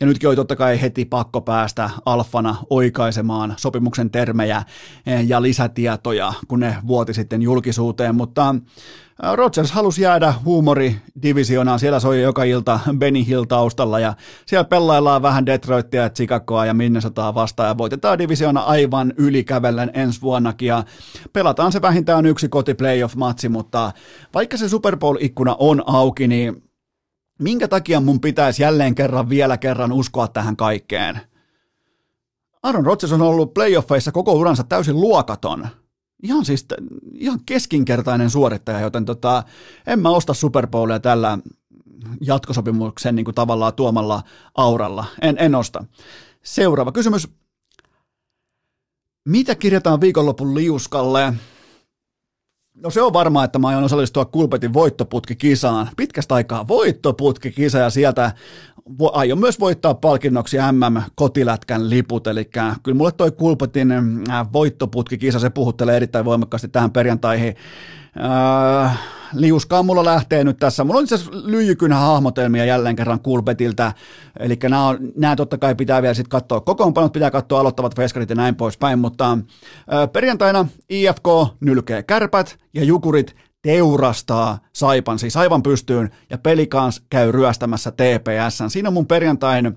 ja 0.00 0.06
nytkin 0.06 0.28
oli 0.28 0.36
totta 0.36 0.56
kai 0.56 0.80
heti 0.80 1.04
pakko 1.04 1.40
päästä 1.40 1.90
alfana 2.06 2.56
oikaisemaan 2.70 3.54
sopimuksen 3.56 4.10
termejä 4.10 4.62
ja 5.26 5.42
lisätietoja, 5.42 6.32
kun 6.48 6.60
ne 6.60 6.76
vuoti 6.86 7.14
sitten 7.14 7.42
julkisuuteen, 7.42 8.14
mutta 8.14 8.54
Rodgers 9.22 9.72
halusi 9.72 10.02
jäädä 10.02 10.34
huumoridivisioonaan, 10.44 11.78
siellä 11.78 12.00
soi 12.00 12.22
joka 12.22 12.44
ilta 12.44 12.80
Benny 12.98 13.26
Hill 13.26 13.44
taustalla 13.44 14.00
ja 14.00 14.14
siellä 14.46 14.64
pelaillaan 14.64 15.22
vähän 15.22 15.46
Detroitia, 15.46 16.10
Chicagoa 16.10 16.66
ja 16.66 16.74
Minnesotaa 16.74 17.34
vastaan 17.34 17.68
ja 17.68 17.78
voitetaan 17.78 18.18
divisioona 18.18 18.60
aivan 18.60 19.14
ylikävellen 19.16 19.90
ensi 19.94 20.20
vuonnakin 20.20 20.68
ja 20.68 20.84
pelataan 21.32 21.72
se 21.72 21.82
vähintään 21.82 22.26
yksi 22.26 22.48
koti 22.48 22.74
playoff-matsi, 22.74 23.48
mutta 23.48 23.92
vaikka 24.34 24.56
se 24.56 24.68
Super 24.68 24.96
Bowl-ikkuna 24.96 25.56
on 25.58 25.82
auki, 25.86 26.28
niin 26.28 26.62
minkä 27.38 27.68
takia 27.68 28.00
mun 28.00 28.20
pitäisi 28.20 28.62
jälleen 28.62 28.94
kerran 28.94 29.28
vielä 29.28 29.58
kerran 29.58 29.92
uskoa 29.92 30.28
tähän 30.28 30.56
kaikkeen? 30.56 31.20
Aaron 32.62 32.86
Rodgers 32.86 33.12
on 33.12 33.22
ollut 33.22 33.54
playoffeissa 33.54 34.12
koko 34.12 34.32
uransa 34.32 34.64
täysin 34.64 35.00
luokaton– 35.00 35.68
ihan 36.22 36.44
siis 36.44 36.66
ihan 37.14 37.40
keskinkertainen 37.46 38.30
suorittaja, 38.30 38.80
joten 38.80 39.04
tota, 39.04 39.42
en 39.86 40.00
mä 40.00 40.10
osta 40.10 40.34
Super 40.34 40.66
Bowlia 40.66 41.00
tällä 41.00 41.38
jatkosopimuksen 42.20 43.16
niin 43.16 43.24
kuin 43.24 43.34
tavallaan 43.34 43.74
tuomalla 43.74 44.22
auralla. 44.54 45.04
En, 45.20 45.36
en 45.38 45.54
osta. 45.54 45.84
Seuraava 46.42 46.92
kysymys. 46.92 47.28
Mitä 49.28 49.54
kirjataan 49.54 50.00
viikonlopun 50.00 50.54
liuskalle? 50.54 51.34
No 52.82 52.90
se 52.90 53.02
on 53.02 53.12
varmaa, 53.12 53.44
että 53.44 53.58
mä 53.58 53.68
aion 53.68 53.84
osallistua 53.84 54.24
Kulpetin 54.24 54.72
voittoputkikisaan. 54.72 55.88
Pitkästä 55.96 56.34
aikaa 56.34 56.68
voittoputkikisa 56.68 57.78
ja 57.78 57.90
sieltä 57.90 58.32
aion 59.12 59.38
myös 59.38 59.60
voittaa 59.60 59.94
palkinnoksi 59.94 60.56
MM-kotilätkän 60.72 61.90
liput, 61.90 62.26
eli 62.26 62.50
kyllä 62.82 62.96
mulle 62.96 63.12
toi 63.12 63.30
Kulpetin 63.30 63.92
äh, 63.92 64.52
voittoputkikisa, 64.52 65.38
se 65.38 65.50
puhuttelee 65.50 65.96
erittäin 65.96 66.24
voimakkaasti 66.24 66.68
tähän 66.68 66.90
perjantaihin. 66.90 67.56
Äh, 68.84 68.98
liuskaa 69.34 69.82
mulla 69.82 70.04
lähtee 70.04 70.44
nyt 70.44 70.56
tässä. 70.56 70.84
Mulla 70.84 70.98
on 70.98 71.04
itse 71.04 71.14
asiassa 71.14 71.96
hahmotelmia 71.98 72.64
jälleen 72.64 72.96
kerran 72.96 73.20
Kulpetiltä, 73.20 73.92
eli 74.38 74.58
nämä, 74.62 74.86
on, 74.86 74.98
nämä 75.16 75.36
totta 75.36 75.58
kai 75.58 75.74
pitää 75.74 76.02
vielä 76.02 76.14
sitten 76.14 76.30
katsoa 76.30 76.60
kokoonpanot, 76.60 77.12
pitää 77.12 77.30
katsoa 77.30 77.60
aloittavat 77.60 77.96
feskarit 77.96 78.30
ja 78.30 78.36
näin 78.36 78.56
poispäin, 78.56 78.98
mutta 78.98 79.32
äh, 79.32 79.38
perjantaina 80.12 80.66
IFK 80.88 81.26
nylkee 81.60 82.02
kärpät 82.02 82.58
ja 82.74 82.84
Jukurit 82.84 83.36
teurastaa 83.62 84.58
Saipan, 84.72 85.18
siis 85.18 85.36
aivan 85.36 85.62
pystyyn, 85.62 86.10
ja 86.30 86.38
Pelikans 86.38 87.02
käy 87.10 87.32
ryöstämässä 87.32 87.90
TPS. 87.90 88.62
Siinä 88.68 88.88
on 88.88 88.92
mun 88.92 89.06
perjantain 89.06 89.76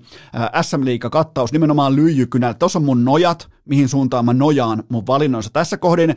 SM 0.62 0.80
kattaus 1.10 1.52
nimenomaan 1.52 1.96
lyijykynä. 1.96 2.54
Tuossa 2.54 2.78
on 2.78 2.84
mun 2.84 3.04
nojat, 3.04 3.48
mihin 3.64 3.88
suuntaan 3.88 4.24
mä 4.24 4.32
nojaan 4.32 4.84
mun 4.88 5.06
valinnoissa. 5.06 5.50
Tässä 5.52 5.76
kohdin 5.76 6.10
äh, 6.10 6.16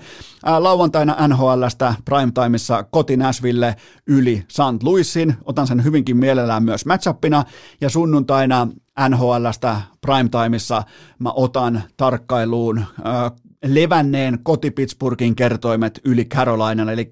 lauantaina 0.58 1.28
NHLstä 1.28 1.96
primetimeissa 2.06 2.84
koti 2.84 3.18
Nashville 3.18 3.76
yli 4.08 4.44
St. 4.48 4.84
Louisin. 4.84 5.36
Otan 5.46 5.68
sen 5.68 5.84
hyvinkin 5.84 6.18
mielellään 6.18 6.64
myös 6.64 6.86
matchupina. 6.86 7.44
Ja 7.82 7.90
sunnuntaina 7.90 8.68
NHLstä 9.10 9.82
primetimeissa 10.02 10.84
mä 11.20 11.32
otan 11.32 11.84
tarkkailuun 11.98 12.78
äh, 12.78 13.32
levänneen 13.66 14.40
koti 14.44 14.72
Pittsburghin 14.72 15.36
kertoimet 15.36 16.00
yli 16.06 16.26
Carolina. 16.26 16.92
Eli 16.92 17.10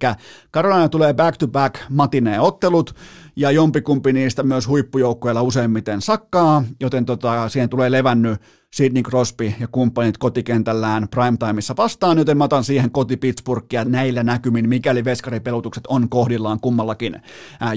Carolina 0.54 0.90
tulee 0.90 1.14
back-to-back 1.14 1.76
matineen 1.90 2.42
ottelut, 2.42 2.96
ja 3.36 3.52
jompikumpi 3.52 4.14
niistä 4.14 4.44
myös 4.44 4.68
huippujoukkueilla 4.68 5.42
useimmiten 5.42 6.02
sakkaa, 6.02 6.64
joten 6.80 7.06
tota, 7.06 7.50
siihen 7.50 7.70
tulee 7.70 7.92
levännyt 7.92 8.42
Sidney 8.74 9.04
Crosby 9.04 9.54
ja 9.60 9.68
kumppanit 9.68 10.18
kotikentällään 10.18 11.08
primetimeissa 11.12 11.76
vastaan, 11.78 12.18
joten 12.18 12.38
mä 12.38 12.44
otan 12.44 12.64
siihen 12.64 12.92
koti 12.92 13.18
Pittsburghia 13.18 13.86
näillä 13.86 14.24
näkymin, 14.24 14.70
mikäli 14.70 15.06
veskaripelutukset 15.06 15.88
on 15.88 16.10
kohdillaan 16.10 16.60
kummallakin 16.60 17.22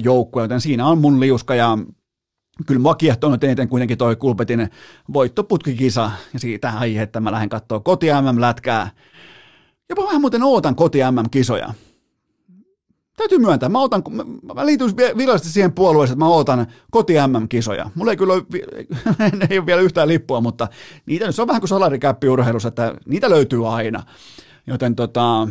joukkueella, 0.03 0.45
joten 0.45 0.61
siinä 0.61 0.87
on 0.87 0.99
mun 0.99 1.21
liuska 1.21 1.55
ja 1.55 1.79
kyllä 2.67 2.81
mua 2.81 2.95
kiehtoo 2.95 3.31
nyt 3.31 3.45
eniten 3.45 3.69
kuitenkin 3.69 3.99
toi 3.99 4.17
Kulpetin 4.17 4.71
voittoputkikisa 5.13 6.11
ja 6.33 6.39
siitä 6.39 6.73
aihe, 6.79 7.03
että 7.03 7.21
mä 7.21 7.33
lähden 7.33 7.49
katsoa 7.49 7.81
koti 7.81 8.07
MM-lätkää. 8.07 8.91
Jopa 9.89 10.03
vähän 10.03 10.21
muuten 10.21 10.43
ootan 10.43 10.75
koti 10.75 10.99
MM-kisoja. 10.99 11.75
Täytyy 13.17 13.39
myöntää, 13.39 13.69
mä, 13.69 13.81
otan, 13.81 14.03
mä 14.55 14.67
liityn 14.67 14.97
virallisesti 14.97 15.53
siihen 15.53 15.73
puolueeseen, 15.73 16.15
että 16.15 16.25
mä 16.25 16.29
ootan 16.29 16.67
koti 16.91 17.15
MM-kisoja. 17.27 17.91
Mulla 17.95 18.11
ei 18.11 18.17
kyllä 18.17 18.33
ole, 18.33 18.43
ei 19.51 19.59
ole 19.59 19.67
vielä 19.67 19.81
yhtään 19.81 20.09
lippua, 20.09 20.41
mutta 20.41 20.69
niitä 21.07 21.33
se 21.33 21.43
on 21.43 21.49
vähän 21.49 21.61
kuin 21.61 21.69
salarikäppi 21.69 22.29
urheilussa, 22.29 22.69
että 22.69 22.95
niitä 23.07 23.31
löytyy 23.31 23.75
aina. 23.75 24.03
Joten 24.67 24.97
tota, 24.97 25.49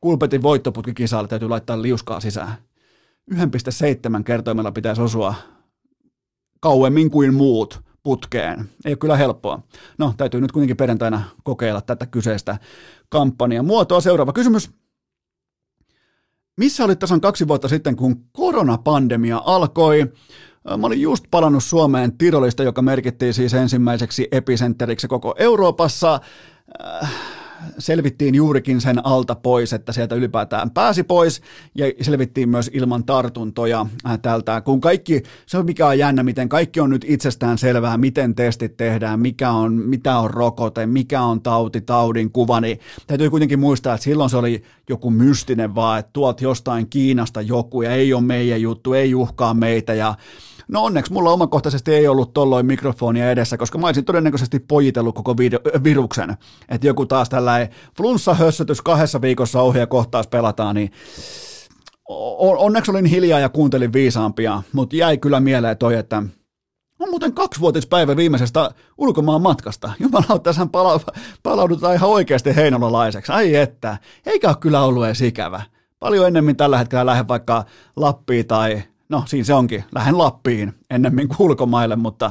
Kulpetin 0.00 0.42
voittoputkikisalle 0.42 1.28
täytyy 1.28 1.48
laittaa 1.48 1.82
liuskaa 1.82 2.20
sisään. 2.20 2.54
1,7 3.34 3.38
kertoimella 4.24 4.72
pitäisi 4.72 5.02
osua 5.02 5.34
kauemmin 6.64 7.10
kuin 7.10 7.34
muut 7.34 7.80
putkeen. 8.02 8.68
Ei 8.84 8.90
ole 8.90 8.96
kyllä 8.96 9.16
helppoa. 9.16 9.62
No, 9.98 10.14
täytyy 10.16 10.40
nyt 10.40 10.52
kuitenkin 10.52 10.76
perjantaina 10.76 11.22
kokeilla 11.42 11.80
tätä 11.80 12.06
kyseistä 12.06 12.58
kampanjaa. 13.08 13.62
Muotoa 13.62 14.00
seuraava 14.00 14.32
kysymys. 14.32 14.70
Missä 16.56 16.84
olit 16.84 16.98
tasan 16.98 17.20
kaksi 17.20 17.48
vuotta 17.48 17.68
sitten, 17.68 17.96
kun 17.96 18.24
koronapandemia 18.32 19.42
alkoi? 19.44 20.12
Mä 20.78 20.86
olin 20.86 21.02
just 21.02 21.24
palannut 21.30 21.64
Suomeen 21.64 22.18
Tirolista, 22.18 22.62
joka 22.62 22.82
merkittiin 22.82 23.34
siis 23.34 23.54
ensimmäiseksi 23.54 24.28
epicenteriksi 24.32 25.08
koko 25.08 25.34
Euroopassa. 25.38 26.20
Äh, 26.84 27.12
selvittiin 27.78 28.34
juurikin 28.34 28.80
sen 28.80 29.06
alta 29.06 29.34
pois, 29.34 29.72
että 29.72 29.92
sieltä 29.92 30.14
ylipäätään 30.14 30.70
pääsi 30.70 31.02
pois 31.02 31.42
ja 31.74 31.86
selvittiin 32.00 32.48
myös 32.48 32.70
ilman 32.72 33.04
tartuntoja 33.04 33.86
äh, 34.06 34.18
tältä. 34.22 34.60
Kun 34.60 34.80
kaikki, 34.80 35.22
se 35.46 35.58
on 35.58 35.64
mikä 35.64 35.86
on 35.86 35.98
jännä, 35.98 36.22
miten 36.22 36.48
kaikki 36.48 36.80
on 36.80 36.90
nyt 36.90 37.04
itsestään 37.08 37.58
selvää, 37.58 37.98
miten 37.98 38.34
testit 38.34 38.76
tehdään, 38.76 39.20
mikä 39.20 39.50
on, 39.50 39.72
mitä 39.72 40.18
on 40.18 40.30
rokote, 40.30 40.86
mikä 40.86 41.22
on 41.22 41.42
tauti, 41.42 41.80
taudin 41.80 42.30
kuva, 42.30 42.60
niin 42.60 42.80
täytyy 43.06 43.30
kuitenkin 43.30 43.60
muistaa, 43.60 43.94
että 43.94 44.04
silloin 44.04 44.30
se 44.30 44.36
oli 44.36 44.62
joku 44.88 45.10
mystinen 45.10 45.74
vaan, 45.74 45.98
että 45.98 46.10
tuolta 46.12 46.44
jostain 46.44 46.88
Kiinasta 46.90 47.40
joku 47.40 47.82
ja 47.82 47.90
ei 47.90 48.12
ole 48.12 48.22
meidän 48.22 48.62
juttu, 48.62 48.92
ei 48.92 49.14
uhkaa 49.14 49.54
meitä 49.54 49.94
ja 49.94 50.14
No 50.68 50.84
onneksi 50.84 51.12
mulla 51.12 51.30
omakohtaisesti 51.30 51.94
ei 51.94 52.08
ollut 52.08 52.32
tolloin 52.32 52.66
mikrofonia 52.66 53.30
edessä, 53.30 53.56
koska 53.56 53.78
mä 53.78 53.86
olisin 53.86 54.04
todennäköisesti 54.04 54.58
pojitellut 54.58 55.14
koko 55.14 55.36
viruksen. 55.84 56.36
Että 56.68 56.86
joku 56.86 57.06
taas 57.06 57.28
tällainen 57.28 57.68
flunssahössötys 57.96 58.82
kahdessa 58.82 59.20
viikossa 59.20 59.60
ohi 59.60 59.78
ja 59.78 59.86
kohtaus 59.86 60.26
pelataan, 60.26 60.74
niin 60.74 60.92
onneksi 62.58 62.90
olin 62.90 63.04
hiljaa 63.04 63.40
ja 63.40 63.48
kuuntelin 63.48 63.92
viisaampia, 63.92 64.62
mutta 64.72 64.96
jäi 64.96 65.18
kyllä 65.18 65.40
mieleen 65.40 65.78
toi, 65.78 65.94
että 65.94 66.22
on 66.98 67.10
muuten 67.10 67.32
kaksivuotispäivä 67.32 68.16
viimeisestä 68.16 68.70
ulkomaan 68.98 69.42
matkasta. 69.42 69.92
Jumalauta, 70.00 70.52
hän 70.52 70.70
pala- 70.70 71.12
palaudutaan 71.42 71.94
ihan 71.94 72.10
oikeasti 72.10 72.56
heinolalaiseksi. 72.56 73.32
Ai 73.32 73.54
että, 73.54 73.98
eikä 74.26 74.48
ole 74.48 74.56
kyllä 74.60 74.82
ollut 74.82 75.06
edes 75.06 75.20
ikävä. 75.20 75.62
Paljon 75.98 76.26
ennemmin 76.26 76.56
tällä 76.56 76.78
hetkellä 76.78 77.06
lähde 77.06 77.28
vaikka 77.28 77.64
Lappiin 77.96 78.46
tai 78.46 78.82
no 79.08 79.24
siinä 79.26 79.44
se 79.44 79.54
onkin, 79.54 79.84
lähden 79.94 80.18
Lappiin 80.18 80.72
ennemmin 80.90 81.28
kuin 81.28 81.42
ulkomaille, 81.42 81.96
mutta 81.96 82.30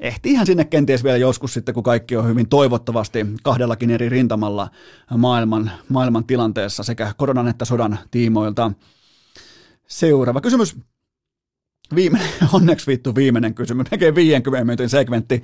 ehtiihän 0.00 0.46
sinne 0.46 0.64
kenties 0.64 1.04
vielä 1.04 1.16
joskus 1.16 1.54
sitten, 1.54 1.74
kun 1.74 1.82
kaikki 1.82 2.16
on 2.16 2.28
hyvin 2.28 2.48
toivottavasti 2.48 3.26
kahdellakin 3.42 3.90
eri 3.90 4.08
rintamalla 4.08 4.70
maailman, 5.16 5.70
maailman 5.88 6.24
tilanteessa 6.24 6.82
sekä 6.82 7.14
koronan 7.16 7.48
että 7.48 7.64
sodan 7.64 7.98
tiimoilta. 8.10 8.72
Seuraava 9.86 10.40
kysymys. 10.40 10.76
Viimeinen, 11.94 12.30
onneksi 12.52 12.86
vittu 12.86 13.14
viimeinen 13.14 13.54
kysymys, 13.54 13.86
melkein 13.90 14.14
50 14.14 14.64
minuutin 14.64 14.88
segmentti. 14.88 15.42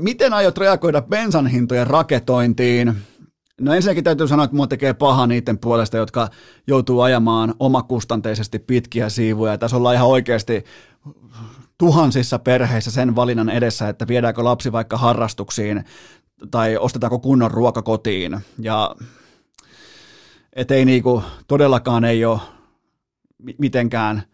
Miten 0.00 0.34
aiot 0.34 0.58
reagoida 0.58 1.02
bensan 1.02 1.46
hintojen 1.46 1.86
raketointiin? 1.86 2.94
No 3.60 3.74
ensinnäkin 3.74 4.04
täytyy 4.04 4.28
sanoa, 4.28 4.44
että 4.44 4.56
mua 4.56 4.66
tekee 4.66 4.94
paha 4.94 5.26
niiden 5.26 5.58
puolesta, 5.58 5.96
jotka 5.96 6.28
joutuu 6.66 7.00
ajamaan 7.00 7.54
omakustanteisesti 7.58 8.58
pitkiä 8.58 9.08
siivuja. 9.08 9.58
Tässä 9.58 9.76
ollaan 9.76 9.94
ihan 9.94 10.08
oikeasti 10.08 10.64
tuhansissa 11.78 12.38
perheissä 12.38 12.90
sen 12.90 13.16
valinnan 13.16 13.48
edessä, 13.48 13.88
että 13.88 14.08
viedäänkö 14.08 14.44
lapsi 14.44 14.72
vaikka 14.72 14.96
harrastuksiin 14.96 15.84
tai 16.50 16.76
ostetaanko 16.76 17.18
kunnon 17.18 17.50
ruoka 17.50 17.82
kotiin. 17.82 18.40
Ja 18.58 18.96
et 20.52 20.70
ei 20.70 20.84
niinku, 20.84 21.22
todellakaan 21.48 22.04
ei 22.04 22.24
ole 22.24 22.40
mitenkään– 23.58 24.22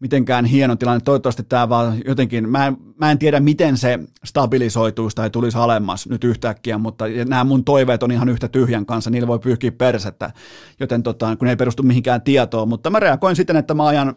mitenkään 0.00 0.44
hieno 0.44 0.76
tilanne. 0.76 1.00
Toivottavasti 1.00 1.42
tämä 1.42 1.68
vaan 1.68 2.02
jotenkin, 2.06 2.48
mä 2.48 2.66
en, 2.66 2.76
mä 3.00 3.10
en 3.10 3.18
tiedä 3.18 3.40
miten 3.40 3.76
se 3.76 3.98
stabilisoituisi 4.24 5.16
tai 5.16 5.30
tulisi 5.30 5.58
alemmas 5.58 6.08
nyt 6.08 6.24
yhtäkkiä, 6.24 6.78
mutta 6.78 7.04
nämä 7.28 7.44
mun 7.44 7.64
toiveet 7.64 8.02
on 8.02 8.12
ihan 8.12 8.28
yhtä 8.28 8.48
tyhjän 8.48 8.86
kanssa, 8.86 9.10
niillä 9.10 9.28
voi 9.28 9.38
pyyhkiä 9.38 9.72
persettä, 9.72 10.32
joten 10.80 11.02
tota, 11.02 11.36
kun 11.36 11.48
ei 11.48 11.56
perustu 11.56 11.82
mihinkään 11.82 12.22
tietoon, 12.22 12.68
mutta 12.68 12.90
mä 12.90 13.00
reagoin 13.00 13.36
siten, 13.36 13.56
että 13.56 13.74
mä 13.74 13.86
ajan 13.86 14.14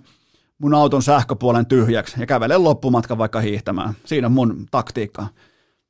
mun 0.58 0.74
auton 0.74 1.04
sähköpuolen 1.04 1.66
tyhjäksi 1.66 2.20
ja 2.20 2.26
kävelen 2.26 2.64
loppumatka 2.64 3.18
vaikka 3.18 3.40
hiihtämään. 3.40 3.94
Siinä 4.06 4.28
on 4.28 4.34
mun 4.34 4.66
taktiikka. 4.72 5.28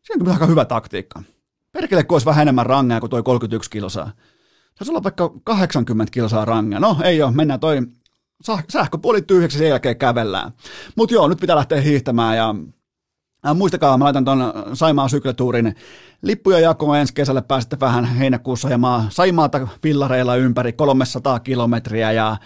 Siinä 0.01 0.23
on 0.25 0.31
aika 0.31 0.45
hyvä 0.45 0.65
taktiikka. 0.65 1.23
Perkele, 1.71 2.03
kun 2.03 2.15
olisi 2.15 2.25
vähän 2.25 2.41
enemmän 2.41 2.65
rangaa 2.65 2.99
kuin 2.99 3.09
toi 3.09 3.23
31 3.23 3.69
kilsaa. 3.69 4.11
Saisi 4.75 4.91
olla 4.91 5.03
vaikka 5.03 5.33
80 5.43 6.11
kilsaa 6.11 6.45
rangaa. 6.45 6.79
No 6.79 6.97
ei 7.03 7.21
ole, 7.21 7.31
mennään 7.31 7.59
toi 7.59 7.81
sähköpuoli 8.69 9.21
tyhjäksi 9.21 9.57
sen 9.57 9.69
jälkeen 9.69 9.97
kävellään. 9.97 10.51
Mutta 10.95 11.13
joo, 11.15 11.27
nyt 11.27 11.39
pitää 11.39 11.55
lähteä 11.55 11.81
hiihtämään 11.81 12.37
ja 12.37 12.55
Muistakaa, 13.55 13.97
mä 13.97 14.03
laitan 14.05 14.25
tuon 14.25 14.53
Saimaan 14.73 15.09
sykletuurin 15.09 15.75
lippuja 16.21 16.59
jakoon 16.59 16.97
ensi 16.97 17.13
kesälle 17.13 17.41
pääsette 17.41 17.79
vähän 17.79 18.05
heinäkuussa 18.05 18.67
ajamaan 18.67 19.07
Saimaata 19.09 19.67
villareilla 19.83 20.35
ympäri 20.35 20.73
300 20.73 21.39
kilometriä 21.39 22.11
ja 22.11 22.37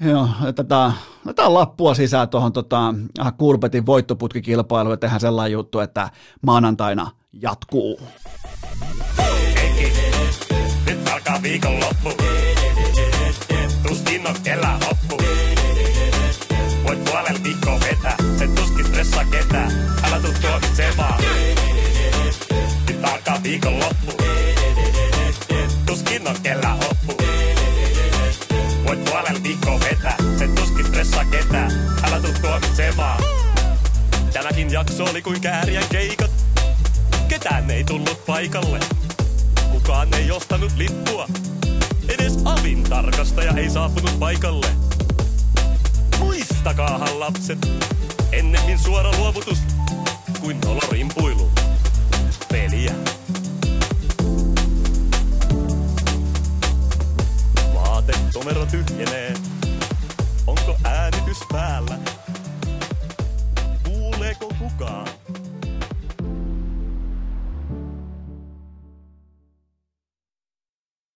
Joo, 0.00 0.28
tätä, 0.56 0.92
tätä 1.24 1.54
lappua 1.54 1.94
sisään 1.94 2.28
tuohon 2.28 2.52
tota, 2.52 2.94
Kurbetin 3.38 3.86
voittoputkikilpailuun 3.86 4.92
ja 4.92 4.96
tehdään 4.96 5.20
sellainen 5.20 5.52
juttu, 5.52 5.80
että 5.80 6.10
maanantaina 6.42 7.10
jatkuu. 7.32 8.00
Nyt 10.86 11.08
alkaa 11.08 11.42
viikonloppu. 11.42 12.08
Tuskin 13.88 14.26
on 14.26 14.34
kellä 14.42 14.78
hoppu. 14.86 15.16
Voit 16.84 17.04
puolella 17.04 17.42
viikkoa 17.44 17.80
vetää, 17.80 18.16
se 18.38 18.48
tuskin 18.48 18.86
stressaa 18.86 19.24
ketään. 19.24 19.72
Älä 20.02 20.20
tuu 20.20 20.32
tuomitsemaan. 20.40 21.22
Nyt 22.88 23.04
alkaa 23.04 23.42
viikonloppu. 23.42 24.12
Tuskin 25.86 26.28
on 26.28 26.36
kellä 26.42 26.68
hoppu. 26.68 27.24
Voit 28.86 29.04
puolella 29.04 29.42
viikkoa 29.42 29.80
vetää, 29.80 30.16
se 30.38 30.48
tuskin 30.48 30.86
stressaa 30.86 31.24
ketään. 31.24 31.72
Älä 32.02 32.20
tuu 32.20 32.32
tuomitsemaan. 32.42 33.22
Tämäkin 34.32 34.72
jakso 34.72 35.04
oli 35.04 35.22
kuin 35.22 35.40
kääriän 35.40 35.88
keikat. 35.90 36.30
Ketään 37.28 37.70
ei 37.70 37.84
tullut 37.84 38.26
paikalle. 38.26 38.80
Kukaan 39.70 40.14
ei 40.14 40.30
ostanut 40.30 40.72
lippua. 40.76 41.28
Edes 42.28 42.42
avin 42.44 42.82
tarkastaja 42.82 43.52
ei 43.52 43.70
saapunut 43.70 44.18
paikalle. 44.18 44.66
Muistakaahan 46.18 47.20
lapset, 47.20 47.68
ennemmin 48.32 48.78
suora 48.78 49.10
luovutus 49.18 49.58
kuin 50.40 50.60
rimpuilu. 50.90 51.50
Peliä. 52.52 52.94
Vaatetomero 57.74 58.66
tyhjenee. 58.66 59.34
Onko 60.46 60.76
äänitys 60.84 61.38
päällä? 61.52 61.98
Kuuleeko 63.84 64.52
kukaan? 64.58 65.17